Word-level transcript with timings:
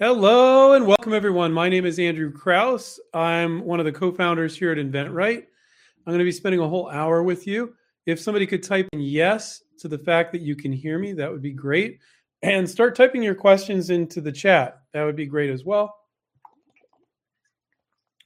Hello 0.00 0.74
and 0.74 0.86
welcome, 0.86 1.12
everyone. 1.12 1.52
My 1.52 1.68
name 1.68 1.84
is 1.84 1.98
Andrew 1.98 2.30
Krauss. 2.30 3.00
I'm 3.12 3.64
one 3.64 3.80
of 3.80 3.84
the 3.84 3.90
co 3.90 4.12
founders 4.12 4.56
here 4.56 4.70
at 4.70 4.78
InventRight. 4.78 5.38
I'm 5.38 6.12
going 6.12 6.20
to 6.20 6.24
be 6.24 6.30
spending 6.30 6.60
a 6.60 6.68
whole 6.68 6.88
hour 6.88 7.24
with 7.24 7.48
you. 7.48 7.74
If 8.06 8.20
somebody 8.20 8.46
could 8.46 8.62
type 8.62 8.86
in 8.92 9.00
yes 9.00 9.64
to 9.80 9.88
the 9.88 9.98
fact 9.98 10.30
that 10.30 10.40
you 10.40 10.54
can 10.54 10.70
hear 10.70 11.00
me, 11.00 11.14
that 11.14 11.28
would 11.28 11.42
be 11.42 11.50
great. 11.50 11.98
And 12.42 12.70
start 12.70 12.94
typing 12.94 13.24
your 13.24 13.34
questions 13.34 13.90
into 13.90 14.20
the 14.20 14.30
chat. 14.30 14.82
That 14.92 15.02
would 15.02 15.16
be 15.16 15.26
great 15.26 15.50
as 15.50 15.64
well. 15.64 15.92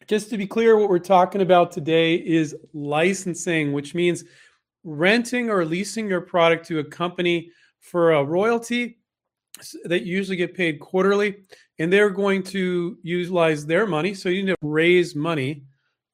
Just 0.06 0.28
to 0.28 0.36
be 0.36 0.46
clear, 0.46 0.76
what 0.76 0.90
we're 0.90 0.98
talking 0.98 1.40
about 1.40 1.72
today 1.72 2.16
is 2.16 2.54
licensing, 2.74 3.72
which 3.72 3.94
means 3.94 4.24
renting 4.84 5.48
or 5.48 5.64
leasing 5.64 6.06
your 6.06 6.20
product 6.20 6.66
to 6.66 6.80
a 6.80 6.84
company 6.84 7.50
for 7.80 8.12
a 8.12 8.22
royalty 8.22 8.98
that 9.84 10.04
usually 10.04 10.36
get 10.36 10.54
paid 10.54 10.80
quarterly 10.80 11.36
and 11.78 11.92
they're 11.92 12.10
going 12.10 12.42
to 12.42 12.98
utilize 13.02 13.66
their 13.66 13.86
money. 13.86 14.14
So 14.14 14.28
you 14.28 14.42
need 14.42 14.52
to 14.52 14.56
raise 14.62 15.14
money 15.14 15.64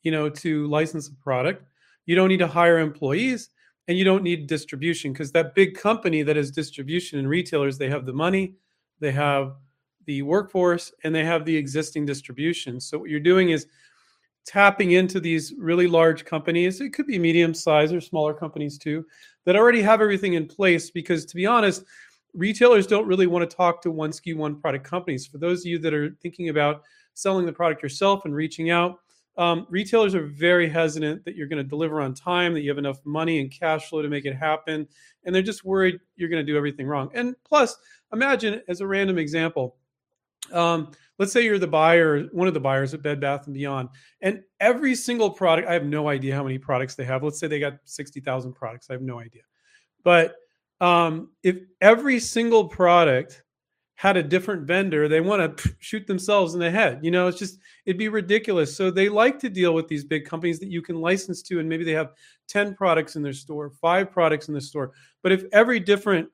you 0.02 0.12
know 0.12 0.28
to 0.28 0.66
license 0.68 1.08
a 1.08 1.14
product. 1.22 1.64
You 2.06 2.16
don't 2.16 2.28
need 2.28 2.38
to 2.38 2.46
hire 2.46 2.78
employees 2.78 3.50
and 3.88 3.98
you 3.98 4.04
don't 4.04 4.22
need 4.22 4.46
distribution 4.46 5.12
because 5.12 5.32
that 5.32 5.54
big 5.54 5.76
company 5.76 6.22
that 6.22 6.36
is 6.36 6.50
distribution 6.50 7.18
and 7.18 7.28
retailers 7.28 7.76
they 7.78 7.90
have 7.90 8.06
the 8.06 8.12
money 8.12 8.54
they 9.00 9.12
have 9.12 9.56
the 10.06 10.22
workforce 10.22 10.92
and 11.04 11.14
they 11.14 11.24
have 11.24 11.44
the 11.44 11.54
existing 11.54 12.06
distribution. 12.06 12.80
So 12.80 12.98
what 12.98 13.10
you're 13.10 13.20
doing 13.20 13.50
is 13.50 13.66
tapping 14.46 14.92
into 14.92 15.20
these 15.20 15.52
really 15.58 15.86
large 15.86 16.24
companies 16.24 16.80
it 16.80 16.94
could 16.94 17.06
be 17.06 17.18
medium 17.18 17.52
size 17.52 17.92
or 17.92 18.00
smaller 18.00 18.32
companies 18.32 18.78
too 18.78 19.04
that 19.44 19.56
already 19.56 19.82
have 19.82 20.00
everything 20.00 20.32
in 20.34 20.46
place 20.46 20.90
because 20.90 21.26
to 21.26 21.36
be 21.36 21.44
honest 21.44 21.84
retailers 22.34 22.86
don't 22.86 23.06
really 23.06 23.26
want 23.26 23.48
to 23.48 23.56
talk 23.56 23.82
to 23.82 23.90
one 23.90 24.10
SKU, 24.10 24.36
one 24.36 24.60
product 24.60 24.84
companies. 24.84 25.26
For 25.26 25.38
those 25.38 25.60
of 25.60 25.66
you 25.66 25.78
that 25.80 25.94
are 25.94 26.16
thinking 26.22 26.48
about 26.48 26.82
selling 27.14 27.46
the 27.46 27.52
product 27.52 27.82
yourself 27.82 28.24
and 28.24 28.34
reaching 28.34 28.70
out, 28.70 28.98
um, 29.38 29.66
retailers 29.70 30.16
are 30.16 30.26
very 30.26 30.68
hesitant 30.68 31.24
that 31.24 31.36
you're 31.36 31.46
going 31.46 31.62
to 31.62 31.68
deliver 31.68 32.00
on 32.00 32.12
time, 32.12 32.52
that 32.54 32.62
you 32.62 32.70
have 32.70 32.78
enough 32.78 32.98
money 33.04 33.40
and 33.40 33.52
cash 33.52 33.88
flow 33.88 34.02
to 34.02 34.08
make 34.08 34.24
it 34.24 34.34
happen. 34.34 34.86
And 35.24 35.34
they're 35.34 35.42
just 35.42 35.64
worried 35.64 36.00
you're 36.16 36.28
going 36.28 36.44
to 36.44 36.52
do 36.52 36.56
everything 36.56 36.88
wrong. 36.88 37.10
And 37.14 37.36
plus, 37.44 37.76
imagine 38.12 38.60
as 38.68 38.80
a 38.80 38.86
random 38.86 39.16
example, 39.16 39.76
um, 40.52 40.90
let's 41.18 41.32
say 41.32 41.44
you're 41.44 41.58
the 41.58 41.68
buyer, 41.68 42.24
one 42.32 42.48
of 42.48 42.54
the 42.54 42.60
buyers 42.60 42.94
at 42.94 43.02
Bed 43.02 43.20
Bath 43.20 43.46
and 43.46 43.54
Beyond, 43.54 43.90
and 44.22 44.42
every 44.58 44.96
single 44.96 45.30
product, 45.30 45.68
I 45.68 45.72
have 45.72 45.84
no 45.84 46.08
idea 46.08 46.34
how 46.34 46.42
many 46.42 46.58
products 46.58 46.96
they 46.96 47.04
have. 47.04 47.22
Let's 47.22 47.38
say 47.38 47.46
they 47.46 47.60
got 47.60 47.78
60,000 47.84 48.52
products. 48.54 48.90
I 48.90 48.94
have 48.94 49.02
no 49.02 49.20
idea. 49.20 49.42
But 50.02 50.34
um, 50.80 51.30
if 51.42 51.58
every 51.80 52.20
single 52.20 52.68
product 52.68 53.42
had 53.98 54.16
a 54.16 54.22
different 54.22 54.62
vendor, 54.62 55.08
they 55.08 55.20
want 55.20 55.58
to 55.58 55.74
shoot 55.80 56.06
themselves 56.06 56.54
in 56.54 56.60
the 56.60 56.70
head. 56.70 57.00
You 57.02 57.10
know, 57.10 57.26
it's 57.26 57.38
just, 57.38 57.58
it'd 57.84 57.98
be 57.98 58.08
ridiculous. 58.08 58.76
So 58.76 58.92
they 58.92 59.08
like 59.08 59.40
to 59.40 59.48
deal 59.48 59.74
with 59.74 59.88
these 59.88 60.04
big 60.04 60.24
companies 60.24 60.60
that 60.60 60.70
you 60.70 60.82
can 60.82 61.00
license 61.00 61.42
to, 61.42 61.58
and 61.58 61.68
maybe 61.68 61.82
they 61.82 61.94
have 61.94 62.12
10 62.46 62.76
products 62.76 63.16
in 63.16 63.22
their 63.22 63.32
store, 63.32 63.70
five 63.70 64.12
products 64.12 64.46
in 64.46 64.54
the 64.54 64.60
store. 64.60 64.92
But 65.22 65.32
if 65.32 65.44
every 65.52 65.80
different 65.80 66.28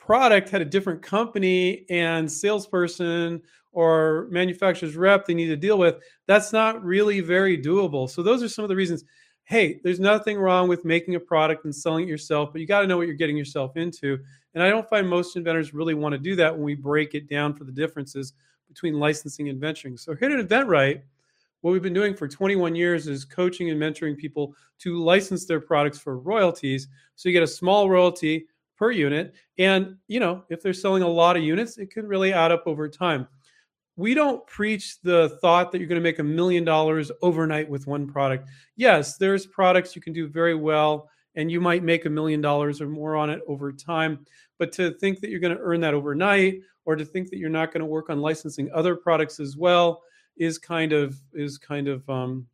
product 0.00 0.48
had 0.48 0.62
a 0.62 0.64
different 0.64 1.00
company 1.00 1.86
and 1.90 2.30
salesperson 2.30 3.40
or 3.70 4.26
manufacturer's 4.30 4.96
rep 4.96 5.26
they 5.26 5.34
need 5.34 5.46
to 5.46 5.56
deal 5.56 5.78
with, 5.78 5.96
that's 6.26 6.52
not 6.52 6.84
really 6.84 7.20
very 7.20 7.56
doable. 7.56 8.10
So 8.10 8.20
those 8.20 8.42
are 8.42 8.48
some 8.48 8.64
of 8.64 8.68
the 8.68 8.74
reasons 8.74 9.04
hey, 9.46 9.80
there's 9.84 10.00
nothing 10.00 10.38
wrong 10.38 10.68
with 10.68 10.84
making 10.84 11.14
a 11.14 11.20
product 11.20 11.64
and 11.64 11.74
selling 11.74 12.04
it 12.04 12.08
yourself, 12.08 12.50
but 12.52 12.60
you 12.60 12.66
got 12.66 12.80
to 12.80 12.86
know 12.86 12.96
what 12.96 13.06
you're 13.06 13.14
getting 13.14 13.36
yourself 13.36 13.76
into. 13.76 14.18
And 14.54 14.62
I 14.62 14.68
don't 14.68 14.88
find 14.88 15.08
most 15.08 15.36
inventors 15.36 15.72
really 15.72 15.94
want 15.94 16.14
to 16.14 16.18
do 16.18 16.34
that 16.34 16.52
when 16.52 16.64
we 16.64 16.74
break 16.74 17.14
it 17.14 17.28
down 17.28 17.54
for 17.54 17.62
the 17.62 17.70
differences 17.70 18.32
between 18.66 18.98
licensing 18.98 19.48
and 19.48 19.60
venturing. 19.60 19.96
So 19.96 20.16
here 20.16 20.36
at 20.36 20.48
InventRight, 20.48 21.00
what 21.60 21.70
we've 21.70 21.82
been 21.82 21.94
doing 21.94 22.14
for 22.14 22.26
21 22.26 22.74
years 22.74 23.06
is 23.06 23.24
coaching 23.24 23.70
and 23.70 23.80
mentoring 23.80 24.18
people 24.18 24.52
to 24.80 25.00
license 25.00 25.46
their 25.46 25.60
products 25.60 25.98
for 25.98 26.18
royalties. 26.18 26.88
So 27.14 27.28
you 27.28 27.32
get 27.32 27.44
a 27.44 27.46
small 27.46 27.88
royalty 27.88 28.46
per 28.76 28.90
unit. 28.90 29.32
And, 29.58 29.96
you 30.08 30.18
know, 30.18 30.42
if 30.50 30.60
they're 30.60 30.72
selling 30.72 31.04
a 31.04 31.08
lot 31.08 31.36
of 31.36 31.44
units, 31.44 31.78
it 31.78 31.92
could 31.92 32.04
really 32.04 32.32
add 32.32 32.50
up 32.50 32.64
over 32.66 32.88
time 32.88 33.28
we 33.96 34.14
don't 34.14 34.46
preach 34.46 35.00
the 35.00 35.38
thought 35.40 35.72
that 35.72 35.78
you're 35.78 35.88
going 35.88 36.00
to 36.00 36.02
make 36.02 36.18
a 36.18 36.24
million 36.24 36.64
dollars 36.64 37.10
overnight 37.22 37.68
with 37.68 37.86
one 37.86 38.06
product. 38.06 38.48
Yes, 38.76 39.16
there's 39.16 39.46
products 39.46 39.96
you 39.96 40.02
can 40.02 40.12
do 40.12 40.28
very 40.28 40.54
well 40.54 41.08
and 41.34 41.50
you 41.50 41.60
might 41.60 41.82
make 41.82 42.04
a 42.04 42.10
million 42.10 42.40
dollars 42.40 42.80
or 42.80 42.88
more 42.88 43.16
on 43.16 43.30
it 43.30 43.40
over 43.46 43.72
time. 43.72 44.24
But 44.58 44.72
to 44.72 44.92
think 44.92 45.20
that 45.20 45.30
you're 45.30 45.40
going 45.40 45.56
to 45.56 45.62
earn 45.62 45.80
that 45.80 45.94
overnight 45.94 46.60
or 46.84 46.96
to 46.96 47.04
think 47.04 47.30
that 47.30 47.38
you're 47.38 47.50
not 47.50 47.72
going 47.72 47.80
to 47.80 47.86
work 47.86 48.10
on 48.10 48.20
licensing 48.20 48.70
other 48.72 48.96
products 48.96 49.40
as 49.40 49.56
well 49.56 50.02
is 50.36 50.58
kind 50.58 50.92
of 50.92 51.18
is 51.32 51.58
kind 51.58 51.88
of 51.88 52.08
um, 52.08 52.46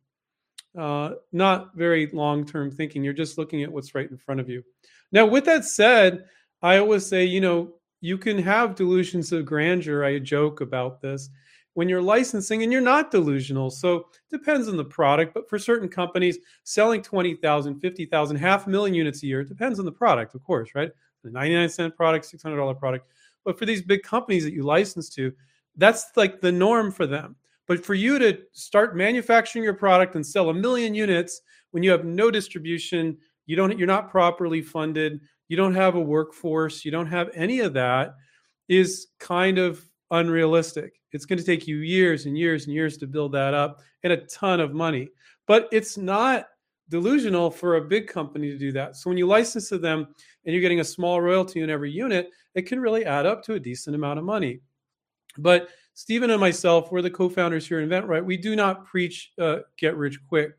uh, 0.77 1.11
not 1.31 1.75
very 1.75 2.07
long-term 2.07 2.71
thinking. 2.71 3.03
You're 3.03 3.13
just 3.13 3.37
looking 3.37 3.63
at 3.63 3.71
what's 3.71 3.95
right 3.95 4.09
in 4.09 4.17
front 4.17 4.39
of 4.39 4.49
you. 4.49 4.63
Now, 5.11 5.25
with 5.25 5.45
that 5.45 5.65
said, 5.65 6.25
I 6.61 6.77
always 6.77 7.05
say, 7.05 7.25
you 7.25 7.41
know, 7.41 7.73
you 8.03 8.17
can 8.17 8.37
have 8.37 8.75
delusions 8.75 9.31
of 9.31 9.45
grandeur. 9.45 10.03
I 10.03 10.19
joke 10.19 10.59
about 10.59 10.99
this 10.99 11.29
when 11.73 11.87
you're 11.87 12.01
licensing 12.01 12.61
and 12.61 12.69
you're 12.69 12.81
not 12.81 13.11
delusional. 13.11 13.69
So 13.69 13.95
it 13.95 14.05
depends 14.29 14.67
on 14.67 14.75
the 14.75 14.83
product, 14.83 15.33
but 15.33 15.49
for 15.49 15.57
certain 15.57 15.87
companies, 15.87 16.37
selling 16.65 17.01
20,000, 17.01 17.79
50,000, 17.79 18.35
half 18.35 18.67
a 18.67 18.69
million 18.69 18.93
units 18.93 19.23
a 19.23 19.27
year, 19.27 19.39
it 19.39 19.47
depends 19.47 19.79
on 19.79 19.85
the 19.85 19.91
product, 19.91 20.35
of 20.35 20.43
course, 20.43 20.71
right? 20.75 20.91
The 21.23 21.31
99 21.31 21.69
cent 21.69 21.95
product, 21.95 22.29
$600 22.29 22.77
product. 22.77 23.07
But 23.45 23.57
for 23.57 23.65
these 23.65 23.81
big 23.81 24.03
companies 24.03 24.43
that 24.43 24.53
you 24.53 24.63
license 24.63 25.09
to, 25.11 25.31
that's 25.77 26.11
like 26.17 26.41
the 26.41 26.51
norm 26.51 26.91
for 26.91 27.07
them. 27.07 27.37
But 27.69 27.85
for 27.85 27.93
you 27.93 28.19
to 28.19 28.37
start 28.51 28.97
manufacturing 28.97 29.63
your 29.63 29.75
product 29.75 30.15
and 30.15 30.27
sell 30.27 30.49
a 30.49 30.53
million 30.53 30.93
units 30.93 31.39
when 31.71 31.83
you 31.83 31.91
have 31.91 32.03
no 32.03 32.29
distribution, 32.29 33.17
you 33.45 33.55
don't 33.55 33.77
you're 33.77 33.87
not 33.87 34.11
properly 34.11 34.61
funded, 34.61 35.21
you 35.47 35.57
don't 35.57 35.75
have 35.75 35.95
a 35.95 36.01
workforce, 36.01 36.85
you 36.85 36.91
don't 36.91 37.07
have 37.07 37.29
any 37.33 37.59
of 37.59 37.73
that, 37.73 38.15
is 38.67 39.07
kind 39.19 39.57
of 39.57 39.83
unrealistic. 40.11 40.93
It's 41.11 41.25
going 41.25 41.39
to 41.39 41.45
take 41.45 41.67
you 41.67 41.77
years 41.77 42.25
and 42.25 42.37
years 42.37 42.65
and 42.65 42.73
years 42.73 42.97
to 42.97 43.07
build 43.07 43.33
that 43.33 43.53
up 43.53 43.81
and 44.03 44.13
a 44.13 44.17
ton 44.25 44.59
of 44.59 44.73
money. 44.73 45.09
But 45.47 45.67
it's 45.71 45.97
not 45.97 46.47
delusional 46.89 47.49
for 47.49 47.75
a 47.75 47.81
big 47.81 48.07
company 48.07 48.49
to 48.51 48.57
do 48.57 48.71
that. 48.71 48.95
So 48.95 49.09
when 49.09 49.17
you 49.17 49.27
license 49.27 49.69
to 49.69 49.77
them 49.77 50.07
and 50.45 50.53
you're 50.53 50.61
getting 50.61 50.79
a 50.79 50.85
small 50.85 51.21
royalty 51.21 51.61
in 51.61 51.69
every 51.69 51.91
unit, 51.91 52.29
it 52.55 52.63
can 52.63 52.79
really 52.79 53.05
add 53.05 53.25
up 53.25 53.43
to 53.43 53.53
a 53.53 53.59
decent 53.59 53.95
amount 53.95 54.19
of 54.19 54.25
money. 54.25 54.59
But 55.37 55.69
Stephen 55.93 56.29
and 56.29 56.39
myself, 56.39 56.91
we're 56.91 57.01
the 57.01 57.09
co-founders 57.09 57.67
here 57.67 57.79
at 57.79 57.87
InventRight. 57.87 58.25
We 58.25 58.37
do 58.37 58.55
not 58.55 58.85
preach 58.85 59.31
uh, 59.39 59.59
get 59.77 59.95
rich 59.95 60.19
quick. 60.27 60.51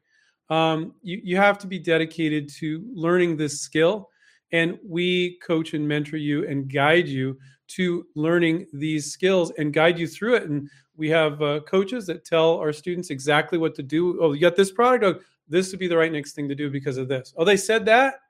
Um, 0.50 0.94
you, 1.03 1.21
you 1.23 1.37
have 1.37 1.59
to 1.59 1.67
be 1.67 1.78
dedicated 1.78 2.49
to 2.59 2.84
learning 2.94 3.37
this 3.37 3.61
skill 3.61 4.11
and 4.54 4.78
we 4.87 5.37
coach 5.41 5.75
and 5.75 5.87
mentor 5.87 6.16
you 6.16 6.47
and 6.47 6.72
guide 6.72 7.09
you 7.09 7.37
to 7.66 8.06
learning 8.15 8.66
these 8.72 9.10
skills 9.10 9.50
and 9.59 9.72
guide 9.75 9.98
you 9.98 10.06
through 10.06 10.37
it. 10.37 10.44
And 10.44 10.70
we 10.97 11.10
have 11.10 11.42
uh, 11.42 11.59
coaches 11.66 12.06
that 12.06 12.25
tell 12.25 12.59
our 12.59 12.72
students 12.72 13.10
exactly 13.10 13.59
what 13.59 13.75
to 13.75 13.82
do. 13.82 14.16
Oh, 14.22 14.32
you 14.32 14.41
got 14.41 14.54
this 14.54 14.70
product. 14.70 15.04
Oh, 15.04 15.20
this 15.48 15.72
would 15.72 15.81
be 15.81 15.88
the 15.88 15.97
right 15.97 16.12
next 16.12 16.34
thing 16.34 16.48
to 16.48 16.54
do 16.54 16.70
because 16.70 16.98
of 16.98 17.09
this. 17.09 17.34
Oh, 17.37 17.44
they 17.44 17.56
said 17.56 17.84
that. 17.87 18.20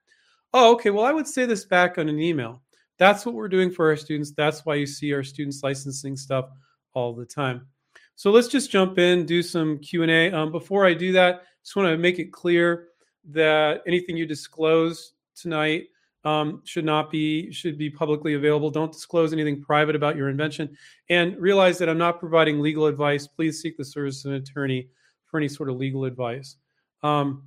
Oh, 0.55 0.73
okay. 0.73 0.89
Well, 0.89 1.05
I 1.05 1.13
would 1.13 1.27
say 1.27 1.45
this 1.45 1.67
back 1.67 1.99
on 1.99 2.09
an 2.09 2.19
email. 2.19 2.63
That's 2.97 3.27
what 3.27 3.35
we're 3.35 3.49
doing 3.49 3.71
for 3.71 3.91
our 3.91 3.97
students. 3.97 4.33
That's 4.33 4.65
why 4.65 4.77
you 4.77 4.87
see 4.87 5.13
our 5.13 5.25
students 5.25 5.63
licensing 5.63 6.17
stuff 6.17 6.49
all 6.95 7.13
the 7.13 7.27
time. 7.27 7.67
So 8.17 8.31
let's 8.31 8.49
just 8.49 8.71
jump 8.71 8.99
in, 8.99 9.27
do 9.27 9.43
some 9.43 9.79
Q 9.79 10.05
and 10.05 10.11
A. 10.11 10.33
Um, 10.33 10.53
before 10.53 10.87
I 10.87 10.95
do 10.95 11.13
that, 11.13 11.43
just 11.63 11.77
want 11.77 11.89
to 11.89 11.99
make 11.99 12.19
it 12.19 12.33
clear 12.33 12.87
that 13.29 13.83
anything 13.87 14.17
you 14.17 14.25
disclose 14.25 15.13
tonight 15.35 15.89
um, 16.25 16.63
should 16.65 16.85
not 16.85 17.11
be 17.11 17.53
should 17.53 17.77
be 17.77 17.91
publicly 17.91 18.35
available. 18.35 18.71
Don't 18.71 18.93
disclose 18.93 19.33
anything 19.33 19.63
private 19.63 19.95
about 19.95 20.17
your 20.17 20.29
invention, 20.29 20.77
and 21.11 21.37
realize 21.37 21.79
that 21.79 21.89
I'm 21.89 21.99
not 21.99 22.19
providing 22.19 22.61
legal 22.61 22.87
advice. 22.87 23.27
Please 23.27 23.61
seek 23.61 23.77
the 23.77 23.85
service 23.85 24.25
of 24.25 24.33
an 24.33 24.39
attorney 24.39 24.89
for 25.27 25.39
any 25.39 25.49
sort 25.49 25.69
of 25.69 25.77
legal 25.77 26.05
advice. 26.05 26.57
Um, 27.03 27.45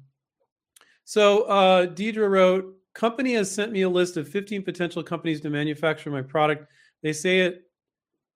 so 1.05 1.43
uh, 1.43 1.87
Deidre 1.87 2.29
wrote, 2.29 2.75
"Company 2.93 3.33
has 3.33 3.49
sent 3.49 3.71
me 3.71 3.81
a 3.81 3.89
list 3.89 4.17
of 4.17 4.27
15 4.27 4.63
potential 4.63 5.01
companies 5.01 5.41
to 5.41 5.49
manufacture 5.49 6.11
my 6.11 6.21
product. 6.21 6.71
They 7.01 7.13
say 7.13 7.39
it 7.39 7.63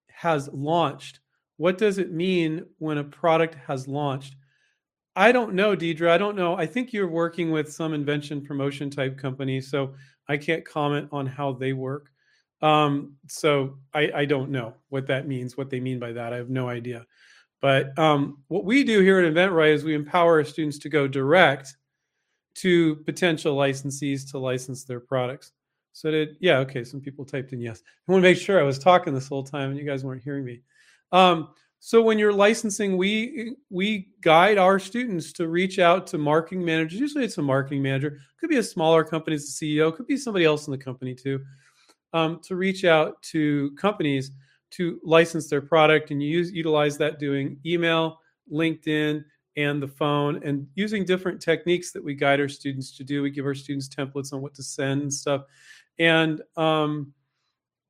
has 0.08 0.48
launched. 0.52 1.20
What 1.56 1.78
does 1.78 1.98
it 1.98 2.12
mean 2.12 2.66
when 2.78 2.98
a 2.98 3.04
product 3.04 3.54
has 3.66 3.86
launched?" 3.86 4.34
I 5.14 5.30
don't 5.30 5.54
know, 5.54 5.76
Deidre. 5.76 6.08
I 6.08 6.16
don't 6.16 6.36
know. 6.36 6.56
I 6.56 6.66
think 6.66 6.92
you're 6.92 7.08
working 7.08 7.50
with 7.50 7.70
some 7.70 7.92
invention 7.92 8.40
promotion 8.40 8.88
type 8.88 9.18
company. 9.18 9.60
So 9.60 9.94
I 10.28 10.36
can't 10.36 10.64
comment 10.64 11.08
on 11.12 11.26
how 11.26 11.52
they 11.52 11.72
work. 11.72 12.10
Um, 12.62 13.16
so 13.26 13.78
I, 13.92 14.10
I, 14.14 14.24
don't 14.24 14.50
know 14.50 14.74
what 14.88 15.08
that 15.08 15.26
means, 15.26 15.56
what 15.56 15.68
they 15.68 15.80
mean 15.80 15.98
by 15.98 16.12
that. 16.12 16.32
I 16.32 16.36
have 16.36 16.48
no 16.48 16.68
idea. 16.68 17.04
But 17.60 17.96
um, 17.98 18.38
what 18.46 18.64
we 18.64 18.84
do 18.84 19.00
here 19.00 19.18
at 19.18 19.32
InventRight 19.32 19.74
is 19.74 19.82
we 19.82 19.94
empower 19.94 20.38
our 20.38 20.44
students 20.44 20.78
to 20.78 20.88
go 20.88 21.08
direct 21.08 21.76
to 22.56 22.96
potential 23.04 23.56
licensees 23.56 24.30
to 24.30 24.38
license 24.38 24.84
their 24.84 25.00
products. 25.00 25.52
So 25.92 26.10
did 26.10 26.36
yeah, 26.40 26.58
okay. 26.58 26.84
Some 26.84 27.00
people 27.00 27.24
typed 27.24 27.52
in 27.52 27.60
yes. 27.60 27.82
I 28.08 28.12
want 28.12 28.22
to 28.22 28.28
make 28.28 28.38
sure 28.38 28.60
I 28.60 28.64
was 28.64 28.78
talking 28.78 29.12
this 29.14 29.28
whole 29.28 29.44
time 29.44 29.70
and 29.70 29.78
you 29.78 29.84
guys 29.84 30.04
weren't 30.04 30.22
hearing 30.22 30.44
me. 30.44 30.62
Um, 31.12 31.48
so 31.84 32.00
when 32.00 32.16
you're 32.16 32.32
licensing, 32.32 32.96
we 32.96 33.56
we 33.68 34.10
guide 34.20 34.56
our 34.56 34.78
students 34.78 35.32
to 35.32 35.48
reach 35.48 35.80
out 35.80 36.06
to 36.06 36.16
marketing 36.16 36.64
managers. 36.64 37.00
Usually, 37.00 37.24
it's 37.24 37.38
a 37.38 37.42
marketing 37.42 37.82
manager. 37.82 38.18
Could 38.38 38.50
be 38.50 38.58
a 38.58 38.62
smaller 38.62 39.02
company, 39.02 39.34
it's 39.34 39.58
the 39.58 39.78
CEO. 39.78 39.92
Could 39.92 40.06
be 40.06 40.16
somebody 40.16 40.44
else 40.44 40.68
in 40.68 40.70
the 40.70 40.78
company 40.78 41.12
too. 41.12 41.40
Um, 42.12 42.38
to 42.44 42.54
reach 42.54 42.84
out 42.84 43.20
to 43.32 43.72
companies 43.72 44.30
to 44.70 45.00
license 45.02 45.50
their 45.50 45.60
product, 45.60 46.12
and 46.12 46.22
use 46.22 46.52
utilize 46.52 46.96
that 46.98 47.18
doing 47.18 47.58
email, 47.66 48.20
LinkedIn, 48.52 49.24
and 49.56 49.82
the 49.82 49.88
phone, 49.88 50.40
and 50.44 50.68
using 50.76 51.04
different 51.04 51.40
techniques 51.40 51.90
that 51.90 52.04
we 52.04 52.14
guide 52.14 52.38
our 52.38 52.48
students 52.48 52.96
to 52.96 53.02
do. 53.02 53.22
We 53.22 53.30
give 53.30 53.44
our 53.44 53.56
students 53.56 53.88
templates 53.88 54.32
on 54.32 54.40
what 54.40 54.54
to 54.54 54.62
send 54.62 55.02
and 55.02 55.12
stuff, 55.12 55.42
and 55.98 56.42
um, 56.56 57.12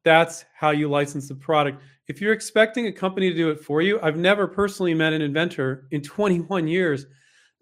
that's 0.05 0.45
how 0.55 0.71
you 0.71 0.89
license 0.89 1.29
the 1.29 1.35
product. 1.35 1.83
If 2.09 2.21
you're 2.21 2.33
expecting 2.33 2.87
a 2.87 2.93
company 2.93 3.31
to 3.31 3.37
do 3.37 3.51
it 3.51 3.61
for 3.61 3.83
you, 3.83 4.01
I've 4.03 4.17
never 4.17 4.47
personally 4.47 4.95
met 4.95 5.13
an 5.13 5.23
inventor 5.23 5.87
in 5.91 6.01
21 6.03 6.67
years 6.67 7.07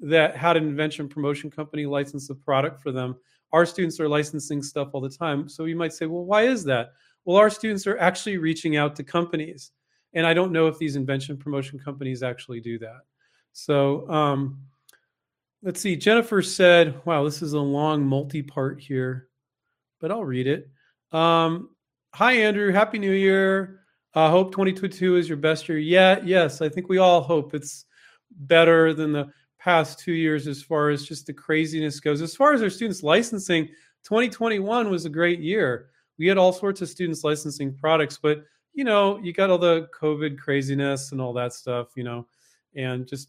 that 0.00 0.36
had 0.36 0.56
an 0.56 0.64
invention 0.64 1.08
promotion 1.08 1.50
company 1.50 1.86
license 1.86 2.28
the 2.28 2.34
product 2.34 2.82
for 2.82 2.90
them. 2.90 3.16
Our 3.52 3.66
students 3.66 4.00
are 4.00 4.08
licensing 4.08 4.62
stuff 4.62 4.88
all 4.92 5.00
the 5.00 5.10
time. 5.10 5.48
So 5.48 5.64
you 5.64 5.76
might 5.76 5.92
say, 5.92 6.06
well, 6.06 6.24
why 6.24 6.42
is 6.42 6.64
that? 6.64 6.92
Well, 7.24 7.36
our 7.36 7.50
students 7.50 7.86
are 7.86 7.98
actually 7.98 8.38
reaching 8.38 8.76
out 8.76 8.96
to 8.96 9.04
companies. 9.04 9.72
And 10.14 10.26
I 10.26 10.34
don't 10.34 10.52
know 10.52 10.66
if 10.66 10.78
these 10.78 10.96
invention 10.96 11.36
promotion 11.36 11.78
companies 11.78 12.22
actually 12.22 12.60
do 12.60 12.78
that. 12.78 13.00
So 13.52 14.08
um, 14.10 14.58
let's 15.62 15.80
see. 15.80 15.96
Jennifer 15.96 16.42
said, 16.42 17.00
wow, 17.04 17.24
this 17.24 17.42
is 17.42 17.52
a 17.52 17.60
long 17.60 18.04
multi 18.04 18.42
part 18.42 18.80
here, 18.80 19.28
but 20.00 20.10
I'll 20.10 20.24
read 20.24 20.46
it. 20.46 20.70
Um, 21.12 21.70
Hi, 22.14 22.32
Andrew. 22.32 22.72
Happy 22.72 22.98
New 22.98 23.12
Year. 23.12 23.82
I 24.14 24.24
uh, 24.24 24.30
hope 24.30 24.50
2022 24.50 25.16
is 25.16 25.28
your 25.28 25.38
best 25.38 25.68
year 25.68 25.78
yet. 25.78 26.26
Yes, 26.26 26.60
I 26.60 26.68
think 26.68 26.88
we 26.88 26.98
all 26.98 27.20
hope 27.22 27.54
it's 27.54 27.84
better 28.32 28.92
than 28.92 29.12
the 29.12 29.30
past 29.60 30.00
two 30.00 30.12
years 30.12 30.48
as 30.48 30.60
far 30.60 30.90
as 30.90 31.06
just 31.06 31.26
the 31.26 31.32
craziness 31.32 32.00
goes. 32.00 32.20
As 32.20 32.34
far 32.34 32.52
as 32.52 32.62
our 32.62 32.68
students 32.68 33.04
licensing, 33.04 33.66
2021 34.02 34.90
was 34.90 35.04
a 35.04 35.08
great 35.08 35.38
year. 35.38 35.90
We 36.18 36.26
had 36.26 36.36
all 36.36 36.52
sorts 36.52 36.82
of 36.82 36.88
students 36.88 37.22
licensing 37.22 37.76
products, 37.76 38.18
but 38.20 38.42
you 38.74 38.82
know, 38.82 39.20
you 39.22 39.32
got 39.32 39.50
all 39.50 39.58
the 39.58 39.88
COVID 39.98 40.36
craziness 40.36 41.12
and 41.12 41.20
all 41.20 41.32
that 41.34 41.52
stuff, 41.52 41.90
you 41.96 42.02
know, 42.02 42.26
and 42.74 43.06
just 43.06 43.28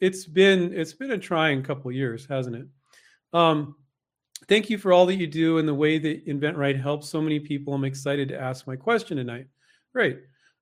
it's 0.00 0.24
been 0.24 0.72
it's 0.72 0.92
been 0.92 1.10
a 1.10 1.18
trying 1.18 1.64
couple 1.64 1.90
years, 1.90 2.26
hasn't 2.26 2.56
it? 2.56 2.66
Um, 3.32 3.74
Thank 4.48 4.70
you 4.70 4.78
for 4.78 4.92
all 4.92 5.04
that 5.06 5.16
you 5.16 5.26
do 5.26 5.58
and 5.58 5.68
the 5.68 5.74
way 5.74 5.98
that 5.98 6.26
InventRight 6.26 6.80
helps 6.80 7.10
so 7.10 7.20
many 7.20 7.38
people. 7.38 7.74
I'm 7.74 7.84
excited 7.84 8.28
to 8.28 8.40
ask 8.40 8.66
my 8.66 8.76
question 8.76 9.18
tonight. 9.18 9.46
Great. 9.92 10.20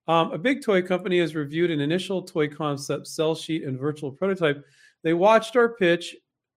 Um, 0.08 0.32
a 0.32 0.38
big 0.38 0.62
toy 0.62 0.82
company 0.82 1.20
has 1.20 1.36
reviewed 1.36 1.70
an 1.70 1.80
initial 1.80 2.22
toy 2.22 2.48
concept, 2.48 3.06
cell 3.06 3.34
sheet, 3.34 3.62
and 3.62 3.78
virtual 3.78 4.10
prototype. 4.10 4.64
They 5.02 5.14
watched 5.14 5.54
our 5.54 5.68
pitch 5.68 6.16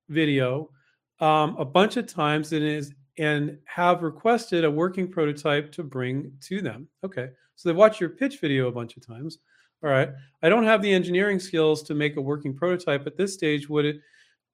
video 0.10 0.72
um, 1.20 1.56
a 1.58 1.66
bunch 1.66 1.98
of 1.98 2.08
times 2.08 2.52
and 2.54 2.64
is 2.64 2.94
and 3.18 3.58
have 3.66 4.02
requested 4.02 4.64
a 4.64 4.72
working 4.72 5.08
prototype 5.12 5.72
to 5.74 5.84
bring 5.84 6.32
to 6.42 6.62
them. 6.62 6.88
Okay, 7.04 7.30
so 7.56 7.70
they 7.70 7.75
watched 7.75 8.00
your 8.00 8.10
pitch 8.10 8.40
video 8.40 8.70
a 8.70 8.72
bunch 8.72 8.96
of 8.98 9.06
times. 9.06 9.40
All 9.84 9.90
right, 9.90 10.10
I 10.42 10.50
don't 10.50 10.64
have 10.64 10.82
the 10.82 10.92
engineering 10.92 11.40
skills 11.40 11.84
to 11.84 11.94
make 11.94 12.16
a 12.16 12.22
working 12.22 12.56
prototype 12.56 13.06
at 13.06 13.18
this 13.18 13.34
stage. 13.34 13.70
Would 13.70 13.86
it 13.86 14.02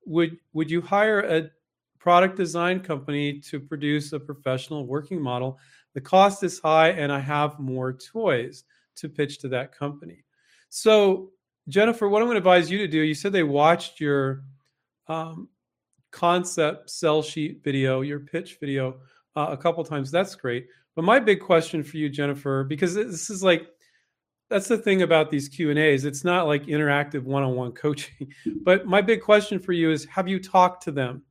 would 0.05 0.37
would 0.53 0.69
you 0.71 0.81
hire 0.81 1.19
a 1.19 1.49
product 2.05 2.37
design 2.37 2.79
company 2.79 3.39
to 3.39 3.59
produce 3.59 4.13
a 4.13 4.19
professional 4.19 4.85
working 4.85 5.19
model. 5.19 5.57
The 5.95 6.01
cost 6.01 6.43
is 6.43 6.59
high, 6.59 6.89
and 6.89 7.11
I 7.11 7.19
have 7.19 7.57
more 7.57 7.93
toys 7.93 8.63
to 8.97 9.09
pitch 9.09 9.39
to 9.39 9.47
that 9.47 9.75
company. 9.75 10.23
So, 10.69 11.31
Jennifer, 11.67 12.07
what 12.07 12.21
I'm 12.21 12.27
going 12.27 12.35
to 12.35 12.37
advise 12.47 12.69
you 12.69 12.77
to 12.77 12.87
do, 12.87 12.99
you 12.99 13.15
said 13.15 13.31
they 13.31 13.41
watched 13.41 13.99
your 13.99 14.43
um, 15.07 15.49
concept 16.11 16.91
sell 16.91 17.23
sheet 17.23 17.63
video, 17.63 18.01
your 18.01 18.19
pitch 18.19 18.59
video 18.59 18.97
uh, 19.35 19.47
a 19.49 19.57
couple 19.57 19.83
times. 19.83 20.11
That's 20.11 20.35
great. 20.35 20.67
But 20.95 21.05
my 21.05 21.17
big 21.17 21.39
question 21.39 21.81
for 21.81 21.97
you, 21.97 22.07
Jennifer, 22.07 22.63
because 22.65 22.93
this 22.93 23.31
is 23.31 23.41
like, 23.41 23.65
that's 24.51 24.67
the 24.67 24.77
thing 24.77 25.01
about 25.01 25.31
these 25.31 25.49
Q 25.49 25.71
and 25.71 25.79
A's. 25.79 26.05
It's 26.05 26.23
not 26.23 26.45
like 26.45 26.67
interactive 26.67 27.23
one-on-one 27.23 27.71
coaching. 27.71 28.31
But 28.63 28.85
my 28.85 29.01
big 29.01 29.23
question 29.23 29.57
for 29.57 29.73
you 29.73 29.89
is: 29.89 30.05
Have 30.05 30.27
you 30.27 30.39
talked 30.39 30.83
to 30.83 30.91
them? 30.91 31.23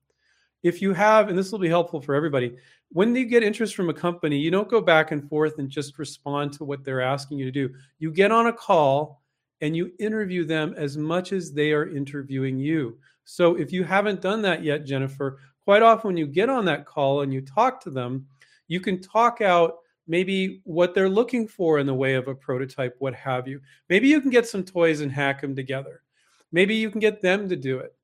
If 0.65 0.81
you 0.81 0.95
have, 0.95 1.29
and 1.29 1.39
this 1.39 1.53
will 1.53 1.59
be 1.61 1.69
helpful 1.69 2.01
for 2.01 2.15
everybody, 2.15 2.57
when 2.89 3.15
you 3.15 3.27
get 3.27 3.43
interest 3.43 3.77
from 3.77 3.91
a 3.91 3.95
company, 3.95 4.39
you 4.39 4.51
don't 4.51 4.69
go 4.69 4.81
back 4.81 5.13
and 5.13 5.29
forth 5.29 5.59
and 5.59 5.69
just 5.69 5.99
respond 5.99 6.55
to 6.55 6.65
what 6.65 6.83
they're 6.83 7.03
asking 7.03 7.39
you 7.39 7.45
to 7.45 7.51
do. 7.51 7.75
You 7.99 8.11
get 8.11 8.33
on 8.33 8.47
a 8.47 8.53
call 8.53 9.23
and 9.61 9.77
you 9.77 9.93
interview 9.99 10.45
them 10.45 10.75
as 10.77 10.97
much 10.97 11.33
as 11.33 11.53
they 11.53 11.73
are 11.73 11.95
interviewing 11.95 12.59
you. 12.59 12.99
So 13.25 13.57
if 13.57 13.73
you 13.73 13.85
haven't 13.85 14.23
done 14.23 14.41
that 14.43 14.65
yet, 14.65 14.87
Jennifer, 14.87 15.39
quite 15.65 15.83
often 15.83 16.09
when 16.09 16.17
you 16.17 16.27
get 16.27 16.49
on 16.49 16.65
that 16.65 16.87
call 16.87 17.21
and 17.21 17.33
you 17.33 17.43
talk 17.43 17.81
to 17.83 17.91
them, 17.91 18.27
you 18.67 18.81
can 18.81 19.03
talk 19.03 19.43
out 19.43 19.77
maybe 20.07 20.63
what 20.65 20.95
they're 20.95 21.11
looking 21.11 21.47
for 21.47 21.79
in 21.79 21.87
the 21.87 21.93
way 21.93 22.15
of 22.15 22.29
a 22.29 22.35
prototype, 22.35 22.97
what 23.01 23.15
have 23.15 23.47
you. 23.47 23.61
Maybe 23.91 24.09
you 24.09 24.21
can 24.21 24.31
get 24.31 24.49
some 24.49 24.65
toys 24.65 25.03
and 25.03 25.13
hack 25.13 25.43
them 25.43 25.55
together. 25.55 26.03
Maybe 26.53 26.75
you 26.75 26.91
can 26.91 27.01
get 27.01 27.21
them 27.21 27.51
to 27.51 27.57
do 27.57 27.81
it 27.81 27.95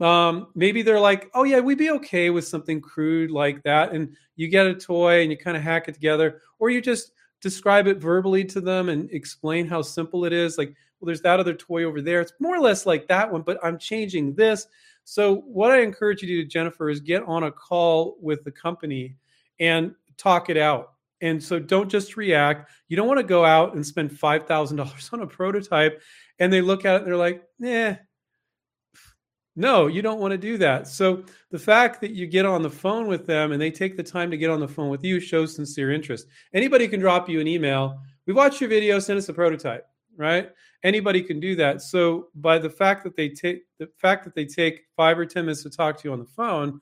um, 0.00 0.48
maybe 0.54 0.82
they're 0.82 1.00
like, 1.00 1.30
oh 1.34 1.44
yeah, 1.44 1.60
we'd 1.60 1.78
be 1.78 1.90
okay 1.90 2.30
with 2.30 2.46
something 2.46 2.80
crude 2.80 3.30
like 3.30 3.62
that. 3.64 3.92
And 3.92 4.16
you 4.36 4.48
get 4.48 4.66
a 4.66 4.74
toy 4.74 5.22
and 5.22 5.30
you 5.30 5.36
kind 5.36 5.56
of 5.56 5.62
hack 5.62 5.88
it 5.88 5.94
together, 5.94 6.40
or 6.58 6.70
you 6.70 6.80
just 6.80 7.12
describe 7.40 7.86
it 7.86 7.98
verbally 7.98 8.44
to 8.44 8.60
them 8.60 8.88
and 8.88 9.10
explain 9.10 9.66
how 9.66 9.82
simple 9.82 10.24
it 10.24 10.32
is. 10.32 10.58
Like, 10.58 10.74
well, 11.00 11.06
there's 11.06 11.22
that 11.22 11.40
other 11.40 11.54
toy 11.54 11.84
over 11.84 12.00
there. 12.00 12.20
It's 12.20 12.32
more 12.40 12.56
or 12.56 12.60
less 12.60 12.86
like 12.86 13.08
that 13.08 13.30
one, 13.30 13.42
but 13.42 13.58
I'm 13.62 13.78
changing 13.78 14.34
this. 14.34 14.66
So 15.04 15.36
what 15.36 15.70
I 15.70 15.80
encourage 15.80 16.22
you 16.22 16.28
to 16.28 16.42
do, 16.42 16.48
Jennifer, 16.48 16.90
is 16.90 17.00
get 17.00 17.22
on 17.24 17.44
a 17.44 17.52
call 17.52 18.16
with 18.20 18.44
the 18.44 18.50
company 18.50 19.16
and 19.58 19.94
talk 20.16 20.50
it 20.50 20.56
out. 20.56 20.92
And 21.20 21.42
so 21.42 21.58
don't 21.58 21.88
just 21.88 22.16
react. 22.16 22.70
You 22.88 22.96
don't 22.96 23.08
want 23.08 23.18
to 23.18 23.24
go 23.24 23.44
out 23.44 23.74
and 23.74 23.84
spend 23.84 24.16
five 24.16 24.46
thousand 24.46 24.76
dollars 24.76 25.10
on 25.12 25.22
a 25.22 25.26
prototype, 25.26 26.00
and 26.38 26.52
they 26.52 26.60
look 26.60 26.84
at 26.84 26.94
it 26.94 26.98
and 26.98 27.06
they're 27.06 27.16
like, 27.16 27.42
"Yeah, 27.58 27.96
no, 29.58 29.88
you 29.88 30.02
don't 30.02 30.20
want 30.20 30.30
to 30.30 30.38
do 30.38 30.56
that. 30.58 30.86
So 30.86 31.24
the 31.50 31.58
fact 31.58 32.00
that 32.00 32.12
you 32.12 32.28
get 32.28 32.46
on 32.46 32.62
the 32.62 32.70
phone 32.70 33.08
with 33.08 33.26
them 33.26 33.50
and 33.50 33.60
they 33.60 33.72
take 33.72 33.96
the 33.96 34.04
time 34.04 34.30
to 34.30 34.36
get 34.36 34.50
on 34.50 34.60
the 34.60 34.68
phone 34.68 34.88
with 34.88 35.02
you 35.02 35.18
shows 35.18 35.56
sincere 35.56 35.90
interest. 35.90 36.28
Anybody 36.54 36.86
can 36.86 37.00
drop 37.00 37.28
you 37.28 37.40
an 37.40 37.48
email. 37.48 38.00
We 38.26 38.34
watched 38.34 38.60
your 38.60 38.70
video, 38.70 39.00
send 39.00 39.18
us 39.18 39.28
a 39.28 39.34
prototype, 39.34 39.84
right? 40.16 40.50
Anybody 40.84 41.24
can 41.24 41.40
do 41.40 41.56
that. 41.56 41.82
So 41.82 42.28
by 42.36 42.58
the 42.60 42.70
fact 42.70 43.02
that 43.02 43.16
they 43.16 43.30
take 43.30 43.62
the 43.80 43.88
fact 43.98 44.24
that 44.24 44.36
they 44.36 44.44
take 44.44 44.84
five 44.96 45.18
or 45.18 45.26
ten 45.26 45.46
minutes 45.46 45.64
to 45.64 45.70
talk 45.70 45.96
to 45.98 46.08
you 46.08 46.12
on 46.12 46.20
the 46.20 46.24
phone, 46.24 46.80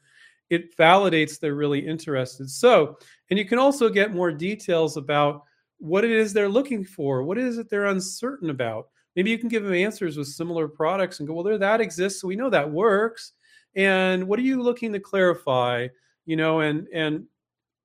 it 0.51 0.77
validates 0.77 1.41
they're 1.41 1.55
really 1.55 1.81
interested. 1.81 2.51
So, 2.51 2.99
and 3.31 3.39
you 3.39 3.47
can 3.47 3.59
also 3.59 3.89
get 3.89 4.13
more 4.13 4.31
details 4.31 4.99
about 4.99 5.45
what 5.79 6.05
it 6.05 6.11
is 6.11 6.35
they're 6.35 6.47
looking 6.47 6.85
for, 6.85 7.23
what 7.23 7.39
is 7.39 7.57
it 7.57 7.71
they're 7.71 7.87
uncertain 7.87 8.51
about 8.51 8.89
maybe 9.17 9.31
you 9.31 9.39
can 9.39 9.49
give 9.49 9.65
them 9.65 9.75
answers 9.75 10.17
with 10.17 10.29
similar 10.29 10.69
products 10.69 11.19
and 11.19 11.27
go 11.27 11.35
well 11.35 11.43
there 11.43 11.59
that 11.59 11.81
exists 11.81 12.21
so 12.21 12.29
we 12.29 12.37
know 12.37 12.51
that 12.51 12.71
works. 12.71 13.33
And 13.75 14.29
what 14.29 14.39
are 14.39 14.43
you 14.43 14.63
looking 14.63 14.93
to 14.93 15.01
clarify 15.01 15.89
you 16.27 16.37
know 16.37 16.61
and 16.61 16.87
and 16.93 17.25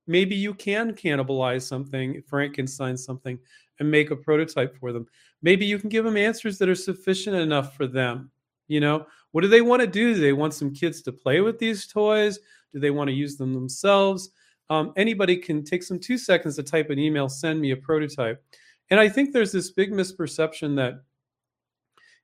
maybe 0.06 0.34
you 0.34 0.52
can 0.52 0.92
cannibalize 0.92 1.62
something 1.62 2.20
frankenstein 2.28 2.96
something 2.96 3.38
and 3.78 3.90
make 3.90 4.10
a 4.10 4.16
prototype 4.16 4.76
for 4.78 4.92
them. 4.92 5.06
Maybe 5.42 5.66
you 5.66 5.78
can 5.78 5.88
give 5.88 6.04
them 6.04 6.16
answers 6.16 6.58
that 6.58 6.68
are 6.68 6.74
sufficient 6.74 7.36
enough 7.36 7.76
for 7.76 7.86
them 7.86 8.30
you 8.68 8.80
know? 8.80 9.06
What 9.32 9.42
do 9.42 9.48
they 9.48 9.60
want 9.60 9.80
to 9.80 9.86
do? 9.86 10.14
Do 10.14 10.20
they 10.20 10.32
want 10.32 10.54
some 10.54 10.72
kids 10.72 11.02
to 11.02 11.12
play 11.12 11.40
with 11.40 11.58
these 11.58 11.86
toys? 11.86 12.38
Do 12.72 12.80
they 12.80 12.90
want 12.90 13.08
to 13.08 13.14
use 13.14 13.36
them 13.36 13.52
themselves? 13.52 14.30
Um, 14.70 14.92
anybody 14.96 15.36
can 15.36 15.64
take 15.64 15.82
some 15.82 15.98
two 15.98 16.16
seconds 16.16 16.56
to 16.56 16.62
type 16.62 16.90
an 16.90 16.98
email 16.98 17.28
send 17.28 17.60
me 17.60 17.72
a 17.72 17.76
prototype. 17.76 18.42
And 18.90 19.00
i 19.00 19.08
think 19.08 19.32
there's 19.32 19.52
this 19.52 19.70
big 19.70 19.92
misperception 19.92 20.76
that 20.76 21.02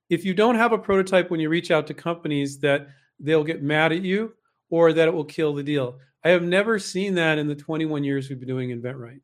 if 0.08 0.24
you 0.24 0.34
don't 0.34 0.54
have 0.54 0.72
a 0.72 0.78
prototype 0.78 1.30
when 1.30 1.40
you 1.40 1.48
reach 1.48 1.70
out 1.70 1.86
to 1.86 1.94
companies 1.94 2.58
that 2.60 2.88
they'll 3.20 3.44
get 3.44 3.62
mad 3.62 3.92
at 3.92 4.02
you 4.02 4.34
or 4.70 4.92
that 4.92 5.08
it 5.08 5.14
will 5.14 5.24
kill 5.24 5.54
the 5.54 5.62
deal. 5.62 5.98
I 6.24 6.30
have 6.30 6.42
never 6.42 6.78
seen 6.78 7.14
that 7.14 7.38
in 7.38 7.46
the 7.46 7.54
21 7.54 8.04
years 8.04 8.28
we've 8.28 8.38
been 8.38 8.48
doing 8.48 8.70
InventRight. 8.70 9.20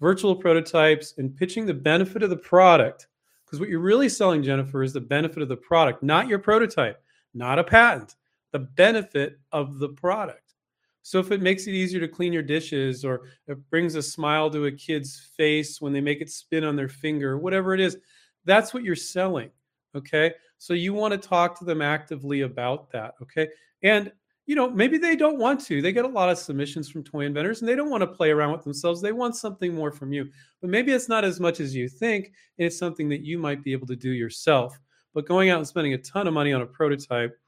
Virtual 0.00 0.36
prototypes 0.36 1.14
and 1.18 1.36
pitching 1.36 1.66
the 1.66 1.74
benefit 1.74 2.22
of 2.22 2.30
the 2.30 2.36
product. 2.36 3.08
Because 3.44 3.60
what 3.60 3.68
you're 3.68 3.80
really 3.80 4.08
selling, 4.08 4.42
Jennifer, 4.42 4.82
is 4.82 4.92
the 4.92 5.00
benefit 5.00 5.42
of 5.42 5.48
the 5.48 5.56
product, 5.56 6.02
not 6.02 6.28
your 6.28 6.38
prototype, 6.38 7.02
not 7.34 7.58
a 7.58 7.64
patent, 7.64 8.16
the 8.52 8.58
benefit 8.58 9.38
of 9.52 9.78
the 9.78 9.88
product. 9.90 10.54
So 11.02 11.18
if 11.18 11.32
it 11.32 11.40
makes 11.40 11.66
it 11.66 11.72
easier 11.72 12.00
to 12.00 12.08
clean 12.08 12.32
your 12.32 12.42
dishes 12.42 13.04
or 13.04 13.22
it 13.46 13.58
brings 13.70 13.94
a 13.94 14.02
smile 14.02 14.50
to 14.50 14.66
a 14.66 14.72
kid's 14.72 15.30
face 15.36 15.80
when 15.80 15.92
they 15.92 16.02
make 16.02 16.20
it 16.20 16.30
spin 16.30 16.64
on 16.64 16.76
their 16.76 16.88
finger, 16.88 17.38
whatever 17.38 17.72
it 17.72 17.80
is, 17.80 17.96
that's 18.44 18.74
what 18.74 18.82
you're 18.82 18.94
selling. 18.94 19.50
Okay. 19.94 20.32
So 20.58 20.74
you 20.74 20.92
want 20.92 21.12
to 21.12 21.28
talk 21.28 21.58
to 21.58 21.64
them 21.64 21.82
actively 21.82 22.42
about 22.42 22.90
that. 22.92 23.14
Okay. 23.22 23.48
And 23.82 24.12
you 24.46 24.54
know, 24.54 24.70
maybe 24.70 24.96
they 24.96 25.14
don't 25.14 25.38
want 25.38 25.60
to. 25.66 25.82
They 25.82 25.92
get 25.92 26.06
a 26.06 26.08
lot 26.08 26.30
of 26.30 26.38
submissions 26.38 26.88
from 26.88 27.04
toy 27.04 27.26
inventors 27.26 27.60
and 27.60 27.68
they 27.68 27.74
don't 27.74 27.90
want 27.90 28.00
to 28.00 28.06
play 28.06 28.30
around 28.30 28.52
with 28.52 28.64
themselves. 28.64 29.02
They 29.02 29.12
want 29.12 29.36
something 29.36 29.74
more 29.74 29.92
from 29.92 30.10
you. 30.10 30.30
But 30.62 30.70
maybe 30.70 30.92
it's 30.92 31.08
not 31.08 31.22
as 31.22 31.38
much 31.38 31.60
as 31.60 31.74
you 31.74 31.86
think. 31.86 32.32
And 32.56 32.66
it's 32.66 32.78
something 32.78 33.10
that 33.10 33.20
you 33.20 33.38
might 33.38 33.62
be 33.62 33.72
able 33.72 33.86
to 33.88 33.96
do 33.96 34.10
yourself. 34.10 34.80
But 35.12 35.26
going 35.26 35.50
out 35.50 35.58
and 35.58 35.68
spending 35.68 35.92
a 35.92 35.98
ton 35.98 36.26
of 36.26 36.32
money 36.32 36.54
on 36.54 36.62
a 36.62 36.66
prototype 36.66 37.38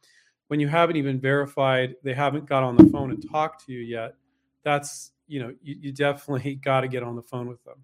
when 0.49 0.59
you 0.59 0.67
haven't 0.67 0.97
even 0.97 1.21
verified, 1.21 1.95
they 2.03 2.13
haven't 2.13 2.45
got 2.45 2.65
on 2.65 2.77
the 2.77 2.85
phone 2.87 3.13
and 3.13 3.31
talked 3.31 3.65
to 3.65 3.73
you 3.73 3.79
yet, 3.79 4.17
that's, 4.65 5.13
you 5.29 5.41
know, 5.41 5.55
you, 5.63 5.77
you 5.81 5.93
definitely 5.93 6.55
got 6.65 6.81
to 6.81 6.89
get 6.89 7.05
on 7.05 7.15
the 7.15 7.23
phone 7.23 7.47
with 7.47 7.63
them. 7.63 7.77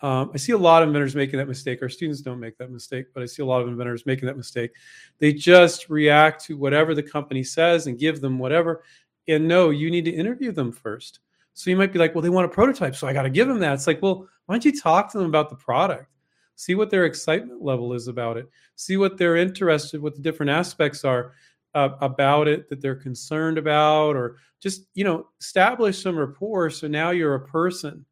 Um, 0.00 0.30
I 0.32 0.36
see 0.36 0.52
a 0.52 0.58
lot 0.58 0.82
of 0.82 0.88
inventors 0.88 1.16
making 1.16 1.38
that 1.38 1.48
mistake. 1.48 1.82
Our 1.82 1.88
students 1.88 2.20
don't 2.20 2.38
make 2.38 2.56
that 2.58 2.70
mistake, 2.70 3.06
but 3.12 3.22
I 3.22 3.26
see 3.26 3.42
a 3.42 3.46
lot 3.46 3.60
of 3.60 3.68
inventors 3.68 4.06
making 4.06 4.26
that 4.26 4.36
mistake. 4.36 4.70
They 5.18 5.32
just 5.32 5.88
react 5.88 6.44
to 6.44 6.56
whatever 6.56 6.94
the 6.94 7.02
company 7.02 7.42
says 7.42 7.86
and 7.86 7.98
give 7.98 8.20
them 8.20 8.38
whatever. 8.38 8.84
And 9.26 9.48
no, 9.48 9.70
you 9.70 9.90
need 9.90 10.04
to 10.04 10.10
interview 10.10 10.52
them 10.52 10.70
first. 10.72 11.20
So 11.54 11.70
you 11.70 11.76
might 11.76 11.92
be 11.92 11.98
like, 11.98 12.14
well, 12.14 12.22
they 12.22 12.30
want 12.30 12.46
a 12.46 12.54
prototype, 12.54 12.94
so 12.94 13.08
I 13.08 13.12
got 13.12 13.22
to 13.22 13.30
give 13.30 13.48
them 13.48 13.58
that. 13.58 13.74
It's 13.74 13.88
like, 13.88 14.00
well, 14.00 14.28
why 14.46 14.54
don't 14.54 14.64
you 14.64 14.78
talk 14.78 15.10
to 15.10 15.18
them 15.18 15.26
about 15.26 15.50
the 15.50 15.56
product? 15.56 16.06
See 16.54 16.76
what 16.76 16.90
their 16.90 17.04
excitement 17.04 17.62
level 17.62 17.92
is 17.92 18.06
about 18.06 18.36
it. 18.36 18.48
See 18.76 18.96
what 18.96 19.18
they're 19.18 19.36
interested, 19.36 20.00
what 20.00 20.14
the 20.14 20.22
different 20.22 20.50
aspects 20.50 21.04
are 21.04 21.32
uh, 21.74 21.90
about 22.00 22.48
it 22.48 22.68
that 22.68 22.80
they're 22.80 22.94
concerned 22.94 23.58
about, 23.58 24.16
or 24.16 24.36
just 24.60 24.86
you 24.94 25.04
know 25.04 25.28
establish 25.40 26.02
some 26.02 26.16
rapport. 26.16 26.70
So 26.70 26.88
now 26.88 27.10
you're 27.10 27.34
a 27.34 27.46
person 27.46 28.04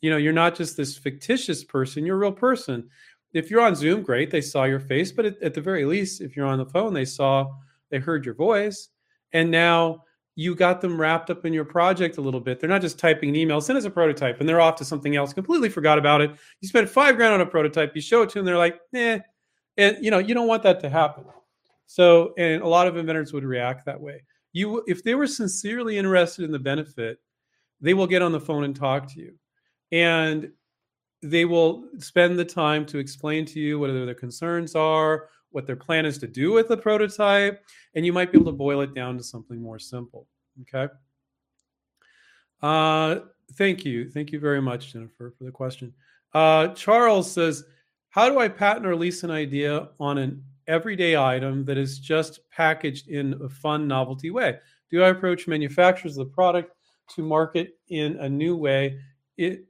you 0.00 0.10
know 0.10 0.16
you're 0.16 0.32
not 0.32 0.54
just 0.54 0.76
this 0.76 0.96
fictitious 0.96 1.64
person 1.64 2.04
you're 2.04 2.16
a 2.16 2.20
real 2.20 2.32
person. 2.32 2.88
If 3.32 3.48
you're 3.50 3.60
on 3.60 3.76
zoom 3.76 4.02
great 4.02 4.30
they 4.30 4.40
saw 4.40 4.64
your 4.64 4.80
face 4.80 5.12
but 5.12 5.24
at, 5.24 5.42
at, 5.42 5.54
the 5.54 5.60
very 5.60 5.84
least 5.84 6.20
if 6.20 6.36
you're 6.36 6.46
on 6.46 6.58
the 6.58 6.66
phone 6.66 6.94
they 6.94 7.04
saw 7.04 7.46
they 7.90 7.98
heard 7.98 8.24
your 8.24 8.34
voice 8.34 8.88
and 9.32 9.50
now 9.50 10.02
you 10.36 10.54
got 10.54 10.80
them 10.80 11.00
wrapped 11.00 11.30
up 11.30 11.44
in 11.44 11.52
your 11.52 11.64
project 11.64 12.16
a 12.16 12.20
little 12.20 12.40
bit. 12.40 12.60
They're 12.60 12.70
not 12.70 12.80
just 12.80 12.98
typing 12.98 13.28
an 13.28 13.36
email 13.36 13.60
send 13.60 13.78
us 13.78 13.84
a 13.84 13.90
prototype 13.90 14.40
and 14.40 14.48
they're 14.48 14.60
off 14.60 14.76
to 14.76 14.84
something 14.84 15.16
else 15.16 15.32
completely 15.32 15.68
forgot 15.68 15.98
about 15.98 16.20
it. 16.20 16.30
You 16.60 16.68
spent 16.68 16.88
five 16.88 17.16
grand 17.16 17.34
on 17.34 17.40
a 17.40 17.46
prototype 17.46 17.94
you 17.94 18.00
show 18.00 18.22
it 18.22 18.30
to 18.30 18.38
them 18.38 18.46
they're 18.46 18.58
like 18.58 18.80
eh 18.94 19.20
and 19.76 19.96
you 20.00 20.10
know 20.10 20.18
you 20.18 20.34
don't 20.34 20.48
want 20.48 20.62
that 20.64 20.80
to 20.80 20.90
happen. 20.90 21.24
So 21.86 22.34
and 22.38 22.62
a 22.62 22.68
lot 22.68 22.86
of 22.86 22.96
inventors 22.96 23.32
would 23.32 23.44
react 23.44 23.84
that 23.86 24.00
way. 24.00 24.22
You 24.52 24.82
if 24.86 25.04
they 25.04 25.14
were 25.14 25.26
sincerely 25.26 25.98
interested 25.98 26.44
in 26.44 26.50
the 26.50 26.58
benefit 26.58 27.18
they 27.80 27.94
will 27.94 28.06
get 28.06 28.22
on 28.22 28.32
the 28.32 28.40
phone 28.40 28.64
and 28.64 28.76
talk 28.76 29.06
to 29.12 29.20
you 29.20 29.34
and 29.92 30.50
they 31.22 31.44
will 31.44 31.84
spend 31.98 32.38
the 32.38 32.44
time 32.44 32.86
to 32.86 32.98
explain 32.98 33.44
to 33.46 33.60
you 33.60 33.78
what 33.78 33.88
their 33.88 34.14
concerns 34.14 34.74
are, 34.74 35.28
what 35.50 35.66
their 35.66 35.76
plan 35.76 36.06
is 36.06 36.18
to 36.18 36.26
do 36.26 36.52
with 36.52 36.68
the 36.68 36.76
prototype, 36.76 37.64
and 37.94 38.06
you 38.06 38.12
might 38.12 38.32
be 38.32 38.38
able 38.38 38.50
to 38.50 38.56
boil 38.56 38.80
it 38.80 38.94
down 38.94 39.16
to 39.18 39.22
something 39.24 39.60
more 39.60 39.78
simple. 39.78 40.26
Okay. 40.62 40.92
Uh, 42.62 43.20
thank 43.54 43.84
you. 43.84 44.08
Thank 44.10 44.32
you 44.32 44.40
very 44.40 44.62
much, 44.62 44.92
Jennifer, 44.92 45.34
for 45.36 45.44
the 45.44 45.50
question. 45.50 45.92
Uh, 46.32 46.68
Charles 46.68 47.30
says, 47.30 47.64
How 48.10 48.28
do 48.28 48.38
I 48.38 48.48
patent 48.48 48.86
or 48.86 48.96
lease 48.96 49.24
an 49.24 49.30
idea 49.30 49.88
on 49.98 50.18
an 50.18 50.42
everyday 50.66 51.16
item 51.16 51.64
that 51.64 51.78
is 51.78 51.98
just 51.98 52.40
packaged 52.50 53.08
in 53.08 53.38
a 53.42 53.48
fun, 53.48 53.88
novelty 53.88 54.30
way? 54.30 54.58
Do 54.90 55.02
I 55.02 55.08
approach 55.08 55.48
manufacturers 55.48 56.16
of 56.16 56.26
the 56.26 56.32
product 56.32 56.74
to 57.14 57.22
market 57.22 57.78
in 57.88 58.16
a 58.18 58.28
new 58.28 58.56
way? 58.56 58.98
It, 59.36 59.64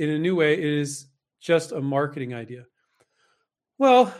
in 0.00 0.08
a 0.08 0.18
new 0.18 0.34
way, 0.34 0.54
it 0.54 0.64
is 0.64 1.08
just 1.40 1.72
a 1.72 1.80
marketing 1.80 2.32
idea. 2.32 2.64
Well, 3.76 4.14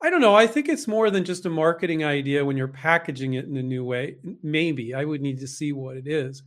I 0.00 0.08
don't 0.08 0.20
know. 0.20 0.36
I 0.36 0.46
think 0.46 0.68
it's 0.68 0.86
more 0.86 1.10
than 1.10 1.24
just 1.24 1.46
a 1.46 1.50
marketing 1.50 2.04
idea 2.04 2.44
when 2.44 2.56
you're 2.56 2.68
packaging 2.68 3.34
it 3.34 3.44
in 3.44 3.56
a 3.56 3.62
new 3.62 3.84
way. 3.84 4.18
Maybe 4.42 4.94
I 4.94 5.04
would 5.04 5.20
need 5.20 5.40
to 5.40 5.48
see 5.48 5.72
what 5.72 5.96
it 5.96 6.06
is. 6.06 6.44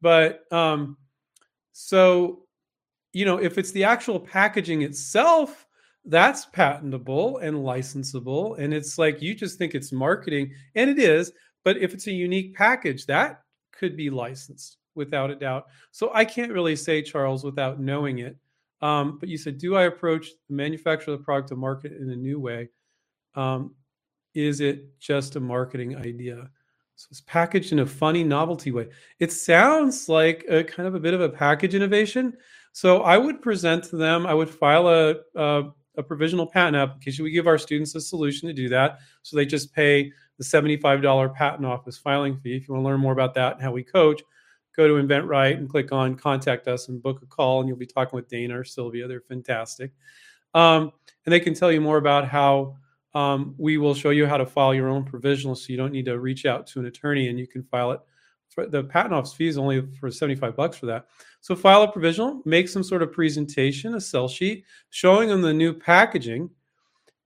But 0.00 0.40
um, 0.52 0.96
so, 1.70 2.46
you 3.12 3.24
know, 3.24 3.38
if 3.38 3.58
it's 3.58 3.70
the 3.70 3.84
actual 3.84 4.18
packaging 4.18 4.82
itself, 4.82 5.66
that's 6.04 6.46
patentable 6.46 7.38
and 7.38 7.58
licensable. 7.58 8.58
And 8.58 8.74
it's 8.74 8.98
like 8.98 9.22
you 9.22 9.36
just 9.36 9.56
think 9.56 9.76
it's 9.76 9.92
marketing, 9.92 10.52
and 10.74 10.90
it 10.90 10.98
is. 10.98 11.32
But 11.64 11.76
if 11.76 11.94
it's 11.94 12.08
a 12.08 12.12
unique 12.12 12.56
package, 12.56 13.06
that 13.06 13.42
could 13.72 13.96
be 13.96 14.10
licensed 14.10 14.78
without 14.94 15.30
a 15.30 15.34
doubt. 15.34 15.66
So 15.90 16.10
I 16.14 16.24
can't 16.24 16.52
really 16.52 16.76
say, 16.76 17.02
Charles, 17.02 17.44
without 17.44 17.80
knowing 17.80 18.18
it. 18.18 18.36
Um, 18.82 19.18
but 19.18 19.28
you 19.28 19.36
said, 19.36 19.58
do 19.58 19.76
I 19.76 19.82
approach 19.84 20.28
the 20.48 20.54
manufacturer 20.54 21.14
of 21.14 21.20
the 21.20 21.24
product 21.24 21.48
to 21.48 21.56
market 21.56 21.92
in 21.92 22.10
a 22.10 22.16
new 22.16 22.40
way? 22.40 22.68
Um, 23.34 23.74
is 24.34 24.60
it 24.60 24.98
just 24.98 25.36
a 25.36 25.40
marketing 25.40 25.96
idea? 25.96 26.48
So 26.96 27.08
it's 27.10 27.22
packaged 27.22 27.72
in 27.72 27.80
a 27.80 27.86
funny 27.86 28.22
novelty 28.22 28.72
way. 28.72 28.88
It 29.18 29.32
sounds 29.32 30.08
like 30.08 30.44
a 30.48 30.62
kind 30.62 30.86
of 30.86 30.94
a 30.94 31.00
bit 31.00 31.14
of 31.14 31.20
a 31.20 31.28
package 31.28 31.74
innovation. 31.74 32.34
So 32.72 33.02
I 33.02 33.16
would 33.16 33.42
present 33.42 33.84
to 33.84 33.96
them, 33.96 34.26
I 34.26 34.34
would 34.34 34.50
file 34.50 34.88
a, 34.88 35.14
a, 35.34 35.70
a 35.96 36.02
provisional 36.02 36.46
patent 36.46 36.76
application. 36.76 37.24
We 37.24 37.30
give 37.30 37.46
our 37.46 37.58
students 37.58 37.94
a 37.94 38.00
solution 38.00 38.48
to 38.48 38.54
do 38.54 38.68
that. 38.68 38.98
So 39.22 39.36
they 39.36 39.46
just 39.46 39.74
pay 39.74 40.12
the 40.38 40.44
$75 40.44 41.34
patent 41.34 41.66
office 41.66 41.98
filing 41.98 42.38
fee. 42.38 42.56
If 42.56 42.68
you 42.68 42.74
want 42.74 42.84
to 42.84 42.88
learn 42.88 43.00
more 43.00 43.12
about 43.12 43.34
that 43.34 43.54
and 43.54 43.62
how 43.62 43.72
we 43.72 43.82
coach, 43.82 44.22
go 44.76 44.86
to 44.86 44.94
InventRight 44.94 45.56
and 45.56 45.68
click 45.68 45.92
on 45.92 46.14
contact 46.14 46.68
us 46.68 46.88
and 46.88 47.02
book 47.02 47.22
a 47.22 47.26
call, 47.26 47.60
and 47.60 47.68
you'll 47.68 47.78
be 47.78 47.86
talking 47.86 48.16
with 48.16 48.28
Dana 48.28 48.58
or 48.58 48.64
Sylvia. 48.64 49.08
They're 49.08 49.20
fantastic. 49.20 49.92
Um, 50.54 50.92
and 51.24 51.32
they 51.32 51.40
can 51.40 51.54
tell 51.54 51.70
you 51.70 51.80
more 51.80 51.98
about 51.98 52.28
how 52.28 52.76
um, 53.14 53.54
we 53.58 53.78
will 53.78 53.94
show 53.94 54.10
you 54.10 54.26
how 54.26 54.36
to 54.36 54.46
file 54.46 54.74
your 54.74 54.88
own 54.88 55.04
provisional 55.04 55.54
so 55.54 55.66
you 55.68 55.76
don't 55.76 55.92
need 55.92 56.04
to 56.06 56.18
reach 56.18 56.46
out 56.46 56.66
to 56.68 56.80
an 56.80 56.86
attorney 56.86 57.28
and 57.28 57.38
you 57.38 57.46
can 57.46 57.62
file 57.64 57.92
it. 57.92 58.00
For 58.48 58.66
the 58.66 58.82
patent 58.82 59.14
office 59.14 59.32
fee 59.32 59.46
is 59.46 59.58
only 59.58 59.86
for 59.98 60.10
75 60.10 60.56
bucks 60.56 60.76
for 60.76 60.86
that. 60.86 61.06
So 61.40 61.54
file 61.54 61.82
a 61.82 61.92
provisional, 61.92 62.42
make 62.44 62.68
some 62.68 62.82
sort 62.82 63.02
of 63.02 63.12
presentation, 63.12 63.94
a 63.94 64.00
sell 64.00 64.28
sheet, 64.28 64.64
showing 64.90 65.28
them 65.28 65.40
the 65.40 65.54
new 65.54 65.72
packaging. 65.72 66.50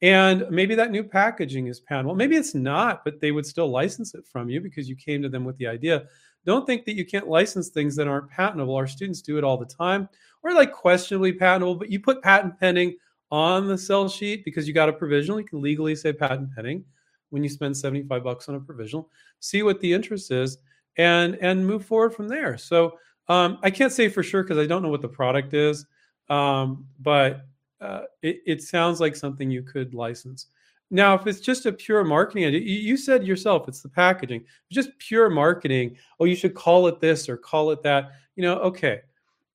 And 0.02 0.46
maybe 0.50 0.74
that 0.74 0.90
new 0.90 1.02
packaging 1.02 1.68
is 1.68 1.80
patentable. 1.80 2.14
Maybe 2.14 2.36
it's 2.36 2.54
not, 2.54 3.04
but 3.04 3.20
they 3.20 3.32
would 3.32 3.46
still 3.46 3.70
license 3.70 4.14
it 4.14 4.26
from 4.26 4.50
you 4.50 4.60
because 4.60 4.86
you 4.86 4.96
came 4.96 5.22
to 5.22 5.30
them 5.30 5.44
with 5.44 5.56
the 5.56 5.66
idea 5.66 6.04
don't 6.44 6.66
think 6.66 6.84
that 6.84 6.94
you 6.94 7.04
can't 7.04 7.28
license 7.28 7.68
things 7.68 7.96
that 7.96 8.08
aren't 8.08 8.30
patentable. 8.30 8.76
Our 8.76 8.86
students 8.86 9.22
do 9.22 9.38
it 9.38 9.44
all 9.44 9.56
the 9.56 9.66
time, 9.66 10.08
or 10.42 10.52
like 10.52 10.72
questionably 10.72 11.32
patentable, 11.32 11.74
but 11.74 11.90
you 11.90 12.00
put 12.00 12.22
patent 12.22 12.58
pending 12.58 12.96
on 13.30 13.66
the 13.66 13.78
sell 13.78 14.08
sheet 14.08 14.44
because 14.44 14.68
you 14.68 14.74
got 14.74 14.88
a 14.88 14.92
provisional. 14.92 15.40
You 15.40 15.46
can 15.46 15.62
legally 15.62 15.96
say 15.96 16.12
patent 16.12 16.54
pending 16.54 16.84
when 17.30 17.42
you 17.42 17.48
spend 17.48 17.76
75 17.76 18.22
bucks 18.22 18.48
on 18.48 18.54
a 18.54 18.60
provisional. 18.60 19.10
See 19.40 19.62
what 19.62 19.80
the 19.80 19.92
interest 19.92 20.30
is 20.30 20.58
and 20.96 21.36
and 21.40 21.66
move 21.66 21.84
forward 21.84 22.14
from 22.14 22.28
there. 22.28 22.56
So 22.56 22.98
um, 23.28 23.58
I 23.62 23.70
can't 23.70 23.92
say 23.92 24.08
for 24.08 24.22
sure 24.22 24.42
because 24.42 24.58
I 24.58 24.66
don't 24.66 24.82
know 24.82 24.88
what 24.88 25.02
the 25.02 25.08
product 25.08 25.54
is, 25.54 25.86
um, 26.28 26.86
but 27.00 27.46
uh, 27.80 28.02
it, 28.22 28.40
it 28.46 28.62
sounds 28.62 29.00
like 29.00 29.16
something 29.16 29.50
you 29.50 29.62
could 29.62 29.94
license. 29.94 30.46
Now, 30.90 31.14
if 31.14 31.26
it's 31.26 31.40
just 31.40 31.66
a 31.66 31.72
pure 31.72 32.04
marketing 32.04 32.52
you 32.52 32.96
said 32.96 33.26
yourself 33.26 33.68
it's 33.68 33.80
the 33.80 33.88
packaging. 33.88 34.44
just 34.70 34.90
pure 34.98 35.30
marketing. 35.30 35.96
Oh, 36.20 36.24
you 36.24 36.36
should 36.36 36.54
call 36.54 36.86
it 36.86 37.00
this 37.00 37.28
or 37.28 37.36
call 37.36 37.70
it 37.70 37.82
that. 37.82 38.12
You 38.36 38.42
know, 38.42 38.58
okay. 38.60 39.00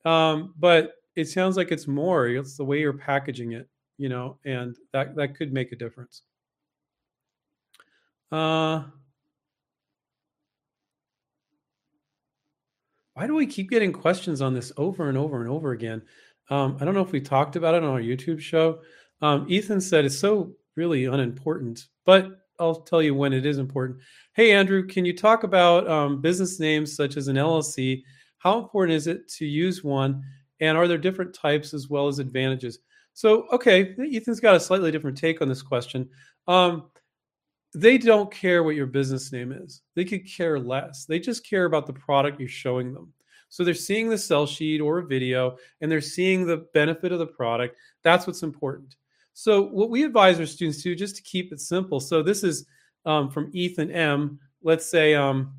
Um, 0.06 0.54
but 0.58 0.94
it 1.16 1.26
sounds 1.26 1.58
like 1.58 1.72
it's 1.72 1.88
more. 1.88 2.28
It's 2.28 2.58
the 2.58 2.66
way 2.66 2.80
you're 2.80 2.94
packaging 2.94 3.54
it. 3.54 3.70
You 3.98 4.10
know, 4.10 4.38
and 4.46 4.78
that 4.94 5.16
that 5.16 5.36
could 5.36 5.52
make 5.54 5.72
a 5.72 5.76
difference. 5.76 6.24
Uh, 8.32 8.84
why 13.14 13.28
do 13.28 13.36
we 13.36 13.46
keep 13.46 13.70
getting 13.70 13.92
questions 13.92 14.42
on 14.42 14.54
this 14.54 14.72
over 14.78 15.10
and 15.10 15.18
over 15.18 15.42
and 15.42 15.50
over 15.50 15.72
again? 15.72 16.02
Um, 16.50 16.78
I 16.80 16.86
don't 16.86 16.94
know 16.94 17.02
if 17.02 17.12
we 17.12 17.22
talked 17.22 17.56
about 17.56 17.76
it 17.76 17.84
on 17.84 17.90
our 17.90 18.02
YouTube 18.02 18.40
show. 18.40 18.82
Um, 19.22 19.46
Ethan 19.50 19.82
said 19.82 20.06
it's 20.06 20.18
so 20.18 20.54
really 20.76 21.06
unimportant, 21.06 21.88
but 22.06 22.30
I'll 22.60 22.82
tell 22.82 23.02
you 23.02 23.16
when 23.16 23.34
it 23.34 23.46
is 23.46 23.58
important. 23.58 24.00
Hey, 24.34 24.52
Andrew, 24.52 24.86
can 24.86 25.06
you 25.06 25.16
talk 25.16 25.44
about 25.44 25.88
um, 25.90 26.22
business 26.22 26.60
names 26.60 26.96
such 26.96 27.18
as 27.18 27.28
an 27.28 27.38
LLC? 27.38 28.04
How 28.40 28.60
important 28.60 28.96
is 28.96 29.08
it 29.08 29.28
to 29.34 29.46
use 29.46 29.84
one? 29.84 30.24
And 30.60 30.78
are 30.78 30.88
there 30.88 30.98
different 30.98 31.34
types 31.34 31.74
as 31.74 31.90
well 31.90 32.08
as 32.08 32.20
advantages? 32.20 32.80
So, 33.14 33.48
okay, 33.52 33.96
Ethan's 34.00 34.40
got 34.40 34.56
a 34.56 34.60
slightly 34.60 34.92
different 34.92 35.18
take 35.18 35.42
on 35.42 35.48
this 35.48 35.62
question. 35.62 36.10
Um, 36.48 36.90
they 37.74 37.98
don't 37.98 38.32
care 38.32 38.64
what 38.64 38.76
your 38.76 38.88
business 38.88 39.32
name 39.32 39.52
is, 39.52 39.82
they 39.96 40.06
could 40.06 40.26
care 40.26 40.60
less. 40.60 41.06
They 41.06 41.20
just 41.20 41.48
care 41.48 41.66
about 41.66 41.86
the 41.86 41.94
product 41.94 42.40
you're 42.40 42.50
showing 42.50 42.94
them. 42.94 43.14
So 43.50 43.64
they're 43.64 43.74
seeing 43.74 44.10
the 44.10 44.18
sell 44.18 44.46
sheet 44.46 44.80
or 44.80 45.00
a 45.00 45.06
video 45.06 45.58
and 45.82 45.92
they're 45.92 46.02
seeing 46.02 46.46
the 46.46 46.68
benefit 46.74 47.12
of 47.12 47.20
the 47.20 47.26
product. 47.26 47.76
That's 48.04 48.28
what's 48.28 48.44
important. 48.44 48.96
So 49.40 49.62
what 49.62 49.90
we 49.90 50.04
advise 50.04 50.38
our 50.38 50.46
students 50.46 50.84
to, 50.84 50.94
just 50.96 51.16
to 51.16 51.22
keep 51.22 51.54
it 51.54 51.62
simple. 51.62 52.02
So 52.02 52.22
this 52.22 52.44
is 52.44 52.66
um, 53.06 53.30
from 53.30 53.50
Ethan 53.54 53.90
M. 53.90 54.38
Let's 54.64 54.86
say, 54.86 55.16
um, 55.16 55.54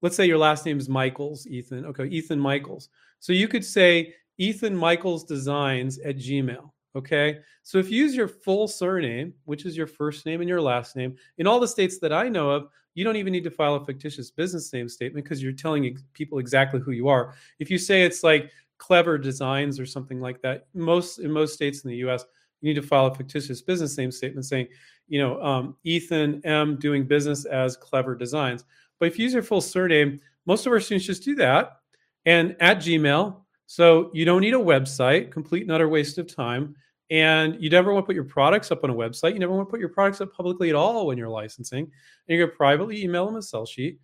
let's 0.00 0.16
say 0.16 0.24
your 0.24 0.38
last 0.38 0.64
name 0.64 0.78
is 0.78 0.88
Michaels, 0.88 1.46
Ethan. 1.46 1.84
Okay, 1.84 2.06
Ethan 2.06 2.40
Michaels. 2.40 2.88
So 3.18 3.34
you 3.34 3.46
could 3.46 3.62
say 3.62 4.14
Ethan 4.38 4.74
Michaels 4.74 5.24
Designs 5.24 5.98
at 5.98 6.16
Gmail. 6.16 6.70
Okay. 6.96 7.40
So 7.62 7.76
if 7.76 7.90
you 7.90 8.02
use 8.02 8.16
your 8.16 8.26
full 8.26 8.66
surname, 8.66 9.34
which 9.44 9.66
is 9.66 9.76
your 9.76 9.86
first 9.86 10.24
name 10.24 10.40
and 10.40 10.48
your 10.48 10.62
last 10.62 10.96
name, 10.96 11.14
in 11.36 11.46
all 11.46 11.60
the 11.60 11.68
states 11.68 11.98
that 11.98 12.14
I 12.14 12.26
know 12.30 12.48
of, 12.48 12.68
you 12.94 13.04
don't 13.04 13.16
even 13.16 13.34
need 13.34 13.44
to 13.44 13.50
file 13.50 13.74
a 13.74 13.84
fictitious 13.84 14.30
business 14.30 14.72
name 14.72 14.88
statement 14.88 15.26
because 15.26 15.42
you're 15.42 15.52
telling 15.52 15.98
people 16.14 16.38
exactly 16.38 16.80
who 16.80 16.92
you 16.92 17.08
are. 17.08 17.34
If 17.58 17.70
you 17.70 17.76
say 17.76 18.02
it's 18.02 18.24
like 18.24 18.50
clever 18.78 19.18
designs 19.18 19.78
or 19.78 19.84
something 19.84 20.22
like 20.22 20.40
that, 20.40 20.68
most 20.72 21.18
in 21.18 21.30
most 21.30 21.52
states 21.52 21.84
in 21.84 21.90
the 21.90 21.96
US, 22.08 22.24
you 22.60 22.68
need 22.68 22.80
to 22.80 22.86
file 22.86 23.06
a 23.06 23.14
fictitious 23.14 23.62
business 23.62 23.96
name 23.96 24.10
statement 24.10 24.46
saying, 24.46 24.68
you 25.08 25.20
know, 25.20 25.42
um, 25.42 25.76
Ethan 25.84 26.40
M 26.44 26.76
doing 26.76 27.04
business 27.06 27.44
as 27.44 27.76
clever 27.76 28.14
designs. 28.14 28.64
But 28.98 29.06
if 29.06 29.18
you 29.18 29.24
use 29.24 29.32
your 29.32 29.42
full 29.42 29.60
surname, 29.60 30.20
most 30.46 30.66
of 30.66 30.72
our 30.72 30.80
students 30.80 31.06
just 31.06 31.24
do 31.24 31.34
that. 31.36 31.78
And 32.26 32.56
at 32.60 32.78
Gmail, 32.78 33.36
so 33.66 34.10
you 34.12 34.24
don't 34.24 34.40
need 34.40 34.54
a 34.54 34.58
website, 34.58 35.30
complete 35.30 35.62
and 35.62 35.72
utter 35.72 35.88
waste 35.88 36.18
of 36.18 36.32
time. 36.32 36.74
And 37.10 37.60
you 37.60 37.70
never 37.70 37.92
want 37.92 38.04
to 38.04 38.06
put 38.06 38.14
your 38.14 38.24
products 38.24 38.70
up 38.70 38.84
on 38.84 38.90
a 38.90 38.94
website. 38.94 39.32
You 39.32 39.40
never 39.40 39.52
want 39.52 39.68
to 39.68 39.70
put 39.70 39.80
your 39.80 39.88
products 39.88 40.20
up 40.20 40.32
publicly 40.32 40.68
at 40.68 40.76
all 40.76 41.06
when 41.06 41.18
you're 41.18 41.28
licensing. 41.28 41.84
And 41.84 41.90
you're 42.26 42.38
going 42.38 42.50
to 42.50 42.56
privately 42.56 43.02
email 43.02 43.26
them 43.26 43.36
a 43.36 43.42
sell 43.42 43.66
sheet. 43.66 43.98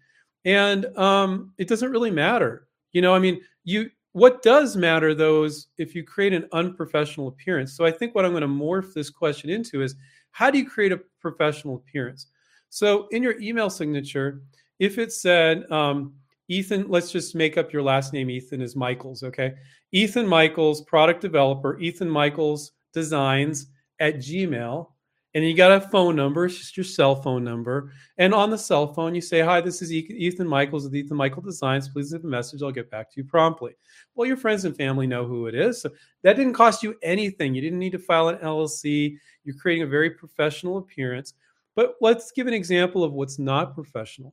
And 0.44 0.86
um, 0.96 1.52
it 1.58 1.68
doesn't 1.68 1.90
really 1.90 2.10
matter. 2.10 2.68
You 2.92 3.02
know, 3.02 3.14
I 3.14 3.18
mean, 3.18 3.40
you 3.64 3.90
what 4.16 4.40
does 4.40 4.78
matter 4.78 5.14
though 5.14 5.44
is 5.44 5.66
if 5.76 5.94
you 5.94 6.02
create 6.02 6.32
an 6.32 6.48
unprofessional 6.52 7.28
appearance. 7.28 7.76
So 7.76 7.84
I 7.84 7.90
think 7.90 8.14
what 8.14 8.24
I'm 8.24 8.30
going 8.30 8.40
to 8.40 8.48
morph 8.48 8.94
this 8.94 9.10
question 9.10 9.50
into 9.50 9.82
is 9.82 9.94
how 10.30 10.50
do 10.50 10.56
you 10.56 10.66
create 10.66 10.90
a 10.90 11.02
professional 11.20 11.74
appearance? 11.74 12.28
So 12.70 13.08
in 13.10 13.22
your 13.22 13.38
email 13.42 13.68
signature, 13.68 14.40
if 14.78 14.96
it 14.96 15.12
said, 15.12 15.70
um, 15.70 16.14
Ethan, 16.48 16.86
let's 16.88 17.12
just 17.12 17.34
make 17.34 17.58
up 17.58 17.74
your 17.74 17.82
last 17.82 18.14
name. 18.14 18.30
Ethan 18.30 18.62
is 18.62 18.74
Michaels. 18.74 19.22
Okay. 19.22 19.52
Ethan 19.92 20.26
Michaels, 20.26 20.80
product 20.80 21.20
developer, 21.20 21.78
Ethan 21.78 22.08
Michaels 22.08 22.72
designs 22.94 23.66
at 24.00 24.16
Gmail. 24.16 24.92
And 25.36 25.44
you 25.44 25.52
got 25.52 25.70
a 25.70 25.82
phone 25.82 26.16
number, 26.16 26.46
it's 26.46 26.56
just 26.56 26.78
your 26.78 26.84
cell 26.84 27.14
phone 27.14 27.44
number. 27.44 27.92
And 28.16 28.32
on 28.32 28.48
the 28.48 28.56
cell 28.56 28.94
phone, 28.94 29.14
you 29.14 29.20
say, 29.20 29.40
Hi, 29.40 29.60
this 29.60 29.82
is 29.82 29.92
Ethan 29.92 30.48
Michaels 30.48 30.84
with 30.84 30.96
Ethan 30.96 31.14
Michael 31.14 31.42
Designs. 31.42 31.90
Please 31.90 32.10
leave 32.10 32.24
a 32.24 32.26
message. 32.26 32.62
I'll 32.62 32.72
get 32.72 32.90
back 32.90 33.10
to 33.10 33.20
you 33.20 33.24
promptly. 33.24 33.74
Well, 34.14 34.26
your 34.26 34.38
friends 34.38 34.64
and 34.64 34.74
family 34.74 35.06
know 35.06 35.26
who 35.26 35.46
it 35.46 35.54
is. 35.54 35.82
So 35.82 35.90
that 36.22 36.36
didn't 36.36 36.54
cost 36.54 36.82
you 36.82 36.96
anything. 37.02 37.54
You 37.54 37.60
didn't 37.60 37.80
need 37.80 37.92
to 37.92 37.98
file 37.98 38.28
an 38.28 38.38
LLC. 38.38 39.18
You're 39.44 39.56
creating 39.56 39.82
a 39.82 39.86
very 39.86 40.08
professional 40.08 40.78
appearance. 40.78 41.34
But 41.74 41.96
let's 42.00 42.32
give 42.32 42.46
an 42.46 42.54
example 42.54 43.04
of 43.04 43.12
what's 43.12 43.38
not 43.38 43.74
professional. 43.74 44.32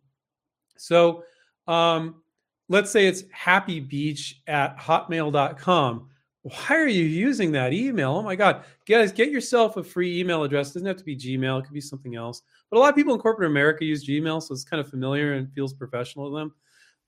So 0.78 1.26
um, 1.68 2.24
let's 2.70 2.92
say 2.92 3.08
it's 3.08 3.26
happy 3.30 3.82
beach 3.82 4.42
at 4.48 4.80
hotmail.com. 4.80 6.12
Why 6.44 6.76
are 6.76 6.88
you 6.88 7.04
using 7.04 7.54
that 7.54 7.72
email? 7.72 8.12
Oh 8.12 8.22
my 8.22 8.36
God. 8.36 8.66
Guys, 8.86 9.14
get 9.14 9.32
yourself 9.32 9.78
a 9.78 9.84
free 9.84 10.20
email 10.20 10.44
address. 10.44 10.70
It 10.70 10.74
doesn't 10.74 10.88
have 10.88 10.98
to 10.98 11.04
be 11.06 11.16
Gmail, 11.16 11.60
it 11.60 11.64
could 11.64 11.74
be 11.74 11.82
something 11.82 12.16
else. 12.16 12.42
But 12.70 12.78
a 12.78 12.80
lot 12.80 12.90
of 12.90 12.96
people 12.96 13.14
in 13.14 13.20
corporate 13.22 13.50
America 13.50 13.86
use 13.86 14.06
Gmail, 14.06 14.44
so 14.44 14.54
it's 14.54 14.66
kind 14.66 14.82
of 14.82 14.90
familiar 14.90 15.34
and 15.34 15.52
feels 15.54 15.74
professional 15.74 16.30
to 16.30 16.36
them. 16.36 16.54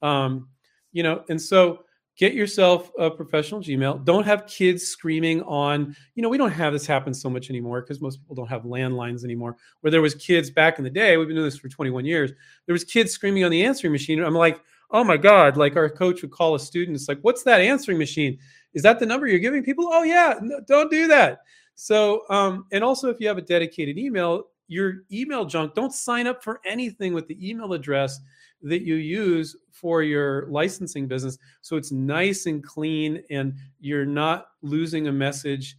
Um, 0.02 0.48
you 0.94 1.04
know, 1.04 1.26
and 1.28 1.42
so 1.42 1.84
get 2.18 2.34
yourself 2.34 2.92
a 2.98 3.12
professional 3.12 3.60
Gmail. 3.60 4.06
Don't 4.06 4.26
have 4.26 4.48
kids 4.48 4.84
screaming 4.84 5.42
on, 5.42 5.94
you 6.16 6.24
know, 6.24 6.30
we 6.30 6.38
don't 6.38 6.52
have 6.52 6.72
this 6.72 6.86
happen 6.86 7.14
so 7.14 7.30
much 7.30 7.50
anymore 7.50 7.82
because 7.82 8.00
most 8.00 8.22
people 8.22 8.36
don't 8.36 8.48
have 8.48 8.64
landlines 8.64 9.26
anymore. 9.26 9.58
Where 9.82 9.92
there 9.92 10.02
was 10.02 10.16
kids 10.16 10.50
back 10.50 10.78
in 10.78 10.86
the 10.86 10.90
day, 10.90 11.18
we've 11.18 11.28
been 11.28 11.36
doing 11.36 11.48
this 11.48 11.58
for 11.58 11.68
21 11.68 12.06
years. 12.06 12.32
There 12.68 12.74
was 12.74 12.86
kids 12.86 13.12
screaming 13.12 13.44
on 13.44 13.52
the 13.52 13.66
answering 13.66 13.92
machine. 13.92 14.24
I'm 14.24 14.34
like, 14.34 14.62
oh 14.92 15.04
my 15.04 15.18
God, 15.18 15.58
like 15.58 15.76
our 15.76 15.90
coach 15.90 16.22
would 16.22 16.32
call 16.32 16.56
a 16.56 16.60
student. 16.60 16.96
It's 16.96 17.10
like, 17.10 17.20
what's 17.22 17.44
that 17.44 17.60
answering 17.60 17.98
machine? 17.98 18.40
Is 18.76 18.84
that 18.84 19.00
the 19.00 19.06
number 19.06 19.26
you're 19.26 19.40
giving 19.40 19.64
people? 19.64 19.90
Oh 19.92 20.04
yeah, 20.04 20.36
no, 20.42 20.60
don't 20.68 20.92
do 20.92 21.08
that. 21.08 21.40
So, 21.74 22.24
um, 22.30 22.66
and 22.72 22.84
also 22.84 23.10
if 23.10 23.20
you 23.20 23.28
have 23.28 23.38
a 23.38 23.42
dedicated 23.42 23.98
email, 23.98 24.44
your 24.68 25.04
email 25.12 25.46
junk, 25.46 25.74
don't 25.74 25.94
sign 25.94 26.28
up 26.28 26.44
for 26.44 26.62
anything 26.66 27.14
with 27.14 27.28
the 27.28 27.50
email 27.50 27.74
address 27.74 28.20
that 28.66 28.82
you 28.82 28.96
use 28.96 29.56
for 29.72 30.02
your 30.02 30.48
licensing 30.48 31.08
business 31.08 31.38
so 31.62 31.76
it's 31.76 31.92
nice 31.92 32.48
and 32.48 32.64
clean 32.64 33.22
and 33.30 33.54
you're 33.80 34.06
not 34.06 34.48
losing 34.62 35.08
a 35.08 35.12
message 35.12 35.78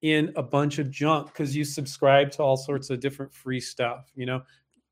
in 0.00 0.32
a 0.36 0.42
bunch 0.42 0.78
of 0.78 0.90
junk 0.90 1.26
because 1.26 1.54
you 1.54 1.64
subscribe 1.64 2.30
to 2.30 2.42
all 2.42 2.56
sorts 2.56 2.90
of 2.90 3.00
different 3.00 3.32
free 3.32 3.60
stuff 3.60 4.10
you 4.14 4.24
know 4.24 4.42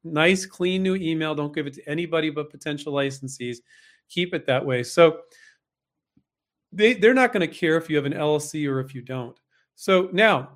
nice 0.04 0.44
clean 0.44 0.82
new 0.82 0.96
email 0.96 1.34
don't 1.34 1.54
give 1.54 1.66
it 1.66 1.74
to 1.74 1.88
anybody 1.88 2.30
but 2.30 2.50
potential 2.50 2.92
licensees 2.92 3.58
keep 4.08 4.34
it 4.34 4.44
that 4.44 4.64
way 4.64 4.82
so 4.82 5.20
they, 6.72 6.94
they're 6.94 7.14
not 7.14 7.32
going 7.32 7.48
to 7.48 7.54
care 7.54 7.76
if 7.76 7.90
you 7.90 7.96
have 7.96 8.06
an 8.06 8.12
llc 8.12 8.68
or 8.68 8.80
if 8.80 8.94
you 8.94 9.02
don't 9.02 9.38
so 9.74 10.08
now 10.12 10.50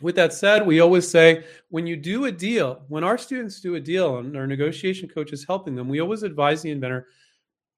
with 0.00 0.14
that 0.14 0.32
said, 0.32 0.64
we 0.64 0.78
always 0.78 1.10
say 1.10 1.44
when 1.70 1.84
you 1.84 1.96
do 1.96 2.26
a 2.26 2.32
deal, 2.32 2.82
when 2.86 3.02
our 3.02 3.18
students 3.18 3.60
do 3.60 3.74
a 3.74 3.80
deal 3.80 4.18
and 4.18 4.36
our 4.36 4.46
negotiation 4.46 5.08
coach 5.08 5.32
is 5.32 5.44
helping 5.44 5.74
them, 5.74 5.88
we 5.88 6.00
always 6.00 6.22
advise 6.22 6.62
the 6.62 6.70
inventor 6.70 7.08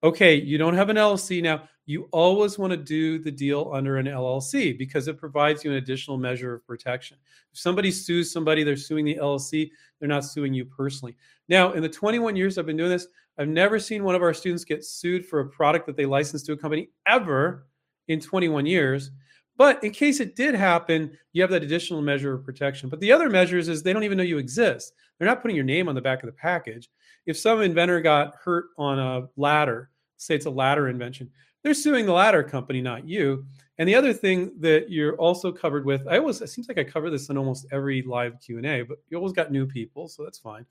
okay, 0.03 0.35
you 0.35 0.59
don't 0.59 0.75
have 0.75 0.89
an 0.89 0.97
LLC 0.97 1.43
now. 1.43 1.69
You 1.91 2.09
always 2.13 2.57
want 2.57 2.71
to 2.71 2.77
do 2.77 3.19
the 3.19 3.33
deal 3.33 3.73
under 3.75 3.97
an 3.97 4.07
LLC 4.07 4.79
because 4.79 5.09
it 5.09 5.19
provides 5.19 5.65
you 5.65 5.73
an 5.73 5.79
additional 5.79 6.19
measure 6.19 6.55
of 6.55 6.65
protection. 6.65 7.17
If 7.53 7.59
somebody 7.59 7.91
sues 7.91 8.31
somebody, 8.31 8.63
they're 8.63 8.77
suing 8.77 9.05
the 9.05 9.17
LLC, 9.17 9.73
they're 9.99 10.09
not 10.09 10.25
suing 10.25 10.55
you 10.55 10.65
personally. 10.67 11.17
Now, 11.49 11.73
in 11.73 11.83
the 11.83 11.89
21 11.89 12.37
years 12.37 12.59
I've 12.59 12.67
been 12.67 12.77
doing 12.77 12.91
this, 12.91 13.09
I've 13.39 13.49
never 13.49 13.81
seen 13.81 14.05
one 14.05 14.15
of 14.15 14.23
our 14.23 14.33
students 14.33 14.65
get 14.65 14.85
sued 14.85 15.27
for 15.27 15.41
a 15.41 15.49
product 15.49 15.85
that 15.87 15.97
they 15.97 16.07
licensed 16.07 16.47
to 16.47 16.53
a 16.53 16.57
company 16.57 16.91
ever 17.07 17.67
in 18.07 18.21
21 18.21 18.67
years. 18.67 19.11
But 19.57 19.83
in 19.83 19.91
case 19.91 20.21
it 20.21 20.37
did 20.37 20.55
happen, 20.55 21.19
you 21.33 21.43
have 21.43 21.51
that 21.51 21.65
additional 21.65 22.03
measure 22.03 22.35
of 22.35 22.45
protection. 22.45 22.89
But 22.89 23.01
the 23.01 23.11
other 23.11 23.29
measures 23.29 23.67
is 23.67 23.83
they 23.83 23.93
don't 23.93 24.05
even 24.05 24.17
know 24.17 24.23
you 24.23 24.39
exist. 24.39 24.93
They're 25.19 25.27
not 25.27 25.43
putting 25.43 25.57
your 25.57 25.65
name 25.65 25.89
on 25.89 25.97
the 25.97 26.01
back 26.01 26.23
of 26.23 26.29
the 26.29 26.37
package. 26.41 26.89
If 27.27 27.37
some 27.37 27.61
inventor 27.63 28.01
got 28.01 28.37
hurt 28.37 28.67
on 28.79 29.01
a 29.01 29.27
ladder, 29.37 29.91
say 30.19 30.37
it's 30.37 30.47
a 30.47 30.51
ladder 30.51 30.89
invention, 30.89 31.31
they're 31.63 31.75
suing 31.75 32.07
the 32.07 32.13
ladder 32.13 32.43
company, 32.43 32.81
not 32.81 33.07
you. 33.07 33.45
And 33.79 33.89
the 33.89 33.95
other 33.95 34.13
thing 34.13 34.53
that 34.61 34.91
you're 34.91 35.17
also 35.17 35.51
covered 35.51 35.87
with, 35.87 36.07
I 36.07 36.19
always 36.19 36.41
it 36.43 36.49
seems 36.49 36.69
like 36.69 36.79
I 36.79 36.85
cover 36.85 37.09
this 37.09 37.31
in 37.31 37.39
almost 37.39 37.67
every 37.73 38.03
live 38.03 38.35
Q 38.41 38.59
and 38.59 38.67
A, 38.67 38.83
but 38.83 38.99
you 39.09 39.17
always 39.17 39.33
got 39.33 39.51
new 39.51 39.67
people, 39.67 40.07
so 40.09 40.23
that's 40.23 40.39
fine. 40.39 40.67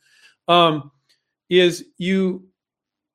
Um, 0.47 0.91
is 1.49 1.85
you 1.97 2.47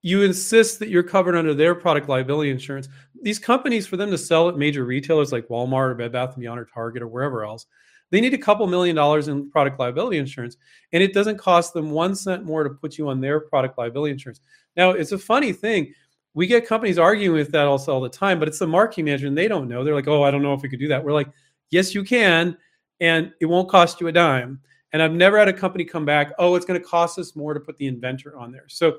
you 0.02 0.22
insist 0.22 0.78
that 0.80 0.88
you're 0.88 1.02
covered 1.02 1.34
under 1.34 1.54
their 1.54 1.74
product 1.74 2.08
liability 2.08 2.50
insurance. 2.50 2.88
These 3.22 3.38
companies, 3.38 3.86
for 3.86 3.96
them 3.96 4.10
to 4.10 4.18
sell 4.18 4.50
at 4.50 4.58
major 4.58 4.84
retailers 4.84 5.32
like 5.32 5.48
Walmart 5.48 5.90
or 5.90 5.94
Bed 5.94 6.12
Bath 6.12 6.34
and 6.34 6.40
Beyond 6.42 6.60
or 6.60 6.66
Target 6.66 7.02
or 7.02 7.08
wherever 7.08 7.42
else, 7.42 7.64
they 8.10 8.20
need 8.20 8.34
a 8.34 8.38
couple 8.38 8.66
million 8.66 8.94
dollars 8.94 9.28
in 9.28 9.50
product 9.50 9.78
liability 9.80 10.18
insurance, 10.18 10.56
and 10.92 11.02
it 11.02 11.14
doesn't 11.14 11.38
cost 11.38 11.72
them 11.72 11.90
one 11.90 12.14
cent 12.14 12.44
more 12.44 12.64
to 12.64 12.70
put 12.70 12.98
you 12.98 13.08
on 13.08 13.20
their 13.20 13.40
product 13.40 13.78
liability 13.78 14.12
insurance. 14.12 14.40
Now, 14.76 14.90
it's 14.90 15.12
a 15.12 15.18
funny 15.18 15.52
thing. 15.52 15.94
We 16.34 16.46
get 16.46 16.66
companies 16.66 16.98
arguing 16.98 17.36
with 17.36 17.52
that 17.52 17.66
also 17.66 17.94
all 17.94 18.00
the 18.00 18.08
time, 18.08 18.38
but 18.38 18.48
it's 18.48 18.58
the 18.58 18.66
marketing 18.66 19.06
manager, 19.06 19.28
and 19.28 19.38
they 19.38 19.48
don't 19.48 19.68
know. 19.68 19.84
They're 19.84 19.94
like, 19.94 20.08
"Oh, 20.08 20.22
I 20.24 20.30
don't 20.30 20.42
know 20.42 20.52
if 20.52 20.62
we 20.62 20.68
could 20.68 20.80
do 20.80 20.88
that." 20.88 21.04
We're 21.04 21.12
like, 21.12 21.28
"Yes, 21.70 21.94
you 21.94 22.04
can, 22.04 22.56
and 23.00 23.32
it 23.40 23.46
won't 23.46 23.68
cost 23.68 24.00
you 24.00 24.08
a 24.08 24.12
dime." 24.12 24.60
And 24.92 25.02
I've 25.02 25.12
never 25.12 25.38
had 25.38 25.48
a 25.48 25.52
company 25.52 25.84
come 25.84 26.04
back, 26.04 26.32
"Oh, 26.38 26.54
it's 26.56 26.66
going 26.66 26.80
to 26.80 26.86
cost 26.86 27.18
us 27.18 27.34
more 27.36 27.54
to 27.54 27.60
put 27.60 27.76
the 27.76 27.86
inventor 27.86 28.36
on 28.36 28.52
there." 28.52 28.68
So 28.68 28.98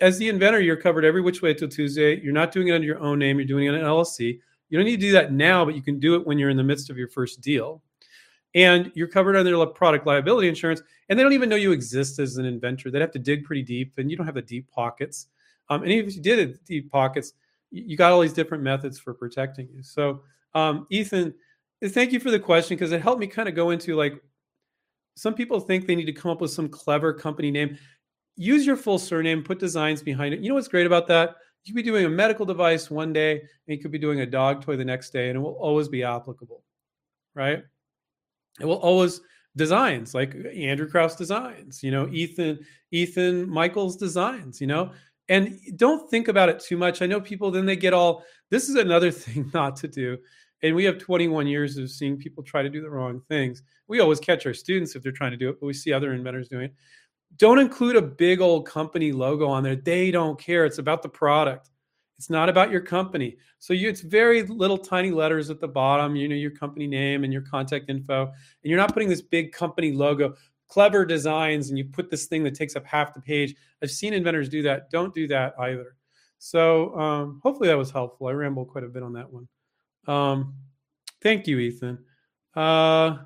as 0.00 0.18
the 0.18 0.28
inventor, 0.28 0.60
you're 0.60 0.76
covered 0.76 1.04
every 1.04 1.20
which 1.20 1.42
way 1.42 1.54
till 1.54 1.68
Tuesday. 1.68 2.20
You're 2.20 2.32
not 2.32 2.52
doing 2.52 2.68
it 2.68 2.72
under 2.72 2.86
your 2.86 3.00
own 3.00 3.18
name. 3.18 3.38
You're 3.38 3.46
doing 3.48 3.66
it 3.66 3.70
in 3.70 3.76
an 3.76 3.84
LLC. 3.84 4.40
You 4.68 4.78
don't 4.78 4.84
need 4.84 5.00
to 5.00 5.06
do 5.06 5.12
that 5.12 5.32
now, 5.32 5.64
but 5.64 5.74
you 5.74 5.82
can 5.82 5.98
do 5.98 6.14
it 6.14 6.26
when 6.26 6.38
you're 6.38 6.50
in 6.50 6.56
the 6.56 6.62
midst 6.62 6.90
of 6.90 6.98
your 6.98 7.08
first 7.08 7.40
deal. 7.40 7.82
And 8.54 8.92
you're 8.94 9.08
covered 9.08 9.36
under 9.36 9.66
product 9.66 10.06
liability 10.06 10.48
insurance. 10.48 10.82
And 11.08 11.18
they 11.18 11.22
don't 11.22 11.32
even 11.32 11.48
know 11.48 11.56
you 11.56 11.72
exist 11.72 12.18
as 12.18 12.36
an 12.36 12.44
inventor. 12.44 12.90
They'd 12.90 13.00
have 13.00 13.10
to 13.12 13.18
dig 13.18 13.44
pretty 13.44 13.62
deep, 13.62 13.94
and 13.98 14.10
you 14.10 14.16
don't 14.16 14.26
have 14.26 14.34
the 14.34 14.42
deep 14.42 14.70
pockets. 14.70 15.26
Um, 15.70 15.82
and 15.82 15.92
even 15.92 16.08
if 16.08 16.16
you 16.16 16.22
did 16.22 16.64
deep 16.64 16.90
pockets, 16.90 17.32
you 17.70 17.96
got 17.96 18.12
all 18.12 18.20
these 18.20 18.32
different 18.32 18.62
methods 18.62 18.98
for 18.98 19.12
protecting 19.12 19.68
you. 19.74 19.82
So, 19.82 20.22
um, 20.54 20.86
Ethan, 20.90 21.34
thank 21.84 22.12
you 22.12 22.20
for 22.20 22.30
the 22.30 22.40
question 22.40 22.76
because 22.76 22.92
it 22.92 23.02
helped 23.02 23.20
me 23.20 23.26
kind 23.26 23.48
of 23.48 23.54
go 23.54 23.70
into 23.70 23.94
like 23.94 24.14
some 25.14 25.34
people 25.34 25.60
think 25.60 25.86
they 25.86 25.94
need 25.94 26.06
to 26.06 26.12
come 26.12 26.30
up 26.30 26.40
with 26.40 26.50
some 26.50 26.68
clever 26.68 27.12
company 27.12 27.50
name 27.50 27.76
use 28.38 28.64
your 28.64 28.76
full 28.76 28.98
surname, 28.98 29.42
put 29.42 29.58
designs 29.58 30.02
behind 30.02 30.32
it. 30.32 30.40
You 30.40 30.48
know 30.48 30.54
what's 30.54 30.68
great 30.68 30.86
about 30.86 31.08
that? 31.08 31.36
You 31.64 31.74
could 31.74 31.84
be 31.84 31.90
doing 31.90 32.06
a 32.06 32.08
medical 32.08 32.46
device 32.46 32.90
one 32.90 33.12
day, 33.12 33.32
and 33.32 33.40
you 33.66 33.78
could 33.78 33.90
be 33.90 33.98
doing 33.98 34.20
a 34.20 34.26
dog 34.26 34.64
toy 34.64 34.76
the 34.76 34.84
next 34.84 35.10
day, 35.10 35.28
and 35.28 35.36
it 35.36 35.40
will 35.40 35.58
always 35.60 35.88
be 35.88 36.04
applicable, 36.04 36.62
right? 37.34 37.64
It 38.60 38.64
will 38.64 38.76
always 38.76 39.20
designs 39.56 40.14
like 40.14 40.36
Andrew 40.54 40.88
Krauss 40.88 41.16
designs, 41.16 41.82
you 41.82 41.90
know, 41.90 42.08
Ethan 42.08 42.60
Ethan 42.92 43.50
Michaels 43.50 43.96
designs, 43.96 44.60
you 44.60 44.68
know, 44.68 44.92
and 45.28 45.58
don't 45.76 46.10
think 46.10 46.28
about 46.28 46.48
it 46.48 46.60
too 46.60 46.76
much. 46.76 47.02
I 47.02 47.06
know 47.06 47.20
people 47.20 47.50
then 47.50 47.66
they 47.66 47.76
get 47.76 47.92
all. 47.92 48.24
This 48.50 48.68
is 48.68 48.76
another 48.76 49.10
thing 49.12 49.50
not 49.54 49.76
to 49.76 49.88
do. 49.88 50.18
And 50.62 50.74
we 50.74 50.84
have 50.84 50.98
21 50.98 51.46
years 51.46 51.76
of 51.76 51.88
seeing 51.90 52.16
people 52.16 52.42
try 52.42 52.62
to 52.62 52.68
do 52.68 52.80
the 52.80 52.90
wrong 52.90 53.22
things. 53.28 53.62
We 53.86 54.00
always 54.00 54.18
catch 54.18 54.44
our 54.44 54.54
students 54.54 54.96
if 54.96 55.02
they're 55.02 55.12
trying 55.12 55.30
to 55.30 55.36
do 55.36 55.48
it, 55.48 55.60
but 55.60 55.66
we 55.66 55.72
see 55.72 55.92
other 55.92 56.12
inventors 56.12 56.48
doing 56.48 56.64
it 56.64 56.74
don't 57.36 57.58
include 57.58 57.96
a 57.96 58.02
big 58.02 58.40
old 58.40 58.66
company 58.66 59.12
logo 59.12 59.46
on 59.48 59.62
there. 59.62 59.76
They 59.76 60.10
don't 60.10 60.38
care. 60.38 60.64
It's 60.64 60.78
about 60.78 61.02
the 61.02 61.08
product. 61.08 61.70
It's 62.16 62.30
not 62.30 62.48
about 62.48 62.70
your 62.70 62.80
company. 62.80 63.36
So 63.60 63.72
you, 63.72 63.88
it's 63.88 64.00
very 64.00 64.42
little 64.42 64.78
tiny 64.78 65.10
letters 65.10 65.50
at 65.50 65.60
the 65.60 65.68
bottom, 65.68 66.16
you 66.16 66.28
know, 66.28 66.34
your 66.34 66.50
company 66.50 66.86
name 66.86 67.22
and 67.22 67.32
your 67.32 67.42
contact 67.42 67.88
info. 67.88 68.22
And 68.22 68.34
you're 68.70 68.78
not 68.78 68.92
putting 68.92 69.08
this 69.08 69.22
big 69.22 69.52
company 69.52 69.92
logo, 69.92 70.34
clever 70.68 71.04
designs, 71.04 71.68
and 71.68 71.78
you 71.78 71.84
put 71.84 72.10
this 72.10 72.26
thing 72.26 72.44
that 72.44 72.54
takes 72.54 72.76
up 72.76 72.84
half 72.84 73.14
the 73.14 73.20
page. 73.20 73.54
I've 73.82 73.90
seen 73.90 74.12
inventors 74.12 74.48
do 74.48 74.62
that. 74.62 74.90
Don't 74.90 75.14
do 75.14 75.26
that 75.28 75.54
either. 75.58 75.96
So 76.38 76.96
um, 76.98 77.40
hopefully 77.42 77.68
that 77.68 77.78
was 77.78 77.90
helpful. 77.90 78.28
I 78.28 78.32
rambled 78.32 78.68
quite 78.68 78.84
a 78.84 78.88
bit 78.88 79.02
on 79.02 79.14
that 79.14 79.32
one. 79.32 79.48
Um, 80.06 80.54
thank 81.22 81.46
you, 81.46 81.58
Ethan. 81.58 81.98
Uh, 82.54 83.18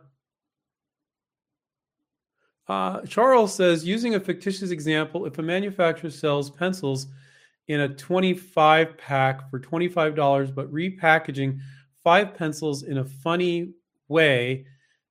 uh, 2.68 3.00
Charles 3.02 3.54
says, 3.54 3.84
using 3.84 4.14
a 4.14 4.20
fictitious 4.20 4.70
example, 4.70 5.26
if 5.26 5.38
a 5.38 5.42
manufacturer 5.42 6.10
sells 6.10 6.50
pencils 6.50 7.06
in 7.68 7.80
a 7.80 7.88
25 7.88 8.96
pack 8.96 9.50
for 9.50 9.60
$25, 9.60 10.54
but 10.54 10.72
repackaging 10.72 11.58
five 12.02 12.34
pencils 12.34 12.82
in 12.82 12.98
a 12.98 13.04
funny 13.04 13.74
way, 14.08 14.66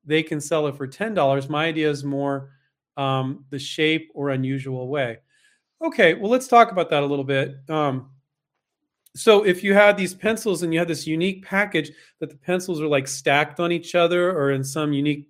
they 0.06 0.24
can 0.24 0.42
sell 0.42 0.68
it 0.68 0.76
for 0.76 0.88
$10. 0.88 1.50
My 1.50 1.66
idea 1.66 1.90
is 1.90 2.04
more 2.04 2.50
um, 2.98 3.46
the 3.50 3.60
shape 3.60 4.12
or 4.14 4.30
unusual 4.30 4.88
way. 4.88 5.20
Okay, 5.82 6.14
well, 6.14 6.30
let's 6.30 6.48
talk 6.48 6.72
about 6.72 6.90
that 6.90 7.04
a 7.04 7.06
little 7.06 7.26
bit. 7.26 7.56
Um, 7.70 8.12
so, 9.16 9.44
if 9.44 9.64
you 9.64 9.74
had 9.74 9.98
these 9.98 10.14
pencils 10.14 10.64
and 10.64 10.72
you 10.72 10.80
had 10.80 10.88
this 10.88 11.06
unique 11.06 11.44
package 11.44 11.92
that 12.20 12.30
the 12.30 12.38
pencils 12.38 12.80
are 12.80 12.88
like 12.88 13.08
stacked 13.08 13.60
on 13.60 13.72
each 13.72 13.94
other 13.96 14.32
or 14.32 14.52
in 14.52 14.64
some 14.64 14.94
unique 14.94 15.28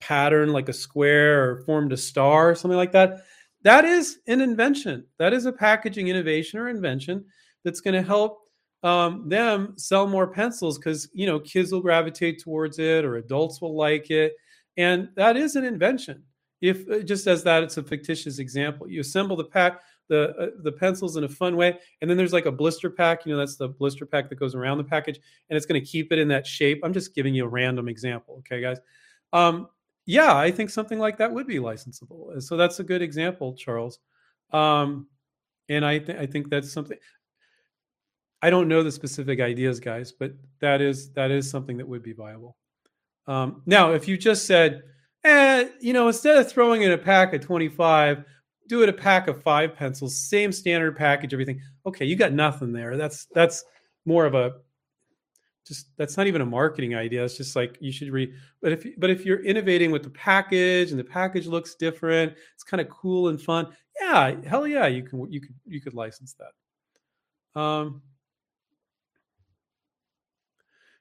pattern 0.00 0.52
like 0.52 0.68
a 0.68 0.72
square 0.72 1.50
or 1.50 1.62
formed 1.64 1.92
a 1.92 1.96
star 1.96 2.50
or 2.50 2.54
something 2.54 2.78
like 2.78 2.92
that 2.92 3.20
that 3.62 3.84
is 3.84 4.18
an 4.26 4.40
invention 4.40 5.04
that 5.18 5.32
is 5.32 5.44
a 5.44 5.52
packaging 5.52 6.08
innovation 6.08 6.58
or 6.58 6.68
invention 6.68 7.24
that's 7.64 7.80
going 7.80 7.94
to 7.94 8.02
help 8.02 8.48
um, 8.82 9.28
them 9.28 9.74
sell 9.76 10.06
more 10.06 10.26
pencils 10.26 10.78
because 10.78 11.08
you 11.12 11.26
know 11.26 11.38
kids 11.40 11.72
will 11.72 11.80
gravitate 11.80 12.42
towards 12.42 12.78
it 12.78 13.04
or 13.04 13.16
adults 13.16 13.60
will 13.60 13.76
like 13.76 14.10
it 14.10 14.34
and 14.76 15.08
that 15.16 15.36
is 15.36 15.56
an 15.56 15.64
invention 15.64 16.22
if 16.60 16.88
uh, 16.88 17.00
just 17.00 17.26
as 17.26 17.42
that 17.44 17.62
it's 17.62 17.76
a 17.76 17.82
fictitious 17.82 18.38
example 18.38 18.88
you 18.88 19.00
assemble 19.00 19.36
the 19.36 19.44
pack 19.44 19.82
the 20.08 20.30
uh, 20.36 20.46
the 20.62 20.72
pencils 20.72 21.16
in 21.16 21.24
a 21.24 21.28
fun 21.28 21.56
way 21.56 21.78
and 22.00 22.08
then 22.08 22.16
there's 22.16 22.32
like 22.32 22.46
a 22.46 22.52
blister 22.52 22.88
pack 22.88 23.26
you 23.26 23.32
know 23.32 23.38
that's 23.38 23.56
the 23.56 23.68
blister 23.68 24.06
pack 24.06 24.28
that 24.28 24.36
goes 24.36 24.54
around 24.54 24.78
the 24.78 24.84
package 24.84 25.20
and 25.50 25.56
it's 25.56 25.66
going 25.66 25.80
to 25.80 25.86
keep 25.86 26.10
it 26.10 26.18
in 26.18 26.28
that 26.28 26.46
shape 26.46 26.80
i'm 26.82 26.92
just 26.92 27.14
giving 27.14 27.34
you 27.34 27.44
a 27.44 27.48
random 27.48 27.88
example 27.88 28.36
okay 28.38 28.60
guys 28.60 28.78
um, 29.32 29.68
yeah, 30.06 30.34
I 30.36 30.50
think 30.50 30.70
something 30.70 30.98
like 30.98 31.18
that 31.18 31.32
would 31.32 31.46
be 31.46 31.58
licensable. 31.58 32.42
So 32.42 32.56
that's 32.56 32.80
a 32.80 32.84
good 32.84 33.02
example, 33.02 33.54
Charles. 33.54 34.00
Um, 34.52 35.06
and 35.68 35.84
I, 35.84 35.98
th- 35.98 36.18
I 36.18 36.26
think 36.26 36.50
that's 36.50 36.72
something. 36.72 36.98
I 38.42 38.50
don't 38.50 38.68
know 38.68 38.82
the 38.82 38.92
specific 38.92 39.40
ideas, 39.40 39.80
guys, 39.80 40.12
but 40.12 40.32
that 40.60 40.80
is 40.80 41.10
that 41.12 41.30
is 41.30 41.50
something 41.50 41.76
that 41.78 41.88
would 41.88 42.02
be 42.02 42.12
viable. 42.12 42.56
Um, 43.26 43.62
now, 43.66 43.92
if 43.92 44.08
you 44.08 44.16
just 44.16 44.46
said, 44.46 44.82
eh, 45.24 45.68
you 45.80 45.92
know, 45.92 46.08
instead 46.08 46.38
of 46.38 46.50
throwing 46.50 46.82
in 46.82 46.92
a 46.92 46.98
pack 46.98 47.34
of 47.34 47.42
twenty 47.42 47.68
five, 47.68 48.24
do 48.68 48.82
it 48.82 48.88
a 48.88 48.92
pack 48.94 49.28
of 49.28 49.42
five 49.42 49.74
pencils, 49.74 50.18
same 50.28 50.52
standard 50.52 50.96
package, 50.96 51.32
everything. 51.32 51.60
Okay, 51.86 52.04
you 52.04 52.16
got 52.16 52.32
nothing 52.32 52.72
there. 52.72 52.96
That's 52.96 53.26
that's 53.34 53.64
more 54.06 54.24
of 54.24 54.34
a 54.34 54.54
just 55.66 55.88
that's 55.96 56.16
not 56.16 56.26
even 56.26 56.40
a 56.40 56.46
marketing 56.46 56.94
idea 56.96 57.22
it's 57.22 57.36
just 57.36 57.54
like 57.54 57.76
you 57.80 57.92
should 57.92 58.10
read 58.10 58.32
but 58.62 58.72
if 58.72 58.86
but 58.98 59.10
if 59.10 59.24
you're 59.24 59.44
innovating 59.44 59.90
with 59.90 60.02
the 60.02 60.10
package 60.10 60.90
and 60.90 60.98
the 60.98 61.04
package 61.04 61.46
looks 61.46 61.74
different 61.74 62.32
it's 62.54 62.64
kind 62.64 62.80
of 62.80 62.88
cool 62.88 63.28
and 63.28 63.40
fun 63.40 63.66
yeah 64.00 64.34
hell 64.46 64.66
yeah 64.66 64.86
you 64.86 65.02
can 65.02 65.30
you 65.30 65.40
could 65.40 65.54
you 65.66 65.80
could 65.80 65.94
license 65.94 66.34
that 66.34 67.60
um 67.60 68.02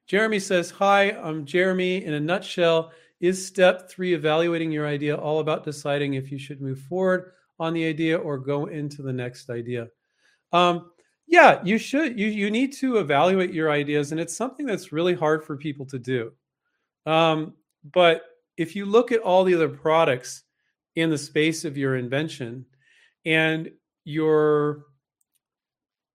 jeremy 0.09 0.39
says 0.39 0.69
hi 0.69 1.11
i'm 1.11 1.45
jeremy 1.45 2.03
in 2.03 2.15
a 2.15 2.19
nutshell 2.19 2.91
is 3.21 3.45
step 3.45 3.89
three 3.89 4.13
evaluating 4.13 4.71
your 4.71 4.85
idea 4.85 5.15
all 5.15 5.39
about 5.39 5.63
deciding 5.63 6.15
if 6.15 6.29
you 6.31 6.37
should 6.37 6.61
move 6.61 6.79
forward 6.79 7.31
on 7.59 7.73
the 7.73 7.85
idea 7.85 8.17
or 8.17 8.37
go 8.37 8.65
into 8.65 9.01
the 9.01 9.13
next 9.13 9.49
idea 9.49 9.87
um, 10.51 10.91
yeah, 11.29 11.61
you 11.63 11.77
should. 11.77 12.19
You 12.19 12.27
you 12.27 12.49
need 12.49 12.73
to 12.77 12.97
evaluate 12.97 13.53
your 13.53 13.71
ideas, 13.71 14.11
and 14.11 14.19
it's 14.19 14.35
something 14.35 14.65
that's 14.65 14.91
really 14.91 15.13
hard 15.13 15.45
for 15.45 15.55
people 15.55 15.85
to 15.85 15.99
do. 15.99 16.31
Um, 17.05 17.53
but 17.93 18.23
if 18.57 18.75
you 18.75 18.85
look 18.85 19.11
at 19.11 19.21
all 19.21 19.43
the 19.43 19.53
other 19.53 19.69
products 19.69 20.43
in 20.95 21.11
the 21.11 21.17
space 21.17 21.65
of 21.65 21.77
your 21.77 21.97
invention, 21.97 22.65
and 23.25 23.71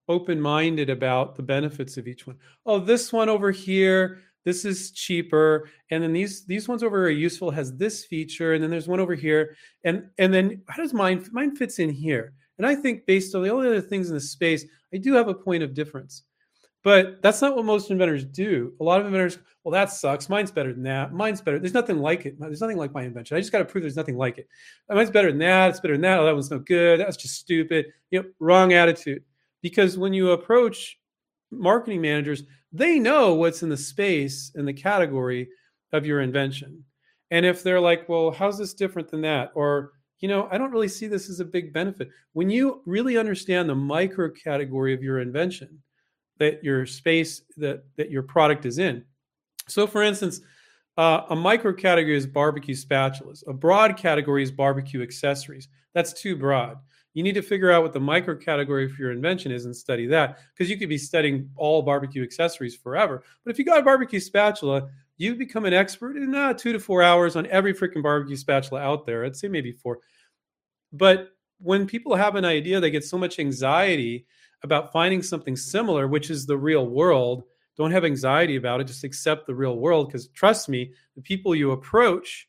you're 0.08 0.16
open-minded 0.16 0.90
about 0.90 1.36
the 1.36 1.42
benefits 1.42 1.96
of 1.96 2.06
each 2.08 2.26
one. 2.26 2.36
Oh, 2.66 2.78
this 2.78 3.12
one 3.12 3.28
over 3.28 3.50
here, 3.50 4.20
this 4.44 4.64
is 4.64 4.90
cheaper, 4.90 5.68
and 5.90 6.02
then 6.02 6.12
these 6.12 6.44
these 6.44 6.68
ones 6.68 6.82
over 6.82 7.04
are 7.04 7.10
useful 7.10 7.50
has 7.50 7.76
this 7.76 8.04
feature, 8.04 8.54
and 8.54 8.62
then 8.62 8.70
there's 8.70 8.88
one 8.88 9.00
over 9.00 9.14
here, 9.14 9.56
and 9.84 10.08
and 10.18 10.32
then 10.32 10.62
how 10.68 10.82
does 10.82 10.92
mine 10.92 11.26
mine 11.32 11.56
fits 11.56 11.78
in 11.78 11.90
here? 11.90 12.34
And 12.58 12.66
I 12.66 12.74
think 12.74 13.06
based 13.06 13.34
on 13.34 13.42
the 13.42 13.50
only 13.50 13.66
other 13.66 13.80
things 13.80 14.08
in 14.08 14.14
the 14.14 14.20
space, 14.20 14.64
I 14.92 14.98
do 14.98 15.12
have 15.14 15.28
a 15.28 15.34
point 15.34 15.62
of 15.62 15.74
difference. 15.74 16.22
But 16.84 17.22
that's 17.22 17.40
not 17.40 17.56
what 17.56 17.64
most 17.64 17.90
inventors 17.90 18.26
do. 18.26 18.74
A 18.78 18.84
lot 18.84 19.00
of 19.00 19.06
inventors, 19.06 19.38
well, 19.64 19.72
that 19.72 19.90
sucks. 19.90 20.28
Mine's 20.28 20.50
better 20.50 20.74
than 20.74 20.82
that. 20.82 21.14
Mine's 21.14 21.40
better. 21.40 21.58
There's 21.58 21.72
nothing 21.72 21.98
like 21.98 22.26
it. 22.26 22.38
There's 22.38 22.60
nothing 22.60 22.76
like 22.76 22.92
my 22.92 23.04
invention. 23.04 23.38
I 23.38 23.40
just 23.40 23.52
got 23.52 23.60
to 23.60 23.64
prove 23.64 23.82
there's 23.82 23.96
nothing 23.96 24.18
like 24.18 24.36
it. 24.36 24.46
Mine's 24.90 25.10
better 25.10 25.30
than 25.30 25.38
that. 25.38 25.70
It's 25.70 25.80
better 25.80 25.94
than 25.94 26.02
that. 26.02 26.20
Oh, 26.20 26.26
that 26.26 26.34
one's 26.34 26.50
no 26.50 26.58
good. 26.58 27.00
That's 27.00 27.16
just 27.16 27.36
stupid. 27.36 27.86
You 28.10 28.20
know, 28.20 28.28
wrong 28.38 28.74
attitude. 28.74 29.24
Because 29.64 29.96
when 29.96 30.12
you 30.12 30.32
approach 30.32 30.98
marketing 31.50 32.02
managers, 32.02 32.42
they 32.70 32.98
know 32.98 33.32
what's 33.32 33.62
in 33.62 33.70
the 33.70 33.78
space 33.78 34.52
in 34.56 34.66
the 34.66 34.74
category 34.74 35.48
of 35.94 36.04
your 36.04 36.20
invention. 36.20 36.84
And 37.30 37.46
if 37.46 37.62
they're 37.62 37.80
like, 37.80 38.06
well, 38.06 38.30
how's 38.30 38.58
this 38.58 38.74
different 38.74 39.10
than 39.10 39.22
that? 39.22 39.52
Or 39.54 39.92
you 40.20 40.28
know, 40.28 40.48
I 40.50 40.58
don't 40.58 40.70
really 40.70 40.88
see 40.88 41.06
this 41.06 41.30
as 41.30 41.40
a 41.40 41.46
big 41.46 41.72
benefit. 41.72 42.10
When 42.34 42.50
you 42.50 42.82
really 42.84 43.16
understand 43.16 43.66
the 43.66 43.74
micro 43.74 44.30
category 44.30 44.92
of 44.92 45.02
your 45.02 45.20
invention, 45.20 45.82
that 46.38 46.62
your 46.62 46.84
space 46.84 47.40
that 47.56 47.84
that 47.96 48.10
your 48.10 48.22
product 48.22 48.66
is 48.66 48.76
in. 48.78 49.02
So, 49.66 49.86
for 49.86 50.02
instance, 50.02 50.42
uh, 50.98 51.22
a 51.30 51.36
micro 51.36 51.72
category 51.72 52.18
is 52.18 52.26
barbecue 52.26 52.74
spatulas. 52.74 53.42
A 53.48 53.54
broad 53.54 53.96
category 53.96 54.42
is 54.42 54.50
barbecue 54.50 55.02
accessories. 55.02 55.68
That's 55.94 56.12
too 56.12 56.36
broad. 56.36 56.76
You 57.14 57.22
need 57.22 57.34
to 57.34 57.42
figure 57.42 57.70
out 57.70 57.82
what 57.82 57.92
the 57.92 58.00
micro 58.00 58.36
category 58.36 58.88
for 58.88 59.00
your 59.00 59.12
invention 59.12 59.52
is 59.52 59.64
and 59.64 59.74
study 59.74 60.06
that 60.08 60.38
because 60.52 60.68
you 60.68 60.76
could 60.76 60.88
be 60.88 60.98
studying 60.98 61.48
all 61.56 61.80
barbecue 61.80 62.22
accessories 62.22 62.74
forever. 62.74 63.22
But 63.44 63.52
if 63.52 63.58
you 63.58 63.64
got 63.64 63.78
a 63.78 63.84
barbecue 63.84 64.20
spatula, 64.20 64.88
you 65.16 65.36
become 65.36 65.64
an 65.64 65.72
expert 65.72 66.16
in 66.16 66.34
uh, 66.34 66.54
two 66.54 66.72
to 66.72 66.80
four 66.80 67.02
hours 67.02 67.36
on 67.36 67.46
every 67.46 67.72
freaking 67.72 68.02
barbecue 68.02 68.36
spatula 68.36 68.80
out 68.80 69.06
there. 69.06 69.24
I'd 69.24 69.36
say 69.36 69.48
maybe 69.48 69.70
four. 69.70 70.00
But 70.92 71.30
when 71.58 71.86
people 71.86 72.16
have 72.16 72.34
an 72.34 72.44
idea, 72.44 72.80
they 72.80 72.90
get 72.90 73.04
so 73.04 73.16
much 73.16 73.38
anxiety 73.38 74.26
about 74.64 74.92
finding 74.92 75.22
something 75.22 75.56
similar, 75.56 76.08
which 76.08 76.30
is 76.30 76.46
the 76.46 76.56
real 76.56 76.86
world. 76.86 77.44
Don't 77.76 77.92
have 77.92 78.04
anxiety 78.04 78.56
about 78.56 78.80
it. 78.80 78.86
Just 78.86 79.04
accept 79.04 79.46
the 79.46 79.54
real 79.54 79.78
world 79.78 80.08
because 80.08 80.28
trust 80.28 80.68
me, 80.68 80.92
the 81.14 81.22
people 81.22 81.54
you 81.54 81.70
approach, 81.70 82.48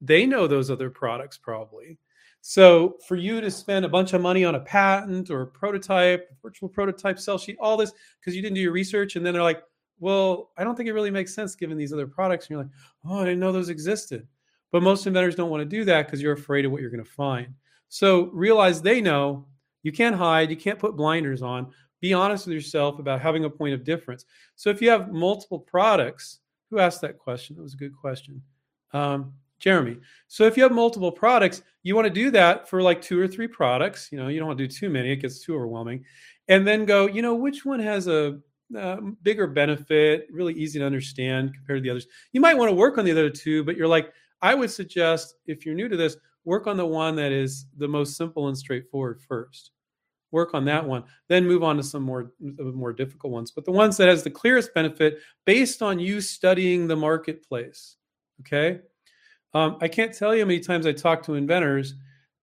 they 0.00 0.26
know 0.26 0.46
those 0.46 0.70
other 0.70 0.90
products 0.90 1.38
probably. 1.38 1.98
So 2.42 2.96
for 3.06 3.16
you 3.16 3.40
to 3.40 3.50
spend 3.50 3.84
a 3.84 3.88
bunch 3.88 4.12
of 4.12 4.20
money 4.20 4.44
on 4.44 4.54
a 4.54 4.60
patent 4.60 5.30
or 5.30 5.42
a 5.42 5.46
prototype, 5.46 6.28
virtual 6.42 6.68
prototype, 6.68 7.18
sell 7.18 7.38
sheet, 7.38 7.56
all 7.60 7.76
this 7.76 7.92
because 8.18 8.34
you 8.34 8.42
didn't 8.42 8.54
do 8.54 8.62
your 8.62 8.72
research, 8.72 9.16
and 9.16 9.24
then 9.24 9.34
they're 9.34 9.42
like, 9.42 9.62
well, 9.98 10.50
I 10.56 10.64
don't 10.64 10.74
think 10.74 10.88
it 10.88 10.94
really 10.94 11.10
makes 11.10 11.34
sense 11.34 11.54
given 11.54 11.76
these 11.76 11.92
other 11.92 12.06
products. 12.06 12.46
And 12.46 12.50
you're 12.50 12.62
like, 12.62 12.72
oh, 13.06 13.20
I 13.20 13.24
didn't 13.24 13.40
know 13.40 13.52
those 13.52 13.68
existed. 13.68 14.26
But 14.72 14.82
most 14.82 15.06
inventors 15.06 15.34
don't 15.34 15.50
want 15.50 15.60
to 15.60 15.76
do 15.76 15.84
that 15.84 16.06
because 16.06 16.22
you're 16.22 16.32
afraid 16.32 16.64
of 16.64 16.72
what 16.72 16.80
you're 16.80 16.90
going 16.90 17.04
to 17.04 17.10
find. 17.10 17.54
So 17.88 18.30
realize 18.32 18.80
they 18.80 19.00
know 19.00 19.46
you 19.82 19.92
can't 19.92 20.16
hide, 20.16 20.50
you 20.50 20.56
can't 20.56 20.78
put 20.78 20.96
blinders 20.96 21.42
on. 21.42 21.72
Be 22.00 22.14
honest 22.14 22.46
with 22.46 22.54
yourself 22.54 22.98
about 22.98 23.20
having 23.20 23.44
a 23.44 23.50
point 23.50 23.74
of 23.74 23.84
difference. 23.84 24.24
So 24.56 24.70
if 24.70 24.80
you 24.80 24.88
have 24.88 25.12
multiple 25.12 25.58
products, 25.58 26.38
who 26.70 26.78
asked 26.78 27.02
that 27.02 27.18
question? 27.18 27.56
That 27.56 27.62
was 27.62 27.74
a 27.74 27.78
good 27.78 27.94
question. 27.94 28.40
Um, 28.92 29.34
Jeremy. 29.60 29.98
So 30.26 30.44
if 30.44 30.56
you 30.56 30.62
have 30.62 30.72
multiple 30.72 31.12
products, 31.12 31.62
you 31.82 31.94
want 31.94 32.06
to 32.06 32.12
do 32.12 32.30
that 32.32 32.68
for 32.68 32.82
like 32.82 33.00
two 33.00 33.20
or 33.20 33.28
three 33.28 33.46
products. 33.46 34.08
You 34.10 34.18
know, 34.18 34.28
you 34.28 34.38
don't 34.38 34.48
want 34.48 34.58
to 34.58 34.66
do 34.66 34.72
too 34.72 34.90
many; 34.90 35.12
it 35.12 35.16
gets 35.16 35.40
too 35.40 35.54
overwhelming. 35.54 36.04
And 36.48 36.66
then 36.66 36.84
go, 36.84 37.06
you 37.06 37.22
know, 37.22 37.34
which 37.34 37.64
one 37.64 37.78
has 37.80 38.08
a 38.08 38.40
bigger 39.22 39.46
benefit, 39.46 40.26
really 40.30 40.54
easy 40.54 40.78
to 40.78 40.86
understand 40.86 41.54
compared 41.54 41.78
to 41.78 41.82
the 41.82 41.90
others. 41.90 42.06
You 42.32 42.40
might 42.40 42.56
want 42.56 42.70
to 42.70 42.74
work 42.74 42.98
on 42.98 43.04
the 43.04 43.10
other 43.10 43.30
two, 43.30 43.64
but 43.64 43.76
you're 43.76 43.88
like, 43.88 44.12
I 44.42 44.54
would 44.54 44.70
suggest 44.70 45.34
if 45.46 45.66
you're 45.66 45.74
new 45.74 45.88
to 45.88 45.96
this, 45.96 46.16
work 46.44 46.66
on 46.66 46.76
the 46.76 46.86
one 46.86 47.16
that 47.16 47.32
is 47.32 47.66
the 47.76 47.88
most 47.88 48.16
simple 48.16 48.48
and 48.48 48.56
straightforward 48.56 49.20
first. 49.20 49.72
Work 50.32 50.54
on 50.54 50.64
that 50.66 50.86
one, 50.86 51.04
then 51.28 51.46
move 51.46 51.64
on 51.64 51.76
to 51.76 51.82
some 51.82 52.04
more 52.04 52.32
more 52.38 52.92
difficult 52.92 53.32
ones. 53.32 53.50
But 53.50 53.64
the 53.64 53.72
ones 53.72 53.96
that 53.96 54.08
has 54.08 54.22
the 54.22 54.30
clearest 54.30 54.72
benefit 54.74 55.18
based 55.44 55.82
on 55.82 55.98
you 55.98 56.20
studying 56.20 56.86
the 56.86 56.96
marketplace. 56.96 57.96
Okay, 58.40 58.80
um, 59.54 59.78
I 59.80 59.88
can't 59.88 60.14
tell 60.14 60.34
you 60.34 60.42
how 60.42 60.46
many 60.46 60.60
times 60.60 60.86
I 60.86 60.92
talk 60.92 61.22
to 61.24 61.34
inventors, 61.34 61.94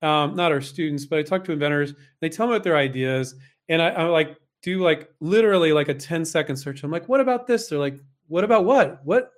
um, 0.01 0.35
not 0.35 0.51
our 0.51 0.61
students, 0.61 1.05
but 1.05 1.19
I 1.19 1.23
talk 1.23 1.43
to 1.45 1.51
inventors. 1.51 1.93
They 2.21 2.29
tell 2.29 2.47
me 2.47 2.53
about 2.53 2.63
their 2.63 2.77
ideas, 2.77 3.35
and 3.69 3.81
I, 3.81 3.91
I'm 3.91 4.09
like, 4.09 4.37
do 4.61 4.81
like 4.83 5.09
literally 5.19 5.71
like 5.71 5.89
a 5.89 5.93
10 5.93 6.25
second 6.25 6.57
search. 6.57 6.83
I'm 6.83 6.91
like, 6.91 7.07
what 7.07 7.21
about 7.21 7.47
this? 7.47 7.67
They're 7.67 7.79
like, 7.79 7.99
what 8.27 8.43
about 8.43 8.65
what? 8.65 8.99
What? 9.05 9.31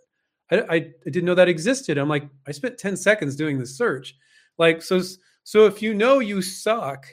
I, 0.52 0.62
I, 0.62 0.76
I 0.76 0.90
didn't 1.06 1.26
know 1.26 1.36
that 1.36 1.50
existed. 1.50 1.98
I'm 1.98 2.10
like, 2.10 2.28
I 2.48 2.52
spent 2.52 2.78
10 2.78 2.98
seconds 2.98 3.36
doing 3.36 3.60
the 3.60 3.66
search. 3.66 4.16
Like, 4.58 4.82
so, 4.82 5.02
so 5.44 5.66
if 5.66 5.82
you 5.82 5.94
know 5.94 6.20
you 6.20 6.42
suck 6.42 7.06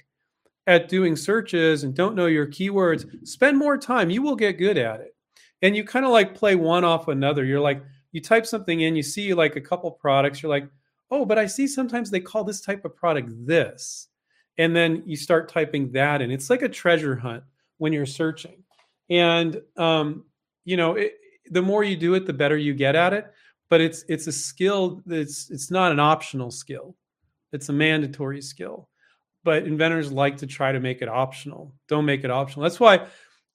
at 0.67 0.89
doing 0.89 1.15
searches 1.15 1.85
and 1.85 1.95
don't 1.95 2.17
know 2.17 2.27
your 2.27 2.47
keywords, 2.47 3.07
spend 3.27 3.59
more 3.59 3.79
time. 3.79 4.11
You 4.11 4.23
will 4.23 4.37
get 4.37 4.59
good 4.59 4.79
at 4.79 5.01
it. 5.01 5.15
And 5.63 5.77
you 5.77 5.85
kind 5.85 6.05
of 6.05 6.13
like 6.13 6.35
play 6.35 6.55
one 6.55 6.85
off 6.85 7.09
another. 7.09 7.45
You're 7.45 7.61
like, 7.61 7.83
you 8.13 8.21
type 8.21 8.47
something 8.47 8.81
in, 8.81 8.97
you 8.97 9.03
see 9.03 9.35
like 9.35 9.57
a 9.57 9.61
couple 9.61 9.91
products, 9.91 10.43
you're 10.43 10.51
like, 10.51 10.69
oh, 11.11 11.25
but 11.25 11.39
I 11.39 11.47
see 11.47 11.67
sometimes 11.67 12.11
they 12.11 12.21
call 12.21 12.45
this 12.45 12.61
type 12.61 12.85
of 12.85 12.97
product 12.97 13.31
this. 13.47 14.09
And 14.59 14.75
then 14.75 15.03
you 15.07 15.17
start 15.17 15.49
typing 15.49 15.93
that 15.93 16.23
in. 16.23 16.31
It's 16.31 16.51
like 16.51 16.63
a 16.63 16.69
treasure 16.69 17.15
hunt 17.15 17.45
when 17.79 17.93
you're 17.93 18.07
searching. 18.07 18.63
And 19.11 19.61
um, 19.77 20.25
you 20.65 20.77
know, 20.77 20.95
it, 20.95 21.15
the 21.51 21.63
more 21.63 21.85
you 21.85 21.97
do 21.97 22.15
it, 22.15 22.27
the 22.27 22.33
better 22.33 22.57
you 22.57 22.75
get 22.75 22.97
at 22.97 23.13
it. 23.13 23.33
But 23.69 23.81
it's 23.81 24.05
it's 24.09 24.27
a 24.29 24.33
skill 24.33 25.03
that's 25.07 25.51
it's 25.51 25.71
not 25.71 25.93
an 25.93 26.01
optional 26.01 26.51
skill. 26.51 26.97
It's 27.53 27.69
a 27.69 27.73
mandatory 27.73 28.41
skill. 28.41 28.89
But 29.45 29.65
inventors 29.65 30.11
like 30.11 30.39
to 30.39 30.47
try 30.47 30.73
to 30.73 30.81
make 30.81 31.03
it 31.03 31.09
optional. 31.09 31.75
Don't 31.89 32.05
make 32.05 32.25
it 32.25 32.31
optional. 32.31 32.63
That's 32.63 32.81
why 32.81 33.07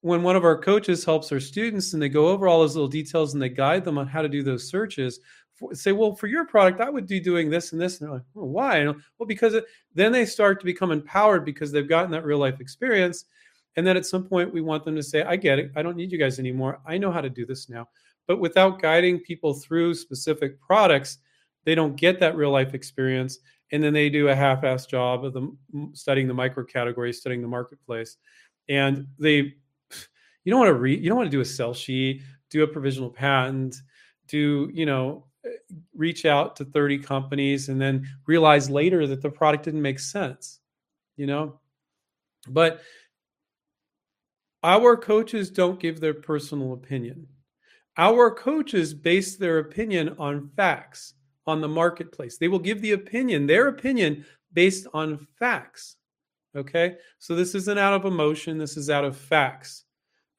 when 0.02 0.24
one 0.24 0.36
of 0.36 0.44
our 0.44 0.58
coaches 0.58 1.06
helps 1.06 1.32
our 1.32 1.40
students 1.40 1.94
and 1.94 2.02
they 2.02 2.10
go 2.10 2.28
over 2.28 2.48
all 2.48 2.60
those 2.60 2.76
little 2.76 2.90
details 2.90 3.34
and 3.34 3.42
they 3.42 3.50
guide 3.50 3.86
them 3.86 3.98
on 3.98 4.08
how 4.08 4.22
to 4.22 4.30
do 4.30 4.44
those 4.44 4.68
searches, 4.68 5.20
say, 5.74 5.92
well, 5.92 6.16
for 6.16 6.28
your 6.28 6.46
product, 6.46 6.82
I 6.82 6.90
would 6.90 7.08
be 7.08 7.20
doing 7.20 7.50
this 7.50 7.72
and 7.72 7.80
this. 7.80 8.00
And 8.00 8.08
they're 8.08 8.16
like, 8.16 8.26
well, 8.34 8.48
why? 8.48 8.84
well, 8.86 9.28
because 9.28 9.54
it, 9.54 9.66
then 9.94 10.12
they 10.12 10.26
start 10.26 10.60
to 10.60 10.66
become 10.66 10.92
empowered 10.92 11.46
because 11.46 11.72
they've 11.72 11.88
gotten 11.88 12.12
that 12.12 12.26
real 12.26 12.40
life 12.40 12.60
experience 12.60 13.26
and 13.78 13.88
then 13.88 13.98
at 13.98 14.06
some 14.06 14.26
point, 14.26 14.54
we 14.54 14.62
want 14.62 14.84
them 14.84 14.96
to 14.96 15.04
say, 15.04 15.24
I 15.24 15.36
get 15.36 15.60
it. 15.60 15.72
I 15.76 15.82
don't 15.82 15.96
need 15.96 16.12
you 16.12 16.18
guys 16.18 16.40
anymore. 16.40 16.82
I 16.86 16.98
know 16.98 17.12
how 17.12 17.22
to 17.22 17.30
do 17.30 17.46
this 17.46 17.70
now. 17.70 17.88
But 18.28 18.40
without 18.40 18.82
guiding 18.82 19.20
people 19.20 19.54
through 19.54 19.94
specific 19.94 20.60
products, 20.60 21.20
they 21.64 21.76
don't 21.76 21.96
get 21.96 22.20
that 22.20 22.36
real 22.36 22.52
life 22.52 22.74
experience. 22.74 23.40
And 23.72 23.82
then 23.82 23.94
they 23.94 24.10
do 24.10 24.28
a 24.28 24.36
half 24.36 24.62
assed 24.62 24.90
job 24.90 25.24
of 25.24 25.34
the, 25.34 25.56
studying 25.94 26.28
the 26.28 26.34
micro 26.34 26.66
categories, 26.66 27.20
studying 27.20 27.42
the 27.42 27.48
marketplace. 27.48 28.18
And 28.68 29.08
they, 29.18 29.56
you 30.44 30.52
don't 30.52 30.60
want 30.60 30.70
to 30.70 30.76
read, 30.76 31.02
you 31.02 31.10
don't 31.10 31.18
want 31.18 31.30
to 31.30 31.36
do 31.36 31.42
a 31.42 31.46
sell 31.46 31.74
sheet, 31.74 32.22
do 32.50 32.64
a 32.64 32.68
provisional 32.68 33.10
patent, 33.10 33.76
do, 34.28 34.70
you 34.74 34.86
know, 34.86 35.26
eh, 35.46 35.50
reach 35.96 36.26
out 36.26 36.56
to 36.56 36.66
30 36.66 37.00
companies 37.00 37.70
and 37.70 37.80
then 37.80 38.08
realize 38.28 38.70
later 38.70 39.08
that 39.08 39.22
the 39.22 39.30
product 39.30 39.66
didn't 39.66 39.82
make 39.82 40.00
sense, 40.00 40.60
you 41.16 41.28
know? 41.28 41.60
But 42.48 42.82
our 44.64 44.98
coaches 44.98 45.50
don't 45.50 45.80
give 45.80 46.00
their 46.00 46.14
personal 46.14 46.74
opinion. 46.74 47.28
Our 47.98 48.32
coaches 48.32 48.94
base 48.94 49.36
their 49.36 49.60
opinion 49.60 50.16
on 50.18 50.50
facts, 50.56 51.14
on 51.46 51.62
the 51.62 51.68
marketplace. 51.68 52.38
They 52.38 52.48
will 52.48 52.60
give 52.60 52.82
the 52.82 52.94
opinion, 52.94 53.46
their 53.46 53.68
opinion, 53.68 54.26
based 54.54 54.88
on 54.94 55.28
facts. 55.38 55.98
Okay? 56.56 56.96
So 57.20 57.36
this 57.36 57.54
isn't 57.54 57.78
out 57.78 57.94
of 57.94 58.06
emotion, 58.06 58.58
this 58.58 58.78
is 58.78 58.90
out 58.90 59.06
of 59.06 59.18
facts 59.18 59.86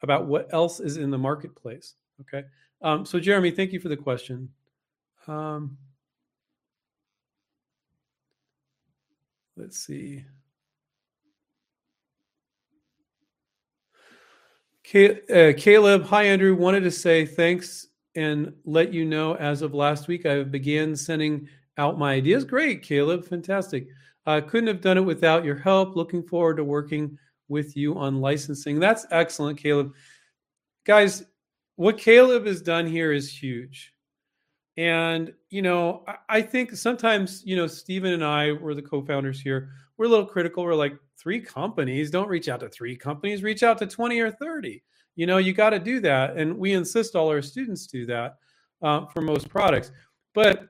about 0.02 0.26
what 0.26 0.52
else 0.52 0.80
is 0.80 0.96
in 0.96 1.10
the 1.10 1.18
marketplace. 1.18 1.94
Okay? 2.20 2.46
Um, 2.82 3.06
so, 3.06 3.20
Jeremy, 3.20 3.50
thank 3.50 3.72
you 3.72 3.80
for 3.80 3.88
the 3.88 3.96
question. 3.96 4.48
Um, 5.26 5.78
let's 9.56 9.78
see. 9.78 10.24
Uh, 14.94 15.52
Caleb, 15.56 16.04
hi 16.04 16.24
Andrew. 16.24 16.54
Wanted 16.54 16.82
to 16.82 16.90
say 16.90 17.24
thanks 17.24 17.86
and 18.14 18.52
let 18.66 18.92
you 18.92 19.06
know 19.06 19.36
as 19.36 19.62
of 19.62 19.72
last 19.72 20.06
week 20.06 20.26
I 20.26 20.42
began 20.42 20.94
sending 20.94 21.48
out 21.78 21.98
my 21.98 22.12
ideas. 22.12 22.44
Great, 22.44 22.82
Caleb, 22.82 23.24
fantastic. 23.24 23.86
I 24.26 24.38
uh, 24.38 24.40
couldn't 24.42 24.66
have 24.66 24.82
done 24.82 24.98
it 24.98 25.04
without 25.04 25.44
your 25.44 25.56
help. 25.56 25.96
Looking 25.96 26.22
forward 26.22 26.58
to 26.58 26.64
working 26.64 27.18
with 27.52 27.76
you 27.76 27.96
on 27.96 28.20
licensing. 28.20 28.80
That's 28.80 29.06
excellent, 29.12 29.58
Caleb. 29.58 29.92
Guys, 30.84 31.24
what 31.76 31.98
Caleb 31.98 32.46
has 32.46 32.60
done 32.60 32.88
here 32.88 33.12
is 33.12 33.32
huge. 33.32 33.92
And, 34.76 35.32
you 35.50 35.62
know, 35.62 36.04
I 36.28 36.42
think 36.42 36.72
sometimes, 36.72 37.42
you 37.46 37.54
know, 37.54 37.68
Stephen 37.68 38.12
and 38.12 38.24
I 38.24 38.52
were 38.52 38.74
the 38.74 38.82
co 38.82 39.02
founders 39.02 39.40
here. 39.40 39.68
We're 39.96 40.06
a 40.06 40.08
little 40.08 40.26
critical. 40.26 40.64
We're 40.64 40.74
like, 40.74 40.98
three 41.22 41.40
companies 41.40 42.10
don't 42.10 42.28
reach 42.28 42.48
out 42.48 42.60
to 42.60 42.68
three 42.68 42.96
companies 42.96 43.42
reach 43.42 43.62
out 43.62 43.78
to 43.78 43.86
20 43.86 44.18
or 44.20 44.30
30 44.30 44.82
you 45.14 45.26
know 45.26 45.38
you 45.38 45.52
got 45.52 45.70
to 45.70 45.78
do 45.78 46.00
that 46.00 46.36
and 46.36 46.56
we 46.56 46.72
insist 46.72 47.14
all 47.14 47.28
our 47.28 47.42
students 47.42 47.86
do 47.86 48.04
that 48.06 48.36
uh, 48.82 49.06
for 49.06 49.20
most 49.20 49.48
products 49.48 49.92
but 50.34 50.68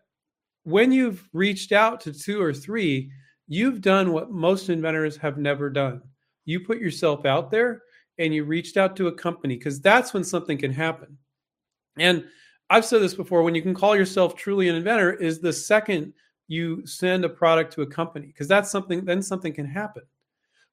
when 0.64 0.92
you've 0.92 1.28
reached 1.32 1.72
out 1.72 2.00
to 2.00 2.12
two 2.12 2.40
or 2.40 2.52
three 2.52 3.10
you've 3.48 3.80
done 3.80 4.12
what 4.12 4.30
most 4.30 4.68
inventors 4.68 5.16
have 5.16 5.38
never 5.38 5.70
done 5.70 6.02
you 6.44 6.60
put 6.60 6.78
yourself 6.78 7.24
out 7.24 7.50
there 7.50 7.82
and 8.18 8.34
you 8.34 8.44
reached 8.44 8.76
out 8.76 8.96
to 8.96 9.08
a 9.08 9.12
company 9.12 9.56
because 9.56 9.80
that's 9.80 10.12
when 10.12 10.24
something 10.24 10.58
can 10.58 10.72
happen 10.72 11.16
and 11.98 12.24
i've 12.70 12.84
said 12.84 13.00
this 13.00 13.14
before 13.14 13.42
when 13.42 13.54
you 13.54 13.62
can 13.62 13.74
call 13.74 13.96
yourself 13.96 14.36
truly 14.36 14.68
an 14.68 14.76
inventor 14.76 15.12
is 15.14 15.40
the 15.40 15.52
second 15.52 16.12
you 16.48 16.84
send 16.86 17.24
a 17.24 17.28
product 17.28 17.72
to 17.72 17.82
a 17.82 17.86
company 17.86 18.26
because 18.26 18.48
that's 18.48 18.70
something 18.70 19.04
then 19.04 19.22
something 19.22 19.52
can 19.52 19.66
happen 19.66 20.02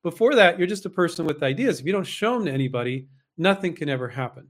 before 0.03 0.36
that, 0.36 0.58
you're 0.58 0.67
just 0.67 0.86
a 0.86 0.89
person 0.89 1.25
with 1.25 1.43
ideas. 1.43 1.79
If 1.79 1.86
you 1.86 1.91
don't 1.91 2.05
show 2.05 2.34
them 2.34 2.45
to 2.45 2.51
anybody, 2.51 3.08
nothing 3.38 3.73
can 3.73 3.89
ever 3.89 4.08
happen. 4.08 4.47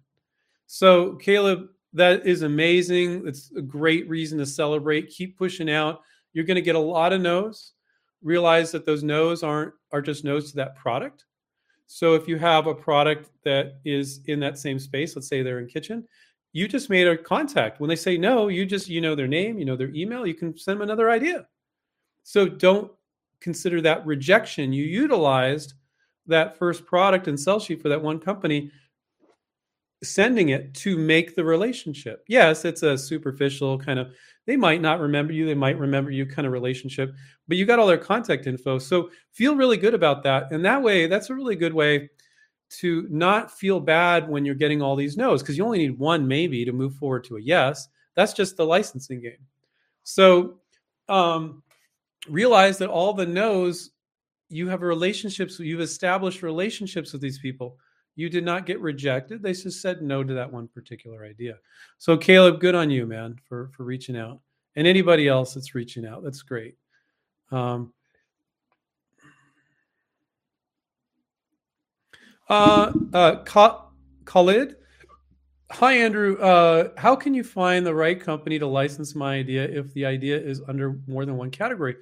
So, 0.68 1.16
Caleb, 1.16 1.70
that 1.94 2.28
is 2.28 2.44
amazing. 2.44 3.28
It's 3.28 3.52
a 3.56 3.62
great 3.62 4.08
reason 4.08 4.38
to 4.38 4.46
celebrate. 4.46 5.10
Keep 5.10 5.38
pushing 5.38 5.70
out. 5.70 6.02
You're 6.34 6.46
going 6.46 6.56
to 6.56 6.62
get 6.62 6.76
a 6.76 6.80
lot 6.80 7.14
of 7.14 7.22
no's. 7.22 7.74
Realize 8.22 8.72
that 8.72 8.86
those 8.86 9.04
no's 9.04 9.44
aren't 9.44 9.74
are 9.92 10.02
just 10.02 10.24
no's 10.24 10.52
to 10.52 10.56
that 10.58 10.76
product. 10.76 11.26
So 11.88 12.14
if 12.14 12.28
you 12.28 12.38
have 12.38 12.68
a 12.68 12.76
product 12.76 13.30
that 13.44 13.80
is 13.84 14.22
in 14.26 14.40
that 14.42 14.60
same 14.60 14.78
space, 14.78 15.16
let's 15.16 15.28
say 15.28 15.42
they're 15.42 15.60
in 15.60 15.68
kitchen, 15.68 16.08
you 16.52 16.68
just 16.68 16.90
made 16.90 17.08
a 17.08 17.18
contact. 17.18 17.80
When 17.80 17.90
they 17.90 17.96
say 17.96 18.18
no, 18.18 18.48
you 18.48 18.66
just 18.66 18.90
you 18.90 19.02
know 19.02 19.16
their 19.16 19.28
name, 19.28 19.58
you 19.58 19.66
know 19.66 19.76
their 19.76 19.90
email, 19.90 20.26
you 20.26 20.34
can 20.34 20.58
send 20.58 20.78
them 20.78 20.84
another 20.84 21.10
idea. 21.10 21.48
So 22.24 22.48
don't 22.48 22.92
consider 23.40 23.82
that 23.82 24.06
rejection. 24.06 24.74
You 24.74 24.84
utilized 24.84 25.74
that 26.28 26.58
first 26.58 26.86
product 26.86 27.28
and 27.28 27.40
sell 27.40 27.60
sheet 27.60 27.82
for 27.82 27.90
that 27.90 28.02
one 28.02 28.20
company, 28.20 28.72
sending 30.04 30.50
it 30.50 30.74
to 30.74 30.98
make 30.98 31.36
the 31.36 31.44
relationship. 31.44 32.24
Yes, 32.28 32.66
it's 32.66 32.84
a 32.84 32.98
superficial 32.98 33.78
kind 33.78 34.00
of, 34.00 34.14
they 34.46 34.56
might 34.56 34.82
not 34.82 35.00
remember 35.00 35.34
you, 35.34 35.46
they 35.46 35.56
might 35.56 35.78
remember 35.78 36.12
you 36.12 36.26
kind 36.26 36.46
of 36.46 36.54
relationship, 36.54 37.14
but 37.48 37.58
you 37.58 37.66
got 37.66 37.80
all 37.80 37.88
their 37.88 37.98
contact 37.98 38.48
info. 38.48 38.80
So 38.80 39.10
feel 39.32 39.56
really 39.56 39.78
good 39.78 39.94
about 39.94 40.24
that. 40.24 40.52
And 40.52 40.64
that 40.66 40.82
way, 40.82 41.08
that's 41.08 41.30
a 41.30 41.36
really 41.36 41.56
good 41.56 41.74
way 41.74 42.10
to 42.70 43.08
not 43.10 43.52
feel 43.52 43.80
bad 43.80 44.30
when 44.30 44.46
you're 44.46 44.56
getting 44.56 44.82
all 44.82 44.96
these 44.96 45.18
no's 45.18 45.42
because 45.42 45.58
you 45.58 45.66
only 45.66 45.80
need 45.80 45.98
one 45.98 46.28
maybe 46.28 46.64
to 46.64 46.72
move 46.72 46.94
forward 46.96 47.24
to 47.26 47.38
a 47.38 47.42
yes. 47.42 47.88
That's 48.16 48.34
just 48.34 48.58
the 48.58 48.66
licensing 48.66 49.22
game. 49.22 49.46
So, 50.04 50.60
um, 51.08 51.64
realize 52.30 52.78
that 52.78 52.90
all 52.90 53.14
the 53.14 53.26
no's 53.26 53.92
you 54.50 54.68
have 54.68 54.82
relationships 54.82 55.60
you've 55.60 55.80
established 55.80 56.42
relationships 56.42 57.14
with 57.14 57.22
these 57.22 57.40
people 57.40 57.78
you 58.20 58.30
did 58.30 58.44
not 58.44 58.66
get 58.66 58.80
rejected 58.80 59.42
they 59.42 59.54
just 59.54 59.82
said 59.82 60.02
no 60.02 60.24
to 60.24 60.34
that 60.34 60.52
one 60.52 60.68
particular 60.68 61.26
idea 61.26 61.58
so 61.98 62.18
caleb 62.18 62.60
good 62.60 62.76
on 62.76 62.90
you 62.90 63.06
man 63.06 63.36
for 63.48 63.70
for 63.76 63.84
reaching 63.84 64.18
out 64.18 64.40
and 64.76 64.86
anybody 64.86 65.28
else 65.28 65.54
that's 65.54 65.76
reaching 65.76 66.06
out 66.06 66.24
that's 66.24 66.42
great 66.42 66.76
um, 67.52 67.94
uh, 72.48 72.92
uh, 73.12 73.44
Khalid, 74.26 74.76
hi 75.72 75.94
Andrew. 75.94 76.38
Uh, 76.38 76.90
how 76.96 77.16
can 77.16 77.34
you 77.34 77.44
find 77.44 77.84
the 77.84 77.96
right 77.96 78.20
company 78.20 78.60
to 78.60 78.68
license 78.68 79.16
my 79.16 79.36
idea 79.36 79.64
if 79.64 79.92
the 79.96 80.06
idea 80.06 80.38
is 80.40 80.62
under 80.68 81.00
more 81.08 81.26
than 81.26 81.38
one 81.38 81.50
category? 81.50 81.96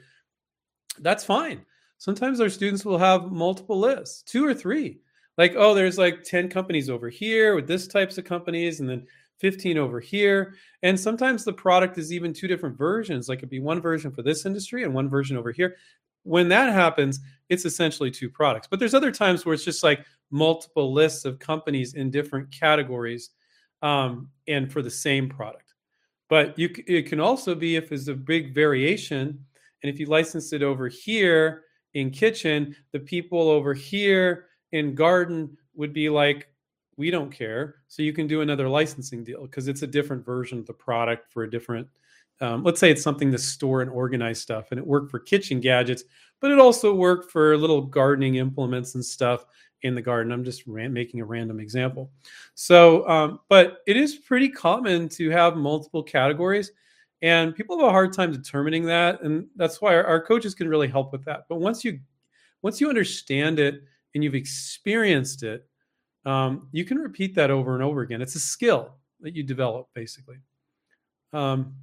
that's 1.00 1.24
fine. 1.24 1.66
Sometimes 1.98 2.40
our 2.40 2.50
students 2.50 2.86
will 2.86 2.98
have 2.98 3.32
multiple 3.32 3.80
lists, 3.80 4.22
two 4.24 4.46
or 4.46 4.54
three. 4.54 5.00
Like, 5.38 5.54
oh, 5.56 5.74
there's 5.74 5.98
like 5.98 6.24
10 6.24 6.50
companies 6.50 6.90
over 6.90 7.10
here 7.10 7.56
with 7.56 7.68
this 7.68 7.88
types 7.88 8.18
of 8.18 8.26
companies, 8.26 8.80
and 8.80 8.90
then 8.90 9.06
15 9.40 9.78
over 9.78 10.00
here. 10.00 10.56
And 10.84 11.00
sometimes 11.00 11.44
the 11.44 11.54
product 11.54 11.98
is 11.98 12.12
even 12.12 12.34
two 12.34 12.48
different 12.48 12.78
versions. 12.78 13.30
Like 13.30 13.40
it'd 13.40 13.50
be 13.50 13.60
one 13.60 13.82
version 13.82 14.12
for 14.12 14.24
this 14.24 14.46
industry 14.46 14.84
and 14.84 14.94
one 14.94 15.10
version 15.10 15.38
over 15.38 15.52
here. 15.52 15.76
When 16.24 16.50
that 16.50 16.74
happens, 16.74 17.20
it's 17.50 17.66
essentially 17.66 18.12
two 18.12 18.30
products. 18.30 18.68
But 18.70 18.80
there's 18.80 18.94
other 18.94 19.12
times 19.12 19.46
where 19.46 19.54
it's 19.54 19.64
just 19.64 19.84
like 19.84 20.06
multiple 20.32 20.92
lists 20.92 21.24
of 21.24 21.40
companies 21.40 21.94
in 21.94 22.12
different 22.12 22.52
categories 22.52 23.30
um, 23.82 24.30
and 24.48 24.72
for 24.72 24.82
the 24.82 24.92
same 24.92 25.30
product. 25.30 25.74
But 26.30 26.58
you, 26.60 26.70
it 26.88 27.04
can 27.04 27.22
also 27.22 27.56
be 27.56 27.78
if 27.78 27.90
there's 27.90 28.10
a 28.10 28.14
big 28.14 28.54
variation 28.54 29.46
and 29.84 29.94
if 29.94 30.00
you 30.00 30.08
license 30.08 30.52
it 30.52 30.64
over 30.64 30.90
here 30.90 31.64
in 31.94 32.10
kitchen, 32.10 32.76
the 32.92 33.00
people 33.00 33.50
over 33.50 33.74
here 33.74 34.47
in 34.72 34.96
garden 34.96 35.58
would 35.76 35.94
be 35.94 36.10
like, 36.10 36.50
we 36.98 37.12
don't 37.12 37.32
care. 37.32 37.76
So 37.88 38.02
you 38.02 38.12
can 38.12 38.28
do 38.28 38.42
another 38.42 38.68
licensing 38.68 39.24
deal 39.24 39.44
because 39.44 39.68
it's 39.68 39.84
a 39.84 39.88
different 39.88 40.26
version 40.26 40.60
of 40.60 40.66
the 40.66 40.74
product 40.74 41.32
for 41.32 41.44
a 41.44 41.50
different. 41.50 41.88
Um, 42.40 42.64
let's 42.64 42.80
say 42.80 42.92
it's 42.92 43.02
something 43.02 43.32
to 43.32 43.38
store 43.38 43.82
and 43.82 43.90
organize 43.90 44.40
stuff, 44.40 44.68
and 44.72 44.80
it 44.80 44.86
worked 44.86 45.10
for 45.10 45.20
kitchen 45.20 45.60
gadgets, 45.60 46.04
but 46.40 46.52
it 46.52 46.60
also 46.60 46.94
worked 46.94 47.32
for 47.32 47.58
little 47.58 47.82
gardening 47.82 48.36
implements 48.36 48.94
and 48.94 49.04
stuff 49.04 49.46
in 49.82 49.96
the 49.96 50.02
garden. 50.02 50.32
I'm 50.32 50.44
just 50.44 50.66
ran- 50.68 50.94
making 50.94 51.22
a 51.22 51.26
random 51.26 51.60
example. 51.60 52.12
So, 52.54 53.08
um, 53.10 53.40
but 53.50 53.80
it 53.88 53.98
is 53.98 54.16
pretty 54.16 54.50
common 54.50 55.10
to 55.10 55.30
have 55.32 55.56
multiple 55.56 56.04
categories, 56.04 56.72
and 57.24 57.56
people 57.56 57.80
have 57.80 57.88
a 57.88 57.92
hard 57.92 58.14
time 58.14 58.32
determining 58.32 58.86
that, 58.86 59.22
and 59.24 59.48
that's 59.56 59.82
why 59.82 59.96
our, 59.96 60.04
our 60.06 60.22
coaches 60.22 60.54
can 60.54 60.68
really 60.68 60.88
help 60.88 61.12
with 61.12 61.26
that. 61.26 61.46
But 61.50 61.60
once 61.60 61.84
you 61.84 62.00
once 62.62 62.80
you 62.82 62.90
understand 62.90 63.60
it 63.60 63.82
and 64.18 64.24
you've 64.24 64.34
experienced 64.34 65.44
it, 65.44 65.68
um, 66.26 66.70
you 66.72 66.84
can 66.86 66.98
repeat 66.98 67.36
that 67.36 67.52
over 67.52 67.76
and 67.76 67.84
over 67.84 68.02
again. 68.02 68.20
It's 68.20 68.34
a 68.34 68.40
skill 68.40 68.96
that 69.22 69.36
you 69.36 69.44
develop, 69.44 69.90
basically. 69.94 70.38
Um, 71.34 71.76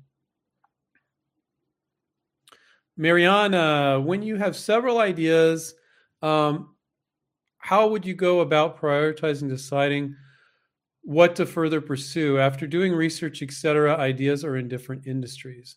Mariana, 2.97 4.01
when 4.05 4.21
you 4.25 4.35
have 4.35 4.57
several 4.57 4.99
ideas, 4.99 5.75
um, 6.23 6.75
how 7.59 7.87
would 7.87 8.05
you 8.05 8.15
go 8.15 8.41
about 8.41 8.81
prioritizing, 8.81 9.49
deciding 9.49 10.17
what 11.03 11.37
to 11.37 11.47
further 11.47 11.81
pursue 11.81 12.41
after 12.41 12.67
doing 12.67 12.93
research, 12.93 13.43
etc.? 13.43 13.97
Ideas 13.97 14.45
are 14.45 14.57
in 14.57 14.67
different 14.67 15.07
industries. 15.07 15.77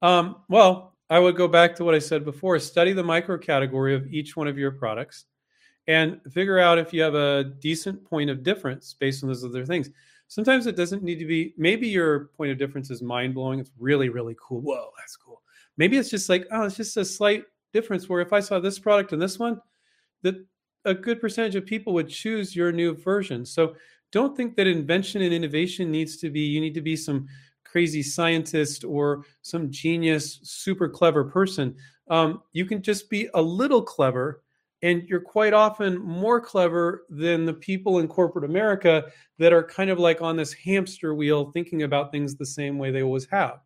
Um, 0.00 0.36
well, 0.48 0.94
I 1.10 1.18
would 1.18 1.34
go 1.34 1.48
back 1.48 1.74
to 1.74 1.84
what 1.84 1.96
I 1.96 1.98
said 1.98 2.24
before 2.24 2.56
study 2.60 2.92
the 2.92 3.02
micro 3.02 3.36
category 3.36 3.96
of 3.96 4.06
each 4.06 4.36
one 4.36 4.46
of 4.46 4.56
your 4.56 4.70
products 4.70 5.24
and 5.88 6.20
figure 6.30 6.58
out 6.58 6.78
if 6.78 6.92
you 6.92 7.02
have 7.02 7.14
a 7.14 7.44
decent 7.60 8.04
point 8.04 8.30
of 8.30 8.44
difference 8.44 8.94
based 8.94 9.24
on 9.24 9.28
those 9.28 9.44
other 9.44 9.66
things. 9.66 9.90
Sometimes 10.28 10.66
it 10.66 10.76
doesn't 10.76 11.02
need 11.02 11.18
to 11.18 11.24
be, 11.24 11.54
maybe 11.56 11.88
your 11.88 12.26
point 12.36 12.52
of 12.52 12.58
difference 12.58 12.90
is 12.90 13.00
mind 13.00 13.34
blowing. 13.34 13.58
It's 13.58 13.72
really, 13.78 14.10
really 14.10 14.36
cool. 14.38 14.60
Whoa, 14.60 14.90
that's 14.98 15.16
cool. 15.16 15.40
Maybe 15.78 15.96
it's 15.96 16.10
just 16.10 16.28
like, 16.28 16.46
oh, 16.52 16.64
it's 16.64 16.76
just 16.76 16.98
a 16.98 17.04
slight 17.04 17.44
difference 17.72 18.08
where 18.08 18.20
if 18.20 18.34
I 18.34 18.40
saw 18.40 18.60
this 18.60 18.78
product 18.78 19.12
and 19.12 19.22
this 19.22 19.38
one, 19.38 19.60
that 20.22 20.34
a 20.84 20.92
good 20.92 21.20
percentage 21.20 21.56
of 21.56 21.64
people 21.64 21.94
would 21.94 22.10
choose 22.10 22.54
your 22.54 22.70
new 22.70 22.94
version. 22.94 23.46
So 23.46 23.74
don't 24.12 24.36
think 24.36 24.56
that 24.56 24.66
invention 24.66 25.22
and 25.22 25.32
innovation 25.32 25.90
needs 25.90 26.18
to 26.18 26.28
be, 26.28 26.40
you 26.40 26.60
need 26.60 26.74
to 26.74 26.82
be 26.82 26.96
some 26.96 27.26
crazy 27.64 28.02
scientist 28.02 28.84
or 28.84 29.24
some 29.40 29.70
genius, 29.70 30.40
super 30.42 30.88
clever 30.88 31.24
person. 31.24 31.74
Um, 32.10 32.42
you 32.52 32.66
can 32.66 32.82
just 32.82 33.08
be 33.08 33.28
a 33.34 33.40
little 33.40 33.82
clever, 33.82 34.42
and 34.82 35.02
you're 35.08 35.20
quite 35.20 35.52
often 35.52 35.98
more 35.98 36.40
clever 36.40 37.04
than 37.08 37.44
the 37.44 37.54
people 37.54 37.98
in 37.98 38.08
corporate 38.08 38.44
America 38.44 39.04
that 39.38 39.52
are 39.52 39.62
kind 39.62 39.90
of 39.90 39.98
like 39.98 40.22
on 40.22 40.36
this 40.36 40.52
hamster 40.52 41.14
wheel, 41.14 41.50
thinking 41.52 41.82
about 41.82 42.12
things 42.12 42.36
the 42.36 42.46
same 42.46 42.78
way 42.78 42.90
they 42.90 43.02
always 43.02 43.26
have. 43.26 43.60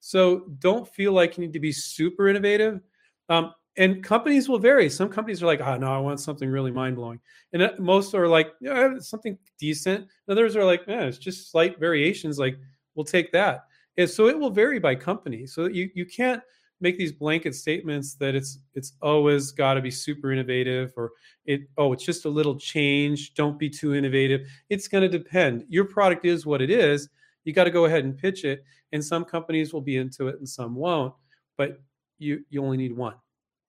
So 0.00 0.50
don't 0.58 0.86
feel 0.88 1.12
like 1.12 1.36
you 1.36 1.44
need 1.44 1.52
to 1.52 1.60
be 1.60 1.72
super 1.72 2.28
innovative. 2.28 2.80
Um, 3.28 3.54
and 3.76 4.04
companies 4.04 4.48
will 4.48 4.58
vary. 4.58 4.90
Some 4.90 5.08
companies 5.08 5.42
are 5.42 5.46
like, 5.46 5.62
oh, 5.62 5.78
no, 5.78 5.94
I 5.94 5.98
want 5.98 6.20
something 6.20 6.50
really 6.50 6.70
mind 6.70 6.96
blowing. 6.96 7.20
And 7.54 7.62
uh, 7.62 7.72
most 7.78 8.14
are 8.14 8.28
like, 8.28 8.52
yeah, 8.60 8.98
something 8.98 9.38
decent. 9.58 10.06
Others 10.28 10.56
are 10.56 10.64
like, 10.64 10.82
yeah, 10.86 11.04
it's 11.04 11.18
just 11.18 11.50
slight 11.50 11.80
variations. 11.80 12.38
Like, 12.38 12.58
we'll 12.94 13.04
take 13.04 13.32
that. 13.32 13.64
And 13.96 14.08
so 14.08 14.28
it 14.28 14.38
will 14.38 14.50
vary 14.50 14.78
by 14.78 14.94
company. 14.94 15.46
So 15.46 15.66
you 15.66 15.90
you 15.94 16.06
can't 16.06 16.42
make 16.82 16.98
these 16.98 17.12
blanket 17.12 17.54
statements 17.54 18.14
that 18.14 18.34
it's 18.34 18.58
it's 18.74 18.94
always 19.00 19.52
got 19.52 19.74
to 19.74 19.80
be 19.80 19.90
super 19.90 20.32
innovative 20.32 20.92
or 20.96 21.12
it 21.46 21.62
oh 21.78 21.92
it's 21.92 22.04
just 22.04 22.24
a 22.24 22.28
little 22.28 22.56
change. 22.56 23.34
Don't 23.34 23.58
be 23.58 23.70
too 23.70 23.94
innovative. 23.94 24.46
It's 24.68 24.88
going 24.88 25.02
to 25.02 25.08
depend. 25.08 25.64
Your 25.68 25.84
product 25.84 26.24
is 26.24 26.44
what 26.44 26.60
it 26.60 26.70
is. 26.70 27.08
You 27.44 27.52
got 27.52 27.64
to 27.64 27.70
go 27.70 27.86
ahead 27.86 28.04
and 28.04 28.16
pitch 28.16 28.44
it. 28.44 28.64
And 28.92 29.02
some 29.02 29.24
companies 29.24 29.72
will 29.72 29.80
be 29.80 29.96
into 29.96 30.28
it 30.28 30.36
and 30.38 30.48
some 30.48 30.74
won't. 30.74 31.14
But 31.56 31.80
you 32.18 32.44
you 32.50 32.62
only 32.62 32.76
need 32.76 32.96
one. 32.96 33.14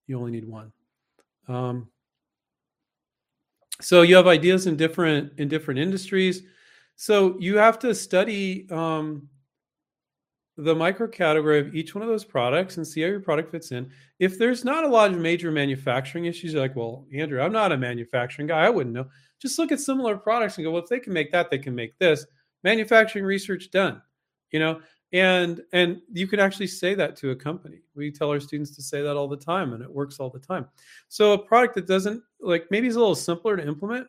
You 0.07 0.19
only 0.19 0.31
need 0.31 0.47
one. 0.47 0.71
Um, 1.47 1.87
so 3.81 4.01
you 4.01 4.15
have 4.15 4.27
ideas 4.27 4.67
in 4.67 4.75
different 4.75 5.33
in 5.37 5.47
different 5.47 5.79
industries 5.79 6.43
so 6.95 7.37
you 7.39 7.57
have 7.57 7.79
to 7.79 7.95
study 7.95 8.67
um, 8.69 9.27
the 10.57 10.75
micro 10.75 11.07
category 11.07 11.59
of 11.59 11.73
each 11.73 11.95
one 11.95 12.03
of 12.03 12.07
those 12.07 12.23
products 12.23 12.77
and 12.77 12.85
see 12.85 13.01
how 13.01 13.07
your 13.07 13.19
product 13.19 13.49
fits 13.49 13.71
in. 13.71 13.89
If 14.19 14.37
there's 14.37 14.63
not 14.63 14.83
a 14.83 14.87
lot 14.87 15.11
of 15.11 15.17
major 15.17 15.51
manufacturing 15.51 16.25
issues, 16.25 16.53
you're 16.53 16.61
like, 16.61 16.75
well, 16.75 17.07
Andrew, 17.13 17.41
I'm 17.41 17.51
not 17.51 17.71
a 17.71 17.77
manufacturing 17.77 18.47
guy. 18.47 18.63
I 18.65 18.69
wouldn't 18.69 18.93
know. 18.93 19.07
Just 19.41 19.57
look 19.57 19.71
at 19.71 19.79
similar 19.79 20.15
products 20.15 20.57
and 20.57 20.65
go, 20.65 20.71
well, 20.71 20.83
if 20.83 20.89
they 20.89 20.99
can 20.99 21.13
make 21.13 21.31
that, 21.31 21.49
they 21.49 21.57
can 21.57 21.73
make 21.73 21.97
this. 21.97 22.25
Manufacturing 22.63 23.25
research 23.25 23.71
done, 23.71 24.01
you 24.51 24.59
know, 24.59 24.79
and 25.11 25.61
and 25.73 26.01
you 26.11 26.27
can 26.27 26.39
actually 26.39 26.67
say 26.67 26.95
that 26.95 27.15
to 27.17 27.31
a 27.31 27.35
company. 27.35 27.81
We 27.95 28.11
tell 28.11 28.29
our 28.29 28.39
students 28.39 28.75
to 28.75 28.81
say 28.81 29.01
that 29.01 29.17
all 29.17 29.27
the 29.27 29.37
time, 29.37 29.73
and 29.73 29.83
it 29.83 29.91
works 29.91 30.19
all 30.19 30.29
the 30.29 30.39
time. 30.39 30.67
So 31.09 31.33
a 31.33 31.37
product 31.37 31.75
that 31.75 31.87
doesn't 31.87 32.23
like 32.39 32.67
maybe 32.71 32.87
is 32.87 32.95
a 32.95 32.99
little 32.99 33.15
simpler 33.15 33.57
to 33.57 33.67
implement, 33.67 34.07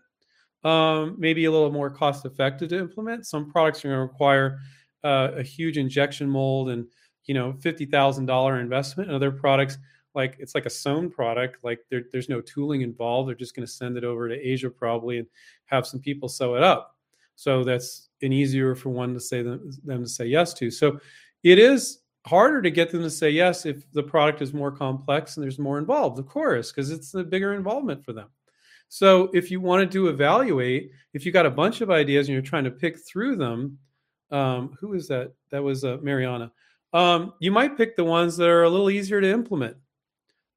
um, 0.63 1.17
maybe 1.19 1.47
a 1.47 1.51
little 1.51 1.73
more 1.73 1.91
cost 1.91 2.25
effective 2.27 2.69
to 2.69 2.79
implement. 2.79 3.27
Some 3.27 3.51
products 3.51 3.85
are 3.85 3.89
going 3.89 3.99
to 3.99 4.03
require 4.03 4.61
uh, 5.05 5.33
a 5.37 5.43
huge 5.43 5.79
injection 5.79 6.29
mold 6.29 6.71
and 6.71 6.87
you 7.27 7.35
know 7.35 7.53
fifty 7.61 7.87
thousand 7.87 8.27
dollar 8.27 8.59
investment. 8.59 9.09
And 9.09 9.17
other 9.17 9.31
products 9.31 9.79
like 10.15 10.37
it's 10.39 10.55
like 10.55 10.67
a 10.67 10.71
sewn 10.71 11.11
product, 11.11 11.63
like 11.63 11.81
there, 11.91 12.05
there's 12.13 12.29
no 12.29 12.41
tooling 12.41 12.83
involved. 12.83 13.29
They're 13.29 13.35
just 13.35 13.55
going 13.55 13.67
to 13.67 13.73
send 13.73 13.97
it 13.97 14.05
over 14.05 14.29
to 14.29 14.35
Asia 14.35 14.71
probably 14.71 15.19
and 15.19 15.27
have 15.67 15.87
some 15.87 16.01
people 16.01 16.29
sew 16.29 16.55
it 16.55 16.63
up. 16.63 16.97
So 17.37 17.65
that's 17.65 18.09
an 18.23 18.33
easier 18.33 18.75
for 18.75 18.91
one 18.91 19.13
to 19.15 19.21
say 19.21 19.43
them, 19.43 19.71
them 19.85 20.05
to 20.05 20.09
say 20.09 20.27
yes 20.27 20.55
to. 20.55 20.71
So 20.71 21.01
it 21.43 21.59
is 21.59 22.01
harder 22.27 22.63
to 22.63 22.71
get 22.71 22.91
them 22.91 23.03
to 23.03 23.11
say 23.11 23.31
yes 23.31 23.67
if 23.67 23.91
the 23.93 24.03
product 24.03 24.41
is 24.41 24.55
more 24.55 24.71
complex 24.71 25.37
and 25.37 25.43
there's 25.43 25.59
more 25.59 25.79
involved, 25.79 26.19
of 26.19 26.27
course, 26.27 26.71
because 26.71 26.91
it's 26.91 27.13
a 27.15 27.25
bigger 27.25 27.55
involvement 27.55 28.05
for 28.05 28.13
them. 28.13 28.29
So 28.89 29.31
if 29.35 29.51
you 29.51 29.61
wanted 29.61 29.91
to 29.93 30.09
evaluate, 30.09 30.93
if 31.13 31.27
you 31.27 31.33
got 31.33 31.47
a 31.47 31.51
bunch 31.51 31.81
of 31.81 31.91
ideas 31.91 32.29
and 32.29 32.35
you're 32.35 32.43
trying 32.43 32.65
to 32.65 32.71
pick 32.71 33.05
through 33.05 33.37
them, 33.37 33.79
um, 34.31 34.77
who 34.81 34.95
is 34.95 35.09
that? 35.09 35.33
That 35.51 35.63
was 35.63 35.85
uh, 35.85 35.99
Mariana. 36.03 36.53
Um, 36.93 37.35
you 37.41 37.51
might 37.51 37.77
pick 37.77 37.97
the 37.97 38.05
ones 38.05 38.37
that 38.37 38.49
are 38.49 38.63
a 38.63 38.71
little 38.71 38.91
easier 38.91 39.21
to 39.21 39.29
implement 39.29 39.77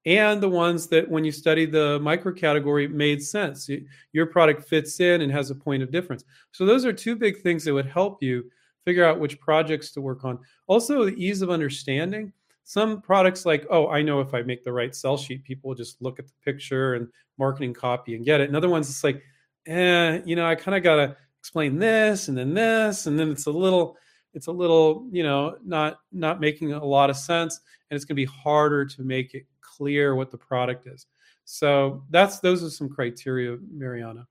and 0.08 0.41
the 0.41 0.47
ones 0.47 0.88
that 0.88 1.10
when 1.10 1.25
you 1.25 1.34
study 1.34 1.65
the 1.65 1.99
micro 1.99 2.32
category 2.32 2.88
made 2.88 3.21
sense. 3.21 3.69
Your 4.13 4.25
product 4.25 4.63
fits 4.63 5.01
in 5.01 5.21
and 5.21 5.30
has 5.32 5.49
a 5.51 5.56
point 5.56 5.84
of 5.84 5.91
difference. 5.91 6.23
So 6.53 6.65
those 6.65 6.86
are 6.86 6.93
two 6.93 7.17
big 7.17 7.41
things 7.41 7.65
that 7.65 7.73
would 7.73 7.88
help 7.88 8.23
you 8.23 8.49
figure 8.86 9.03
out 9.03 9.19
which 9.19 9.38
projects 9.41 9.91
to 9.91 10.01
work 10.01 10.23
on. 10.23 10.39
Also 10.67 11.03
the 11.03 11.15
ease 11.21 11.41
of 11.41 11.49
understanding. 11.49 12.32
Some 12.63 13.01
products 13.01 13.45
like 13.45 13.65
oh 13.69 13.88
i 13.89 14.01
know 14.01 14.19
if 14.19 14.34
i 14.34 14.41
make 14.41 14.63
the 14.63 14.71
right 14.73 14.93
sell 14.93 15.17
sheet 15.17 15.43
people 15.43 15.69
will 15.69 15.75
just 15.75 16.01
look 16.01 16.19
at 16.19 16.27
the 16.27 16.34
picture 16.43 16.95
and 16.95 17.08
marketing 17.38 17.73
copy 17.73 18.15
and 18.15 18.25
get 18.25 18.39
it. 18.39 18.47
And 18.47 18.56
other 18.56 18.69
ones 18.69 18.89
it's 18.89 19.03
like 19.03 19.21
eh 19.67 20.21
you 20.25 20.36
know 20.38 20.45
i 20.45 20.56
kind 20.56 20.75
of 20.75 20.84
got 20.84 20.95
to 20.95 21.17
explain 21.47 21.79
this 21.79 22.27
and 22.27 22.38
then 22.38 22.53
this 22.53 23.07
and 23.07 23.17
then 23.17 23.31
it's 23.31 23.45
a 23.45 23.51
little 23.51 23.95
it's 24.33 24.47
a 24.47 24.51
little 24.51 25.07
you 25.13 25.23
know 25.23 25.55
not 25.63 25.99
not 26.12 26.41
making 26.41 26.73
a 26.73 26.83
lot 26.83 27.10
of 27.10 27.15
sense 27.15 27.62
and 27.89 27.95
it's 27.95 28.03
going 28.03 28.17
to 28.17 28.21
be 28.21 28.25
harder 28.25 28.83
to 28.83 29.01
make 29.01 29.33
it 29.33 29.45
clear 29.62 30.13
what 30.13 30.29
the 30.29 30.38
product 30.38 30.88
is 30.88 31.05
so 31.45 32.03
that's 32.10 32.41
those 32.41 32.62
are 32.65 32.69
some 32.69 32.89
criteria 32.89 33.57
mariana 33.71 34.27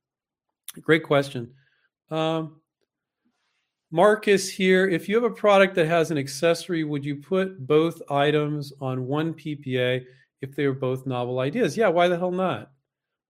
great 0.83 1.03
question 1.05 1.51
um, 2.11 2.61
Marcus 3.91 4.51
here, 4.51 4.87
if 4.87 5.09
you 5.09 5.15
have 5.15 5.25
a 5.25 5.35
product 5.35 5.75
that 5.77 5.87
has 5.87 6.11
an 6.11 6.19
accessory, 6.19 6.85
would 6.85 7.05
you 7.05 7.17
put 7.17 7.67
both 7.67 8.03
items 8.11 8.73
on 8.81 9.07
one 9.07 9.33
PPA 9.33 10.05
if 10.43 10.55
they 10.55 10.65
are 10.65 10.75
both 10.75 11.07
novel 11.07 11.39
ideas? 11.39 11.77
Yeah, 11.77 11.89
why 11.89 12.09
the 12.09 12.19
hell 12.19 12.31
not? 12.31 12.73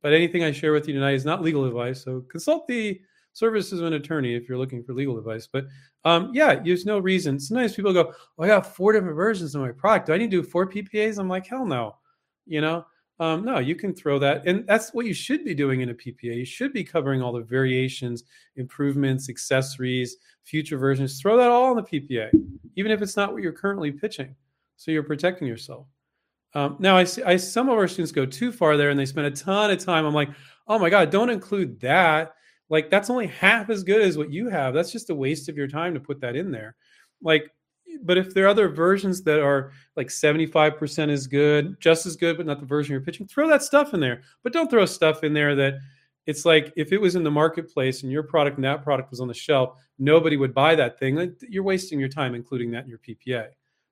But 0.02 0.12
anything 0.12 0.44
I 0.44 0.52
share 0.52 0.72
with 0.72 0.88
you 0.88 0.94
tonight 0.94 1.14
is 1.14 1.24
not 1.24 1.42
legal 1.42 1.64
advice. 1.66 2.02
So 2.02 2.22
consult 2.28 2.66
the 2.66 3.00
services 3.36 3.80
of 3.80 3.86
an 3.86 3.92
attorney 3.92 4.34
if 4.34 4.48
you're 4.48 4.56
looking 4.56 4.82
for 4.82 4.94
legal 4.94 5.18
advice. 5.18 5.46
But 5.46 5.66
um, 6.06 6.30
yeah, 6.32 6.54
there's 6.54 6.86
no 6.86 6.98
reason. 6.98 7.38
Sometimes 7.38 7.74
people 7.74 7.92
go, 7.92 8.14
oh, 8.38 8.42
I 8.42 8.46
got 8.46 8.74
four 8.74 8.94
different 8.94 9.14
versions 9.14 9.54
of 9.54 9.60
my 9.60 9.72
product. 9.72 10.06
Do 10.06 10.14
I 10.14 10.16
need 10.16 10.30
to 10.30 10.42
do 10.42 10.42
four 10.42 10.66
PPAs? 10.66 11.18
I'm 11.18 11.28
like, 11.28 11.46
hell 11.46 11.66
no. 11.66 11.96
You 12.46 12.62
know, 12.62 12.86
um, 13.20 13.44
no, 13.44 13.58
you 13.58 13.74
can 13.74 13.94
throw 13.94 14.18
that. 14.20 14.46
And 14.46 14.66
that's 14.66 14.94
what 14.94 15.04
you 15.04 15.12
should 15.12 15.44
be 15.44 15.54
doing 15.54 15.82
in 15.82 15.90
a 15.90 15.94
PPA. 15.94 16.34
You 16.34 16.46
should 16.46 16.72
be 16.72 16.82
covering 16.82 17.20
all 17.20 17.32
the 17.32 17.42
variations, 17.42 18.24
improvements, 18.56 19.28
accessories, 19.28 20.16
future 20.44 20.78
versions. 20.78 21.20
Throw 21.20 21.36
that 21.36 21.50
all 21.50 21.76
in 21.76 21.84
the 21.84 22.00
PPA, 22.00 22.30
even 22.76 22.90
if 22.90 23.02
it's 23.02 23.16
not 23.16 23.34
what 23.34 23.42
you're 23.42 23.52
currently 23.52 23.92
pitching. 23.92 24.34
So 24.76 24.90
you're 24.90 25.02
protecting 25.02 25.46
yourself. 25.46 25.86
Um, 26.54 26.76
now, 26.78 26.96
I 26.96 27.04
see 27.04 27.22
I, 27.22 27.36
some 27.36 27.68
of 27.68 27.76
our 27.76 27.86
students 27.86 28.12
go 28.12 28.24
too 28.24 28.50
far 28.50 28.78
there 28.78 28.88
and 28.88 28.98
they 28.98 29.04
spend 29.04 29.26
a 29.26 29.30
ton 29.30 29.70
of 29.70 29.78
time. 29.78 30.06
I'm 30.06 30.14
like, 30.14 30.30
oh 30.68 30.78
my 30.78 30.88
God, 30.88 31.10
don't 31.10 31.28
include 31.28 31.78
that. 31.80 32.35
Like, 32.68 32.90
that's 32.90 33.10
only 33.10 33.26
half 33.28 33.70
as 33.70 33.84
good 33.84 34.02
as 34.02 34.18
what 34.18 34.32
you 34.32 34.48
have. 34.48 34.74
That's 34.74 34.92
just 34.92 35.10
a 35.10 35.14
waste 35.14 35.48
of 35.48 35.56
your 35.56 35.68
time 35.68 35.94
to 35.94 36.00
put 36.00 36.20
that 36.20 36.36
in 36.36 36.50
there. 36.50 36.74
Like, 37.22 37.50
but 38.02 38.18
if 38.18 38.34
there 38.34 38.44
are 38.44 38.48
other 38.48 38.68
versions 38.68 39.22
that 39.22 39.40
are 39.40 39.72
like 39.96 40.08
75% 40.08 41.08
as 41.08 41.26
good, 41.26 41.80
just 41.80 42.06
as 42.06 42.16
good, 42.16 42.36
but 42.36 42.46
not 42.46 42.60
the 42.60 42.66
version 42.66 42.92
you're 42.92 43.00
pitching, 43.00 43.26
throw 43.26 43.48
that 43.48 43.62
stuff 43.62 43.94
in 43.94 44.00
there. 44.00 44.22
But 44.42 44.52
don't 44.52 44.70
throw 44.70 44.84
stuff 44.86 45.24
in 45.24 45.32
there 45.32 45.54
that 45.54 45.74
it's 46.26 46.44
like 46.44 46.72
if 46.76 46.92
it 46.92 47.00
was 47.00 47.14
in 47.14 47.22
the 47.22 47.30
marketplace 47.30 48.02
and 48.02 48.10
your 48.12 48.24
product 48.24 48.56
and 48.56 48.64
that 48.64 48.82
product 48.82 49.10
was 49.10 49.20
on 49.20 49.28
the 49.28 49.34
shelf, 49.34 49.78
nobody 49.98 50.36
would 50.36 50.52
buy 50.52 50.74
that 50.74 50.98
thing. 50.98 51.34
You're 51.48 51.62
wasting 51.62 52.00
your 52.00 52.08
time 52.08 52.34
including 52.34 52.70
that 52.72 52.84
in 52.84 52.90
your 52.90 52.98
PPA. 52.98 53.48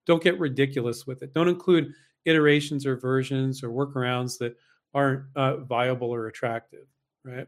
Don't 0.06 0.22
get 0.22 0.38
ridiculous 0.38 1.06
with 1.06 1.22
it. 1.22 1.32
Don't 1.32 1.48
include 1.48 1.92
iterations 2.24 2.86
or 2.86 2.96
versions 2.96 3.62
or 3.62 3.70
workarounds 3.70 4.38
that 4.38 4.56
aren't 4.92 5.24
uh, 5.36 5.58
viable 5.58 6.10
or 6.10 6.26
attractive, 6.26 6.86
right? 7.24 7.46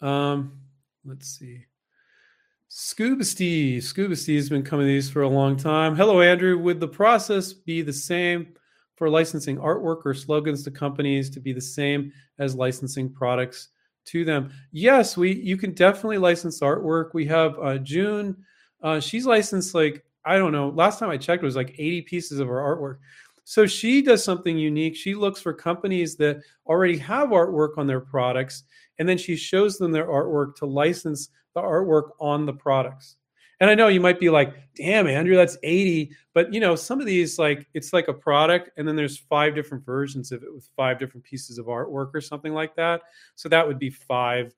Um, 0.00 0.60
let's 1.04 1.28
see. 1.38 1.64
Scuba 2.68 3.24
Steve. 3.24 3.82
Scuba 3.82 4.14
Steve's 4.14 4.50
been 4.50 4.62
coming 4.62 4.86
to 4.86 4.92
these 4.92 5.08
for 5.10 5.22
a 5.22 5.28
long 5.28 5.56
time. 5.56 5.96
Hello, 5.96 6.20
Andrew. 6.20 6.58
Would 6.58 6.80
the 6.80 6.88
process 6.88 7.52
be 7.52 7.80
the 7.82 7.92
same 7.92 8.54
for 8.96 9.08
licensing 9.08 9.56
artwork 9.56 10.02
or 10.04 10.12
slogans 10.12 10.62
to 10.64 10.70
companies 10.70 11.30
to 11.30 11.40
be 11.40 11.52
the 11.52 11.60
same 11.60 12.12
as 12.38 12.54
licensing 12.54 13.10
products 13.10 13.68
to 14.06 14.24
them? 14.24 14.52
Yes, 14.70 15.16
we 15.16 15.34
you 15.34 15.56
can 15.56 15.72
definitely 15.72 16.18
license 16.18 16.60
artwork. 16.60 17.14
We 17.14 17.24
have 17.26 17.58
uh, 17.58 17.78
June. 17.78 18.36
Uh, 18.82 19.00
she's 19.00 19.24
licensed 19.24 19.74
like 19.74 20.04
I 20.26 20.36
don't 20.36 20.52
know. 20.52 20.68
Last 20.68 20.98
time 20.98 21.08
I 21.08 21.16
checked, 21.16 21.42
it 21.42 21.46
was 21.46 21.56
like 21.56 21.74
80 21.78 22.02
pieces 22.02 22.38
of 22.38 22.48
her 22.48 22.56
artwork. 22.56 22.98
So 23.44 23.66
she 23.66 24.02
does 24.02 24.22
something 24.22 24.58
unique. 24.58 24.94
She 24.94 25.14
looks 25.14 25.40
for 25.40 25.54
companies 25.54 26.16
that 26.16 26.42
already 26.66 26.98
have 26.98 27.30
artwork 27.30 27.78
on 27.78 27.86
their 27.86 28.00
products, 28.00 28.64
and 28.98 29.08
then 29.08 29.18
she 29.18 29.36
shows 29.36 29.78
them 29.78 29.92
their 29.92 30.06
artwork 30.06 30.56
to 30.56 30.66
license 30.66 31.30
the 31.54 31.62
artwork 31.62 32.10
on 32.20 32.46
the 32.46 32.52
products. 32.52 33.16
And 33.60 33.68
I 33.68 33.74
know 33.74 33.88
you 33.88 34.00
might 34.00 34.20
be 34.20 34.30
like, 34.30 34.54
damn, 34.76 35.08
Andrew, 35.08 35.34
that's 35.34 35.58
80. 35.64 36.12
But 36.32 36.54
you 36.54 36.60
know, 36.60 36.76
some 36.76 37.00
of 37.00 37.06
these, 37.06 37.38
like, 37.38 37.66
it's 37.74 37.92
like 37.92 38.08
a 38.08 38.14
product, 38.14 38.70
and 38.76 38.86
then 38.86 38.94
there's 38.94 39.18
five 39.18 39.54
different 39.54 39.84
versions 39.84 40.30
of 40.30 40.42
it 40.42 40.54
with 40.54 40.68
five 40.76 40.98
different 40.98 41.24
pieces 41.24 41.58
of 41.58 41.66
artwork 41.66 42.10
or 42.14 42.20
something 42.20 42.54
like 42.54 42.76
that. 42.76 43.02
So 43.34 43.48
that 43.48 43.66
would 43.66 43.78
be 43.78 43.90
five 43.90 44.54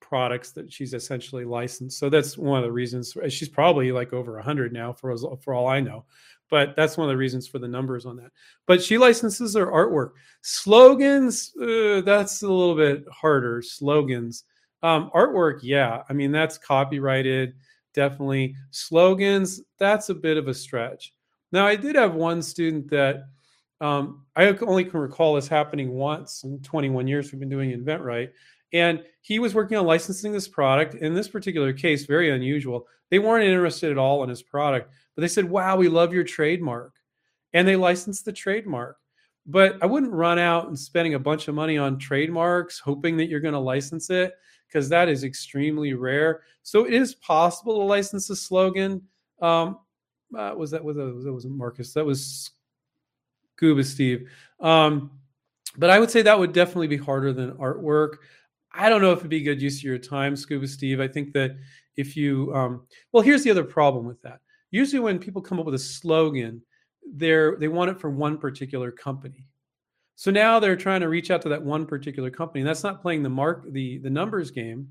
products 0.00 0.52
that 0.52 0.72
she's 0.72 0.94
essentially 0.94 1.44
licensed. 1.44 1.98
So 1.98 2.08
that's 2.08 2.36
one 2.36 2.58
of 2.58 2.64
the 2.64 2.72
reasons 2.72 3.16
uh, 3.16 3.28
she's 3.28 3.48
probably 3.48 3.92
like 3.92 4.12
over 4.12 4.34
100 4.34 4.72
now 4.72 4.92
for 4.92 5.16
for 5.36 5.54
all 5.54 5.68
I 5.68 5.80
know 5.80 6.04
but 6.52 6.76
that's 6.76 6.98
one 6.98 7.08
of 7.08 7.10
the 7.10 7.16
reasons 7.16 7.48
for 7.48 7.58
the 7.58 7.66
numbers 7.66 8.04
on 8.04 8.14
that. 8.14 8.30
But 8.66 8.82
she 8.82 8.98
licenses 8.98 9.56
her 9.56 9.68
artwork. 9.68 10.10
Slogans, 10.42 11.50
uh, 11.56 12.02
that's 12.02 12.42
a 12.42 12.46
little 12.46 12.76
bit 12.76 13.06
harder. 13.10 13.62
Slogans, 13.62 14.44
um, 14.82 15.10
artwork, 15.14 15.60
yeah. 15.62 16.02
I 16.10 16.12
mean, 16.12 16.30
that's 16.30 16.58
copyrighted, 16.58 17.54
definitely. 17.94 18.54
Slogans, 18.70 19.62
that's 19.78 20.10
a 20.10 20.14
bit 20.14 20.36
of 20.36 20.46
a 20.48 20.52
stretch. 20.52 21.14
Now, 21.52 21.66
I 21.66 21.74
did 21.74 21.96
have 21.96 22.16
one 22.16 22.42
student 22.42 22.90
that 22.90 23.28
um, 23.80 24.26
I 24.36 24.48
only 24.48 24.84
can 24.84 25.00
recall 25.00 25.36
this 25.36 25.48
happening 25.48 25.92
once 25.92 26.44
in 26.44 26.60
21 26.60 27.06
years 27.06 27.32
we've 27.32 27.40
been 27.40 27.48
doing 27.48 27.70
InventRight. 27.70 28.28
And 28.72 29.02
he 29.20 29.38
was 29.38 29.54
working 29.54 29.76
on 29.76 29.86
licensing 29.86 30.32
this 30.32 30.48
product. 30.48 30.94
In 30.94 31.14
this 31.14 31.28
particular 31.28 31.72
case, 31.72 32.06
very 32.06 32.30
unusual. 32.30 32.86
They 33.10 33.18
weren't 33.18 33.44
interested 33.44 33.90
at 33.90 33.98
all 33.98 34.22
in 34.22 34.30
his 34.30 34.42
product 34.42 34.90
but 35.14 35.22
they 35.22 35.28
said, 35.28 35.48
wow, 35.48 35.76
we 35.76 35.88
love 35.88 36.12
your 36.12 36.24
trademark. 36.24 36.94
And 37.52 37.68
they 37.68 37.76
licensed 37.76 38.24
the 38.24 38.32
trademark. 38.32 38.96
But 39.44 39.76
I 39.82 39.86
wouldn't 39.86 40.12
run 40.12 40.38
out 40.38 40.68
and 40.68 40.78
spending 40.78 41.14
a 41.14 41.18
bunch 41.18 41.48
of 41.48 41.54
money 41.54 41.76
on 41.76 41.98
trademarks, 41.98 42.78
hoping 42.78 43.16
that 43.16 43.28
you're 43.28 43.40
going 43.40 43.54
to 43.54 43.60
license 43.60 44.08
it, 44.08 44.32
because 44.68 44.88
that 44.88 45.08
is 45.08 45.24
extremely 45.24 45.94
rare. 45.94 46.42
So 46.62 46.86
it 46.86 46.94
is 46.94 47.14
possible 47.16 47.78
to 47.78 47.84
license 47.84 48.30
a 48.30 48.36
slogan. 48.36 49.02
Um, 49.40 49.78
uh, 50.36 50.54
was 50.56 50.70
that 50.70 50.82
was 50.82 50.96
that, 50.96 51.32
was 51.32 51.44
Marcus? 51.44 51.92
That 51.92 52.06
was 52.06 52.52
Scuba 53.56 53.84
Steve. 53.84 54.30
Um, 54.60 55.10
but 55.76 55.90
I 55.90 55.98
would 55.98 56.10
say 56.10 56.22
that 56.22 56.38
would 56.38 56.52
definitely 56.52 56.86
be 56.86 56.96
harder 56.96 57.32
than 57.32 57.52
artwork. 57.52 58.18
I 58.74 58.88
don't 58.88 59.02
know 59.02 59.12
if 59.12 59.18
it'd 59.18 59.30
be 59.30 59.42
good 59.42 59.60
use 59.60 59.78
of 59.78 59.84
your 59.84 59.98
time, 59.98 60.34
Scuba 60.34 60.66
Steve. 60.66 61.00
I 61.00 61.08
think 61.08 61.32
that 61.34 61.56
if 61.96 62.16
you, 62.16 62.54
um, 62.54 62.86
well, 63.12 63.22
here's 63.22 63.44
the 63.44 63.50
other 63.50 63.64
problem 63.64 64.06
with 64.06 64.20
that 64.22 64.40
usually 64.72 64.98
when 64.98 65.20
people 65.20 65.40
come 65.40 65.60
up 65.60 65.66
with 65.66 65.76
a 65.76 65.78
slogan, 65.78 66.60
they're 67.14 67.56
they 67.58 67.68
want 67.68 67.90
it 67.90 68.00
for 68.00 68.10
one 68.10 68.36
particular 68.36 68.90
company. 68.90 69.46
So 70.16 70.30
now 70.30 70.58
they're 70.58 70.76
trying 70.76 71.00
to 71.02 71.08
reach 71.08 71.30
out 71.30 71.42
to 71.42 71.48
that 71.50 71.62
one 71.62 71.86
particular 71.86 72.30
company. 72.30 72.60
And 72.60 72.68
that's 72.68 72.82
not 72.82 73.00
playing 73.00 73.22
the 73.22 73.30
mark 73.30 73.70
the 73.70 73.98
the 73.98 74.10
numbers 74.10 74.50
game 74.50 74.88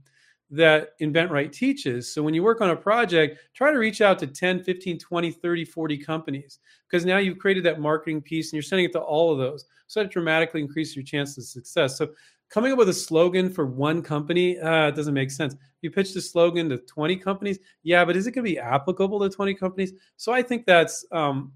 that 0.54 1.00
InventRight 1.00 1.54
teaches. 1.54 2.14
So 2.14 2.22
when 2.22 2.34
you 2.34 2.44
work 2.44 2.60
on 2.60 2.72
a 2.72 2.76
project, 2.76 3.40
try 3.54 3.72
to 3.72 3.78
reach 3.78 4.02
out 4.02 4.20
to 4.20 4.28
10, 4.28 4.64
15, 4.64 5.00
20, 5.00 5.32
30, 5.32 5.66
40 5.66 5.98
companies 5.98 6.60
because 6.90 7.06
now 7.06 7.20
you've 7.20 7.38
created 7.38 7.64
that 7.64 7.80
marketing 7.80 8.22
piece 8.22 8.48
and 8.48 8.58
you're 8.58 8.64
sending 8.64 8.86
it 8.86 8.92
to 8.92 9.00
all 9.00 9.32
of 9.32 9.38
those. 9.38 9.64
So 9.88 10.02
that 10.02 10.12
dramatically 10.12 10.60
increases 10.60 10.96
your 10.98 11.06
chance 11.06 11.38
of 11.38 11.46
success. 11.46 11.98
So 11.98 12.10
coming 12.52 12.74
up 12.74 12.78
with 12.78 12.90
a 12.90 12.94
slogan 12.94 13.50
for 13.50 13.66
one 13.66 14.02
company 14.04 14.60
uh, 14.60 14.90
it 14.90 14.96
doesn't 14.96 15.14
make 15.14 15.32
sense. 15.32 15.56
You 15.82 15.90
pitch 15.90 16.14
the 16.14 16.22
slogan 16.22 16.70
to 16.70 16.78
20 16.78 17.16
companies 17.16 17.58
yeah 17.82 18.06
but 18.06 18.16
is 18.16 18.28
it 18.28 18.32
going 18.32 18.46
to 18.46 18.52
be 18.52 18.60
applicable 18.60 19.20
to 19.22 19.30
20 19.30 19.56
companies? 19.56 19.94
So 20.18 20.32
i 20.32 20.44
think 20.44 20.66
that's 20.66 21.04
um, 21.12 21.52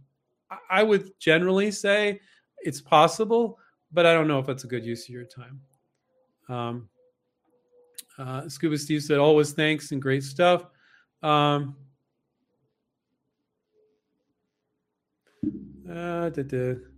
i 0.70 0.82
would 0.82 1.12
generally 1.20 1.70
say 1.70 2.20
it's 2.60 2.82
possible 2.82 3.60
but 3.92 4.06
i 4.06 4.14
don't 4.14 4.28
know 4.28 4.40
if 4.40 4.48
that's 4.48 4.64
a 4.64 4.68
good 4.68 4.86
use 4.86 5.04
of 5.04 5.10
your 5.10 5.26
time. 5.26 5.62
Um, 6.48 6.90
uh, 8.18 8.48
scuba 8.48 8.78
steve 8.78 9.04
said 9.04 9.20
always 9.20 9.52
thanks 9.52 9.92
and 9.92 10.02
great 10.02 10.24
stuff. 10.24 10.66
Um, 11.22 11.76
uh, 15.90 16.30
da, 16.30 16.44
da 16.44 16.95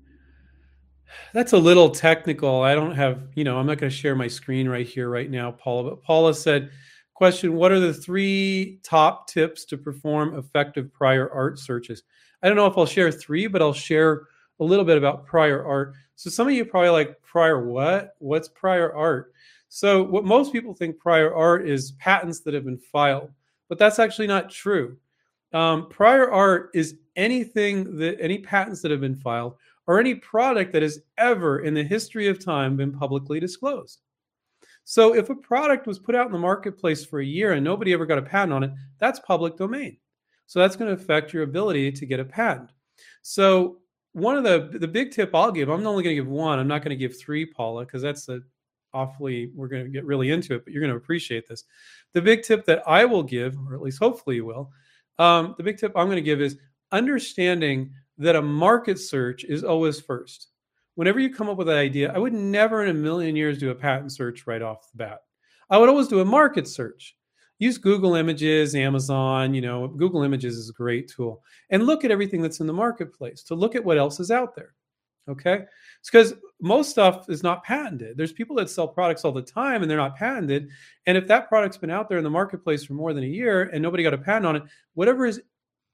that's 1.34 1.54
a 1.54 1.58
little 1.58 1.90
technical. 1.90 2.62
I 2.62 2.76
don't 2.76 2.96
have, 2.96 3.22
you 3.36 3.44
know, 3.44 3.58
I'm 3.58 3.66
not 3.66 3.78
going 3.78 3.90
to 3.90 3.96
share 3.96 4.16
my 4.16 4.28
screen 4.28 4.68
right 4.68 4.88
here, 4.88 5.10
right 5.10 5.30
now, 5.30 5.52
Paula. 5.52 5.92
But 5.92 6.04
Paula 6.04 6.34
said, 6.34 6.72
question 7.14 7.54
What 7.54 7.72
are 7.72 7.80
the 7.80 7.94
three 7.94 8.80
top 8.84 9.28
tips 9.28 9.66
to 9.66 9.78
perform 9.78 10.38
effective 10.38 10.94
prior 10.94 11.32
art 11.32 11.60
searches? 11.60 12.04
I 12.42 12.48
don't 12.48 12.58
know 12.58 12.68
if 12.68 12.78
I'll 12.78 12.86
share 12.86 13.12
three, 13.12 13.48
but 13.48 13.62
I'll 13.62 13.74
share 13.74 14.28
a 14.60 14.64
little 14.64 14.86
bit 14.86 14.98
about 14.98 15.26
prior 15.26 15.66
art. 15.66 15.94
So 16.16 16.30
some 16.30 16.48
of 16.48 16.54
you 16.54 16.66
probably 16.66 16.90
like 16.90 17.22
prior 17.22 17.68
what? 17.68 18.16
What's 18.20 18.50
prior 18.50 18.96
art? 18.96 19.34
So 19.70 20.04
what 20.04 20.26
most 20.26 20.54
people 20.54 20.74
think 20.74 20.98
prior 20.98 21.34
art 21.34 21.68
is 21.68 21.92
patents 21.94 22.40
that 22.42 22.54
have 22.54 22.66
been 22.66 22.78
filed, 22.78 23.32
but 23.70 23.78
that's 23.78 24.00
actually 24.00 24.28
not 24.28 24.50
true. 24.50 24.98
Um, 25.54 25.90
prior 25.90 26.32
art 26.32 26.72
is 26.74 26.96
anything 27.16 27.98
that 27.98 28.20
any 28.22 28.40
patents 28.40 28.82
that 28.82 28.92
have 28.92 29.02
been 29.02 29.16
filed 29.16 29.56
or 29.88 30.00
any 30.00 30.16
product 30.16 30.74
that 30.74 30.82
has 30.82 31.00
ever 31.18 31.60
in 31.60 31.74
the 31.74 31.84
history 31.84 32.28
of 32.28 32.44
time 32.44 32.76
been 32.76 32.92
publicly 32.92 33.40
disclosed. 33.40 34.02
So 34.84 35.16
if 35.16 35.30
a 35.30 35.36
product 35.36 35.88
was 35.88 36.00
put 36.00 36.16
out 36.16 36.28
in 36.28 36.32
the 36.32 36.38
marketplace 36.38 37.04
for 37.06 37.20
a 37.20 37.26
year 37.26 37.54
and 37.54 37.64
nobody 37.64 37.94
ever 37.94 38.06
got 38.06 38.20
a 38.20 38.22
patent 38.22 38.54
on 38.54 38.64
it, 38.64 38.72
that's 39.00 39.20
public 39.20 39.58
domain. 39.58 39.98
So 40.46 40.60
that's 40.60 40.76
going 40.76 40.96
to 40.96 41.02
affect 41.02 41.34
your 41.34 41.44
ability 41.44 41.92
to 41.92 42.06
get 42.06 42.22
a 42.22 42.26
patent. 42.26 42.70
So 43.22 43.80
one 44.14 44.38
of 44.38 44.44
the 44.44 44.80
the 44.80 44.88
big 44.88 45.12
tip 45.12 45.36
I'll 45.36 45.52
give, 45.52 45.70
I'm 45.70 45.86
only 45.86 46.04
going 46.04 46.16
to 46.16 46.22
give 46.22 46.32
one. 46.32 46.58
I'm 46.58 46.68
not 46.68 46.84
going 46.84 46.98
to 46.98 47.08
give 47.08 47.20
three, 47.20 47.46
Paula, 47.46 47.86
because 47.86 48.02
that's 48.02 48.30
a 48.30 48.40
awfully 48.94 49.52
we're 49.54 49.68
going 49.68 49.84
to 49.84 49.90
get 49.90 50.06
really 50.06 50.32
into 50.32 50.56
it, 50.56 50.64
but 50.64 50.74
you're 50.74 50.82
going 50.82 50.92
to 50.92 50.98
appreciate 50.98 51.48
this. 51.48 51.66
The 52.14 52.22
big 52.22 52.44
tip 52.44 52.66
that 52.66 52.82
I 52.88 53.06
will 53.06 53.24
give, 53.24 53.58
or 53.68 53.76
at 53.76 53.82
least 53.82 54.00
hopefully 54.00 54.38
you 54.38 54.46
will, 54.46 54.72
um, 55.20 55.54
the 55.58 55.64
big 55.64 55.78
tip 55.78 55.92
I'm 55.96 56.08
going 56.08 56.16
to 56.16 56.22
give 56.22 56.42
is 56.42 56.58
understanding 56.92 57.92
that 58.18 58.36
a 58.36 58.42
market 58.42 59.00
search 59.00 59.44
is 59.44 59.64
always 59.64 60.00
first. 60.00 60.48
Whenever 60.96 61.20
you 61.20 61.34
come 61.34 61.50
up 61.50 61.58
with 61.58 61.70
an 61.70 61.78
idea, 61.78 62.12
I 62.12 62.18
would 62.18 62.34
never 62.34 62.84
in 62.84 62.90
a 62.90 62.94
million 62.94 63.36
years 63.36 63.60
do 63.60 63.70
a 63.70 63.76
patent 63.76 64.12
search 64.12 64.48
right 64.48 64.62
off 64.62 64.90
the 64.92 64.98
bat. 64.98 65.20
I 65.70 65.78
would 65.78 65.90
always 65.90 66.08
do 66.08 66.22
a 66.22 66.26
market 66.26 66.68
search. 66.68 67.16
Use 67.60 67.78
Google 67.78 68.16
Images, 68.16 68.76
Amazon, 68.76 69.54
you 69.54 69.62
know, 69.62 69.88
Google 69.88 70.24
Images 70.24 70.58
is 70.58 70.70
a 70.70 70.74
great 70.74 71.08
tool. 71.08 71.44
And 71.70 71.86
look 71.86 72.04
at 72.06 72.12
everything 72.12 72.42
that's 72.42 72.60
in 72.60 72.68
the 72.68 72.74
marketplace 72.74 73.44
to 73.44 73.56
look 73.56 73.76
at 73.76 73.84
what 73.84 73.98
else 73.98 74.20
is 74.20 74.32
out 74.32 74.56
there. 74.56 74.74
Okay? 75.30 75.66
It's 76.00 76.10
because 76.10 76.36
most 76.62 76.90
stuff 76.90 77.30
is 77.30 77.44
not 77.44 77.64
patented. 77.64 78.16
There's 78.16 78.32
people 78.32 78.56
that 78.58 78.70
sell 78.70 78.88
products 78.88 79.26
all 79.26 79.32
the 79.32 79.42
time 79.42 79.82
and 79.82 79.90
they're 79.90 79.98
not 79.98 80.16
patented. 80.16 80.70
And 81.06 81.18
if 81.18 81.28
that 81.28 81.50
product's 81.50 81.78
been 81.78 81.90
out 81.90 82.10
there 82.10 82.18
in 82.18 82.24
the 82.24 82.30
marketplace 82.30 82.86
for 82.86 82.94
more 82.94 83.14
than 83.14 83.24
a 83.24 83.28
year 83.28 83.64
and 83.64 83.82
nobody 83.82 84.04
got 84.04 84.14
a 84.14 84.18
patent 84.18 84.46
on 84.46 84.56
it, 84.56 84.64
whatever 84.94 85.26
is 85.26 85.42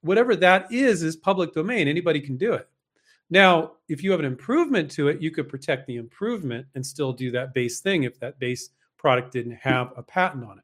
whatever 0.03 0.35
that 0.35 0.71
is 0.71 1.01
is 1.01 1.15
public 1.15 1.53
domain. 1.53 1.87
Anybody 1.87 2.19
can 2.19 2.37
do 2.37 2.53
it. 2.53 2.69
Now 3.29 3.73
if 3.87 4.03
you 4.03 4.11
have 4.11 4.19
an 4.19 4.25
improvement 4.25 4.91
to 4.91 5.07
it 5.07 5.21
you 5.21 5.31
could 5.31 5.49
protect 5.49 5.87
the 5.87 5.95
improvement 5.95 6.67
and 6.75 6.85
still 6.85 7.13
do 7.13 7.31
that 7.31 7.53
base 7.53 7.79
thing 7.79 8.03
if 8.03 8.19
that 8.19 8.39
base 8.39 8.69
product 8.97 9.31
didn't 9.31 9.55
have 9.55 9.93
a 9.97 10.03
patent 10.03 10.45
on 10.45 10.59
it. 10.59 10.63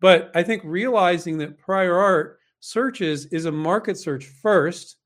But 0.00 0.30
i 0.34 0.42
think 0.42 0.62
realizing 0.64 1.38
that 1.38 1.58
prior 1.58 1.96
art 1.96 2.38
searches 2.60 3.26
is 3.26 3.44
a 3.44 3.52
market 3.52 3.98
search 3.98 4.26
first 4.26 4.96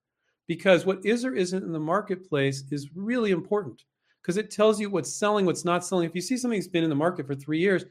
because 0.47 0.85
what 0.85 1.05
is 1.05 1.25
or 1.25 1.35
isn't 1.35 1.63
in 1.63 1.73
the 1.73 1.81
marketplace 1.81 2.65
is 2.71 2.95
really 2.95 3.31
important 3.31 3.85
because 4.21 4.37
it 4.37 4.51
tells 4.51 4.79
you 4.81 4.91
what's 4.91 5.15
selling 5.15 5.47
what's 5.47 5.65
not 5.65 5.85
selling. 5.85 6.09
If 6.09 6.15
you 6.15 6.21
see 6.21 6.37
something 6.37 6.59
that's 6.59 6.69
been 6.69 6.85
in 6.85 6.91
the 6.91 6.97
market 6.97 7.27
for 7.27 7.35
three 7.35 7.61
years 7.61 7.85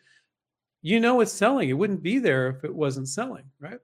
you 0.86 1.00
know 1.00 1.22
it's 1.22 1.32
selling. 1.32 1.70
It 1.70 1.78
wouldn't 1.78 2.04
be 2.04 2.20
there 2.20 2.50
if 2.50 2.64
it 2.64 2.76
wasn't 2.76 3.08
selling 3.08 3.46
right 3.60 3.80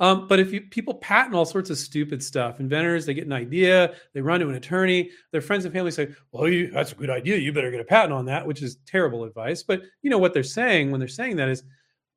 Um, 0.00 0.28
but 0.28 0.38
if 0.38 0.52
you 0.52 0.60
people 0.60 0.94
patent 0.94 1.34
all 1.34 1.44
sorts 1.44 1.70
of 1.70 1.78
stupid 1.78 2.22
stuff, 2.22 2.60
inventors 2.60 3.04
they 3.04 3.14
get 3.14 3.26
an 3.26 3.32
idea, 3.32 3.94
they 4.14 4.20
run 4.20 4.40
to 4.40 4.48
an 4.48 4.54
attorney, 4.54 5.10
their 5.32 5.40
friends 5.40 5.64
and 5.64 5.74
family 5.74 5.90
say, 5.90 6.08
"Well, 6.30 6.48
you, 6.48 6.70
that's 6.70 6.92
a 6.92 6.94
good 6.94 7.10
idea. 7.10 7.36
You 7.36 7.52
better 7.52 7.70
get 7.70 7.80
a 7.80 7.84
patent 7.84 8.12
on 8.12 8.24
that," 8.26 8.46
which 8.46 8.62
is 8.62 8.76
terrible 8.86 9.24
advice. 9.24 9.62
But 9.62 9.82
you 10.02 10.10
know 10.10 10.18
what 10.18 10.34
they're 10.34 10.42
saying 10.44 10.90
when 10.90 11.00
they're 11.00 11.08
saying 11.08 11.36
that 11.36 11.48
is, 11.48 11.64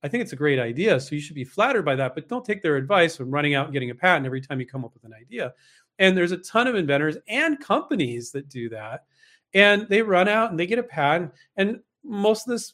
"I 0.04 0.08
think 0.10 0.22
it's 0.22 0.34
a 0.34 0.38
great 0.38 0.60
idea." 0.60 1.00
So 1.00 1.16
you 1.16 1.22
should 1.22 1.36
be 1.36 1.44
flattered 1.44 1.84
by 1.84 1.96
that, 1.96 2.14
but 2.14 2.30
don't 2.30 2.46
take 2.46 2.62
their 2.62 2.76
advice 2.76 3.18
when 3.18 3.32
running 3.32 3.56
out 3.56 3.66
and 3.66 3.74
getting 3.74 3.90
a 3.90 3.96
patent 3.96 4.28
every 4.28 4.42
time 4.42 4.60
you 4.60 4.68
come 4.68 4.86
up 4.86 4.94
with 4.94 5.04
an 5.04 5.14
idea. 5.14 5.54
And 5.98 6.16
there's 6.16 6.32
a 6.32 6.38
ton 6.38 6.68
of 6.68 6.76
inventors 6.76 7.18
and 7.28 7.60
companies 7.60 8.32
that 8.32 8.48
do 8.48 8.70
that, 8.70 9.06
and 9.56 9.88
they 9.90 10.04
run 10.04 10.28
out 10.28 10.52
and 10.52 10.60
they 10.60 10.68
get 10.68 10.80
a 10.80 10.84
patent, 10.84 11.32
and 11.58 11.80
most 12.04 12.48
of 12.48 12.52
this 12.52 12.74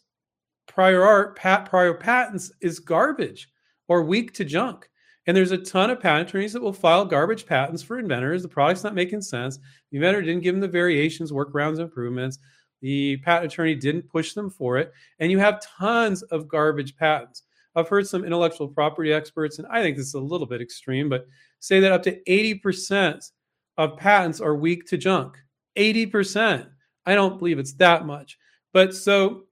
prior 0.67 1.03
art, 1.03 1.37
pat, 1.37 1.69
prior 1.69 1.93
patents 1.93 2.51
is 2.59 2.79
garbage 2.79 3.49
or 3.87 4.03
weak 4.03 4.33
to 4.33 4.43
junk. 4.43 4.89
And 5.27 5.35
there's 5.35 5.51
a 5.51 5.57
ton 5.57 5.89
of 5.89 5.99
patent 5.99 6.29
attorneys 6.29 6.53
that 6.53 6.61
will 6.61 6.73
file 6.73 7.05
garbage 7.05 7.45
patents 7.45 7.83
for 7.83 7.99
inventors. 7.99 8.41
The 8.41 8.47
product's 8.47 8.83
not 8.83 8.95
making 8.95 9.21
sense. 9.21 9.59
The 9.91 9.97
inventor 9.97 10.21
didn't 10.21 10.41
give 10.41 10.55
them 10.55 10.61
the 10.61 10.67
variations, 10.69 11.31
workarounds, 11.31 11.79
improvements. 11.79 12.39
The 12.81 13.17
patent 13.17 13.51
attorney 13.51 13.75
didn't 13.75 14.09
push 14.09 14.33
them 14.33 14.49
for 14.49 14.77
it. 14.77 14.93
And 15.19 15.29
you 15.29 15.37
have 15.39 15.61
tons 15.61 16.23
of 16.23 16.47
garbage 16.47 16.95
patents. 16.95 17.43
I've 17.75 17.89
heard 17.89 18.07
some 18.07 18.25
intellectual 18.25 18.67
property 18.67 19.13
experts, 19.13 19.59
and 19.59 19.67
I 19.67 19.83
think 19.83 19.97
this 19.97 20.07
is 20.07 20.13
a 20.15 20.19
little 20.19 20.47
bit 20.47 20.61
extreme, 20.61 21.09
but 21.09 21.27
say 21.59 21.79
that 21.81 21.91
up 21.91 22.01
to 22.03 22.19
80% 22.23 23.31
of 23.77 23.97
patents 23.97 24.41
are 24.41 24.55
weak 24.55 24.85
to 24.87 24.97
junk. 24.97 25.37
80%. 25.77 26.67
I 27.05 27.15
don't 27.15 27.37
believe 27.37 27.59
it's 27.59 27.73
that 27.73 28.05
much. 28.05 28.37
But 28.73 28.95
so 28.95 29.43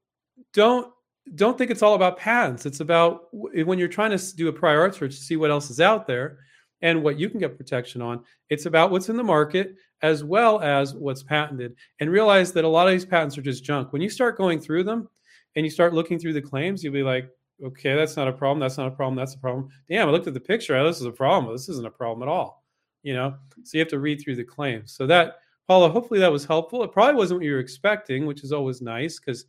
don't 0.52 0.92
don't 1.34 1.58
think 1.58 1.70
it's 1.70 1.82
all 1.82 1.94
about 1.94 2.18
patents. 2.18 2.66
It's 2.66 2.80
about 2.80 3.28
when 3.32 3.78
you're 3.78 3.88
trying 3.88 4.16
to 4.16 4.36
do 4.36 4.48
a 4.48 4.52
prior 4.52 4.80
art 4.80 4.94
search 4.94 5.16
to 5.16 5.22
see 5.22 5.36
what 5.36 5.50
else 5.50 5.70
is 5.70 5.80
out 5.80 6.06
there 6.06 6.38
and 6.82 7.02
what 7.02 7.18
you 7.18 7.28
can 7.28 7.40
get 7.40 7.56
protection 7.56 8.00
on. 8.00 8.22
It's 8.48 8.66
about 8.66 8.90
what's 8.90 9.08
in 9.08 9.16
the 9.16 9.24
market 9.24 9.74
as 10.02 10.22
well 10.22 10.60
as 10.60 10.94
what's 10.94 11.22
patented. 11.22 11.74
And 12.00 12.10
realize 12.10 12.52
that 12.52 12.64
a 12.64 12.68
lot 12.68 12.86
of 12.86 12.92
these 12.92 13.04
patents 13.04 13.36
are 13.38 13.42
just 13.42 13.64
junk. 13.64 13.92
When 13.92 14.02
you 14.02 14.10
start 14.10 14.36
going 14.36 14.60
through 14.60 14.84
them 14.84 15.08
and 15.56 15.64
you 15.64 15.70
start 15.70 15.94
looking 15.94 16.18
through 16.18 16.34
the 16.34 16.42
claims, 16.42 16.84
you'll 16.84 16.92
be 16.92 17.02
like, 17.02 17.28
okay, 17.64 17.94
that's 17.94 18.16
not 18.16 18.28
a 18.28 18.32
problem. 18.32 18.60
That's 18.60 18.76
not 18.76 18.88
a 18.88 18.90
problem. 18.90 19.16
That's 19.16 19.34
a 19.34 19.38
problem. 19.38 19.68
Damn, 19.88 20.08
I 20.08 20.12
looked 20.12 20.26
at 20.26 20.34
the 20.34 20.40
picture. 20.40 20.82
This 20.84 21.00
is 21.00 21.06
a 21.06 21.12
problem. 21.12 21.52
This 21.52 21.68
isn't 21.68 21.86
a 21.86 21.90
problem 21.90 22.28
at 22.28 22.30
all. 22.30 22.62
You 23.02 23.14
know, 23.14 23.34
so 23.62 23.78
you 23.78 23.80
have 23.80 23.88
to 23.88 23.98
read 23.98 24.20
through 24.20 24.36
the 24.36 24.44
claims. 24.44 24.92
So 24.92 25.06
that, 25.06 25.36
Paula, 25.66 25.88
hopefully 25.88 26.20
that 26.20 26.30
was 26.30 26.44
helpful. 26.44 26.82
It 26.82 26.92
probably 26.92 27.14
wasn't 27.14 27.40
what 27.40 27.46
you 27.46 27.52
were 27.52 27.60
expecting, 27.60 28.26
which 28.26 28.44
is 28.44 28.52
always 28.52 28.82
nice 28.82 29.18
because 29.18 29.46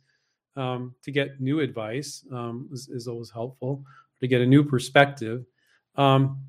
um, 0.58 0.94
to 1.02 1.10
get 1.12 1.40
new 1.40 1.60
advice 1.60 2.24
um, 2.32 2.68
is, 2.72 2.88
is, 2.88 3.06
always 3.06 3.30
helpful 3.30 3.84
to 4.20 4.26
get 4.26 4.40
a 4.40 4.46
new 4.46 4.64
perspective. 4.64 5.44
Um, 5.96 6.42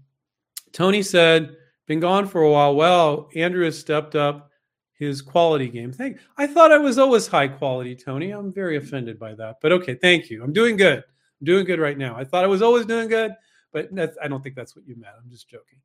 Tony 0.72 1.04
said, 1.04 1.56
"Been 1.88 2.00
gone 2.00 2.28
for 2.28 2.42
a 2.42 2.52
while. 2.52 2.76
Well, 2.76 3.30
Andrew 3.36 3.64
has 3.66 3.78
stepped 3.78 4.16
up 4.16 4.50
his 4.94 5.22
quality 5.22 5.70
game. 5.70 5.94
Thank. 5.94 6.18
I 6.38 6.48
thought 6.48 6.72
I 6.72 6.78
was 6.78 6.98
always 6.98 7.28
high 7.28 7.48
quality, 7.48 7.96
Tony. 7.96 8.32
I'm 8.32 8.52
very 8.52 8.78
offended 8.78 9.20
by 9.20 9.36
that, 9.36 9.58
but 9.62 9.72
okay, 9.72 9.94
thank 9.94 10.30
you. 10.30 10.44
I'm 10.44 10.54
doing 10.54 10.76
good. 10.76 10.98
I'm 10.98 11.46
doing 11.46 11.66
good 11.66 11.80
right 11.80 11.98
now. 11.98 12.18
I 12.18 12.24
thought 12.24 12.44
I 12.44 12.48
was 12.48 12.62
always 12.62 12.86
doing 12.86 13.08
good, 13.08 13.32
but 13.72 13.90
I 14.22 14.28
don't 14.28 14.42
think 14.44 14.56
that's 14.56 14.76
what 14.76 14.88
you 14.88 14.96
meant. 14.96 15.16
I'm 15.24 15.30
just 15.30 15.48
joking." 15.48 15.80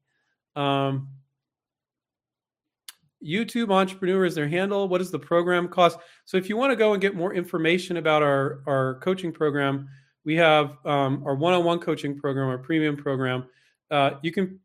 YouTube 3.24 3.72
Entrepreneur 3.72 4.24
is 4.24 4.34
their 4.34 4.48
handle. 4.48 4.88
What 4.88 4.98
does 4.98 5.10
the 5.10 5.18
program 5.18 5.68
cost? 5.68 5.98
So 6.24 6.36
if 6.36 6.48
you 6.48 6.56
want 6.56 6.72
to 6.72 6.76
go 6.76 6.92
and 6.92 7.00
get 7.00 7.14
more 7.14 7.32
information 7.34 7.96
about 7.96 8.22
our 8.22 8.62
our 8.66 9.00
coaching 9.00 9.32
program, 9.32 9.88
we 10.24 10.36
have 10.36 10.76
um, 10.84 11.22
our 11.26 11.34
one-on-one 11.34 11.78
coaching 11.80 12.18
program, 12.18 12.48
our 12.48 12.58
premium 12.58 12.96
program. 12.96 13.46
Uh, 13.90 14.12
you 14.22 14.32
can. 14.32 14.60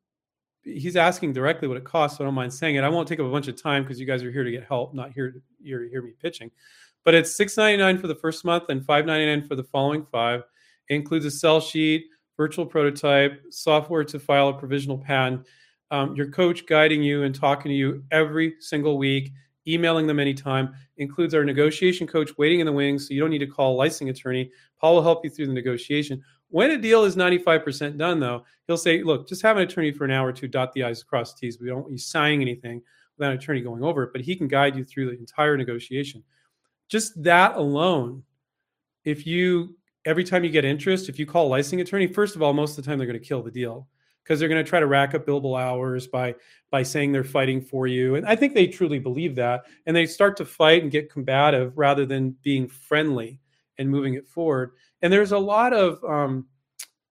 He's 0.64 0.98
asking 0.98 1.34
directly 1.34 1.68
what 1.70 1.78
it 1.78 1.86
costs, 1.86 2.18
so 2.18 2.24
I 2.24 2.28
don't 2.28 2.34
mind 2.34 2.54
saying 2.54 2.76
it. 2.76 2.84
I 2.84 2.90
won't 2.90 3.08
take 3.08 3.20
up 3.20 3.26
a 3.26 3.32
bunch 3.32 3.48
of 3.48 3.60
time 3.60 3.84
because 3.84 3.98
you 4.00 4.06
guys 4.06 4.24
are 4.24 4.32
here 4.32 4.44
to 4.44 4.52
get 4.52 4.66
help, 4.66 4.94
not 4.94 5.14
here 5.14 5.32
to 5.32 5.42
hear, 5.64 5.88
hear 5.88 6.02
me 6.02 6.12
pitching. 6.22 6.52
But 7.06 7.16
it's 7.16 7.34
six 7.34 7.56
ninety 7.56 7.78
nine 7.78 7.98
for 7.98 8.08
the 8.08 8.16
first 8.16 8.44
month 8.44 8.66
and 8.68 8.86
five 8.86 9.06
ninety 9.06 9.26
nine 9.26 9.48
for 9.48 9.56
the 9.56 9.64
following 9.64 10.06
five. 10.12 10.44
It 10.90 10.96
includes 10.96 11.26
a 11.26 11.32
sell 11.32 11.62
sheet, 11.62 12.08
virtual 12.36 12.66
prototype, 12.66 13.42
software 13.50 14.04
to 14.04 14.20
file 14.20 14.50
a 14.50 14.54
provisional 14.54 14.98
patent 14.98 15.48
um, 15.92 16.16
your 16.16 16.30
coach 16.30 16.66
guiding 16.66 17.02
you 17.02 17.24
and 17.24 17.34
talking 17.34 17.70
to 17.70 17.76
you 17.76 18.04
every 18.12 18.56
single 18.60 18.98
week, 18.98 19.32
emailing 19.68 20.08
them 20.08 20.20
anytime, 20.20 20.74
includes 20.98 21.34
our 21.34 21.44
negotiation 21.44 22.08
coach 22.08 22.32
waiting 22.38 22.60
in 22.60 22.66
the 22.66 22.72
wings. 22.72 23.08
So 23.08 23.14
you 23.14 23.20
don't 23.20 23.30
need 23.30 23.40
to 23.40 23.48
call 23.48 23.76
a 23.76 23.78
licensing 23.78 24.10
attorney. 24.10 24.52
Paul 24.80 24.96
will 24.96 25.04
help 25.04 25.24
you 25.24 25.30
through 25.30 25.48
the 25.48 25.54
negotiation. 25.54 26.22
When 26.50 26.72
a 26.72 26.78
deal 26.78 27.04
is 27.04 27.16
95% 27.16 27.98
done, 27.98 28.20
though, 28.20 28.44
he'll 28.68 28.78
say, 28.78 29.04
look, 29.04 29.28
just 29.28 29.42
have 29.44 29.58
an 29.58 29.64
attorney 29.64 29.92
for 29.92 30.06
an 30.06 30.12
hour 30.12 30.30
or 30.30 30.34
two, 30.34 30.48
dot 30.48 30.74
the 30.74 30.84
I's, 30.84 31.04
cross 31.04 31.34
the 31.34 31.42
T's. 31.42 31.60
We 31.60 31.68
don't 31.68 31.82
want 31.82 31.92
you 31.92 31.98
signing 31.98 32.42
anything 32.42 32.82
without 33.18 33.32
an 33.32 33.38
attorney 33.38 33.62
going 33.62 33.84
over 33.84 34.04
it, 34.04 34.12
but 34.14 34.22
he 34.22 34.36
can 34.36 34.48
guide 34.48 34.76
you 34.76 34.84
through 34.84 35.12
the 35.12 35.18
entire 35.18 35.58
negotiation. 35.58 36.24
Just 36.88 37.22
that 37.22 37.56
alone, 37.56 38.24
if 39.04 39.28
you 39.28 39.76
every 40.06 40.24
time 40.24 40.44
you 40.44 40.50
get 40.50 40.66
interest, 40.66 41.10
if 41.10 41.20
you 41.20 41.26
call 41.26 41.48
a 41.48 41.50
licensing 41.50 41.82
attorney, 41.82 42.08
first 42.08 42.36
of 42.36 42.42
all, 42.42 42.54
most 42.54 42.78
of 42.78 42.84
the 42.84 42.90
time 42.90 42.98
they're 42.98 43.06
going 43.08 43.20
to 43.20 43.26
kill 43.26 43.44
the 43.44 43.52
deal 43.52 43.88
because 44.30 44.40
they're 44.40 44.48
going 44.48 44.64
to 44.64 44.70
try 44.70 44.80
to 44.80 44.86
rack 44.86 45.16
up 45.16 45.26
billable 45.26 45.60
hours 45.60 46.06
by 46.06 46.36
by 46.70 46.84
saying 46.84 47.12
they're 47.12 47.24
fighting 47.24 47.60
for 47.60 47.88
you. 47.88 48.14
And 48.14 48.28
i 48.28 48.36
think 48.36 48.54
they 48.54 48.68
truly 48.68 49.00
believe 49.00 49.36
that. 49.36 49.64
And 49.88 49.96
they 49.96 50.06
start 50.06 50.38
to 50.38 50.46
fight 50.46 50.84
and 50.84 50.92
get 50.92 51.12
combative 51.12 51.76
rather 51.76 52.06
than 52.06 52.36
being 52.44 52.68
friendly 52.68 53.40
and 53.80 53.90
moving 53.90 54.14
it 54.14 54.28
forward. 54.28 54.74
And 55.02 55.12
there's 55.12 55.32
a 55.32 55.40
lot 55.40 55.74
of 55.74 56.04
um, 56.04 56.46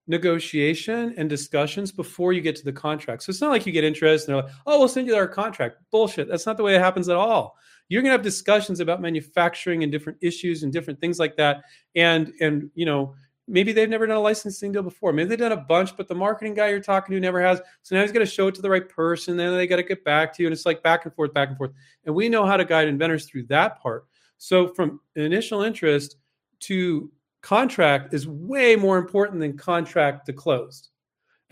negotiation 0.07 1.13
and 1.17 1.29
discussions 1.29 1.91
before 1.91 2.31
you 2.31 2.39
get 2.39 2.55
to 2.55 2.63
the 2.63 2.71
contract. 2.71 3.23
So 3.23 3.31
it's 3.31 3.41
not 3.41 3.49
like 3.49 3.65
you 3.65 3.73
get 3.73 3.83
interest 3.83 4.27
and 4.27 4.35
they're 4.35 4.43
like 4.43 4.53
oh 4.65 4.79
we'll 4.79 4.87
send 4.87 5.05
you 5.05 5.15
our 5.15 5.27
contract. 5.27 5.75
Bullshit. 5.91 6.29
That's 6.29 6.45
not 6.45 6.55
the 6.55 6.63
way 6.63 6.75
it 6.75 6.81
happens 6.81 7.09
at 7.09 7.17
all. 7.17 7.57
You're 7.89 8.01
going 8.01 8.11
to 8.11 8.17
have 8.17 8.21
discussions 8.21 8.79
about 8.79 9.01
manufacturing 9.01 9.83
and 9.83 9.91
different 9.91 10.19
issues 10.21 10.63
and 10.63 10.71
different 10.71 11.01
things 11.01 11.19
like 11.19 11.35
that. 11.35 11.63
And 11.95 12.31
and 12.39 12.69
you 12.75 12.85
know 12.85 13.15
maybe 13.49 13.73
they've 13.73 13.89
never 13.89 14.05
done 14.05 14.17
a 14.17 14.21
licensing 14.21 14.71
deal 14.71 14.83
before. 14.83 15.11
Maybe 15.11 15.29
they've 15.29 15.39
done 15.39 15.51
a 15.51 15.57
bunch, 15.57 15.97
but 15.97 16.07
the 16.07 16.15
marketing 16.15 16.53
guy 16.53 16.69
you're 16.69 16.79
talking 16.79 17.13
to 17.13 17.19
never 17.19 17.41
has. 17.41 17.61
So 17.81 17.95
now 17.95 18.01
he's 18.01 18.11
got 18.11 18.19
to 18.19 18.25
show 18.25 18.47
it 18.47 18.55
to 18.55 18.61
the 18.61 18.69
right 18.69 18.87
person. 18.87 19.35
Then 19.35 19.55
they 19.55 19.67
got 19.67 19.77
to 19.77 19.83
get 19.83 20.03
back 20.03 20.33
to 20.35 20.43
you. 20.43 20.47
And 20.47 20.53
it's 20.53 20.65
like 20.65 20.83
back 20.83 21.05
and 21.05 21.13
forth, 21.13 21.33
back 21.33 21.49
and 21.49 21.57
forth. 21.57 21.71
And 22.05 22.13
we 22.13 22.29
know 22.29 22.45
how 22.45 22.57
to 22.57 22.65
guide 22.65 22.87
inventors 22.87 23.25
through 23.25 23.43
that 23.47 23.81
part. 23.81 24.05
So 24.37 24.67
from 24.69 25.01
initial 25.15 25.63
interest 25.63 26.17
to 26.61 27.11
contract 27.41 28.13
is 28.13 28.27
way 28.27 28.75
more 28.75 28.97
important 28.97 29.39
than 29.39 29.57
contract 29.57 30.25
to 30.27 30.33
closed. 30.33 30.89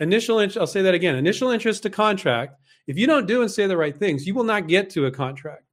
Initial 0.00 0.38
interest, 0.38 0.58
I'll 0.58 0.66
say 0.66 0.82
that 0.82 0.94
again. 0.94 1.16
Initial 1.16 1.50
interest 1.50 1.82
to 1.82 1.90
contract. 1.90 2.60
If 2.86 2.96
you 2.96 3.06
don't 3.06 3.26
do 3.26 3.42
and 3.42 3.50
say 3.50 3.66
the 3.66 3.76
right 3.76 3.98
things, 3.98 4.26
you 4.26 4.34
will 4.34 4.44
not 4.44 4.68
get 4.68 4.88
to 4.90 5.06
a 5.06 5.10
contract. 5.10 5.64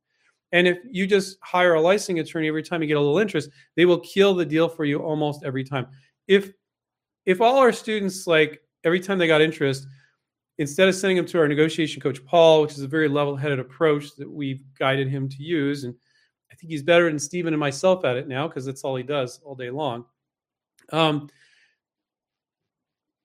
And 0.51 0.67
if 0.67 0.77
you 0.89 1.05
just 1.05 1.37
hire 1.41 1.73
a 1.73 1.81
licensing 1.81 2.19
attorney 2.19 2.47
every 2.47 2.63
time 2.63 2.81
you 2.81 2.87
get 2.87 2.97
a 2.97 3.01
little 3.01 3.19
interest, 3.19 3.49
they 3.75 3.85
will 3.85 3.99
kill 3.99 4.33
the 4.33 4.45
deal 4.45 4.69
for 4.69 4.85
you 4.85 4.99
almost 4.99 5.43
every 5.43 5.63
time 5.63 5.87
if 6.27 6.51
if 7.25 7.41
all 7.41 7.57
our 7.57 7.71
students 7.71 8.27
like 8.27 8.61
every 8.83 8.99
time 8.99 9.17
they 9.17 9.27
got 9.27 9.41
interest 9.41 9.87
instead 10.57 10.87
of 10.87 10.95
sending 10.95 11.17
them 11.17 11.25
to 11.25 11.39
our 11.39 11.47
negotiation 11.47 12.01
coach 12.01 12.23
paul 12.25 12.61
which 12.61 12.73
is 12.73 12.81
a 12.81 12.87
very 12.87 13.07
level-headed 13.07 13.59
approach 13.59 14.15
that 14.15 14.29
we've 14.29 14.63
guided 14.77 15.07
him 15.07 15.27
to 15.29 15.43
use 15.43 15.83
and 15.83 15.93
i 16.51 16.55
think 16.55 16.71
he's 16.71 16.83
better 16.83 17.09
than 17.09 17.19
stephen 17.19 17.53
and 17.53 17.59
myself 17.59 18.05
at 18.05 18.17
it 18.17 18.27
now 18.27 18.47
because 18.47 18.65
that's 18.65 18.83
all 18.83 18.95
he 18.95 19.03
does 19.03 19.39
all 19.43 19.55
day 19.55 19.69
long 19.69 20.05
um, 20.91 21.29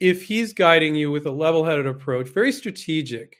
if 0.01 0.22
he's 0.22 0.55
guiding 0.55 0.94
you 0.94 1.11
with 1.11 1.26
a 1.26 1.30
level-headed 1.30 1.86
approach 1.86 2.28
very 2.28 2.53
strategic 2.53 3.36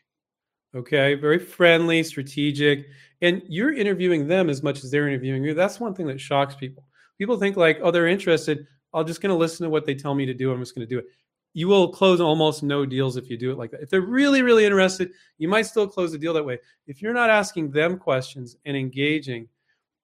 okay? 0.75 1.15
Very 1.15 1.39
friendly 1.39 2.03
strategic 2.03 2.87
and 3.23 3.43
you're 3.49 3.73
interviewing 3.73 4.27
them 4.27 4.49
as 4.49 4.63
much 4.63 4.83
as 4.83 4.91
they're 4.91 5.09
interviewing 5.09 5.45
you. 5.45 5.53
That's 5.53 5.81
one 5.81 5.95
thing 5.95 6.07
that 6.07 6.21
shocks 6.21 6.55
people. 6.55 6.85
People 7.19 7.39
think 7.39 7.57
like 7.57 7.81
oh 7.83 7.91
they're 7.91 8.07
interested 8.07 8.67
I'm 8.93 9.07
just 9.07 9.21
going 9.21 9.31
to 9.31 9.37
listen 9.37 9.65
to 9.65 9.71
what 9.71 9.87
they 9.87 9.95
tell 9.95 10.15
me 10.15 10.27
to 10.27 10.35
do. 10.35 10.53
I'm 10.53 10.61
just 10.61 10.75
going 10.75 10.87
to 10.87 10.95
do 10.95 10.99
it. 10.99 11.07
You 11.53 11.69
will 11.69 11.93
close 11.93 12.21
almost 12.21 12.63
no 12.63 12.87
deals 12.87 13.17
if 13.17 13.29
you 13.29 13.37
do 13.37 13.51
it 13.51 13.59
like 13.59 13.73
that. 13.73 13.83
If 13.83 13.91
they're 13.91 14.01
really, 14.01 14.43
really 14.43 14.65
interested, 14.65 15.11
you 15.39 15.49
might 15.49 15.67
still 15.67 15.87
close 15.87 16.13
the 16.13 16.19
deal 16.19 16.33
that 16.35 16.45
way. 16.45 16.59
If 16.87 17.03
you're 17.03 17.15
not 17.15 17.31
asking 17.31 17.71
them 17.71 17.99
questions 17.99 18.57
and 18.65 18.77
engaging, 18.77 19.49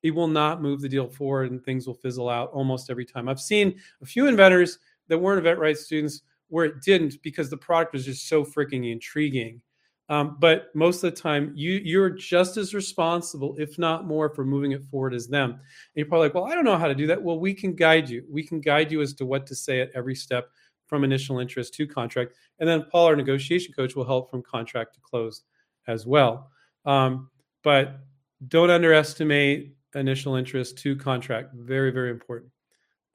it 0.02 0.10
will 0.10 0.28
not 0.28 0.60
move 0.60 0.80
the 0.80 0.88
deal 0.88 1.08
forward 1.08 1.50
and 1.50 1.62
things 1.64 1.86
will 1.86 1.94
fizzle 1.94 2.28
out 2.28 2.50
almost 2.50 2.90
every 2.90 3.04
time. 3.04 3.28
I've 3.28 3.40
seen 3.40 3.78
a 4.02 4.06
few 4.06 4.26
inventors 4.26 4.78
that 5.08 5.18
weren't 5.18 5.44
InventRight's 5.44 5.84
students 5.84 6.22
where 6.48 6.64
it 6.64 6.82
didn't 6.82 7.22
because 7.22 7.50
the 7.50 7.56
product 7.56 7.92
was 7.92 8.04
just 8.04 8.28
so 8.28 8.44
freaking 8.44 8.90
intriguing 8.90 9.60
um, 10.08 10.36
but 10.38 10.74
most 10.74 11.02
of 11.02 11.14
the 11.14 11.20
time, 11.20 11.52
you 11.54 11.72
you're 11.84 12.10
just 12.10 12.56
as 12.56 12.74
responsible, 12.74 13.56
if 13.58 13.78
not 13.78 14.06
more, 14.06 14.28
for 14.28 14.44
moving 14.44 14.72
it 14.72 14.84
forward 14.84 15.14
as 15.14 15.26
them. 15.26 15.50
And 15.50 15.60
you're 15.94 16.06
probably 16.06 16.28
like, 16.28 16.34
well, 16.34 16.44
I 16.44 16.54
don't 16.54 16.64
know 16.64 16.78
how 16.78 16.88
to 16.88 16.94
do 16.94 17.06
that. 17.08 17.20
Well, 17.20 17.40
we 17.40 17.52
can 17.52 17.74
guide 17.74 18.08
you. 18.08 18.24
We 18.30 18.44
can 18.44 18.60
guide 18.60 18.92
you 18.92 19.02
as 19.02 19.14
to 19.14 19.26
what 19.26 19.46
to 19.48 19.54
say 19.54 19.80
at 19.80 19.90
every 19.94 20.14
step 20.14 20.50
from 20.86 21.02
initial 21.02 21.40
interest 21.40 21.74
to 21.74 21.86
contract. 21.86 22.34
And 22.60 22.68
then 22.68 22.84
Paul, 22.92 23.06
our 23.06 23.16
negotiation 23.16 23.74
coach, 23.74 23.96
will 23.96 24.04
help 24.04 24.30
from 24.30 24.42
contract 24.42 24.94
to 24.94 25.00
close 25.00 25.42
as 25.88 26.06
well. 26.06 26.50
Um, 26.84 27.28
but 27.64 27.98
don't 28.46 28.70
underestimate 28.70 29.74
initial 29.96 30.36
interest 30.36 30.78
to 30.78 30.94
contract. 30.94 31.54
Very, 31.54 31.90
very 31.90 32.10
important. 32.10 32.52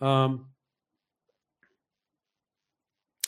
Um, 0.02 0.48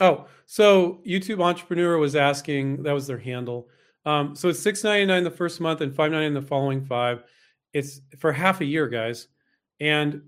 Oh, 0.02 0.28
so 0.46 1.02
YouTube 1.06 1.42
Entrepreneur 1.42 1.98
was 1.98 2.16
asking, 2.16 2.84
that 2.84 2.94
was 2.94 3.08
their 3.08 3.18
handle. 3.18 3.70
Um, 4.06 4.36
so 4.36 4.50
it's 4.50 4.60
six 4.60 4.84
ninety 4.84 5.06
nine 5.06 5.24
the 5.24 5.32
first 5.32 5.62
month 5.62 5.82
and 5.82 5.96
five 5.96 6.12
ninety 6.12 6.26
nine 6.26 6.34
the 6.34 6.48
following 6.48 6.84
five. 6.84 7.24
It's 7.74 8.02
for 8.20 8.32
half 8.32 8.62
a 8.62 8.66
year, 8.66 8.88
guys, 8.88 9.28
and 9.80 10.22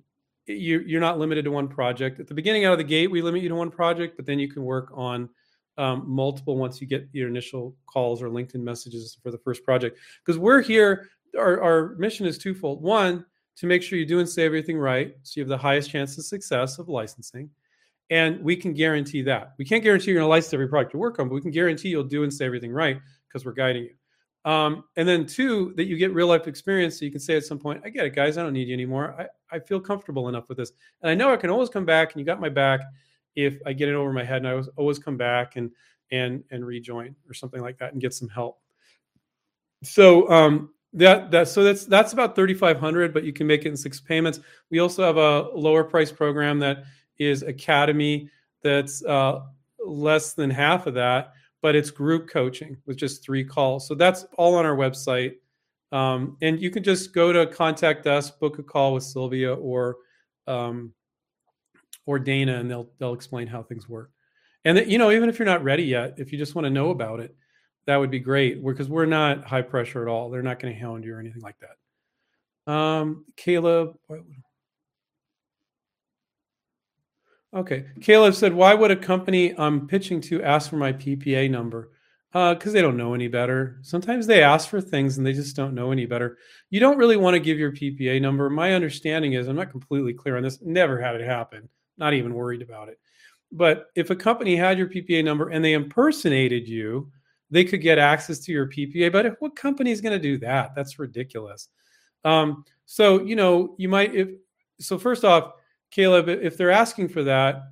you, 0.47 0.79
you're 0.79 1.01
not 1.01 1.19
limited 1.19 1.45
to 1.45 1.51
one 1.51 1.67
project. 1.67 2.19
At 2.19 2.27
the 2.27 2.33
beginning, 2.33 2.65
out 2.65 2.71
of 2.71 2.77
the 2.77 2.83
gate, 2.83 3.11
we 3.11 3.21
limit 3.21 3.41
you 3.41 3.49
to 3.49 3.55
one 3.55 3.71
project, 3.71 4.15
but 4.15 4.25
then 4.25 4.39
you 4.39 4.49
can 4.49 4.63
work 4.63 4.91
on 4.93 5.29
um, 5.77 6.03
multiple 6.07 6.55
once 6.55 6.79
you 6.79 6.87
get 6.87 7.09
your 7.11 7.27
initial 7.27 7.75
calls 7.85 8.21
or 8.21 8.29
LinkedIn 8.29 8.61
messages 8.61 9.17
for 9.21 9.29
the 9.29 9.37
first 9.39 9.63
project. 9.63 9.99
Because 10.23 10.39
we're 10.39 10.61
here, 10.61 11.09
our, 11.37 11.61
our 11.61 11.95
mission 11.95 12.25
is 12.25 12.37
twofold. 12.37 12.81
One, 12.81 13.25
to 13.57 13.65
make 13.65 13.83
sure 13.83 13.99
you 13.99 14.05
do 14.05 14.19
and 14.19 14.29
say 14.29 14.45
everything 14.45 14.77
right, 14.77 15.15
so 15.23 15.39
you 15.39 15.43
have 15.43 15.49
the 15.49 15.57
highest 15.57 15.89
chance 15.89 16.17
of 16.17 16.25
success 16.25 16.79
of 16.79 16.87
licensing. 16.87 17.49
And 18.09 18.41
we 18.43 18.55
can 18.55 18.73
guarantee 18.73 19.23
that. 19.23 19.53
We 19.57 19.65
can't 19.65 19.83
guarantee 19.83 20.11
you're 20.11 20.19
going 20.19 20.25
to 20.25 20.29
license 20.29 20.53
every 20.53 20.67
product 20.67 20.93
you 20.93 20.99
work 20.99 21.19
on, 21.19 21.27
but 21.27 21.35
we 21.35 21.41
can 21.41 21.51
guarantee 21.51 21.89
you'll 21.89 22.03
do 22.03 22.23
and 22.23 22.33
say 22.33 22.45
everything 22.45 22.71
right 22.71 22.99
because 23.27 23.45
we're 23.45 23.53
guiding 23.53 23.83
you. 23.83 23.95
Um, 24.49 24.83
and 24.95 25.07
then 25.07 25.25
two, 25.25 25.73
that 25.75 25.85
you 25.85 25.97
get 25.97 26.13
real 26.13 26.27
life 26.27 26.47
experience. 26.47 26.99
So 26.99 27.05
you 27.05 27.11
can 27.11 27.19
say 27.19 27.35
at 27.35 27.45
some 27.45 27.57
point, 27.57 27.81
I 27.83 27.89
get 27.89 28.05
it, 28.05 28.15
guys. 28.15 28.37
I 28.37 28.43
don't 28.43 28.53
need 28.53 28.67
you 28.67 28.75
anymore. 28.75 29.15
I, 29.19 29.55
I 29.55 29.59
feel 29.59 29.79
comfortable 29.79 30.29
enough 30.29 30.47
with 30.47 30.59
this. 30.59 30.71
And 31.01 31.09
I 31.09 31.15
know 31.15 31.33
I 31.33 31.37
can 31.37 31.49
always 31.49 31.69
come 31.69 31.85
back 31.85 32.13
and 32.13 32.19
you 32.19 32.25
got 32.25 32.39
my 32.39 32.49
back 32.49 32.81
if 33.35 33.57
I 33.65 33.73
get 33.73 33.89
it 33.89 33.95
over 33.95 34.13
my 34.13 34.23
head 34.23 34.37
and 34.37 34.47
I 34.47 34.51
always, 34.51 34.69
always 34.77 34.99
come 34.99 35.17
back 35.17 35.55
and, 35.55 35.71
and, 36.11 36.43
and 36.51 36.63
rejoin 36.63 37.15
or 37.27 37.33
something 37.33 37.61
like 37.61 37.79
that 37.79 37.93
and 37.93 38.01
get 38.01 38.13
some 38.13 38.29
help. 38.29 38.59
So, 39.83 40.29
um, 40.29 40.69
that 40.95 41.29
that 41.29 41.49
so 41.49 41.61
that's 41.61 41.85
that's 41.85 42.13
about 42.13 42.35
3500 42.35 43.13
but 43.13 43.25
you 43.25 43.33
can 43.33 43.45
make 43.45 43.65
it 43.65 43.67
in 43.67 43.75
six 43.75 43.99
payments 43.99 44.39
we 44.71 44.79
also 44.79 45.03
have 45.03 45.17
a 45.17 45.49
lower 45.53 45.83
price 45.83 46.09
program 46.09 46.57
that 46.57 46.85
is 47.17 47.43
academy 47.43 48.29
that's 48.61 49.03
uh, 49.05 49.41
less 49.85 50.33
than 50.33 50.49
half 50.49 50.87
of 50.87 50.93
that 50.95 51.33
but 51.65 51.75
it's 51.75 51.89
group 51.89 52.29
coaching 52.29 52.77
with 52.85 52.95
just 52.95 53.23
three 53.23 53.43
calls. 53.43 53.87
So 53.87 53.95
that's 53.95 54.23
all 54.37 54.53
on 54.53 54.67
our 54.67 54.75
website. 54.75 55.37
Um, 55.91 56.37
and 56.43 56.61
you 56.61 56.69
can 56.69 56.83
just 56.83 57.11
go 57.11 57.33
to 57.33 57.47
contact 57.47 58.05
us, 58.05 58.29
book 58.29 58.59
a 58.59 58.63
call 58.63 58.93
with 58.93 59.01
Sylvia 59.01 59.55
or 59.55 59.95
um, 60.45 60.93
or 62.05 62.19
Dana, 62.19 62.59
and 62.59 62.69
they'll 62.69 62.91
they'll 62.99 63.15
explain 63.15 63.47
how 63.47 63.63
things 63.63 63.89
work. 63.89 64.11
And 64.63 64.77
that, 64.77 64.85
you 64.89 64.99
know, 64.99 65.09
even 65.09 65.27
if 65.27 65.39
you're 65.39 65.47
not 65.47 65.63
ready 65.63 65.81
yet, 65.81 66.13
if 66.17 66.31
you 66.31 66.37
just 66.37 66.53
want 66.53 66.65
to 66.65 66.69
know 66.69 66.91
about 66.91 67.19
it, 67.19 67.35
that 67.87 67.97
would 67.97 68.11
be 68.11 68.19
great. 68.19 68.63
Because 68.63 68.87
we're, 68.87 68.97
we're 68.97 69.05
not 69.07 69.43
high 69.43 69.63
pressure 69.63 70.03
at 70.03 70.07
all. 70.07 70.29
They're 70.29 70.43
not 70.43 70.59
going 70.59 70.71
to 70.71 70.79
hound 70.79 71.03
you 71.03 71.15
or 71.15 71.19
anything 71.19 71.41
like 71.41 71.57
that. 71.61 72.71
Um, 72.71 73.25
Caleb, 73.37 73.97
Okay. 77.55 77.85
Caleb 78.01 78.35
said, 78.35 78.53
why 78.53 78.73
would 78.73 78.91
a 78.91 78.95
company 78.97 79.57
I'm 79.57 79.87
pitching 79.87 80.19
to 80.21 80.43
ask 80.43 80.69
for 80.69 80.75
my 80.75 80.91
PPA 80.91 81.49
number? 81.49 81.91
Because 82.33 82.67
uh, 82.67 82.71
they 82.71 82.81
don't 82.81 82.97
know 82.97 83.13
any 83.13 83.29
better. 83.29 83.77
Sometimes 83.81 84.27
they 84.27 84.43
ask 84.43 84.67
for 84.67 84.81
things 84.81 85.17
and 85.17 85.25
they 85.25 85.31
just 85.31 85.55
don't 85.55 85.73
know 85.73 85.93
any 85.93 86.05
better. 86.05 86.37
You 86.69 86.81
don't 86.81 86.97
really 86.97 87.15
want 87.15 87.35
to 87.35 87.39
give 87.39 87.57
your 87.57 87.71
PPA 87.71 88.21
number. 88.21 88.49
My 88.49 88.73
understanding 88.73 89.33
is, 89.33 89.47
I'm 89.47 89.55
not 89.55 89.71
completely 89.71 90.13
clear 90.13 90.35
on 90.35 90.43
this, 90.43 90.61
never 90.61 90.99
had 90.99 91.15
it 91.15 91.25
happen, 91.25 91.69
not 91.97 92.13
even 92.13 92.33
worried 92.33 92.61
about 92.61 92.89
it. 92.89 92.99
But 93.53 93.85
if 93.95 94.09
a 94.09 94.17
company 94.17 94.57
had 94.57 94.77
your 94.77 94.89
PPA 94.89 95.23
number 95.23 95.47
and 95.47 95.63
they 95.63 95.73
impersonated 95.73 96.67
you, 96.67 97.09
they 97.51 97.63
could 97.63 97.81
get 97.81 97.97
access 97.97 98.39
to 98.39 98.51
your 98.51 98.67
PPA. 98.67 99.13
But 99.13 99.37
what 99.39 99.55
company 99.55 99.91
is 99.91 100.01
going 100.01 100.19
to 100.19 100.19
do 100.21 100.37
that? 100.39 100.75
That's 100.75 100.99
ridiculous. 100.99 101.69
Um, 102.25 102.65
so, 102.85 103.23
you 103.23 103.37
know, 103.37 103.75
you 103.77 103.87
might, 103.87 104.13
if, 104.13 104.29
so 104.81 104.97
first 104.97 105.23
off, 105.23 105.53
Caleb, 105.95 106.27
if 106.27 106.57
they're 106.57 106.71
asking 106.71 107.07
for 107.07 107.23
that, 107.23 107.71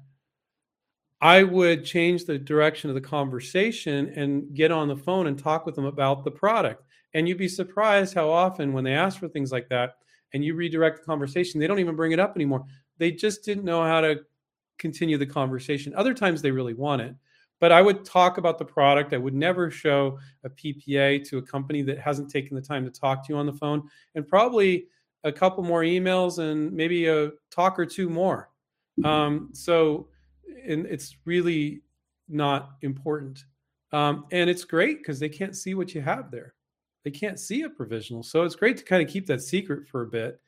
I 1.19 1.43
would 1.43 1.83
change 1.83 2.23
the 2.23 2.37
direction 2.37 2.89
of 2.89 2.93
the 2.93 3.01
conversation 3.01 4.13
and 4.15 4.53
get 4.55 4.71
on 4.71 4.87
the 4.87 4.95
phone 4.95 5.27
and 5.27 5.37
talk 5.37 5.65
with 5.65 5.75
them 5.75 5.83
about 5.83 6.23
the 6.23 6.31
product. 6.31 6.85
And 7.13 7.27
you'd 7.27 7.37
be 7.37 7.49
surprised 7.49 8.13
how 8.13 8.29
often 8.29 8.71
when 8.71 8.85
they 8.85 8.93
ask 8.93 9.19
for 9.19 9.27
things 9.27 9.51
like 9.51 9.67
that 9.69 9.95
and 10.33 10.43
you 10.43 10.55
redirect 10.55 10.99
the 10.99 11.05
conversation, 11.05 11.59
they 11.59 11.67
don't 11.67 11.79
even 11.79 11.97
bring 11.97 12.13
it 12.13 12.19
up 12.19 12.37
anymore. 12.37 12.63
They 12.97 13.11
just 13.11 13.43
didn't 13.43 13.65
know 13.65 13.83
how 13.83 13.99
to 13.99 14.21
continue 14.77 15.17
the 15.17 15.25
conversation. 15.25 15.93
Other 15.93 16.13
times 16.13 16.41
they 16.41 16.51
really 16.51 16.73
want 16.73 17.01
it. 17.01 17.13
But 17.59 17.73
I 17.73 17.81
would 17.81 18.05
talk 18.05 18.37
about 18.37 18.57
the 18.57 18.65
product. 18.65 19.11
I 19.11 19.17
would 19.17 19.33
never 19.33 19.69
show 19.69 20.17
a 20.45 20.49
PPA 20.49 21.27
to 21.27 21.39
a 21.39 21.41
company 21.41 21.81
that 21.81 21.99
hasn't 21.99 22.31
taken 22.31 22.55
the 22.55 22.61
time 22.61 22.85
to 22.85 22.89
talk 22.89 23.27
to 23.27 23.33
you 23.33 23.37
on 23.37 23.47
the 23.47 23.53
phone. 23.53 23.89
And 24.15 24.25
probably 24.25 24.87
a 25.23 25.31
couple 25.31 25.63
more 25.63 25.81
emails 25.81 26.39
and 26.39 26.71
maybe 26.71 27.07
a 27.07 27.31
talk 27.49 27.79
or 27.79 27.85
two 27.85 28.09
more. 28.09 28.49
Um, 29.03 29.49
so, 29.53 30.09
and 30.67 30.85
it's 30.85 31.17
really 31.25 31.81
not 32.27 32.71
important. 32.81 33.45
Um, 33.91 34.25
and 34.31 34.49
it's 34.49 34.63
great 34.63 34.99
because 34.99 35.19
they 35.19 35.29
can't 35.29 35.55
see 35.55 35.75
what 35.75 35.93
you 35.95 36.01
have 36.01 36.31
there. 36.31 36.55
They 37.03 37.11
can't 37.11 37.39
see 37.39 37.63
a 37.63 37.69
provisional. 37.69 38.23
So 38.23 38.43
it's 38.43 38.55
great 38.55 38.77
to 38.77 38.83
kind 38.83 39.05
of 39.05 39.11
keep 39.11 39.25
that 39.27 39.41
secret 39.41 39.87
for 39.87 40.03
a 40.03 40.07
bit. 40.07 40.39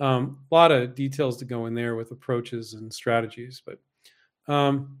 Um, 0.00 0.38
a 0.50 0.54
lot 0.54 0.72
of 0.72 0.94
details 0.94 1.36
to 1.38 1.44
go 1.44 1.66
in 1.66 1.74
there 1.74 1.94
with 1.94 2.10
approaches 2.10 2.74
and 2.74 2.92
strategies, 2.92 3.62
but 3.64 3.78
um, 4.52 4.98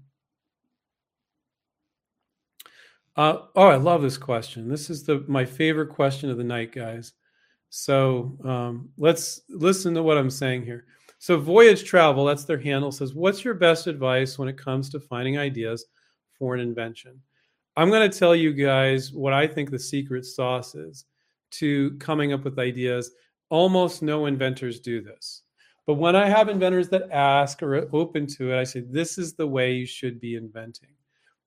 uh, 3.16 3.38
oh, 3.54 3.68
I 3.68 3.76
love 3.76 4.02
this 4.02 4.18
question. 4.18 4.68
This 4.68 4.90
is 4.90 5.04
the 5.04 5.24
my 5.26 5.44
favorite 5.44 5.88
question 5.88 6.30
of 6.30 6.36
the 6.36 6.44
night, 6.44 6.72
guys. 6.72 7.12
So 7.76 8.38
um, 8.44 8.88
let's 8.96 9.40
listen 9.48 9.94
to 9.94 10.02
what 10.04 10.16
I'm 10.16 10.30
saying 10.30 10.64
here. 10.64 10.84
So 11.18 11.36
Voyage 11.36 11.82
Travel, 11.82 12.24
that's 12.24 12.44
their 12.44 12.56
handle, 12.56 12.92
says, 12.92 13.14
"What's 13.14 13.44
your 13.44 13.54
best 13.54 13.88
advice 13.88 14.38
when 14.38 14.46
it 14.46 14.56
comes 14.56 14.88
to 14.90 15.00
finding 15.00 15.38
ideas 15.38 15.84
for 16.38 16.54
an 16.54 16.60
invention?" 16.60 17.20
I'm 17.76 17.90
going 17.90 18.08
to 18.08 18.16
tell 18.16 18.36
you 18.36 18.52
guys 18.52 19.12
what 19.12 19.32
I 19.32 19.48
think 19.48 19.70
the 19.70 19.78
secret 19.80 20.24
sauce 20.24 20.76
is 20.76 21.06
to 21.52 21.96
coming 21.98 22.32
up 22.32 22.44
with 22.44 22.60
ideas. 22.60 23.10
Almost 23.48 24.02
no 24.02 24.26
inventors 24.26 24.78
do 24.78 25.02
this. 25.02 25.42
But 25.84 25.94
when 25.94 26.14
I 26.14 26.28
have 26.28 26.48
inventors 26.48 26.88
that 26.90 27.10
ask 27.10 27.60
or 27.60 27.88
open 27.92 28.28
to 28.36 28.52
it, 28.52 28.60
I 28.60 28.62
say, 28.62 28.80
this 28.88 29.18
is 29.18 29.34
the 29.34 29.48
way 29.48 29.72
you 29.72 29.84
should 29.84 30.20
be 30.20 30.36
inventing. 30.36 30.90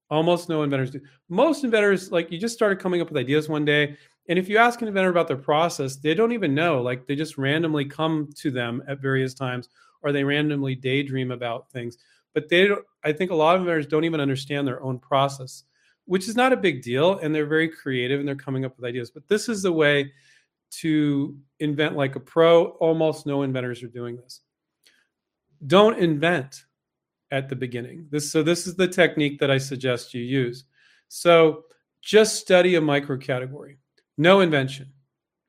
Almost 0.09 0.49
no 0.49 0.63
inventors 0.63 0.91
do. 0.91 0.99
Most 1.29 1.63
inventors, 1.63 2.11
like 2.11 2.31
you 2.31 2.37
just 2.37 2.53
started 2.53 2.79
coming 2.79 2.99
up 2.99 3.09
with 3.09 3.17
ideas 3.17 3.47
one 3.47 3.63
day 3.63 3.97
and 4.27 4.37
if 4.37 4.49
you 4.49 4.57
ask 4.57 4.81
an 4.81 4.87
inventor 4.87 5.09
about 5.09 5.27
their 5.27 5.37
process, 5.37 5.95
they 5.95 6.13
don't 6.13 6.33
even 6.33 6.53
know. 6.53 6.81
Like 6.81 7.07
they 7.07 7.15
just 7.15 7.37
randomly 7.37 7.85
come 7.85 8.29
to 8.35 8.51
them 8.51 8.83
at 8.87 9.01
various 9.01 9.33
times, 9.33 9.69
or 10.01 10.11
they 10.11 10.23
randomly 10.23 10.75
daydream 10.75 11.31
about 11.31 11.71
things. 11.71 11.97
But 12.33 12.49
they, 12.49 12.67
don't, 12.67 12.83
I 13.03 13.13
think, 13.13 13.31
a 13.31 13.35
lot 13.35 13.55
of 13.55 13.61
inventors 13.61 13.87
don't 13.87 14.03
even 14.03 14.19
understand 14.19 14.67
their 14.67 14.83
own 14.83 14.99
process, 14.99 15.63
which 16.05 16.27
is 16.27 16.35
not 16.35 16.53
a 16.53 16.57
big 16.57 16.83
deal. 16.83 17.17
And 17.19 17.33
they're 17.33 17.45
very 17.45 17.69
creative 17.69 18.19
and 18.19 18.27
they're 18.27 18.35
coming 18.35 18.65
up 18.65 18.75
with 18.77 18.85
ideas. 18.85 19.09
But 19.09 19.27
this 19.27 19.47
is 19.47 19.63
the 19.63 19.71
way 19.71 20.11
to 20.69 21.37
invent 21.59 21.95
like 21.95 22.15
a 22.15 22.19
pro. 22.19 22.65
Almost 22.65 23.25
no 23.25 23.43
inventors 23.43 23.81
are 23.81 23.87
doing 23.87 24.17
this. 24.17 24.41
Don't 25.65 25.97
invent 25.97 26.65
at 27.31 27.49
the 27.49 27.55
beginning. 27.55 28.07
This 28.11 28.31
so 28.31 28.43
this 28.43 28.67
is 28.67 28.75
the 28.75 28.87
technique 28.87 29.39
that 29.39 29.49
I 29.49 29.57
suggest 29.57 30.13
you 30.13 30.21
use. 30.21 30.65
So 31.07 31.63
just 32.01 32.35
study 32.35 32.75
a 32.75 32.81
micro 32.81 33.17
category 33.17 33.79
no 34.17 34.41
invention. 34.41 34.91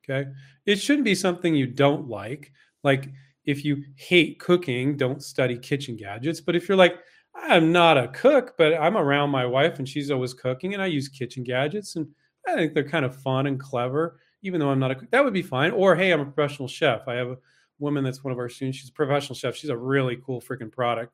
Okay. 0.09 0.29
It 0.65 0.77
shouldn't 0.77 1.05
be 1.05 1.15
something 1.15 1.55
you 1.55 1.67
don't 1.67 2.07
like. 2.07 2.51
Like 2.83 3.09
if 3.45 3.65
you 3.65 3.83
hate 3.95 4.39
cooking, 4.39 4.97
don't 4.97 5.23
study 5.23 5.57
kitchen 5.57 5.95
gadgets. 5.95 6.41
But 6.41 6.55
if 6.55 6.67
you're 6.67 6.77
like, 6.77 6.95
I'm 7.35 7.71
not 7.71 7.97
a 7.97 8.07
cook, 8.09 8.55
but 8.57 8.73
I'm 8.73 8.97
around 8.97 9.29
my 9.29 9.45
wife 9.45 9.79
and 9.79 9.87
she's 9.87 10.11
always 10.11 10.33
cooking 10.33 10.73
and 10.73 10.81
I 10.83 10.87
use 10.87 11.07
kitchen 11.07 11.43
gadgets 11.43 11.95
and 11.95 12.07
I 12.47 12.55
think 12.55 12.73
they're 12.73 12.87
kind 12.87 13.05
of 13.05 13.15
fun 13.15 13.47
and 13.47 13.59
clever, 13.59 14.19
even 14.41 14.59
though 14.59 14.69
I'm 14.69 14.79
not 14.79 14.91
a 14.91 14.95
cook. 14.95 15.11
That 15.11 15.23
would 15.23 15.33
be 15.33 15.41
fine. 15.41 15.71
Or 15.71 15.95
hey, 15.95 16.11
I'm 16.11 16.21
a 16.21 16.25
professional 16.25 16.67
chef. 16.67 17.07
I 17.07 17.15
have 17.15 17.27
a 17.27 17.37
woman 17.77 18.03
that's 18.03 18.23
one 18.23 18.31
of 18.31 18.39
our 18.39 18.49
students. 18.49 18.79
She's 18.79 18.89
a 18.89 18.93
professional 18.93 19.35
chef. 19.35 19.55
She's 19.55 19.69
a 19.69 19.77
really 19.77 20.17
cool 20.25 20.41
freaking 20.41 20.71
product. 20.71 21.13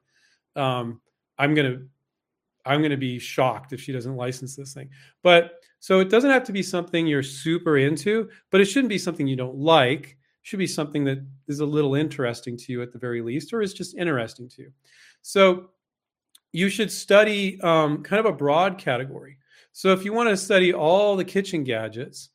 Um, 0.56 1.02
I'm 1.38 1.54
gonna 1.54 1.80
I'm 2.66 2.82
to 2.82 2.98
be 2.98 3.20
shocked 3.20 3.74
if 3.74 3.82
she 3.82 3.92
doesn't 3.92 4.16
license 4.16 4.56
this 4.56 4.74
thing. 4.74 4.90
But 5.22 5.60
so 5.86 6.00
it 6.00 6.10
doesn't 6.10 6.32
have 6.32 6.44
to 6.46 6.52
be 6.52 6.64
something 6.64 7.06
you're 7.06 7.22
super 7.22 7.78
into, 7.78 8.28
but 8.50 8.60
it 8.60 8.66
shouldn't 8.66 8.90
be 8.90 8.98
something 8.98 9.28
you 9.28 9.36
don't 9.36 9.56
like. 9.56 10.04
It 10.04 10.18
should 10.42 10.58
be 10.58 10.66
something 10.66 11.04
that 11.04 11.24
is 11.48 11.60
a 11.60 11.66
little 11.66 11.94
interesting 11.94 12.58
to 12.58 12.72
you 12.72 12.82
at 12.82 12.92
the 12.92 12.98
very 12.98 13.22
least, 13.22 13.54
or 13.54 13.62
is 13.62 13.72
just 13.72 13.96
interesting 13.96 14.50
to 14.50 14.64
you. 14.64 14.72
So 15.22 15.70
you 16.54 16.70
should 16.70 16.92
study 16.92 17.62
um, 17.62 18.02
kind 18.02 18.20
of 18.20 18.26
a 18.26 18.36
broad 18.36 18.80
category. 18.80 19.38
So 19.74 19.92
if 19.92 20.04
you 20.04 20.12
want 20.12 20.28
to 20.30 20.38
study 20.38 20.74
all 20.74 21.16
the 21.16 21.24
kitchen 21.24 21.64
gadgets 21.64 22.30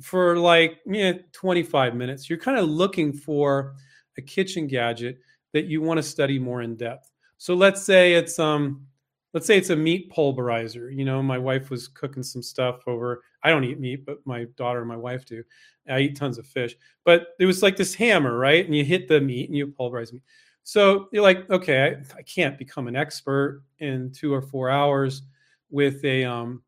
for 0.00 0.38
like 0.38 0.78
you 0.86 1.12
know, 1.12 1.18
25 1.32 1.94
minutes, 1.94 2.30
you're 2.30 2.38
kind 2.38 2.58
of 2.58 2.70
looking 2.70 3.12
for 3.12 3.74
a 4.16 4.22
kitchen 4.22 4.66
gadget 4.66 5.18
that 5.52 5.66
you 5.66 5.82
want 5.82 5.98
to 5.98 6.02
study 6.02 6.38
more 6.38 6.62
in 6.62 6.74
depth. 6.74 7.10
So 7.36 7.52
let's 7.52 7.82
say 7.82 8.14
it's 8.14 8.38
um 8.38 8.86
let's 9.34 9.46
say 9.46 9.58
it's 9.58 9.70
a 9.70 9.76
meat 9.76 10.10
pulverizer. 10.12 10.96
You 10.96 11.04
know, 11.04 11.22
my 11.22 11.38
wife 11.38 11.68
was 11.68 11.88
cooking 11.88 12.22
some 12.22 12.42
stuff 12.42 12.82
over. 12.86 13.22
I 13.42 13.50
don't 13.50 13.64
eat 13.64 13.80
meat, 13.80 14.06
but 14.06 14.24
my 14.24 14.44
daughter 14.56 14.78
and 14.78 14.88
my 14.88 14.96
wife 14.96 15.26
do. 15.26 15.42
I 15.90 16.00
eat 16.00 16.16
tons 16.16 16.38
of 16.38 16.46
fish. 16.46 16.76
But 17.04 17.28
it 17.40 17.44
was 17.44 17.62
like 17.62 17.76
this 17.76 17.94
hammer, 17.94 18.38
right? 18.38 18.64
And 18.64 18.74
you 18.74 18.84
hit 18.84 19.08
the 19.08 19.20
meat 19.20 19.48
and 19.48 19.58
you 19.58 19.66
pulverize 19.66 20.12
meat. 20.12 20.22
So 20.62 21.08
you're 21.12 21.22
like, 21.22 21.50
okay, 21.50 21.82
I, 21.82 22.18
I 22.18 22.22
can't 22.22 22.56
become 22.56 22.88
an 22.88 22.96
expert 22.96 23.64
in 23.80 24.12
two 24.12 24.32
or 24.32 24.40
four 24.40 24.70
hours 24.70 25.22
with 25.68 26.02
a 26.04 26.24
um, 26.24 26.62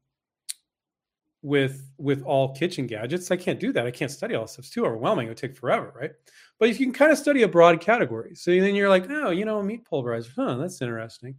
with 1.41 1.89
with 1.97 2.23
all 2.25 2.55
kitchen 2.55 2.87
gadgets. 2.87 3.31
I 3.31 3.37
can't 3.37 3.61
do 3.61 3.73
that. 3.73 3.87
I 3.87 3.91
can't 3.93 4.11
study 4.11 4.35
all 4.35 4.43
this 4.43 4.53
stuff. 4.53 4.65
It's 4.65 4.75
too 4.75 4.85
overwhelming. 4.85 5.27
It 5.27 5.31
would 5.31 5.39
take 5.39 5.57
forever, 5.57 5.95
right? 5.99 6.11
But 6.59 6.69
if 6.69 6.81
you 6.81 6.87
can 6.87 6.93
kind 6.93 7.13
of 7.13 7.17
study 7.17 7.43
a 7.43 7.49
broad 7.49 7.81
category, 7.81 8.35
so 8.35 8.51
then 8.51 8.75
you're 8.75 8.89
like, 8.89 9.07
oh, 9.09 9.31
you 9.31 9.45
know, 9.45 9.63
meat 9.63 9.87
pulverizer. 9.91 10.33
Huh, 10.35 10.57
that's 10.57 10.83
interesting. 10.83 11.37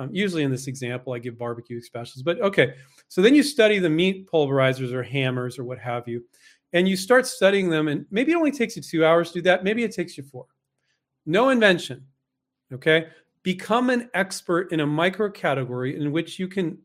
Um, 0.00 0.08
usually 0.12 0.44
in 0.44 0.50
this 0.50 0.66
example, 0.66 1.12
I 1.12 1.18
give 1.18 1.36
barbecue 1.36 1.78
specials, 1.82 2.22
but 2.22 2.40
okay. 2.40 2.72
So 3.08 3.20
then 3.20 3.34
you 3.34 3.42
study 3.42 3.78
the 3.78 3.90
meat 3.90 4.26
pulverizers 4.26 4.92
or 4.92 5.02
hammers 5.02 5.58
or 5.58 5.64
what 5.64 5.78
have 5.78 6.08
you, 6.08 6.24
and 6.72 6.88
you 6.88 6.96
start 6.96 7.26
studying 7.26 7.68
them. 7.68 7.88
And 7.88 8.06
maybe 8.10 8.32
it 8.32 8.36
only 8.36 8.50
takes 8.50 8.76
you 8.76 8.82
two 8.82 9.04
hours 9.04 9.28
to 9.28 9.34
do 9.34 9.42
that. 9.42 9.62
Maybe 9.62 9.84
it 9.84 9.92
takes 9.92 10.16
you 10.16 10.24
four. 10.24 10.46
No 11.26 11.50
invention. 11.50 12.06
Okay. 12.72 13.08
Become 13.42 13.90
an 13.90 14.08
expert 14.14 14.72
in 14.72 14.80
a 14.80 14.86
micro 14.86 15.30
category 15.30 16.00
in 16.00 16.12
which 16.12 16.38
you 16.38 16.48
can 16.48 16.78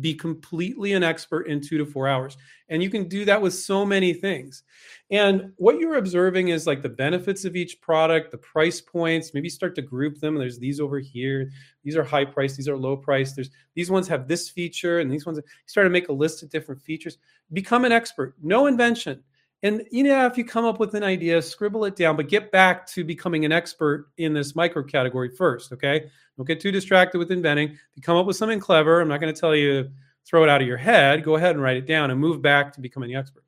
be 0.00 0.14
completely 0.14 0.92
an 0.92 1.02
expert 1.02 1.42
in 1.42 1.60
two 1.60 1.78
to 1.78 1.86
four 1.86 2.08
hours. 2.08 2.36
And 2.68 2.82
you 2.82 2.90
can 2.90 3.08
do 3.08 3.24
that 3.24 3.40
with 3.40 3.54
so 3.54 3.84
many 3.84 4.12
things. 4.12 4.62
And 5.10 5.52
what 5.56 5.78
you're 5.78 5.96
observing 5.96 6.48
is 6.48 6.66
like 6.66 6.82
the 6.82 6.88
benefits 6.88 7.44
of 7.44 7.56
each 7.56 7.80
product, 7.80 8.30
the 8.30 8.38
price 8.38 8.80
points, 8.80 9.32
maybe 9.32 9.48
start 9.48 9.74
to 9.76 9.82
group 9.82 10.20
them. 10.20 10.34
There's 10.36 10.58
these 10.58 10.80
over 10.80 10.98
here. 10.98 11.50
These 11.82 11.96
are 11.96 12.04
high 12.04 12.26
price, 12.26 12.56
these 12.56 12.68
are 12.68 12.76
low 12.76 12.96
price. 12.96 13.32
There's 13.32 13.50
these 13.74 13.90
ones 13.90 14.06
have 14.08 14.28
this 14.28 14.50
feature, 14.50 15.00
and 15.00 15.10
these 15.10 15.24
ones 15.24 15.38
you 15.38 15.44
start 15.66 15.86
to 15.86 15.90
make 15.90 16.08
a 16.08 16.12
list 16.12 16.42
of 16.42 16.50
different 16.50 16.82
features. 16.82 17.18
Become 17.52 17.84
an 17.84 17.92
expert. 17.92 18.34
No 18.42 18.66
invention. 18.66 19.22
And 19.62 19.84
you 19.90 20.04
know, 20.04 20.26
if 20.26 20.38
you 20.38 20.44
come 20.44 20.64
up 20.64 20.78
with 20.78 20.94
an 20.94 21.02
idea, 21.02 21.42
scribble 21.42 21.84
it 21.84 21.96
down, 21.96 22.16
but 22.16 22.28
get 22.28 22.52
back 22.52 22.86
to 22.88 23.02
becoming 23.02 23.44
an 23.44 23.50
expert 23.50 24.10
in 24.16 24.32
this 24.32 24.54
micro 24.54 24.84
category 24.84 25.30
first. 25.30 25.72
Okay. 25.72 26.08
Don't 26.36 26.46
get 26.46 26.60
too 26.60 26.70
distracted 26.70 27.18
with 27.18 27.32
inventing. 27.32 27.70
If 27.70 27.78
you 27.96 28.02
come 28.02 28.16
up 28.16 28.26
with 28.26 28.36
something 28.36 28.60
clever, 28.60 29.00
I'm 29.00 29.08
not 29.08 29.20
going 29.20 29.34
to 29.34 29.40
tell 29.40 29.56
you 29.56 29.90
throw 30.24 30.44
it 30.44 30.48
out 30.48 30.60
of 30.60 30.68
your 30.68 30.76
head. 30.76 31.24
Go 31.24 31.36
ahead 31.36 31.52
and 31.52 31.62
write 31.62 31.76
it 31.76 31.86
down 31.86 32.10
and 32.10 32.20
move 32.20 32.40
back 32.40 32.72
to 32.74 32.80
becoming 32.80 33.08
the 33.08 33.16
expert. 33.16 33.42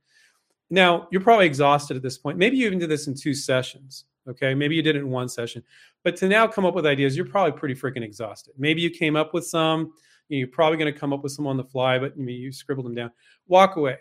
Now, 0.71 1.07
you're 1.13 1.21
probably 1.21 1.47
exhausted 1.47 1.97
at 1.97 2.03
this 2.03 2.19
point. 2.19 2.39
Maybe 2.39 2.57
you 2.57 2.67
even 2.67 2.79
did 2.79 2.89
this 2.89 3.07
in 3.07 3.15
two 3.15 3.35
sessions. 3.35 4.05
Okay. 4.29 4.53
Maybe 4.55 4.75
you 4.75 4.83
did 4.83 4.97
it 4.97 5.01
in 5.01 5.11
one 5.11 5.29
session. 5.29 5.63
But 6.03 6.17
to 6.17 6.29
now 6.29 6.49
come 6.49 6.65
up 6.65 6.75
with 6.75 6.87
ideas, 6.87 7.17
you're 7.17 7.27
probably 7.27 7.53
pretty 7.53 7.75
freaking 7.75 8.03
exhausted. 8.03 8.55
Maybe 8.59 8.81
you 8.81 8.91
came 8.91 9.15
up 9.15 9.33
with 9.33 9.47
some. 9.47 9.93
You're 10.29 10.49
probably 10.49 10.79
going 10.79 10.93
to 10.93 10.99
come 10.99 11.13
up 11.13 11.23
with 11.23 11.33
some 11.33 11.47
on 11.47 11.57
the 11.57 11.65
fly, 11.65 11.99
but 11.99 12.17
you 12.17 12.53
scribbled 12.53 12.87
them 12.87 12.95
down. 12.95 13.11
Walk 13.47 13.77
away 13.77 13.99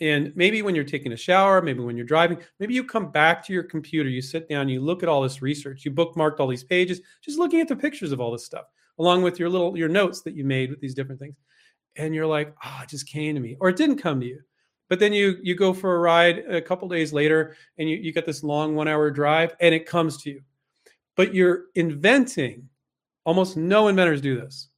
and 0.00 0.32
maybe 0.36 0.62
when 0.62 0.74
you're 0.74 0.84
taking 0.84 1.12
a 1.12 1.16
shower, 1.16 1.62
maybe 1.62 1.80
when 1.80 1.96
you're 1.96 2.06
driving, 2.06 2.38
maybe 2.60 2.74
you 2.74 2.84
come 2.84 3.10
back 3.10 3.44
to 3.46 3.52
your 3.52 3.62
computer, 3.62 4.08
you 4.08 4.22
sit 4.22 4.48
down, 4.48 4.68
you 4.68 4.80
look 4.80 5.02
at 5.02 5.08
all 5.08 5.22
this 5.22 5.42
research, 5.42 5.84
you 5.84 5.90
bookmarked 5.90 6.40
all 6.40 6.48
these 6.48 6.64
pages, 6.64 7.00
just 7.22 7.38
looking 7.38 7.60
at 7.60 7.68
the 7.68 7.76
pictures 7.76 8.12
of 8.12 8.20
all 8.20 8.32
this 8.32 8.44
stuff, 8.44 8.66
along 8.98 9.22
with 9.22 9.38
your 9.38 9.48
little 9.48 9.76
your 9.76 9.88
notes 9.88 10.22
that 10.22 10.34
you 10.34 10.44
made 10.44 10.70
with 10.70 10.80
these 10.80 10.94
different 10.94 11.20
things. 11.20 11.36
And 11.96 12.14
you're 12.14 12.26
like, 12.26 12.54
oh, 12.64 12.80
it 12.82 12.88
just 12.88 13.08
came 13.08 13.34
to 13.34 13.40
me. 13.40 13.56
Or 13.60 13.68
it 13.68 13.76
didn't 13.76 13.98
come 13.98 14.20
to 14.20 14.26
you. 14.26 14.40
But 14.88 15.00
then 15.00 15.12
you 15.12 15.38
you 15.42 15.54
go 15.54 15.72
for 15.72 15.96
a 15.96 15.98
ride 15.98 16.38
a 16.48 16.60
couple 16.60 16.88
days 16.88 17.12
later 17.12 17.56
and 17.78 17.88
you, 17.88 17.96
you 17.96 18.12
get 18.12 18.26
this 18.26 18.44
long 18.44 18.74
one 18.74 18.88
hour 18.88 19.10
drive 19.10 19.54
and 19.60 19.74
it 19.74 19.86
comes 19.86 20.16
to 20.22 20.30
you. 20.30 20.42
But 21.16 21.34
you're 21.34 21.64
inventing, 21.74 22.68
almost 23.24 23.56
no 23.56 23.88
inventors 23.88 24.20
do 24.20 24.38
this. 24.38 24.68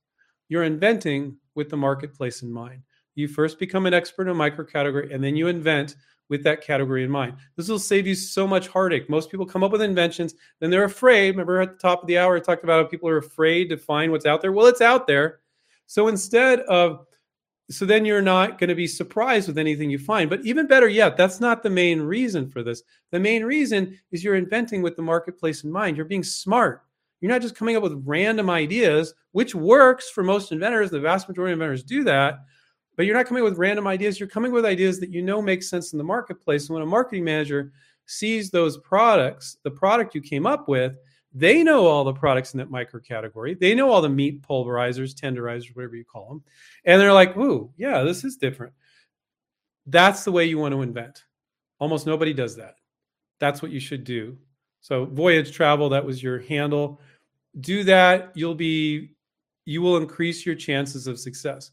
You're 0.49 0.65
inventing 0.65 1.37
with 1.55 1.69
the 1.69 1.77
marketplace 1.77 2.43
in 2.43 2.51
mind 2.51 2.83
you 3.19 3.27
first 3.27 3.59
become 3.59 3.85
an 3.87 3.93
expert 3.93 4.23
in 4.23 4.29
a 4.29 4.35
micro 4.35 4.65
category 4.65 5.13
and 5.13 5.23
then 5.23 5.35
you 5.35 5.49
invent 5.49 5.97
with 6.29 6.45
that 6.45 6.63
category 6.63 7.03
in 7.03 7.11
mind. 7.11 7.35
This 7.57 7.69
will 7.69 7.79
save 7.79 8.07
you 8.07 8.15
so 8.15 8.47
much 8.47 8.69
heartache. 8.69 9.11
Most 9.11 9.31
people 9.31 9.47
come 9.47 9.65
up 9.65 9.73
with 9.73 9.83
inventions, 9.83 10.35
then 10.61 10.71
they're 10.71 10.85
afraid. 10.85 11.31
Remember 11.31 11.61
at 11.61 11.73
the 11.73 11.79
top 11.79 12.03
of 12.03 12.07
the 12.07 12.19
hour, 12.19 12.37
I 12.37 12.41
talked 12.41 12.65
about 12.65 12.85
how 12.85 12.89
people 12.89 13.09
are 13.09 13.19
afraid 13.19 13.71
to 13.71 13.77
find 13.77 14.13
what's 14.13 14.27
out 14.27 14.41
there. 14.41 14.53
Well, 14.53 14.67
it's 14.67 14.81
out 14.81 15.07
there. 15.07 15.41
So 15.87 16.09
instead 16.09 16.61
of, 16.61 17.07
so 17.71 17.85
then 17.85 18.05
you're 18.05 18.23
not 18.23 18.59
going 18.59 18.69
to 18.69 18.75
be 18.75 18.87
surprised 18.87 19.49
with 19.49 19.59
anything 19.59 19.91
you 19.91 19.99
find. 19.99 20.31
But 20.31 20.45
even 20.45 20.67
better 20.67 20.89
yet, 20.89 21.17
that's 21.17 21.41
not 21.41 21.63
the 21.63 21.71
main 21.71 22.01
reason 22.01 22.49
for 22.49 22.63
this. 22.63 22.83
The 23.11 23.21
main 23.21 23.43
reason 23.43 23.99
is 24.11 24.23
you're 24.23 24.37
inventing 24.37 24.81
with 24.81 24.97
the 24.97 25.03
marketplace 25.03 25.65
in 25.65 25.73
mind. 25.73 25.97
You're 25.97 26.07
being 26.07 26.23
smart. 26.23 26.83
You're 27.21 27.33
not 27.33 27.43
just 27.43 27.57
coming 27.57 27.77
up 27.77 27.83
with 27.83 28.03
random 28.07 28.49
ideas, 28.49 29.13
which 29.33 29.55
works 29.55 30.09
for 30.09 30.23
most 30.23 30.53
inventors. 30.53 30.91
The 30.91 31.01
vast 31.01 31.29
majority 31.29 31.53
of 31.53 31.57
inventors 31.57 31.83
do 31.83 32.05
that 32.05 32.41
but 32.99 33.07
you're 33.07 33.17
not 33.17 33.27
coming 33.27 33.45
with 33.45 33.59
random 33.59 33.87
ideas. 33.87 34.19
You're 34.19 34.29
coming 34.29 34.51
with 34.51 34.67
ideas 34.67 34.99
that 34.99 35.13
you 35.13 35.23
know 35.23 35.41
make 35.41 35.63
sense 35.63 35.93
in 35.93 35.99
the 35.99 36.05
marketplace. 36.05 36.69
And 36.69 36.75
when 36.75 36.83
a 36.83 36.87
marketing 36.87 37.23
manager 37.23 37.71
sees 38.07 38.51
those 38.51 38.77
products, 38.79 39.57
the 39.63 39.71
product 39.71 40.17
you 40.17 40.21
came 40.21 40.47
up 40.47 40.67
with, 40.67 40.97
they 41.33 41.63
know 41.63 41.87
all 41.87 42.03
the 42.03 42.13
products 42.13 42.55
in 42.55 42.59
that 42.59 42.73
micro 42.73 42.99
category. 42.99 43.55
They 43.55 43.73
know 43.73 43.89
all 43.89 44.03
the 44.03 44.09
meat 44.09 44.43
pulverizers, 44.43 45.15
tenderizers, 45.15 45.77
whatever 45.77 45.95
you 45.95 46.05
call 46.05 46.29
them. 46.29 46.43
And 46.85 47.01
they're 47.01 47.13
like, 47.13 47.37
ooh, 47.37 47.71
yeah, 47.77 48.03
this 48.03 48.25
is 48.25 48.37
different. 48.37 48.73
That's 49.87 50.25
the 50.25 50.33
way 50.33 50.47
you 50.47 50.59
want 50.59 50.75
to 50.75 50.83
invent. 50.83 51.23
Almost 51.79 52.05
nobody 52.05 52.35
does 52.35 52.57
that. 52.57 52.75
That's 53.39 53.63
what 53.63 53.71
you 53.71 53.79
should 53.79 54.03
do. 54.03 54.37
So, 54.81 55.05
voyage 55.05 55.53
travel, 55.53 55.91
that 55.91 56.05
was 56.05 56.21
your 56.21 56.41
handle. 56.41 57.01
Do 57.61 57.85
that. 57.85 58.33
You'll 58.35 58.57
be, 58.57 59.13
you 59.67 59.83
will 59.83 59.99
increase 59.99 60.45
your 60.45 60.57
chances 60.57 61.07
of 61.07 61.21
success 61.21 61.71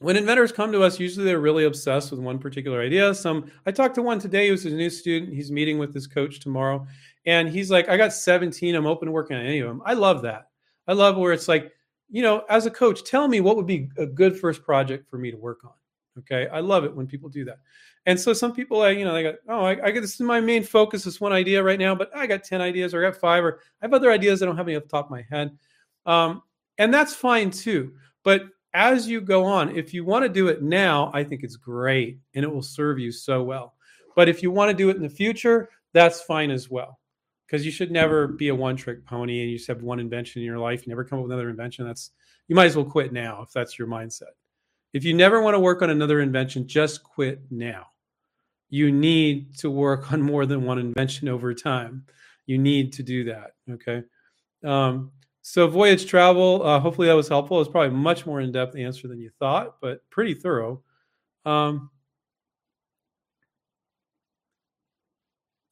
when 0.00 0.16
inventors 0.16 0.52
come 0.52 0.72
to 0.72 0.82
us, 0.82 0.98
usually 0.98 1.24
they're 1.24 1.40
really 1.40 1.64
obsessed 1.64 2.10
with 2.10 2.20
one 2.20 2.38
particular 2.38 2.80
idea. 2.80 3.14
Some 3.14 3.50
I 3.66 3.70
talked 3.70 3.94
to 3.96 4.02
one 4.02 4.18
today 4.18 4.48
who's 4.48 4.66
a 4.66 4.70
new 4.70 4.90
student. 4.90 5.32
He's 5.32 5.50
meeting 5.50 5.78
with 5.78 5.94
his 5.94 6.06
coach 6.06 6.40
tomorrow, 6.40 6.86
and 7.26 7.48
he's 7.48 7.70
like, 7.70 7.88
"I 7.88 7.96
got 7.96 8.12
17. 8.12 8.74
I'm 8.74 8.86
open 8.86 9.06
to 9.06 9.12
working 9.12 9.36
on 9.36 9.44
any 9.44 9.60
of 9.60 9.68
them." 9.68 9.82
I 9.84 9.94
love 9.94 10.22
that. 10.22 10.48
I 10.86 10.92
love 10.92 11.16
where 11.16 11.32
it's 11.32 11.48
like, 11.48 11.72
you 12.10 12.22
know, 12.22 12.44
as 12.50 12.66
a 12.66 12.70
coach, 12.70 13.04
tell 13.04 13.28
me 13.28 13.40
what 13.40 13.56
would 13.56 13.66
be 13.66 13.88
a 13.96 14.06
good 14.06 14.38
first 14.38 14.62
project 14.62 15.08
for 15.08 15.18
me 15.18 15.30
to 15.30 15.36
work 15.36 15.64
on. 15.64 15.72
Okay, 16.18 16.48
I 16.48 16.60
love 16.60 16.84
it 16.84 16.94
when 16.94 17.06
people 17.06 17.28
do 17.28 17.44
that. 17.44 17.58
And 18.06 18.20
so 18.20 18.32
some 18.32 18.52
people, 18.52 18.82
I 18.82 18.90
you 18.90 19.04
know, 19.04 19.14
they 19.14 19.22
got, 19.22 19.36
oh, 19.48 19.64
I, 19.64 19.70
I 19.82 19.90
get 19.90 20.00
this 20.00 20.14
is 20.14 20.20
my 20.20 20.40
main 20.40 20.62
focus, 20.62 21.04
this 21.04 21.20
one 21.20 21.32
idea 21.32 21.62
right 21.62 21.78
now, 21.78 21.94
but 21.94 22.14
I 22.14 22.26
got 22.26 22.44
10 22.44 22.60
ideas 22.60 22.92
or 22.92 23.04
I 23.04 23.10
got 23.10 23.18
five, 23.18 23.42
or 23.42 23.60
I 23.80 23.86
have 23.86 23.94
other 23.94 24.12
ideas 24.12 24.42
I 24.42 24.46
don't 24.46 24.56
have 24.56 24.68
any 24.68 24.76
off 24.76 24.82
the 24.82 24.88
top 24.90 25.06
of 25.06 25.10
my 25.10 25.24
head. 25.30 25.56
Um, 26.04 26.42
and 26.76 26.92
that's 26.92 27.14
fine 27.14 27.50
too. 27.50 27.94
But 28.22 28.42
as 28.74 29.08
you 29.08 29.20
go 29.20 29.44
on, 29.44 29.76
if 29.76 29.94
you 29.94 30.04
want 30.04 30.24
to 30.24 30.28
do 30.28 30.48
it 30.48 30.62
now, 30.62 31.10
I 31.14 31.22
think 31.22 31.44
it's 31.44 31.56
great 31.56 32.18
and 32.34 32.44
it 32.44 32.52
will 32.52 32.62
serve 32.62 32.98
you 32.98 33.12
so 33.12 33.42
well. 33.42 33.74
But 34.16 34.28
if 34.28 34.42
you 34.42 34.50
want 34.50 34.70
to 34.70 34.76
do 34.76 34.90
it 34.90 34.96
in 34.96 35.02
the 35.02 35.08
future, 35.08 35.70
that's 35.92 36.20
fine 36.22 36.50
as 36.50 36.68
well. 36.68 36.98
Because 37.46 37.64
you 37.64 37.70
should 37.70 37.92
never 37.92 38.26
be 38.26 38.48
a 38.48 38.54
one 38.54 38.74
trick 38.74 39.04
pony 39.06 39.40
and 39.40 39.50
you 39.50 39.58
just 39.58 39.68
have 39.68 39.82
one 39.82 40.00
invention 40.00 40.42
in 40.42 40.46
your 40.46 40.58
life, 40.58 40.86
you 40.86 40.90
never 40.90 41.04
come 41.04 41.18
up 41.18 41.24
with 41.24 41.32
another 41.32 41.50
invention. 41.50 41.86
That's 41.86 42.10
you 42.48 42.56
might 42.56 42.66
as 42.66 42.76
well 42.76 42.84
quit 42.84 43.12
now 43.12 43.42
if 43.42 43.52
that's 43.52 43.78
your 43.78 43.86
mindset. 43.86 44.32
If 44.92 45.04
you 45.04 45.14
never 45.14 45.40
want 45.40 45.54
to 45.54 45.60
work 45.60 45.82
on 45.82 45.90
another 45.90 46.20
invention, 46.20 46.66
just 46.66 47.02
quit 47.02 47.42
now. 47.50 47.86
You 48.70 48.90
need 48.90 49.56
to 49.58 49.70
work 49.70 50.12
on 50.12 50.20
more 50.20 50.46
than 50.46 50.64
one 50.64 50.78
invention 50.78 51.28
over 51.28 51.54
time. 51.54 52.06
You 52.46 52.58
need 52.58 52.92
to 52.94 53.02
do 53.02 53.24
that. 53.24 53.52
Okay. 53.70 54.02
Um, 54.64 55.12
so 55.46 55.68
voyage 55.68 56.06
travel, 56.06 56.62
uh, 56.64 56.80
hopefully 56.80 57.06
that 57.06 57.12
was 57.12 57.28
helpful. 57.28 57.60
It's 57.60 57.68
probably 57.68 57.88
a 57.88 57.92
much 57.92 58.24
more 58.24 58.40
in-depth 58.40 58.76
answer 58.76 59.08
than 59.08 59.20
you 59.20 59.28
thought, 59.38 59.76
but 59.82 60.00
pretty 60.08 60.32
thorough. 60.32 60.82
Um, 61.44 61.90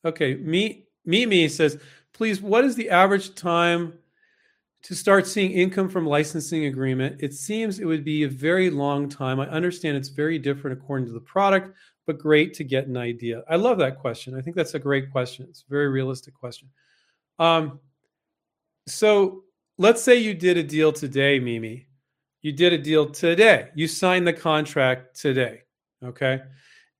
okay, 0.04 0.34
me 0.34 0.88
Mimi 1.06 1.48
says, 1.48 1.78
please, 2.12 2.42
what 2.42 2.66
is 2.66 2.76
the 2.76 2.90
average 2.90 3.34
time 3.34 3.94
to 4.82 4.94
start 4.94 5.26
seeing 5.26 5.52
income 5.52 5.88
from 5.88 6.04
licensing 6.04 6.66
agreement? 6.66 7.22
It 7.22 7.32
seems 7.32 7.78
it 7.78 7.86
would 7.86 8.04
be 8.04 8.24
a 8.24 8.28
very 8.28 8.68
long 8.68 9.08
time. 9.08 9.40
I 9.40 9.46
understand 9.48 9.96
it's 9.96 10.10
very 10.10 10.38
different 10.38 10.78
according 10.78 11.06
to 11.06 11.12
the 11.12 11.20
product, 11.20 11.74
but 12.06 12.18
great 12.18 12.52
to 12.54 12.64
get 12.64 12.88
an 12.88 12.98
idea. 12.98 13.42
I 13.48 13.56
love 13.56 13.78
that 13.78 13.98
question. 13.98 14.36
I 14.36 14.42
think 14.42 14.54
that's 14.54 14.74
a 14.74 14.78
great 14.78 15.10
question. 15.10 15.46
It's 15.48 15.64
a 15.66 15.70
very 15.70 15.88
realistic 15.88 16.34
question. 16.34 16.68
Um, 17.38 17.80
so 18.86 19.44
let's 19.82 20.02
say 20.02 20.16
you 20.16 20.32
did 20.32 20.56
a 20.56 20.62
deal 20.62 20.92
today, 20.92 21.40
Mimi. 21.40 21.86
You 22.40 22.52
did 22.52 22.72
a 22.72 22.78
deal 22.78 23.10
today. 23.10 23.68
You 23.74 23.88
signed 23.88 24.26
the 24.26 24.32
contract 24.32 25.20
today. 25.20 25.62
Okay. 26.04 26.40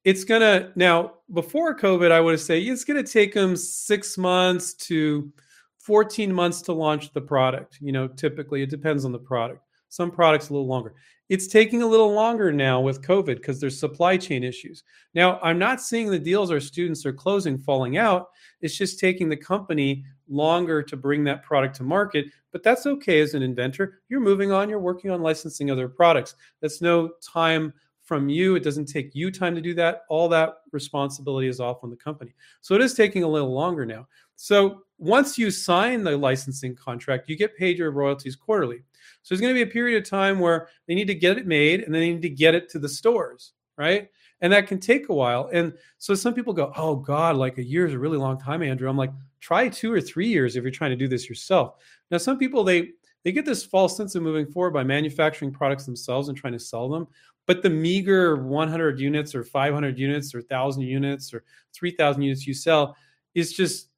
It's 0.05 0.25
going 0.25 0.41
to, 0.41 0.73
now, 0.75 1.15
before 1.33 1.79
COVID, 1.79 2.11
I 2.11 2.21
would 2.21 2.39
say 2.41 2.61
it's 2.61 2.85
going 2.85 3.03
to 3.03 3.11
take 3.11 3.35
them 3.35 3.57
six 3.57 4.19
months 4.19 4.75
to 4.75 5.33
14 5.79 6.33
months 6.33 6.61
to 6.63 6.73
launch 6.73 7.13
the 7.13 7.21
product. 7.21 7.79
You 7.81 7.93
know, 7.93 8.09
typically 8.09 8.63
it 8.63 8.71
depends 8.71 9.05
on 9.05 9.13
the 9.13 9.19
product. 9.19 9.61
Some 9.93 10.11
products 10.11 10.49
a 10.49 10.55
little 10.55 10.67
longer. 10.67 10.95
It's 11.29 11.47
taking 11.47 11.83
a 11.83 11.87
little 11.87 12.15
longer 12.15 12.51
now 12.51 12.81
with 12.81 13.03
COVID 13.03 13.37
because 13.37 13.61
there's 13.61 13.79
supply 13.79 14.17
chain 14.17 14.43
issues. 14.43 14.85
Now, 15.13 15.39
I'm 15.43 15.59
not 15.59 15.83
seeing 15.83 16.11
the 16.11 16.19
deals 16.19 16.51
our 16.51 16.61
students 16.61 17.05
are 17.05 17.13
closing 17.13 17.59
falling 17.59 17.99
out. 17.99 18.31
It's 18.63 18.75
just 18.75 18.99
taking 18.99 19.29
the 19.29 19.37
company 19.37 20.03
longer 20.31 20.83
to 20.83 20.97
bring 20.97 21.25
that 21.25 21.43
product 21.43 21.77
to 21.77 21.83
market, 21.83 22.25
but 22.53 22.63
that's 22.63 22.87
okay 22.87 23.21
as 23.21 23.35
an 23.35 23.43
inventor. 23.43 24.01
You're 24.09 24.21
moving 24.21 24.51
on, 24.51 24.71
you're 24.71 24.79
working 24.79 25.11
on 25.11 25.21
licensing 25.21 25.71
other 25.71 25.89
products. 25.89 26.37
That's 26.63 26.81
no 26.81 27.11
time 27.21 27.75
from 28.01 28.31
you. 28.31 28.55
It 28.55 28.65
doesn't 28.65 28.87
take 28.87 29.15
you 29.15 29.31
time 29.31 29.55
to 29.55 29.61
do 29.61 29.75
that. 29.75 30.05
All 30.09 30.27
that 30.31 30.55
responsibility 30.73 31.49
is 31.49 31.61
off 31.61 31.85
on 31.85 31.91
the 31.91 31.97
company. 31.97 32.35
So 32.63 32.75
it 32.75 32.81
is 32.81 32.95
taking 32.95 33.25
a 33.25 33.29
little 33.29 33.53
longer 33.53 33.85
now. 33.85 34.09
So 34.37 34.85
once 34.97 35.37
you 35.37 35.51
sign 35.51 36.03
the 36.03 36.17
licensing 36.17 36.77
contract, 36.77 37.29
you 37.29 37.37
get 37.37 37.59
paid 37.59 37.77
your 37.77 37.91
royalties 37.91 38.37
quarterly. 38.37 38.85
So 39.23 39.35
there's 39.35 39.41
going 39.41 39.55
to 39.55 39.65
be 39.65 39.69
a 39.69 39.73
period 39.73 40.03
of 40.03 40.09
time 40.09 40.39
where 40.39 40.69
they 40.87 40.95
need 40.95 41.07
to 41.07 41.15
get 41.15 41.39
it 41.39 41.47
made 41.47 41.81
and 41.81 41.95
they 41.95 42.01
need 42.13 42.23
to 42.23 42.29
get 42.29 42.55
it 42.55 42.69
to 42.71 42.79
the 42.79 42.89
stores, 42.89 43.53
right? 43.79 44.09
And 44.41 44.53
that 44.53 44.67
can 44.67 44.81
take 44.81 45.09
a 45.09 45.15
while. 45.15 45.49
And 45.53 45.73
so 45.99 46.15
some 46.15 46.35
people 46.35 46.53
go, 46.53 46.73
"Oh 46.77 46.97
God, 46.97 47.37
like 47.37 47.59
a 47.59 47.65
year 47.65 47.87
is 47.87 47.95
a 47.95 47.99
really 47.99 48.19
long 48.19 48.39
time, 48.41 48.63
Andrew." 48.63 48.89
I'm 48.89 48.97
like, 48.97 49.13
try 49.41 49.69
two 49.69 49.93
or 49.93 50.01
three 50.01 50.29
years 50.29 50.57
if 50.57 50.63
you're 50.63 50.71
trying 50.73 50.91
to 50.91 50.97
do 50.97 51.09
this 51.09 51.29
yourself. 51.29 51.75
Now, 52.11 52.19
some 52.19 52.39
people 52.39 52.65
they 52.65 52.91
they 53.25 53.33
get 53.33 53.45
this 53.45 53.65
false 53.65 53.97
sense 53.97 54.15
of 54.15 54.23
moving 54.23 54.47
forward 54.47 54.73
by 54.73 54.83
manufacturing 54.83 55.53
products 55.53 55.87
themselves 55.87 56.29
and 56.29 56.37
trying 56.37 56.55
to 56.55 56.59
sell 56.59 56.89
them. 56.89 57.07
But 57.47 57.63
the 57.63 57.71
meager 57.71 58.37
100 58.37 59.01
units 59.01 59.35
or 59.35 59.45
500 59.45 59.99
units 59.99 60.35
or 60.35 60.39
1,000 60.39 60.83
units 60.83 61.33
or 61.33 61.45
3,000 61.73 62.23
units 62.23 62.47
you 62.47 62.55
sell 62.55 62.97
is 63.35 63.53
just 63.53 63.89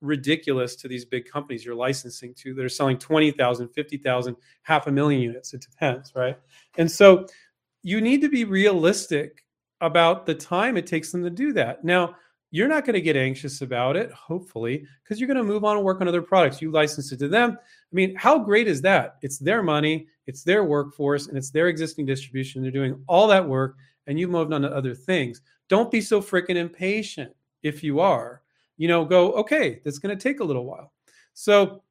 ridiculous 0.00 0.76
to 0.76 0.88
these 0.88 1.04
big 1.04 1.28
companies 1.28 1.64
you're 1.64 1.74
licensing 1.74 2.34
to 2.34 2.54
that 2.54 2.64
are 2.64 2.68
selling 2.68 2.98
20,000, 2.98 3.68
50,000, 3.68 4.36
half 4.62 4.86
a 4.86 4.92
million 4.92 5.20
units. 5.20 5.54
It 5.54 5.60
depends, 5.60 6.12
right? 6.14 6.38
And 6.76 6.90
so 6.90 7.26
you 7.82 8.00
need 8.00 8.20
to 8.22 8.28
be 8.28 8.44
realistic 8.44 9.44
about 9.80 10.26
the 10.26 10.34
time 10.34 10.76
it 10.76 10.86
takes 10.86 11.12
them 11.12 11.22
to 11.22 11.30
do 11.30 11.52
that. 11.52 11.84
Now, 11.84 12.14
you're 12.50 12.68
not 12.68 12.84
going 12.84 12.94
to 12.94 13.00
get 13.00 13.16
anxious 13.16 13.60
about 13.60 13.96
it, 13.96 14.10
hopefully, 14.12 14.84
because 15.02 15.20
you're 15.20 15.26
going 15.26 15.36
to 15.36 15.44
move 15.44 15.64
on 15.64 15.76
and 15.76 15.84
work 15.84 16.00
on 16.00 16.08
other 16.08 16.22
products. 16.22 16.62
You 16.62 16.70
license 16.70 17.12
it 17.12 17.18
to 17.18 17.28
them. 17.28 17.58
I 17.60 17.94
mean, 17.94 18.14
how 18.16 18.38
great 18.38 18.66
is 18.66 18.80
that? 18.82 19.16
It's 19.20 19.38
their 19.38 19.62
money, 19.62 20.06
it's 20.26 20.44
their 20.44 20.64
workforce, 20.64 21.26
and 21.26 21.36
it's 21.36 21.50
their 21.50 21.68
existing 21.68 22.06
distribution. 22.06 22.62
They're 22.62 22.70
doing 22.70 23.02
all 23.06 23.26
that 23.28 23.46
work, 23.46 23.76
and 24.06 24.18
you've 24.18 24.30
moved 24.30 24.52
on 24.52 24.62
to 24.62 24.74
other 24.74 24.94
things. 24.94 25.42
Don't 25.68 25.90
be 25.90 26.00
so 26.00 26.22
freaking 26.22 26.56
impatient 26.56 27.32
if 27.62 27.82
you 27.84 28.00
are 28.00 28.40
you 28.78 28.88
know, 28.88 29.04
go, 29.04 29.32
okay, 29.32 29.80
that's 29.84 29.98
going 29.98 30.16
to 30.16 30.22
take 30.22 30.40
a 30.40 30.44
little 30.44 30.64
while. 30.64 30.92
So, 31.34 31.82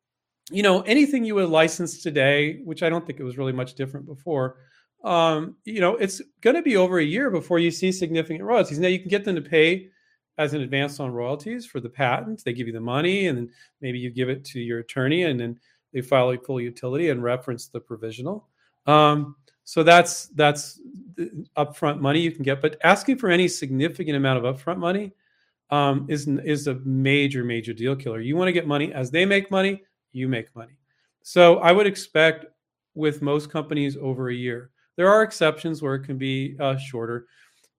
you 0.49 0.63
know, 0.63 0.81
anything 0.81 1.23
you 1.23 1.35
would 1.35 1.49
license 1.49 2.01
today, 2.01 2.61
which 2.63 2.81
I 2.81 2.89
don't 2.89 3.05
think 3.05 3.19
it 3.19 3.23
was 3.23 3.37
really 3.37 3.53
much 3.53 3.75
different 3.75 4.05
before, 4.05 4.57
um, 5.03 5.55
you 5.65 5.79
know, 5.79 5.95
it's 5.97 6.21
going 6.41 6.55
to 6.55 6.61
be 6.61 6.77
over 6.77 6.99
a 6.99 7.03
year 7.03 7.29
before 7.29 7.59
you 7.59 7.69
see 7.69 7.91
significant 7.91 8.43
royalties. 8.43 8.79
Now, 8.79 8.87
you 8.87 8.99
can 8.99 9.09
get 9.09 9.25
them 9.25 9.35
to 9.35 9.41
pay 9.41 9.89
as 10.37 10.53
an 10.53 10.61
advance 10.61 10.99
on 10.99 11.11
royalties 11.11 11.65
for 11.65 11.79
the 11.79 11.89
patent. 11.89 12.43
They 12.43 12.53
give 12.53 12.67
you 12.67 12.73
the 12.73 12.79
money, 12.79 13.27
and 13.27 13.37
then 13.37 13.49
maybe 13.81 13.99
you 13.99 14.09
give 14.09 14.29
it 14.29 14.43
to 14.45 14.59
your 14.59 14.79
attorney, 14.79 15.23
and 15.23 15.39
then 15.39 15.59
they 15.93 16.01
file 16.01 16.31
a 16.31 16.37
full 16.37 16.61
utility 16.61 17.09
and 17.09 17.21
reference 17.21 17.67
the 17.67 17.79
provisional. 17.79 18.47
Um, 18.85 19.35
so 19.63 19.83
that's 19.83 20.27
that's 20.27 20.79
upfront 21.57 21.99
money 21.99 22.21
you 22.21 22.31
can 22.31 22.43
get. 22.43 22.61
But 22.61 22.77
asking 22.83 23.17
for 23.17 23.29
any 23.29 23.47
significant 23.47 24.15
amount 24.15 24.45
of 24.45 24.55
upfront 24.55 24.77
money 24.77 25.11
um, 25.69 26.05
is 26.09 26.27
is 26.27 26.67
a 26.67 26.75
major 26.85 27.43
major 27.43 27.73
deal 27.73 27.95
killer. 27.95 28.19
You 28.19 28.35
want 28.35 28.47
to 28.47 28.53
get 28.53 28.67
money 28.67 28.93
as 28.93 29.11
they 29.11 29.25
make 29.25 29.51
money, 29.51 29.83
you 30.11 30.27
make 30.27 30.55
money. 30.55 30.77
So 31.23 31.57
I 31.57 31.71
would 31.71 31.87
expect 31.87 32.45
with 32.95 33.21
most 33.21 33.51
companies 33.51 33.97
over 33.97 34.29
a 34.29 34.33
year. 34.33 34.71
There 34.95 35.09
are 35.09 35.23
exceptions 35.23 35.81
where 35.81 35.95
it 35.95 36.03
can 36.05 36.17
be 36.17 36.55
uh, 36.59 36.77
shorter, 36.77 37.27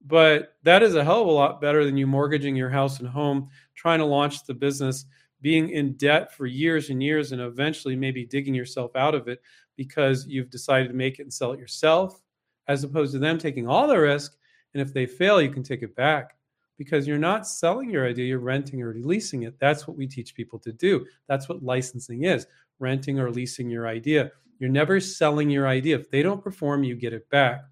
but 0.05 0.55
that 0.63 0.83
is 0.83 0.95
a 0.95 1.03
hell 1.03 1.21
of 1.21 1.27
a 1.27 1.31
lot 1.31 1.59
better 1.59 1.83
than 1.83 1.97
you 1.97 2.07
mortgaging 2.07 2.55
your 2.55 2.69
house 2.69 2.99
and 2.99 3.09
home, 3.09 3.49
trying 3.75 3.99
to 3.99 4.05
launch 4.05 4.45
the 4.45 4.53
business, 4.53 5.05
being 5.41 5.69
in 5.69 5.93
debt 5.93 6.33
for 6.33 6.45
years 6.45 6.89
and 6.89 7.03
years, 7.03 7.31
and 7.31 7.41
eventually 7.41 7.95
maybe 7.95 8.25
digging 8.25 8.53
yourself 8.53 8.95
out 8.95 9.15
of 9.15 9.27
it 9.27 9.41
because 9.75 10.27
you've 10.27 10.49
decided 10.49 10.87
to 10.87 10.93
make 10.93 11.19
it 11.19 11.23
and 11.23 11.33
sell 11.33 11.51
it 11.51 11.59
yourself, 11.59 12.21
as 12.67 12.83
opposed 12.83 13.13
to 13.13 13.19
them 13.19 13.37
taking 13.37 13.67
all 13.67 13.87
the 13.87 13.97
risk. 13.97 14.35
And 14.73 14.81
if 14.81 14.93
they 14.93 15.05
fail, 15.05 15.41
you 15.41 15.49
can 15.49 15.63
take 15.63 15.81
it 15.81 15.95
back 15.95 16.35
because 16.79 17.05
you're 17.05 17.17
not 17.17 17.45
selling 17.45 17.89
your 17.89 18.07
idea, 18.07 18.25
you're 18.25 18.39
renting 18.39 18.81
or 18.81 18.95
leasing 18.95 19.43
it. 19.43 19.59
That's 19.59 19.85
what 19.85 19.97
we 19.97 20.07
teach 20.07 20.33
people 20.33 20.57
to 20.59 20.71
do. 20.71 21.05
That's 21.27 21.49
what 21.49 21.61
licensing 21.61 22.23
is 22.23 22.47
renting 22.79 23.19
or 23.19 23.29
leasing 23.29 23.69
your 23.69 23.85
idea. 23.85 24.31
You're 24.59 24.69
never 24.69 25.01
selling 25.01 25.49
your 25.49 25.67
idea. 25.67 25.99
If 25.99 26.09
they 26.09 26.23
don't 26.23 26.41
perform, 26.41 26.83
you 26.83 26.95
get 26.95 27.11
it 27.11 27.29
back. 27.29 27.65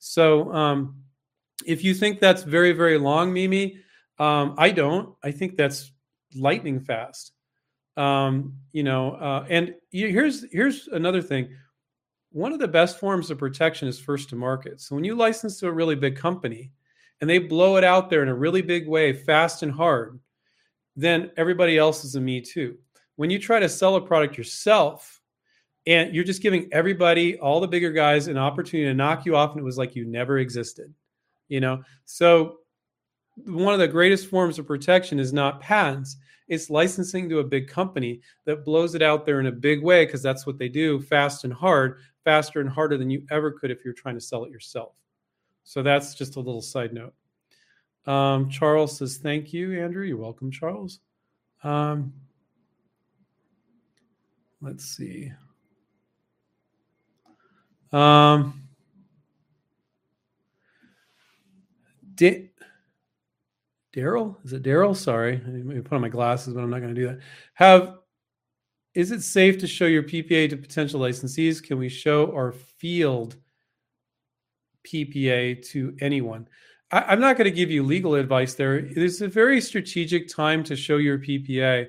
So 0.00 0.52
um, 0.52 0.96
if 1.64 1.84
you 1.84 1.94
think 1.94 2.18
that's 2.18 2.42
very, 2.42 2.72
very 2.72 2.98
long, 2.98 3.32
Mimi, 3.32 3.78
um, 4.18 4.56
I 4.58 4.70
don't. 4.70 5.14
I 5.22 5.30
think 5.30 5.56
that's 5.56 5.92
lightning 6.34 6.80
fast. 6.80 7.32
Um, 7.96 8.54
you 8.72 8.82
know, 8.82 9.12
uh, 9.12 9.46
and 9.48 9.74
here's 9.90 10.44
here's 10.50 10.88
another 10.88 11.22
thing. 11.22 11.50
One 12.32 12.52
of 12.52 12.58
the 12.58 12.68
best 12.68 12.98
forms 12.98 13.30
of 13.30 13.38
protection 13.38 13.86
is 13.86 14.00
first 14.00 14.28
to 14.30 14.36
market. 14.36 14.80
So 14.80 14.96
when 14.96 15.04
you 15.04 15.14
license 15.14 15.60
to 15.60 15.68
a 15.68 15.72
really 15.72 15.94
big 15.94 16.16
company, 16.16 16.72
and 17.20 17.28
they 17.28 17.38
blow 17.38 17.76
it 17.76 17.84
out 17.84 18.10
there 18.10 18.22
in 18.22 18.28
a 18.28 18.34
really 18.34 18.62
big 18.62 18.88
way, 18.88 19.12
fast 19.12 19.62
and 19.62 19.72
hard, 19.72 20.18
then 20.96 21.30
everybody 21.36 21.78
else 21.78 22.04
is 22.04 22.14
a 22.14 22.20
me 22.20 22.40
too. 22.40 22.76
When 23.16 23.30
you 23.30 23.38
try 23.38 23.60
to 23.60 23.68
sell 23.68 23.96
a 23.96 24.00
product 24.00 24.38
yourself 24.38 25.20
and 25.86 26.14
you're 26.14 26.24
just 26.24 26.42
giving 26.42 26.68
everybody, 26.72 27.38
all 27.38 27.60
the 27.60 27.68
bigger 27.68 27.92
guys, 27.92 28.26
an 28.28 28.38
opportunity 28.38 28.88
to 28.88 28.94
knock 28.94 29.26
you 29.26 29.36
off, 29.36 29.52
and 29.52 29.60
it 29.60 29.64
was 29.64 29.78
like 29.78 29.96
you 29.96 30.04
never 30.04 30.38
existed, 30.38 30.92
you 31.48 31.60
know? 31.60 31.82
So, 32.04 32.56
one 33.46 33.72
of 33.72 33.80
the 33.80 33.88
greatest 33.88 34.28
forms 34.28 34.58
of 34.58 34.66
protection 34.66 35.18
is 35.18 35.32
not 35.32 35.60
patents, 35.60 36.16
it's 36.48 36.68
licensing 36.68 37.28
to 37.28 37.38
a 37.38 37.44
big 37.44 37.68
company 37.68 38.20
that 38.44 38.64
blows 38.64 38.94
it 38.94 39.02
out 39.02 39.24
there 39.24 39.40
in 39.40 39.46
a 39.46 39.52
big 39.52 39.82
way 39.82 40.04
because 40.04 40.20
that's 40.20 40.46
what 40.46 40.58
they 40.58 40.68
do 40.68 41.00
fast 41.00 41.44
and 41.44 41.52
hard, 41.52 42.00
faster 42.24 42.60
and 42.60 42.68
harder 42.68 42.98
than 42.98 43.08
you 43.08 43.24
ever 43.30 43.52
could 43.52 43.70
if 43.70 43.84
you're 43.84 43.94
trying 43.94 44.16
to 44.16 44.20
sell 44.20 44.44
it 44.44 44.50
yourself. 44.50 44.92
So 45.64 45.82
that's 45.82 46.14
just 46.14 46.36
a 46.36 46.40
little 46.40 46.62
side 46.62 46.92
note. 46.92 47.14
Um, 48.06 48.48
Charles 48.48 48.98
says, 48.98 49.18
Thank 49.18 49.52
you, 49.52 49.80
Andrew. 49.80 50.04
You're 50.04 50.16
welcome, 50.16 50.50
Charles. 50.50 51.00
Um, 51.62 52.12
let's 54.60 54.84
see. 54.84 55.32
Um, 57.92 58.68
Daryl, 63.94 64.36
is 64.44 64.52
it 64.52 64.62
Daryl? 64.62 64.96
Sorry, 64.96 65.40
I 65.44 65.50
me 65.50 65.80
put 65.80 65.94
on 65.94 66.00
my 66.00 66.08
glasses, 66.08 66.54
but 66.54 66.62
I'm 66.62 66.70
not 66.70 66.80
going 66.80 66.94
to 66.94 67.00
do 67.00 67.08
that. 67.08 67.18
Have 67.54 67.96
is 68.94 69.12
it 69.12 69.22
safe 69.22 69.58
to 69.58 69.66
show 69.66 69.86
your 69.86 70.02
PPA 70.02 70.50
to 70.50 70.56
potential 70.56 71.00
licensees? 71.00 71.62
Can 71.62 71.78
we 71.78 71.88
show 71.88 72.32
our 72.32 72.52
field 72.52 73.36
PPA 74.84 75.66
to 75.70 75.96
anyone. 76.00 76.48
I, 76.92 77.12
am 77.12 77.20
not 77.20 77.36
going 77.36 77.44
to 77.44 77.56
give 77.56 77.70
you 77.70 77.82
legal 77.82 78.14
advice 78.14 78.54
there. 78.54 78.76
It's 78.78 79.20
a 79.20 79.28
very 79.28 79.60
strategic 79.60 80.28
time 80.28 80.64
to 80.64 80.76
show 80.76 80.96
your 80.96 81.18
PPA. 81.18 81.88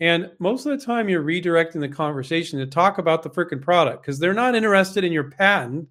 And 0.00 0.30
most 0.38 0.66
of 0.66 0.78
the 0.78 0.84
time, 0.84 1.08
you're 1.08 1.22
redirecting 1.22 1.80
the 1.80 1.88
conversation 1.88 2.58
to 2.58 2.66
talk 2.66 2.98
about 2.98 3.22
the 3.22 3.30
freaking 3.30 3.62
product 3.62 4.02
because 4.02 4.18
they're 4.18 4.34
not 4.34 4.54
interested 4.54 5.04
in 5.04 5.12
your 5.12 5.30
patent. 5.30 5.88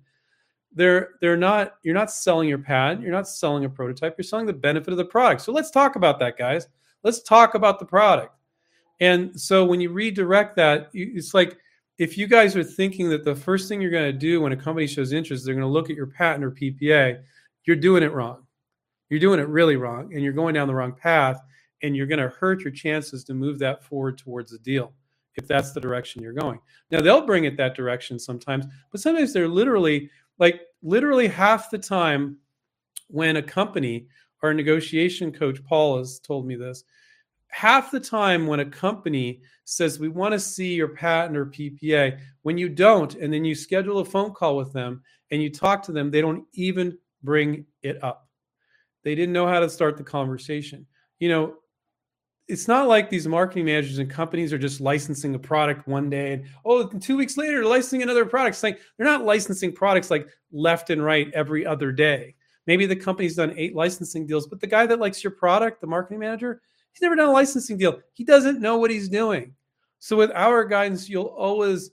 They're 0.74 1.12
they're 1.22 1.38
not. 1.38 1.76
You're 1.84 1.96
not 1.96 2.12
selling 2.12 2.48
your 2.48 2.60
patent. 2.60 3.02
You're 3.02 3.12
not 3.12 3.28
selling 3.28 3.66
a 3.66 3.70
prototype. 3.70 4.16
You're 4.18 4.24
selling 4.24 4.46
the 4.46 4.54
benefit 4.54 4.92
of 4.92 4.98
the 4.98 5.06
product. 5.06 5.42
So 5.42 5.52
let's 5.52 5.72
talk 5.72 5.96
about 5.96 6.20
that, 6.20 6.38
guys. 6.38 6.68
Let's 7.04 7.24
talk 7.24 7.56
about 7.56 7.80
the 7.80 7.86
product. 7.86 8.36
And 9.00 9.40
so 9.40 9.66
when 9.66 9.82
you 9.82 9.92
redirect 9.92 10.56
that, 10.58 10.90
it's 10.94 11.34
like 11.34 11.58
if 11.98 12.18
you 12.18 12.28
guys 12.28 12.56
are 12.56 12.64
thinking 12.64 13.10
that 13.10 13.24
the 13.24 13.36
first 13.36 13.70
thing 13.70 13.82
you're 13.82 13.92
going 13.92 14.12
to 14.12 14.18
do 14.18 14.42
when 14.42 14.52
a 14.52 14.58
company 14.58 14.88
shows 14.88 15.14
interest, 15.14 15.46
they're 15.46 15.54
going 15.54 15.66
to 15.66 15.72
look 15.72 15.90
at 15.90 15.96
your 15.96 16.08
patent 16.08 16.44
or 16.44 16.52
PPA, 16.52 17.22
you're 17.66 17.76
doing 17.76 18.04
it 18.04 18.12
wrong. 18.14 18.44
You're 19.10 19.20
doing 19.20 19.40
it 19.40 19.48
really 19.48 19.76
wrong, 19.76 20.14
and 20.14 20.24
you're 20.24 20.34
going 20.34 20.56
down 20.56 20.68
the 20.68 20.76
wrong 20.76 20.94
path, 20.94 21.40
and 21.84 21.96
you're 21.96 22.08
going 22.08 22.20
to 22.20 22.30
hurt 22.30 22.62
your 22.62 22.72
chances 22.72 23.24
to 23.26 23.34
move 23.34 23.60
that 23.60 23.84
forward 23.84 24.18
towards 24.18 24.52
a 24.54 24.60
deal 24.60 24.94
if 25.36 25.48
that's 25.48 25.74
the 25.74 25.82
direction 25.82 26.24
you're 26.24 26.34
going. 26.34 26.60
Now, 26.92 27.02
they'll 27.02 27.26
bring 27.26 27.46
it 27.46 27.58
that 27.58 27.76
direction 27.76 28.18
sometimes, 28.18 28.66
but 28.92 29.02
sometimes 29.02 29.34
they're 29.34 29.48
literally 29.48 30.10
like 30.40 30.62
literally 30.82 31.28
half 31.28 31.70
the 31.70 31.78
time 31.78 32.38
when 33.08 33.38
a 33.38 33.42
company, 33.42 34.08
our 34.44 34.54
negotiation 34.54 35.32
coach 35.32 35.64
Paul 35.64 35.98
has 35.98 36.20
told 36.20 36.46
me 36.46 36.56
this, 36.56 36.84
half 37.56 37.90
the 37.90 38.00
time 38.02 38.46
when 38.46 38.60
a 38.60 38.66
company 38.66 39.40
says 39.64 39.98
we 39.98 40.10
want 40.10 40.34
to 40.34 40.40
see 40.40 40.74
your 40.74 40.90
patent 40.90 41.38
or 41.38 41.46
PPA, 41.46 42.20
when 42.42 42.58
you 42.58 42.68
don't, 42.68 43.16
and 43.16 43.32
then 43.32 43.46
you 43.46 43.56
schedule 43.56 44.00
a 44.00 44.06
phone 44.06 44.34
call 44.34 44.58
with 44.58 44.74
them 44.74 45.02
and 45.32 45.42
you 45.42 45.50
talk 45.50 45.82
to 45.82 45.94
them, 45.94 46.12
they 46.12 46.20
don't 46.20 46.44
even 46.52 46.98
bring 47.24 47.66
it 47.82 48.04
up. 48.04 48.28
They 49.06 49.16
didn't 49.16 49.32
know 49.32 49.48
how 49.48 49.62
to 49.62 49.70
start 49.70 49.96
the 49.96 50.04
conversation. 50.04 50.86
You 51.20 51.30
know, 51.30 51.56
it's 52.50 52.68
not 52.68 52.90
like 52.90 53.10
these 53.10 53.26
marketing 53.26 53.64
managers 53.64 54.00
and 54.00 54.10
companies 54.10 54.52
are 54.52 54.58
just 54.58 54.82
licensing 54.82 55.34
a 55.34 55.40
product 55.40 55.88
one 55.88 56.10
day 56.10 56.34
and 56.34 56.46
oh, 56.66 56.90
two 56.90 57.16
weeks 57.16 57.38
later, 57.38 57.64
licensing 57.64 58.04
another 58.04 58.26
product. 58.26 58.56
It's 58.56 58.64
like 58.64 58.82
they're 58.98 59.08
not 59.08 59.24
licensing 59.24 59.72
products 59.72 60.12
like 60.12 60.28
left 60.52 60.90
and 60.90 61.02
right 61.02 61.32
every 61.34 61.66
other 61.66 61.94
day. 61.94 62.36
Maybe 62.68 62.86
the 62.86 62.98
company's 62.98 63.38
done 63.38 63.54
eight 63.56 63.74
licensing 63.74 64.28
deals, 64.28 64.46
but 64.46 64.60
the 64.60 64.68
guy 64.68 64.86
that 64.88 65.00
likes 65.00 65.24
your 65.24 65.32
product, 65.32 65.80
the 65.80 65.88
marketing 65.88 66.20
manager, 66.20 66.62
He's 66.96 67.02
never 67.02 67.16
done 67.16 67.30
a 67.30 67.32
licensing 67.32 67.78
deal. 67.78 68.00
He 68.14 68.24
doesn't 68.24 68.62
know 68.62 68.78
what 68.78 68.90
he's 68.90 69.10
doing. 69.10 69.54
So 70.00 70.16
with 70.16 70.32
our 70.32 70.64
guidance, 70.66 71.10
you'll 71.10 71.26
always 71.26 71.92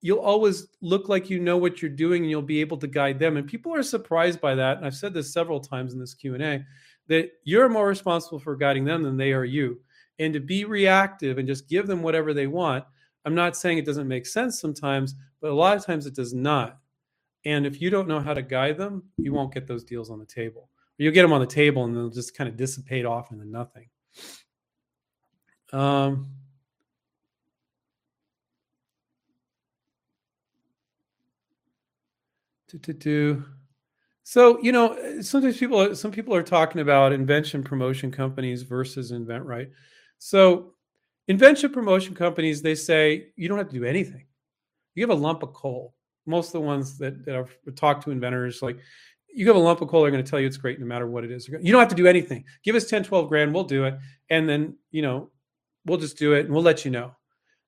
you'll 0.00 0.18
always 0.18 0.68
look 0.80 1.08
like 1.08 1.28
you 1.28 1.38
know 1.38 1.56
what 1.56 1.82
you're 1.82 1.90
doing 1.90 2.22
and 2.22 2.30
you'll 2.30 2.40
be 2.40 2.60
able 2.60 2.76
to 2.78 2.86
guide 2.86 3.18
them 3.18 3.36
and 3.36 3.48
people 3.48 3.74
are 3.74 3.82
surprised 3.82 4.40
by 4.40 4.54
that 4.54 4.76
and 4.76 4.86
i've 4.86 4.94
said 4.94 5.12
this 5.12 5.32
several 5.32 5.58
times 5.58 5.92
in 5.92 5.98
this 5.98 6.14
q&a 6.14 6.64
that 7.08 7.30
you're 7.42 7.68
more 7.68 7.88
responsible 7.88 8.38
for 8.38 8.54
guiding 8.54 8.84
them 8.84 9.02
than 9.02 9.16
they 9.16 9.32
are 9.32 9.44
you 9.44 9.80
and 10.18 10.34
to 10.34 10.40
be 10.40 10.64
reactive 10.64 11.38
and 11.38 11.48
just 11.48 11.68
give 11.68 11.86
them 11.86 12.02
whatever 12.02 12.34
they 12.34 12.46
want. 12.46 12.84
I'm 13.24 13.34
not 13.34 13.56
saying 13.56 13.78
it 13.78 13.86
doesn't 13.86 14.08
make 14.08 14.26
sense 14.26 14.60
sometimes, 14.60 15.14
but 15.40 15.50
a 15.50 15.54
lot 15.54 15.76
of 15.76 15.84
times 15.84 16.06
it 16.06 16.14
does 16.14 16.34
not. 16.34 16.78
And 17.44 17.66
if 17.66 17.80
you 17.80 17.90
don't 17.90 18.08
know 18.08 18.20
how 18.20 18.34
to 18.34 18.42
guide 18.42 18.78
them, 18.78 19.04
you 19.16 19.32
won't 19.32 19.54
get 19.54 19.66
those 19.66 19.84
deals 19.84 20.10
on 20.10 20.18
the 20.18 20.26
table. 20.26 20.70
You'll 20.98 21.14
get 21.14 21.22
them 21.22 21.32
on 21.32 21.40
the 21.40 21.46
table 21.46 21.84
and 21.84 21.96
they'll 21.96 22.10
just 22.10 22.36
kind 22.36 22.48
of 22.48 22.56
dissipate 22.56 23.06
off 23.06 23.30
into 23.30 23.48
nothing. 23.48 23.88
Um, 25.72 26.28
So 34.24 34.60
you 34.62 34.72
know, 34.72 35.20
sometimes 35.22 35.56
people, 35.56 35.94
some 35.94 36.10
people 36.10 36.34
are 36.34 36.42
talking 36.42 36.80
about 36.80 37.12
invention 37.12 37.62
promotion 37.62 38.10
companies 38.10 38.62
versus 38.62 39.10
InventRight. 39.10 39.70
So, 40.18 40.74
invention 41.28 41.72
promotion 41.72 42.14
companies, 42.14 42.60
they 42.60 42.74
say 42.74 43.28
you 43.36 43.48
don't 43.48 43.58
have 43.58 43.70
to 43.70 43.78
do 43.78 43.84
anything. 43.84 44.26
You 44.94 45.02
have 45.02 45.16
a 45.16 45.20
lump 45.20 45.42
of 45.42 45.54
coal. 45.54 45.94
Most 46.26 46.48
of 46.48 46.52
the 46.54 46.60
ones 46.60 46.98
that, 46.98 47.24
that 47.24 47.36
I've 47.36 47.74
talked 47.74 48.04
to 48.04 48.10
inventors, 48.10 48.60
like 48.60 48.78
you 49.34 49.46
have 49.46 49.56
a 49.56 49.60
lump 49.60 49.80
of 49.80 49.88
coal, 49.88 50.02
they're 50.02 50.10
going 50.10 50.24
to 50.24 50.28
tell 50.28 50.40
you 50.40 50.46
it's 50.46 50.56
great 50.56 50.80
no 50.80 50.86
matter 50.86 51.06
what 51.06 51.24
it 51.24 51.30
is. 51.30 51.48
You 51.48 51.72
don't 51.72 51.80
have 51.80 51.88
to 51.88 51.94
do 51.94 52.06
anything. 52.06 52.44
Give 52.64 52.74
us 52.74 52.86
10, 52.86 53.04
12 53.04 53.28
grand, 53.28 53.54
we'll 53.54 53.64
do 53.64 53.84
it. 53.84 53.98
And 54.30 54.48
then, 54.48 54.76
you 54.90 55.02
know, 55.02 55.30
we'll 55.86 55.98
just 55.98 56.18
do 56.18 56.34
it 56.34 56.46
and 56.46 56.54
we'll 56.54 56.62
let 56.62 56.84
you 56.84 56.90
know. 56.90 57.12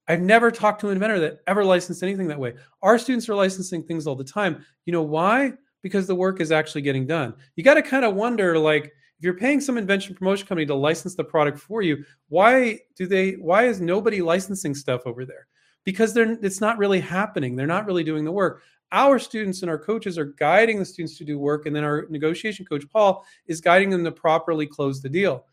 I've 0.09 0.21
never 0.21 0.51
talked 0.51 0.81
to 0.81 0.89
an 0.89 0.95
inventor 0.95 1.21
that 1.21 1.39
ever 1.47 1.65
licensed 1.65 2.03
anything 2.03 2.27
that 2.29 2.39
way. 2.39 2.55
Our 2.83 2.99
students 2.99 3.29
are 3.29 3.35
licensing 3.35 3.85
things 3.85 4.07
all 4.07 4.17
the 4.17 4.25
time. 4.25 4.65
You 4.85 4.93
know 4.93 5.03
why? 5.03 5.53
Because 5.83 6.07
the 6.07 6.15
work 6.15 6.41
is 6.41 6.51
actually 6.51 6.83
getting 6.83 7.07
done. 7.07 7.35
You 7.55 7.63
got 7.63 7.75
to 7.75 7.83
kind 7.83 8.05
of 8.05 8.17
wonder 8.17 8.59
like 8.59 8.87
if 8.87 9.25
you're 9.25 9.35
paying 9.35 9.61
some 9.61 9.79
invention 9.79 10.15
promotion 10.15 10.47
company 10.47 10.67
to 10.67 10.75
license 10.75 11.15
the 11.15 11.23
product 11.23 11.59
for 11.59 11.83
you, 11.83 12.05
why 12.29 12.81
do 12.97 13.07
they 13.07 13.33
why 13.33 13.67
is 13.67 13.81
nobody 13.81 14.21
licensing 14.21 14.75
stuff 14.75 15.03
over 15.07 15.25
there? 15.25 15.47
Because 15.85 16.13
they're 16.13 16.39
it's 16.43 16.61
not 16.61 16.79
really 16.79 17.01
happening. 17.01 17.55
They're 17.55 17.67
not 17.67 17.87
really 17.87 18.03
doing 18.03 18.25
the 18.25 18.33
work. 18.33 18.63
Our 18.93 19.19
students 19.19 19.63
and 19.63 19.71
our 19.71 19.79
coaches 19.79 20.19
are 20.19 20.25
guiding 20.25 20.79
the 20.79 20.85
students 20.85 21.17
to 21.19 21.25
do 21.25 21.39
work 21.39 21.67
and 21.67 21.75
then 21.75 21.85
our 21.85 22.07
negotiation 22.11 22.67
coach 22.67 22.85
Paul 22.93 23.25
is 23.47 23.61
guiding 23.61 23.91
them 23.91 24.05
to 24.05 24.13
properly 24.13 24.67
close 24.67 25.01
the 25.01 25.09
deal 25.09 25.45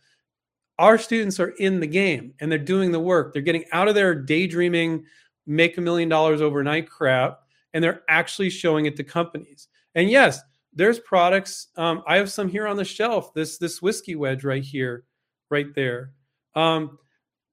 our 0.80 0.98
students 0.98 1.40
are 1.40 1.50
in 1.50 1.80
the 1.80 1.88
game 1.88 2.34
and 2.40 2.52
they're 2.52 2.60
doing 2.60 2.92
the 2.92 3.00
work. 3.00 3.34
They're 3.34 3.42
getting 3.42 3.66
out 3.72 3.88
of 3.88 3.96
their 3.96 4.14
daydreaming, 4.14 5.06
make 5.46 5.78
a 5.78 5.82
million 5.82 6.10
dollars 6.10 6.42
overnight 6.42 6.90
crap, 6.90 7.40
and 7.74 7.84
they're 7.84 8.04
actually 8.10 8.50
showing 8.50 8.86
it 8.86 8.96
to 8.98 9.04
companies. 9.04 9.68
And 9.96 10.10
yes, 10.10 10.42
there's 10.74 11.00
products. 11.00 11.68
Um, 11.76 12.04
I 12.06 12.18
have 12.18 12.32
some 12.32 12.50
here 12.50 12.68
on 12.68 12.78
the 12.78 12.86
shelf. 12.86 13.34
This 13.34 13.58
this 13.58 13.82
whiskey 13.82 14.16
wedge 14.16 14.44
right 14.44 14.64
here, 14.64 15.06
right 15.50 15.74
there. 15.74 16.12
Um, 16.54 17.00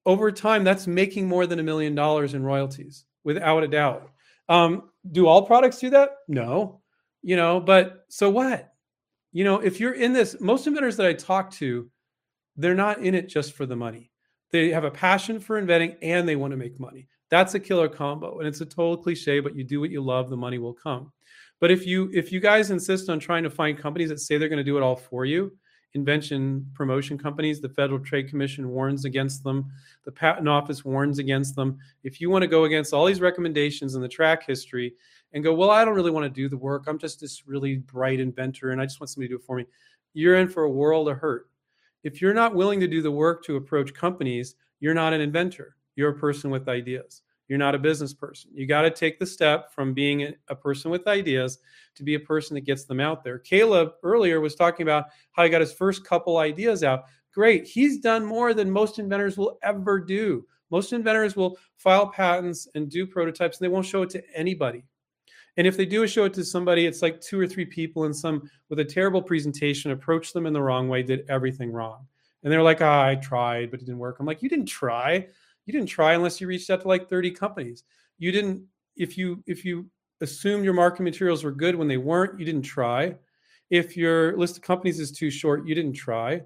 over 0.04 0.30
time, 0.30 0.64
that's 0.64 0.86
making 0.86 1.26
more 1.26 1.46
than 1.46 1.58
a 1.58 1.62
million 1.62 1.94
dollars 1.94 2.34
in 2.34 2.42
royalties, 2.42 3.06
without 3.22 3.62
a 3.62 3.68
doubt. 3.68 4.10
Um, 4.48 4.90
do 5.10 5.26
all 5.26 5.46
products 5.46 5.78
do 5.78 5.90
that? 5.90 6.10
No, 6.28 6.80
you 7.22 7.36
know. 7.36 7.60
But 7.60 8.04
so 8.08 8.30
what? 8.30 8.72
You 9.32 9.44
know, 9.44 9.58
if 9.58 9.80
you're 9.80 9.94
in 9.94 10.12
this, 10.12 10.36
most 10.40 10.66
inventors 10.66 10.96
that 10.96 11.06
I 11.06 11.12
talk 11.12 11.50
to 11.52 11.90
they're 12.56 12.74
not 12.74 12.98
in 12.98 13.14
it 13.14 13.28
just 13.28 13.54
for 13.54 13.66
the 13.66 13.76
money. 13.76 14.10
They 14.50 14.70
have 14.70 14.84
a 14.84 14.90
passion 14.90 15.40
for 15.40 15.58
inventing 15.58 15.96
and 16.02 16.28
they 16.28 16.36
want 16.36 16.52
to 16.52 16.56
make 16.56 16.78
money. 16.78 17.08
That's 17.30 17.54
a 17.54 17.60
killer 17.60 17.88
combo. 17.88 18.38
And 18.38 18.46
it's 18.46 18.60
a 18.60 18.66
total 18.66 18.96
cliche, 18.96 19.40
but 19.40 19.56
you 19.56 19.64
do 19.64 19.80
what 19.80 19.90
you 19.90 20.00
love, 20.00 20.30
the 20.30 20.36
money 20.36 20.58
will 20.58 20.74
come. 20.74 21.12
But 21.60 21.70
if 21.70 21.86
you 21.86 22.10
if 22.12 22.30
you 22.30 22.40
guys 22.40 22.70
insist 22.70 23.08
on 23.08 23.18
trying 23.18 23.42
to 23.42 23.50
find 23.50 23.78
companies 23.78 24.10
that 24.10 24.20
say 24.20 24.36
they're 24.36 24.48
going 24.48 24.58
to 24.58 24.64
do 24.64 24.76
it 24.76 24.82
all 24.82 24.96
for 24.96 25.24
you, 25.24 25.52
invention 25.94 26.68
promotion 26.74 27.16
companies, 27.16 27.60
the 27.60 27.68
Federal 27.68 28.00
Trade 28.00 28.28
Commission 28.28 28.68
warns 28.68 29.04
against 29.04 29.42
them, 29.44 29.70
the 30.04 30.12
Patent 30.12 30.48
Office 30.48 30.84
warns 30.84 31.18
against 31.18 31.54
them. 31.54 31.78
If 32.02 32.20
you 32.20 32.30
want 32.30 32.42
to 32.42 32.48
go 32.48 32.64
against 32.64 32.92
all 32.92 33.06
these 33.06 33.20
recommendations 33.20 33.94
in 33.94 34.02
the 34.02 34.08
track 34.08 34.46
history 34.46 34.94
and 35.32 35.44
go, 35.44 35.54
well, 35.54 35.70
I 35.70 35.84
don't 35.84 35.94
really 35.94 36.10
want 36.10 36.24
to 36.24 36.30
do 36.30 36.48
the 36.48 36.56
work. 36.56 36.84
I'm 36.86 36.98
just 36.98 37.20
this 37.20 37.46
really 37.46 37.76
bright 37.76 38.20
inventor 38.20 38.70
and 38.70 38.80
I 38.80 38.84
just 38.84 39.00
want 39.00 39.10
somebody 39.10 39.28
to 39.28 39.34
do 39.34 39.38
it 39.38 39.46
for 39.46 39.56
me. 39.56 39.66
You're 40.12 40.36
in 40.36 40.48
for 40.48 40.64
a 40.64 40.70
world 40.70 41.08
of 41.08 41.18
hurt 41.18 41.48
if 42.04 42.20
you're 42.20 42.34
not 42.34 42.54
willing 42.54 42.78
to 42.80 42.86
do 42.86 43.02
the 43.02 43.10
work 43.10 43.42
to 43.44 43.56
approach 43.56 43.92
companies, 43.92 44.54
you're 44.78 44.94
not 44.94 45.14
an 45.14 45.22
inventor. 45.22 45.74
You're 45.96 46.10
a 46.10 46.18
person 46.18 46.50
with 46.50 46.68
ideas. 46.68 47.22
You're 47.48 47.58
not 47.58 47.74
a 47.74 47.78
business 47.78 48.14
person. 48.14 48.50
You 48.54 48.66
got 48.66 48.82
to 48.82 48.90
take 48.90 49.18
the 49.18 49.26
step 49.26 49.72
from 49.72 49.92
being 49.92 50.34
a 50.48 50.54
person 50.54 50.90
with 50.90 51.06
ideas 51.06 51.58
to 51.94 52.02
be 52.02 52.14
a 52.14 52.20
person 52.20 52.54
that 52.54 52.62
gets 52.62 52.84
them 52.84 53.00
out 53.00 53.22
there. 53.22 53.38
Caleb 53.38 53.92
earlier 54.02 54.40
was 54.40 54.54
talking 54.54 54.84
about 54.84 55.06
how 55.32 55.44
he 55.44 55.50
got 55.50 55.60
his 55.60 55.72
first 55.72 56.04
couple 56.04 56.38
ideas 56.38 56.82
out. 56.82 57.04
Great. 57.34 57.66
He's 57.66 57.98
done 57.98 58.24
more 58.24 58.54
than 58.54 58.70
most 58.70 58.98
inventors 58.98 59.36
will 59.36 59.58
ever 59.62 60.00
do. 60.00 60.46
Most 60.70 60.92
inventors 60.92 61.36
will 61.36 61.58
file 61.76 62.08
patents 62.08 62.66
and 62.74 62.90
do 62.90 63.06
prototypes 63.06 63.58
and 63.58 63.64
they 63.64 63.72
won't 63.72 63.86
show 63.86 64.02
it 64.02 64.10
to 64.10 64.22
anybody. 64.34 64.84
And 65.56 65.66
if 65.66 65.76
they 65.76 65.86
do 65.86 66.06
show 66.06 66.24
it 66.24 66.34
to 66.34 66.44
somebody, 66.44 66.86
it's 66.86 67.02
like 67.02 67.20
two 67.20 67.38
or 67.38 67.46
three 67.46 67.64
people 67.64 68.04
and 68.04 68.16
some 68.16 68.50
with 68.68 68.80
a 68.80 68.84
terrible 68.84 69.22
presentation 69.22 69.90
approached 69.90 70.34
them 70.34 70.46
in 70.46 70.52
the 70.52 70.62
wrong 70.62 70.88
way, 70.88 71.02
did 71.02 71.24
everything 71.28 71.70
wrong. 71.70 72.06
And 72.42 72.52
they're 72.52 72.62
like, 72.62 72.80
oh, 72.80 73.00
I 73.00 73.14
tried, 73.16 73.70
but 73.70 73.80
it 73.80 73.86
didn't 73.86 73.98
work. 73.98 74.16
I'm 74.18 74.26
like, 74.26 74.42
you 74.42 74.48
didn't 74.48 74.66
try. 74.66 75.28
You 75.66 75.72
didn't 75.72 75.88
try 75.88 76.14
unless 76.14 76.40
you 76.40 76.46
reached 76.46 76.70
out 76.70 76.82
to 76.82 76.88
like 76.88 77.08
30 77.08 77.30
companies. 77.32 77.84
You 78.18 78.32
didn't, 78.32 78.64
if 78.96 79.18
you 79.18 79.42
if 79.46 79.64
you 79.64 79.86
assumed 80.20 80.64
your 80.64 80.74
marketing 80.74 81.04
materials 81.04 81.44
were 81.44 81.52
good 81.52 81.74
when 81.74 81.88
they 81.88 81.96
weren't, 81.96 82.38
you 82.38 82.44
didn't 82.44 82.62
try. 82.62 83.16
If 83.70 83.96
your 83.96 84.36
list 84.36 84.56
of 84.56 84.62
companies 84.62 85.00
is 85.00 85.10
too 85.10 85.30
short, 85.30 85.66
you 85.66 85.74
didn't 85.74 85.94
try. 85.94 86.42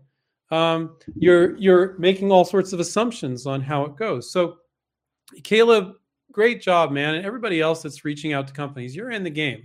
Um, 0.50 0.96
you're 1.14 1.56
you're 1.56 1.98
making 1.98 2.32
all 2.32 2.44
sorts 2.44 2.72
of 2.72 2.80
assumptions 2.80 3.46
on 3.46 3.60
how 3.60 3.84
it 3.84 3.96
goes. 3.96 4.32
So 4.32 4.58
Caleb 5.44 5.94
great 6.32 6.62
job, 6.62 6.92
man. 6.92 7.16
And 7.16 7.26
everybody 7.26 7.60
else 7.60 7.82
that's 7.82 8.04
reaching 8.04 8.32
out 8.32 8.46
to 8.46 8.52
companies, 8.52 8.94
you're 8.94 9.10
in 9.10 9.24
the 9.24 9.30
game. 9.30 9.64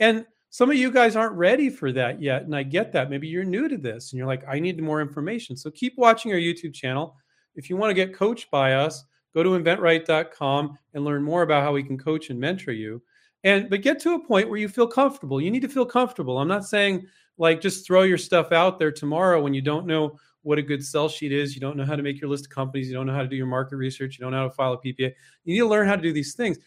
And 0.00 0.26
some 0.50 0.70
of 0.70 0.76
you 0.76 0.90
guys 0.90 1.16
aren't 1.16 1.36
ready 1.36 1.70
for 1.70 1.92
that 1.92 2.20
yet. 2.22 2.42
And 2.42 2.56
I 2.56 2.62
get 2.62 2.92
that. 2.92 3.10
Maybe 3.10 3.28
you're 3.28 3.44
new 3.44 3.68
to 3.68 3.76
this 3.76 4.12
and 4.12 4.18
you're 4.18 4.26
like, 4.26 4.42
I 4.48 4.58
need 4.58 4.80
more 4.80 5.00
information. 5.00 5.56
So 5.56 5.70
keep 5.70 5.94
watching 5.96 6.32
our 6.32 6.38
YouTube 6.38 6.74
channel. 6.74 7.16
If 7.58 7.68
you 7.68 7.76
want 7.76 7.90
to 7.90 7.94
get 7.94 8.14
coached 8.14 8.50
by 8.52 8.74
us, 8.74 9.04
go 9.34 9.42
to 9.42 9.50
inventright.com 9.50 10.78
and 10.94 11.04
learn 11.04 11.24
more 11.24 11.42
about 11.42 11.64
how 11.64 11.72
we 11.72 11.82
can 11.82 11.98
coach 11.98 12.30
and 12.30 12.38
mentor 12.38 12.72
you. 12.72 13.02
And 13.44 13.68
but 13.68 13.82
get 13.82 14.00
to 14.00 14.14
a 14.14 14.24
point 14.24 14.48
where 14.48 14.58
you 14.58 14.68
feel 14.68 14.86
comfortable. 14.86 15.40
You 15.40 15.50
need 15.50 15.62
to 15.62 15.68
feel 15.68 15.84
comfortable. 15.84 16.38
I'm 16.38 16.48
not 16.48 16.64
saying 16.64 17.06
like 17.36 17.60
just 17.60 17.84
throw 17.84 18.02
your 18.02 18.16
stuff 18.16 18.52
out 18.52 18.78
there 18.78 18.92
tomorrow 18.92 19.42
when 19.42 19.54
you 19.54 19.60
don't 19.60 19.86
know 19.86 20.16
what 20.42 20.58
a 20.58 20.62
good 20.62 20.84
sell 20.84 21.08
sheet 21.08 21.32
is. 21.32 21.54
You 21.54 21.60
don't 21.60 21.76
know 21.76 21.84
how 21.84 21.96
to 21.96 22.02
make 22.02 22.20
your 22.20 22.30
list 22.30 22.46
of 22.46 22.50
companies. 22.50 22.88
You 22.88 22.94
don't 22.94 23.06
know 23.06 23.12
how 23.12 23.22
to 23.22 23.28
do 23.28 23.36
your 23.36 23.46
market 23.46 23.76
research. 23.76 24.18
You 24.18 24.22
don't 24.22 24.32
know 24.32 24.38
how 24.38 24.48
to 24.48 24.54
file 24.54 24.72
a 24.74 24.78
PPA. 24.78 25.12
You 25.44 25.54
need 25.54 25.58
to 25.58 25.66
learn 25.66 25.88
how 25.88 25.96
to 25.96 26.02
do 26.02 26.12
these 26.12 26.34
things. 26.34 26.58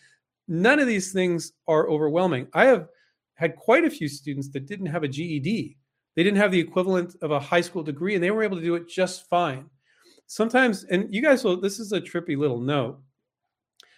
None 0.50 0.80
of 0.80 0.88
these 0.88 1.14
things 1.14 1.54
are 1.68 1.89
overwhelming. 1.89 2.48
I 2.54 2.66
have 2.66 2.89
had 3.36 3.56
quite 3.56 3.86
a 3.86 3.89
few 3.89 4.10
students 4.10 4.50
that 4.50 4.66
didn't 4.66 4.88
have 4.88 5.04
a 5.04 5.08
GED. 5.08 5.78
They 6.16 6.24
didn't 6.24 6.38
have 6.38 6.52
the 6.52 6.60
equivalent 6.60 7.16
of 7.22 7.32
a 7.32 7.39
high 7.39 7.62
school 7.62 7.84
degree, 7.84 8.16
and 8.16 8.24
they 8.24 8.32
were 8.32 8.44
able 8.44 8.58
to 8.58 8.64
do 8.64 8.76
it 8.76 8.89
just 8.89 9.30
fine. 9.30 9.70
Sometimes, 10.32 10.86
and 10.86 11.13
you 11.13 11.21
guys 11.21 11.43
will, 11.43 11.59
this 11.59 11.77
is 11.77 11.91
a 11.91 11.99
trippy 11.99 12.38
little 12.38 12.61
note. 12.61 13.01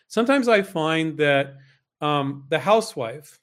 Sometimes 0.07 0.47
I 0.47 0.63
find 0.63 1.15
that 1.19 1.57
um, 2.01 2.45
the 2.49 2.57
housewife 2.57 3.39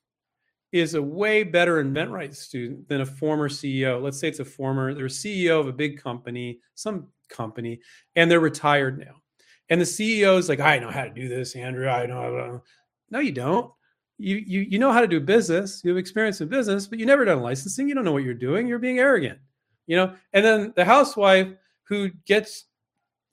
is 0.72 0.94
a 0.94 1.02
way 1.02 1.44
better 1.44 1.78
invent 1.78 2.10
InventRight 2.10 2.34
student 2.34 2.88
than 2.88 3.02
a 3.02 3.06
former 3.06 3.48
CEO. 3.48 4.02
Let's 4.02 4.18
say 4.18 4.26
it's 4.26 4.40
a 4.40 4.44
former, 4.44 4.92
they're 4.92 5.04
a 5.04 5.08
CEO 5.08 5.60
of 5.60 5.68
a 5.68 5.72
big 5.72 6.02
company, 6.02 6.58
some 6.74 7.06
company, 7.28 7.78
and 8.16 8.28
they're 8.28 8.40
retired 8.40 8.98
now. 8.98 9.22
And 9.68 9.80
the 9.80 9.84
CEO 9.84 10.36
is 10.36 10.48
like, 10.48 10.58
I 10.58 10.80
know 10.80 10.90
how 10.90 11.04
to 11.04 11.10
do 11.10 11.28
this, 11.28 11.54
Andrew. 11.54 11.86
I 11.86 12.06
know. 12.06 12.60
No, 13.08 13.20
you 13.20 13.30
don't. 13.30 13.70
You, 14.18 14.34
you, 14.34 14.62
you 14.62 14.78
know 14.80 14.90
how 14.90 15.00
to 15.00 15.06
do 15.06 15.20
business. 15.20 15.80
You 15.84 15.90
have 15.90 15.98
experience 15.98 16.40
in 16.40 16.48
business, 16.48 16.88
but 16.88 16.98
you 16.98 17.06
never 17.06 17.24
done 17.24 17.40
licensing. 17.40 17.88
You 17.88 17.94
don't 17.94 18.04
know 18.04 18.10
what 18.10 18.24
you're 18.24 18.34
doing. 18.34 18.66
You're 18.66 18.80
being 18.80 18.98
arrogant, 18.98 19.38
you 19.86 19.94
know? 19.94 20.12
And 20.32 20.44
then 20.44 20.72
the 20.74 20.84
housewife 20.84 21.52
who 21.84 22.10
gets 22.26 22.64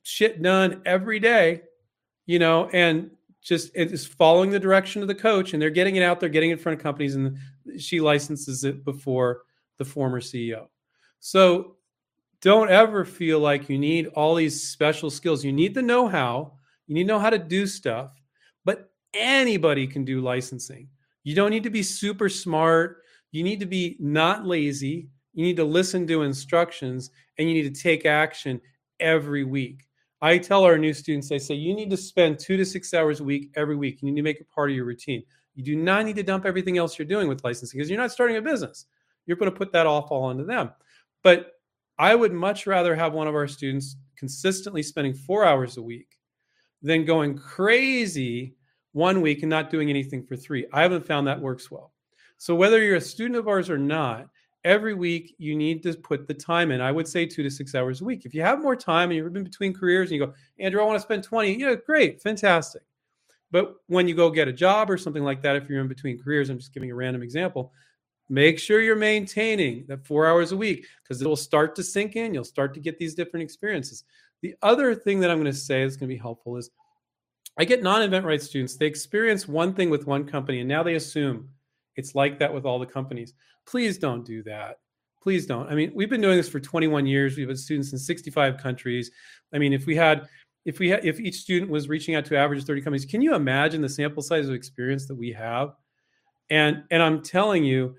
shit 0.07 0.41
done 0.41 0.81
every 0.85 1.19
day, 1.19 1.61
you 2.25 2.39
know, 2.39 2.69
and 2.71 3.11
just 3.41 3.71
it 3.75 3.91
is 3.91 4.05
following 4.05 4.49
the 4.49 4.59
direction 4.59 5.01
of 5.01 5.07
the 5.07 5.15
coach 5.15 5.53
and 5.53 5.61
they're 5.61 5.69
getting 5.69 5.95
it 5.95 6.03
out 6.03 6.19
there 6.19 6.29
getting 6.29 6.49
it 6.49 6.53
in 6.53 6.59
front 6.59 6.77
of 6.77 6.83
companies 6.83 7.15
and 7.15 7.37
she 7.77 8.01
licenses 8.01 8.63
it 8.63 8.83
before 8.83 9.43
the 9.77 9.85
former 9.85 10.19
ceo 10.19 10.67
so 11.19 11.77
don't 12.41 12.69
ever 12.69 13.05
feel 13.05 13.39
like 13.39 13.69
you 13.69 13.79
need 13.79 14.07
all 14.07 14.35
these 14.35 14.61
special 14.61 15.09
skills. 15.09 15.43
You 15.43 15.51
need 15.51 15.73
the 15.73 15.81
know-how. 15.81 16.53
You 16.85 16.93
need 16.93 17.03
to 17.03 17.07
know 17.07 17.19
how 17.19 17.29
to 17.29 17.39
do 17.39 17.65
stuff 17.65 18.11
but 18.65 18.91
anybody 19.13 19.87
can 19.87 20.03
do 20.03 20.19
licensing. 20.19 20.89
You 21.23 21.35
don't 21.35 21.51
need 21.51 21.63
to 21.63 21.69
be 21.69 21.83
super 21.83 22.27
smart. 22.27 22.97
You 23.31 23.43
need 23.43 23.59
to 23.61 23.65
be 23.65 23.95
not 23.99 24.45
lazy. 24.45 25.09
You 25.33 25.45
need 25.45 25.55
to 25.57 25.63
listen 25.63 26.05
to 26.07 26.23
instructions 26.23 27.11
and 27.37 27.47
you 27.47 27.53
need 27.53 27.73
to 27.73 27.81
take 27.81 28.05
action 28.05 28.59
every 28.99 29.43
week 29.43 29.86
I 30.21 30.37
tell 30.37 30.63
our 30.63 30.77
new 30.77 30.93
students, 30.93 31.31
I 31.31 31.37
say, 31.37 31.55
you 31.55 31.75
need 31.75 31.89
to 31.91 31.97
spend 31.97 32.39
two 32.39 32.57
to 32.57 32.65
six 32.65 32.93
hours 32.93 33.19
a 33.19 33.23
week 33.23 33.51
every 33.55 33.75
week. 33.75 34.01
You 34.01 34.09
need 34.09 34.15
to 34.15 34.23
make 34.23 34.39
it 34.39 34.49
part 34.49 34.69
of 34.69 34.75
your 34.75 34.85
routine. 34.85 35.23
You 35.55 35.63
do 35.63 35.75
not 35.75 36.05
need 36.05 36.15
to 36.15 36.23
dump 36.23 36.45
everything 36.45 36.77
else 36.77 36.97
you're 36.97 37.07
doing 37.07 37.27
with 37.27 37.43
licensing 37.43 37.77
because 37.77 37.89
you're 37.89 37.99
not 37.99 38.11
starting 38.11 38.37
a 38.37 38.41
business. 38.41 38.85
You're 39.25 39.37
going 39.37 39.51
to 39.51 39.57
put 39.57 39.71
that 39.73 39.85
off 39.85 40.11
all 40.11 40.23
onto 40.23 40.45
them. 40.45 40.71
But 41.23 41.51
I 41.99 42.15
would 42.15 42.33
much 42.33 42.67
rather 42.67 42.95
have 42.95 43.13
one 43.13 43.27
of 43.27 43.35
our 43.35 43.47
students 43.47 43.95
consistently 44.15 44.83
spending 44.83 45.13
four 45.13 45.45
hours 45.45 45.77
a 45.77 45.81
week 45.81 46.17
than 46.81 47.05
going 47.05 47.37
crazy 47.37 48.55
one 48.93 49.21
week 49.21 49.43
and 49.43 49.49
not 49.49 49.69
doing 49.69 49.89
anything 49.89 50.23
for 50.23 50.35
three. 50.35 50.65
I 50.73 50.81
haven't 50.81 51.05
found 51.05 51.27
that 51.27 51.41
works 51.41 51.69
well. 51.69 51.91
So 52.37 52.55
whether 52.55 52.83
you're 52.83 52.97
a 52.97 53.01
student 53.01 53.35
of 53.35 53.47
ours 53.47 53.69
or 53.69 53.77
not, 53.77 54.27
every 54.67 54.93
week 54.93 55.33
you 55.37 55.55
need 55.55 55.81
to 55.81 55.93
put 55.93 56.27
the 56.27 56.33
time 56.33 56.71
in. 56.71 56.81
I 56.81 56.91
would 56.91 57.07
say 57.07 57.25
two 57.25 57.41
to 57.41 57.49
six 57.49 57.73
hours 57.73 58.01
a 58.01 58.03
week. 58.03 58.25
If 58.25 58.33
you 58.33 58.41
have 58.41 58.61
more 58.61 58.75
time 58.75 59.09
and 59.09 59.17
you're 59.17 59.27
in 59.27 59.43
between 59.45 59.73
careers 59.73 60.11
and 60.11 60.19
you 60.19 60.25
go, 60.25 60.33
Andrew, 60.59 60.81
I 60.81 60.85
want 60.85 60.97
to 60.97 61.01
spend 61.01 61.23
20, 61.23 61.53
yeah, 61.53 61.75
great, 61.75 62.21
fantastic. 62.21 62.81
But 63.49 63.75
when 63.87 64.09
you 64.09 64.13
go 64.13 64.29
get 64.29 64.49
a 64.49 64.53
job 64.53 64.91
or 64.91 64.97
something 64.97 65.23
like 65.23 65.41
that, 65.43 65.55
if 65.55 65.69
you're 65.69 65.79
in 65.79 65.87
between 65.87 66.21
careers, 66.21 66.49
I'm 66.49 66.57
just 66.57 66.73
giving 66.73 66.91
a 66.91 66.95
random 66.95 67.23
example, 67.23 67.71
make 68.27 68.59
sure 68.59 68.81
you're 68.81 68.97
maintaining 68.97 69.85
that 69.87 70.05
four 70.05 70.27
hours 70.27 70.51
a 70.51 70.57
week 70.57 70.85
because 71.01 71.21
it 71.21 71.27
will 71.27 71.37
start 71.37 71.73
to 71.77 71.83
sink 71.83 72.17
in. 72.17 72.33
You'll 72.33 72.43
start 72.43 72.73
to 72.73 72.81
get 72.81 72.99
these 72.99 73.15
different 73.15 73.45
experiences. 73.45 74.03
The 74.41 74.53
other 74.61 74.93
thing 74.93 75.21
that 75.21 75.31
I'm 75.31 75.37
going 75.37 75.51
to 75.51 75.57
say 75.57 75.81
is 75.81 75.95
going 75.95 76.09
to 76.09 76.13
be 76.13 76.19
helpful 76.19 76.57
is 76.57 76.69
I 77.57 77.63
get 77.63 77.81
non 77.81 78.01
InventRight 78.01 78.41
students, 78.41 78.75
they 78.75 78.85
experience 78.85 79.47
one 79.47 79.73
thing 79.73 79.89
with 79.89 80.05
one 80.05 80.25
company 80.25 80.59
and 80.59 80.67
now 80.67 80.83
they 80.83 80.95
assume 80.95 81.47
it's 81.95 82.13
like 82.15 82.37
that 82.39 82.53
with 82.53 82.65
all 82.65 82.79
the 82.79 82.85
companies. 82.85 83.33
Please 83.67 83.97
don't 83.97 84.25
do 84.25 84.43
that. 84.43 84.79
Please 85.21 85.45
don't. 85.45 85.69
I 85.69 85.75
mean, 85.75 85.91
we've 85.93 86.09
been 86.09 86.21
doing 86.21 86.37
this 86.37 86.47
for 86.47 86.59
21 86.59 87.05
years. 87.05 87.35
We've 87.35 87.49
had 87.49 87.59
students 87.59 87.91
in 87.91 87.99
65 87.99 88.57
countries. 88.57 89.11
I 89.53 89.57
mean, 89.57 89.73
if 89.73 89.85
we 89.85 89.95
had 89.95 90.27
if 90.65 90.79
we 90.79 90.89
had 90.89 91.05
if 91.05 91.19
each 91.19 91.35
student 91.35 91.69
was 91.69 91.89
reaching 91.89 92.15
out 92.15 92.25
to 92.25 92.37
average 92.37 92.63
30 92.63 92.81
companies, 92.81 93.05
can 93.05 93.21
you 93.21 93.35
imagine 93.35 93.81
the 93.81 93.89
sample 93.89 94.23
size 94.23 94.47
of 94.47 94.55
experience 94.55 95.05
that 95.07 95.15
we 95.15 95.33
have? 95.33 95.73
And 96.49 96.83
and 96.91 97.03
I'm 97.03 97.21
telling 97.21 97.65
you, 97.65 97.95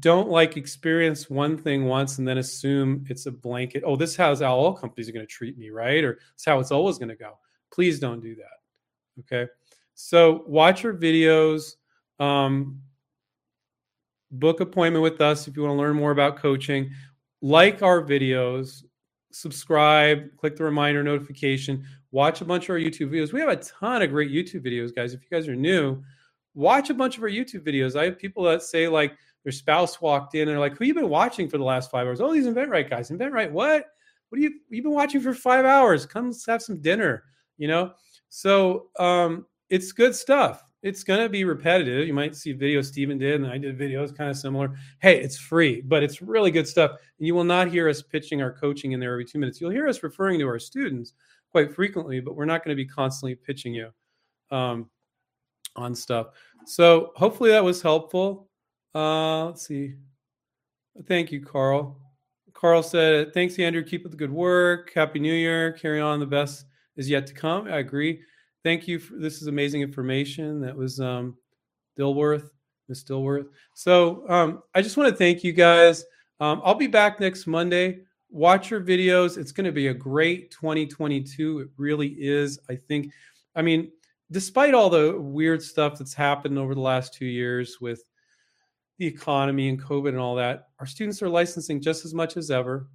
don't 0.00 0.28
like 0.28 0.56
experience 0.56 1.30
one 1.30 1.56
thing 1.56 1.84
once 1.84 2.18
and 2.18 2.26
then 2.26 2.38
assume 2.38 3.04
it's 3.08 3.26
a 3.26 3.30
blanket. 3.32 3.84
Oh, 3.86 3.94
this 3.94 4.10
is 4.10 4.16
how 4.16 4.56
all 4.56 4.72
companies 4.72 5.08
are 5.08 5.12
going 5.12 5.26
to 5.26 5.32
treat 5.32 5.56
me, 5.56 5.70
right? 5.70 6.02
Or 6.02 6.18
it's 6.34 6.44
how 6.44 6.58
it's 6.58 6.72
always 6.72 6.98
going 6.98 7.10
to 7.10 7.16
go. 7.16 7.38
Please 7.72 8.00
don't 8.00 8.20
do 8.20 8.34
that. 8.36 9.20
Okay. 9.20 9.50
So 9.94 10.42
watch 10.46 10.84
our 10.84 10.92
videos. 10.92 11.76
Um, 12.18 12.80
book 14.38 14.60
appointment 14.60 15.02
with 15.02 15.20
us 15.20 15.48
if 15.48 15.56
you 15.56 15.62
want 15.62 15.72
to 15.72 15.78
learn 15.78 15.96
more 15.96 16.10
about 16.10 16.36
coaching. 16.36 16.90
Like 17.42 17.82
our 17.82 18.02
videos, 18.02 18.82
subscribe, 19.32 20.34
click 20.36 20.56
the 20.56 20.64
reminder 20.64 21.02
notification, 21.02 21.84
watch 22.10 22.40
a 22.40 22.44
bunch 22.44 22.64
of 22.64 22.70
our 22.70 22.78
YouTube 22.78 23.10
videos. 23.10 23.32
We 23.32 23.40
have 23.40 23.48
a 23.48 23.56
ton 23.56 24.02
of 24.02 24.10
great 24.10 24.30
YouTube 24.30 24.64
videos, 24.64 24.94
guys. 24.94 25.12
If 25.12 25.22
you 25.22 25.28
guys 25.30 25.48
are 25.48 25.56
new, 25.56 26.02
watch 26.54 26.90
a 26.90 26.94
bunch 26.94 27.16
of 27.16 27.22
our 27.22 27.28
YouTube 27.28 27.66
videos. 27.66 27.98
I 27.98 28.04
have 28.04 28.18
people 28.18 28.42
that 28.44 28.62
say 28.62 28.88
like 28.88 29.16
their 29.44 29.52
spouse 29.52 30.00
walked 30.00 30.34
in 30.34 30.42
and 30.42 30.50
they're 30.50 30.58
like, 30.58 30.76
"Who 30.76 30.84
you 30.84 30.94
been 30.94 31.08
watching 31.08 31.48
for 31.48 31.58
the 31.58 31.64
last 31.64 31.90
five 31.90 32.06
hours?" 32.06 32.20
Oh, 32.20 32.32
these 32.32 32.46
InventRight 32.46 32.90
guys. 32.90 33.10
InventRight, 33.10 33.52
what? 33.52 33.86
What 34.28 34.38
do 34.38 34.42
you 34.42 34.54
you've 34.70 34.84
been 34.84 34.92
watching 34.92 35.20
for 35.20 35.34
five 35.34 35.64
hours? 35.64 36.06
Come 36.06 36.32
have 36.46 36.62
some 36.62 36.80
dinner. 36.80 37.22
You 37.58 37.68
know. 37.68 37.92
So 38.28 38.88
um, 38.98 39.46
it's 39.70 39.92
good 39.92 40.14
stuff 40.14 40.64
it's 40.86 41.02
going 41.02 41.18
to 41.18 41.28
be 41.28 41.42
repetitive. 41.42 42.06
You 42.06 42.14
might 42.14 42.36
see 42.36 42.52
video 42.52 42.80
Stephen 42.80 43.18
did, 43.18 43.40
and 43.40 43.50
I 43.50 43.58
did 43.58 43.76
videos 43.76 44.16
kind 44.16 44.30
of 44.30 44.36
similar. 44.36 44.78
Hey, 45.00 45.20
it's 45.20 45.36
free, 45.36 45.80
but 45.80 46.04
it's 46.04 46.22
really 46.22 46.52
good 46.52 46.68
stuff. 46.68 46.92
And 47.18 47.26
you 47.26 47.34
will 47.34 47.42
not 47.42 47.66
hear 47.66 47.88
us 47.88 48.02
pitching 48.02 48.40
our 48.40 48.52
coaching 48.52 48.92
in 48.92 49.00
there 49.00 49.10
every 49.10 49.24
two 49.24 49.40
minutes. 49.40 49.60
You'll 49.60 49.72
hear 49.72 49.88
us 49.88 50.04
referring 50.04 50.38
to 50.38 50.46
our 50.46 50.60
students 50.60 51.14
quite 51.50 51.74
frequently, 51.74 52.20
but 52.20 52.36
we're 52.36 52.44
not 52.44 52.64
going 52.64 52.76
to 52.76 52.80
be 52.80 52.88
constantly 52.88 53.34
pitching 53.34 53.74
you 53.74 53.90
um, 54.52 54.88
on 55.74 55.92
stuff. 55.92 56.28
So 56.66 57.10
hopefully 57.16 57.50
that 57.50 57.64
was 57.64 57.82
helpful. 57.82 58.48
Uh, 58.94 59.46
let's 59.46 59.66
see. 59.66 59.94
Thank 61.08 61.32
you, 61.32 61.44
Carl. 61.44 62.00
Carl 62.52 62.84
said, 62.84 63.34
"Thanks, 63.34 63.58
Andrew. 63.58 63.82
Keep 63.82 64.04
up 64.04 64.12
the 64.12 64.16
good 64.16 64.32
work. 64.32 64.92
Happy 64.94 65.18
New 65.18 65.34
Year. 65.34 65.72
Carry 65.72 66.00
on. 66.00 66.20
The 66.20 66.26
best 66.26 66.64
is 66.96 67.10
yet 67.10 67.26
to 67.26 67.34
come." 67.34 67.66
I 67.66 67.78
agree 67.78 68.22
thank 68.66 68.88
you. 68.88 68.98
For, 68.98 69.14
this 69.14 69.40
is 69.40 69.46
amazing 69.46 69.82
information. 69.82 70.60
That 70.60 70.76
was 70.76 70.98
um, 70.98 71.36
Dilworth, 71.96 72.50
Miss 72.88 73.04
Dilworth. 73.04 73.46
So 73.74 74.28
um, 74.28 74.60
I 74.74 74.82
just 74.82 74.96
want 74.96 75.08
to 75.08 75.16
thank 75.16 75.44
you 75.44 75.52
guys. 75.52 76.04
Um, 76.40 76.60
I'll 76.64 76.74
be 76.74 76.88
back 76.88 77.20
next 77.20 77.46
Monday. 77.46 78.00
Watch 78.28 78.68
your 78.68 78.80
videos. 78.80 79.38
It's 79.38 79.52
going 79.52 79.66
to 79.66 79.72
be 79.72 79.86
a 79.86 79.94
great 79.94 80.50
2022. 80.50 81.60
It 81.60 81.68
really 81.76 82.08
is. 82.18 82.58
I 82.68 82.74
think. 82.74 83.12
I 83.54 83.62
mean, 83.62 83.92
despite 84.32 84.74
all 84.74 84.90
the 84.90 85.16
weird 85.16 85.62
stuff 85.62 85.96
that's 85.96 86.12
happened 86.12 86.58
over 86.58 86.74
the 86.74 86.80
last 86.80 87.14
two 87.14 87.24
years 87.24 87.76
with 87.80 88.02
the 88.98 89.06
economy 89.06 89.68
and 89.68 89.80
COVID 89.80 90.08
and 90.08 90.18
all 90.18 90.34
that, 90.34 90.70
our 90.80 90.86
students 90.86 91.22
are 91.22 91.28
licensing 91.28 91.80
just 91.80 92.04
as 92.04 92.14
much 92.14 92.36
as 92.36 92.50
ever. 92.50 92.88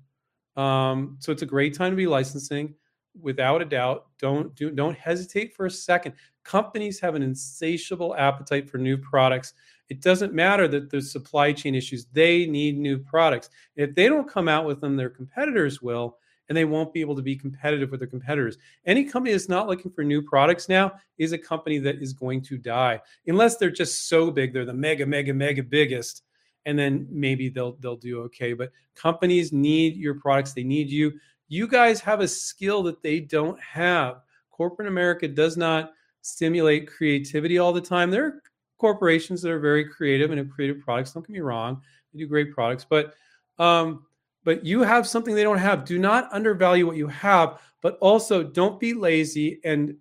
Um, 0.58 1.16
so 1.20 1.32
it's 1.32 1.44
a 1.44 1.46
great 1.46 1.74
time 1.78 1.94
to 1.94 1.96
be 1.96 2.08
licensing 2.08 2.76
without 3.20 3.62
a 3.62 3.66
doubt. 3.66 4.08
Don't 4.20 4.54
do, 4.56 4.72
don't 4.72 4.98
hesitate 4.98 5.56
for 5.56 5.66
a 5.66 5.72
second. 5.72 6.14
Companies 6.44 7.00
have 7.00 7.16
an 7.16 7.24
insatiable 7.24 8.16
appetite 8.16 8.70
for 8.70 8.78
new 8.78 8.98
products. 8.98 9.54
It 9.90 10.02
doesn't 10.02 10.34
matter 10.34 10.68
that 10.70 10.90
there's 10.90 11.12
supply 11.12 11.52
chain 11.52 11.76
issues. 11.76 12.06
They 12.14 12.46
need 12.46 12.78
new 12.78 12.98
products. 12.98 13.50
If 13.76 13.94
they 13.94 14.08
don't 14.08 14.30
come 14.30 14.48
out 14.48 14.66
with 14.66 14.80
them, 14.80 14.96
their 14.96 15.10
competitors 15.10 15.82
will, 15.82 16.18
and 16.48 16.58
they 16.58 16.66
won't 16.66 16.94
be 16.94 17.02
able 17.02 17.16
to 17.16 17.22
be 17.22 17.36
competitive 17.36 17.92
with 17.92 18.00
their 18.00 18.08
competitors. 18.08 18.58
Any 18.86 19.04
company 19.06 19.32
that's 19.32 19.50
not 19.50 19.68
looking 19.68 19.92
for 19.92 20.04
new 20.04 20.22
products 20.22 20.70
now 20.70 20.94
is 21.18 21.34
a 21.34 21.38
company 21.38 21.78
that 21.80 22.02
is 22.02 22.14
going 22.14 22.42
to 22.44 22.58
die, 22.58 23.02
unless 23.28 23.58
they're 23.58 23.70
just 23.70 24.10
so 24.10 24.32
big, 24.32 24.54
they're 24.54 24.66
the 24.66 24.74
mega, 24.74 25.06
mega, 25.06 25.34
mega 25.34 25.64
biggest, 25.64 26.24
and 26.66 26.78
then 26.78 27.08
maybe 27.10 27.50
they'll 27.50 27.74
they'll 27.80 27.96
do 27.96 28.22
okay. 28.24 28.54
But 28.54 28.72
companies 28.96 29.52
need 29.52 29.96
your 29.96 30.16
products. 30.16 30.54
They 30.54 30.64
need 30.64 30.90
you 30.90 31.14
you 31.52 31.68
guys 31.68 32.00
have 32.00 32.22
a 32.22 32.28
skill 32.30 32.82
that 32.84 33.04
they 33.04 33.20
don't 33.20 33.60
have. 33.60 34.22
Corporate 34.52 34.88
America 34.88 35.28
does 35.28 35.58
not 35.58 35.92
stimulate 36.22 36.88
creativity 36.88 37.58
all 37.58 37.74
the 37.74 37.82
time. 37.82 38.10
There 38.10 38.26
are 38.26 38.42
corporations 38.78 39.42
that 39.42 39.52
are 39.52 39.60
very 39.60 39.84
creative 39.84 40.32
and 40.32 40.38
have 40.40 40.50
creative 40.50 40.80
products. 40.80 41.12
Don't 41.12 41.28
get 41.28 41.34
me 41.34 41.42
wrong; 41.42 41.82
they 42.14 42.20
do 42.20 42.26
great 42.26 42.54
products, 42.54 42.86
but 42.90 43.16
um, 43.60 44.06
but 44.46 44.66
you 44.66 44.82
have 44.82 45.06
something 45.06 45.36
they 45.36 45.44
don't 45.44 45.58
have. 45.58 45.84
Do 45.84 46.00
not 46.00 46.32
undervalue 46.32 46.88
what 46.88 46.96
you 46.96 47.08
have, 47.08 47.60
but 47.82 47.98
also 48.00 48.44
don't 48.44 48.80
be 48.80 48.94
lazy 48.94 49.60
and 49.66 49.98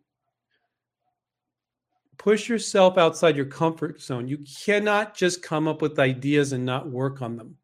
push 2.17 2.49
yourself 2.49 2.97
outside 2.97 3.35
your 3.35 3.47
comfort 3.47 4.01
zone. 4.01 4.29
You 4.29 4.39
cannot 4.65 5.17
just 5.17 5.43
come 5.43 5.67
up 5.67 5.83
with 5.83 5.99
ideas 5.99 6.53
and 6.53 6.65
not 6.65 6.89
work 6.89 7.23
on 7.23 7.37
them. 7.37 7.57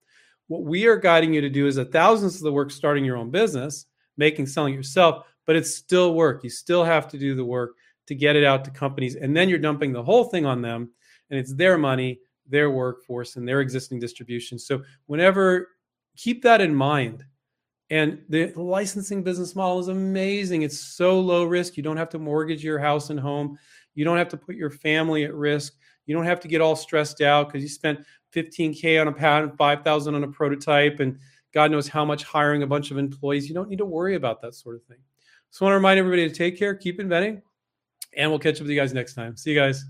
What 0.49 0.63
we 0.63 0.87
are 0.87 0.97
guiding 0.97 1.35
you 1.35 1.41
to 1.41 1.51
do 1.51 1.67
is 1.67 1.77
a 1.77 1.85
thousands 1.85 2.37
of 2.37 2.43
the 2.43 2.53
work 2.53 2.71
starting 2.71 3.05
your 3.05 3.17
own 3.17 3.31
business, 3.31 3.87
making, 4.17 4.47
selling 4.47 4.75
yourself, 4.75 5.27
but 5.47 5.57
it's 5.57 5.75
still 5.75 6.15
work. 6.15 6.45
You 6.45 6.51
still 6.51 6.85
have 6.85 7.09
to 7.09 7.19
do 7.19 7.35
the 7.35 7.45
work 7.45 7.75
to 8.07 8.15
get 8.15 8.37
it 8.37 8.45
out 8.45 8.65
to 8.65 8.71
companies. 8.71 9.17
And 9.17 9.37
then 9.37 9.49
you're 9.49 9.59
dumping 9.59 9.93
the 9.93 10.03
whole 10.03 10.25
thing 10.25 10.47
on 10.47 10.63
them, 10.63 10.91
and 11.31 11.39
it's 11.39 11.55
their 11.55 11.77
money, 11.77 12.21
their 12.49 12.71
workforce, 12.71 13.37
and 13.37 13.47
their 13.47 13.61
existing 13.61 13.99
distribution. 13.99 14.59
So, 14.59 14.83
whenever, 15.07 15.69
keep 16.17 16.43
that 16.43 16.61
in 16.61 16.75
mind. 16.75 17.25
And 17.91 18.21
the 18.29 18.53
licensing 18.57 19.23
business 19.23 19.55
model 19.55 19.79
is 19.79 19.89
amazing. 19.89 20.63
It's 20.63 20.79
so 20.79 21.21
low 21.21 21.45
risk. 21.45 21.77
You 21.77 21.85
don't 21.85 21.97
have 21.97 22.09
to 22.11 22.19
mortgage 22.19 22.65
your 22.65 22.81
house 22.81 23.11
and 23.11 23.21
home. 23.21 23.59
You 23.95 24.05
don't 24.05 24.19
have 24.19 24.29
to 24.31 24.37
put 24.37 24.57
your 24.57 24.71
family 24.71 25.25
at 25.25 25.35
risk. 25.35 25.75
You 26.07 26.15
don't 26.15 26.25
have 26.25 26.41
to 26.41 26.49
get 26.49 26.61
all 26.61 26.75
stressed 26.75 27.21
out 27.21 27.49
because 27.49 27.63
you 27.63 27.69
spent 27.69 28.01
15K 28.37 29.01
on 29.01 29.09
a 29.09 29.13
patent, 29.13 29.57
5,000 29.57 30.15
on 30.15 30.25
a 30.25 30.29
prototype, 30.29 31.01
and 31.01 31.19
God 31.53 31.71
knows 31.71 31.89
how 31.89 32.05
much 32.05 32.23
hiring 32.23 32.63
a 32.63 32.67
bunch 32.67 32.91
of 32.91 32.99
employees. 32.99 33.49
You 33.49 33.55
don't 33.55 33.69
need 33.69 33.79
to 33.79 33.87
worry 33.87 34.15
about 34.15 34.43
that 34.43 34.55
sort 34.55 34.77
of 34.77 34.85
thing. 34.85 34.99
So 35.51 35.65
I 35.65 35.67
want 35.67 35.73
to 35.73 35.77
remind 35.77 35.99
everybody 35.99 36.29
to 36.29 36.35
take 36.35 36.59
care, 36.59 36.75
keep 36.75 37.01
inventing, 37.01 37.41
and 38.17 38.31
we'll 38.31 38.39
catch 38.39 38.57
up 38.57 38.63
with 38.63 38.71
you 38.71 38.77
guys 38.77 38.93
next 38.93 39.15
time. 39.15 39.37
See 39.37 39.53
you 39.53 39.59
guys. 39.59 39.85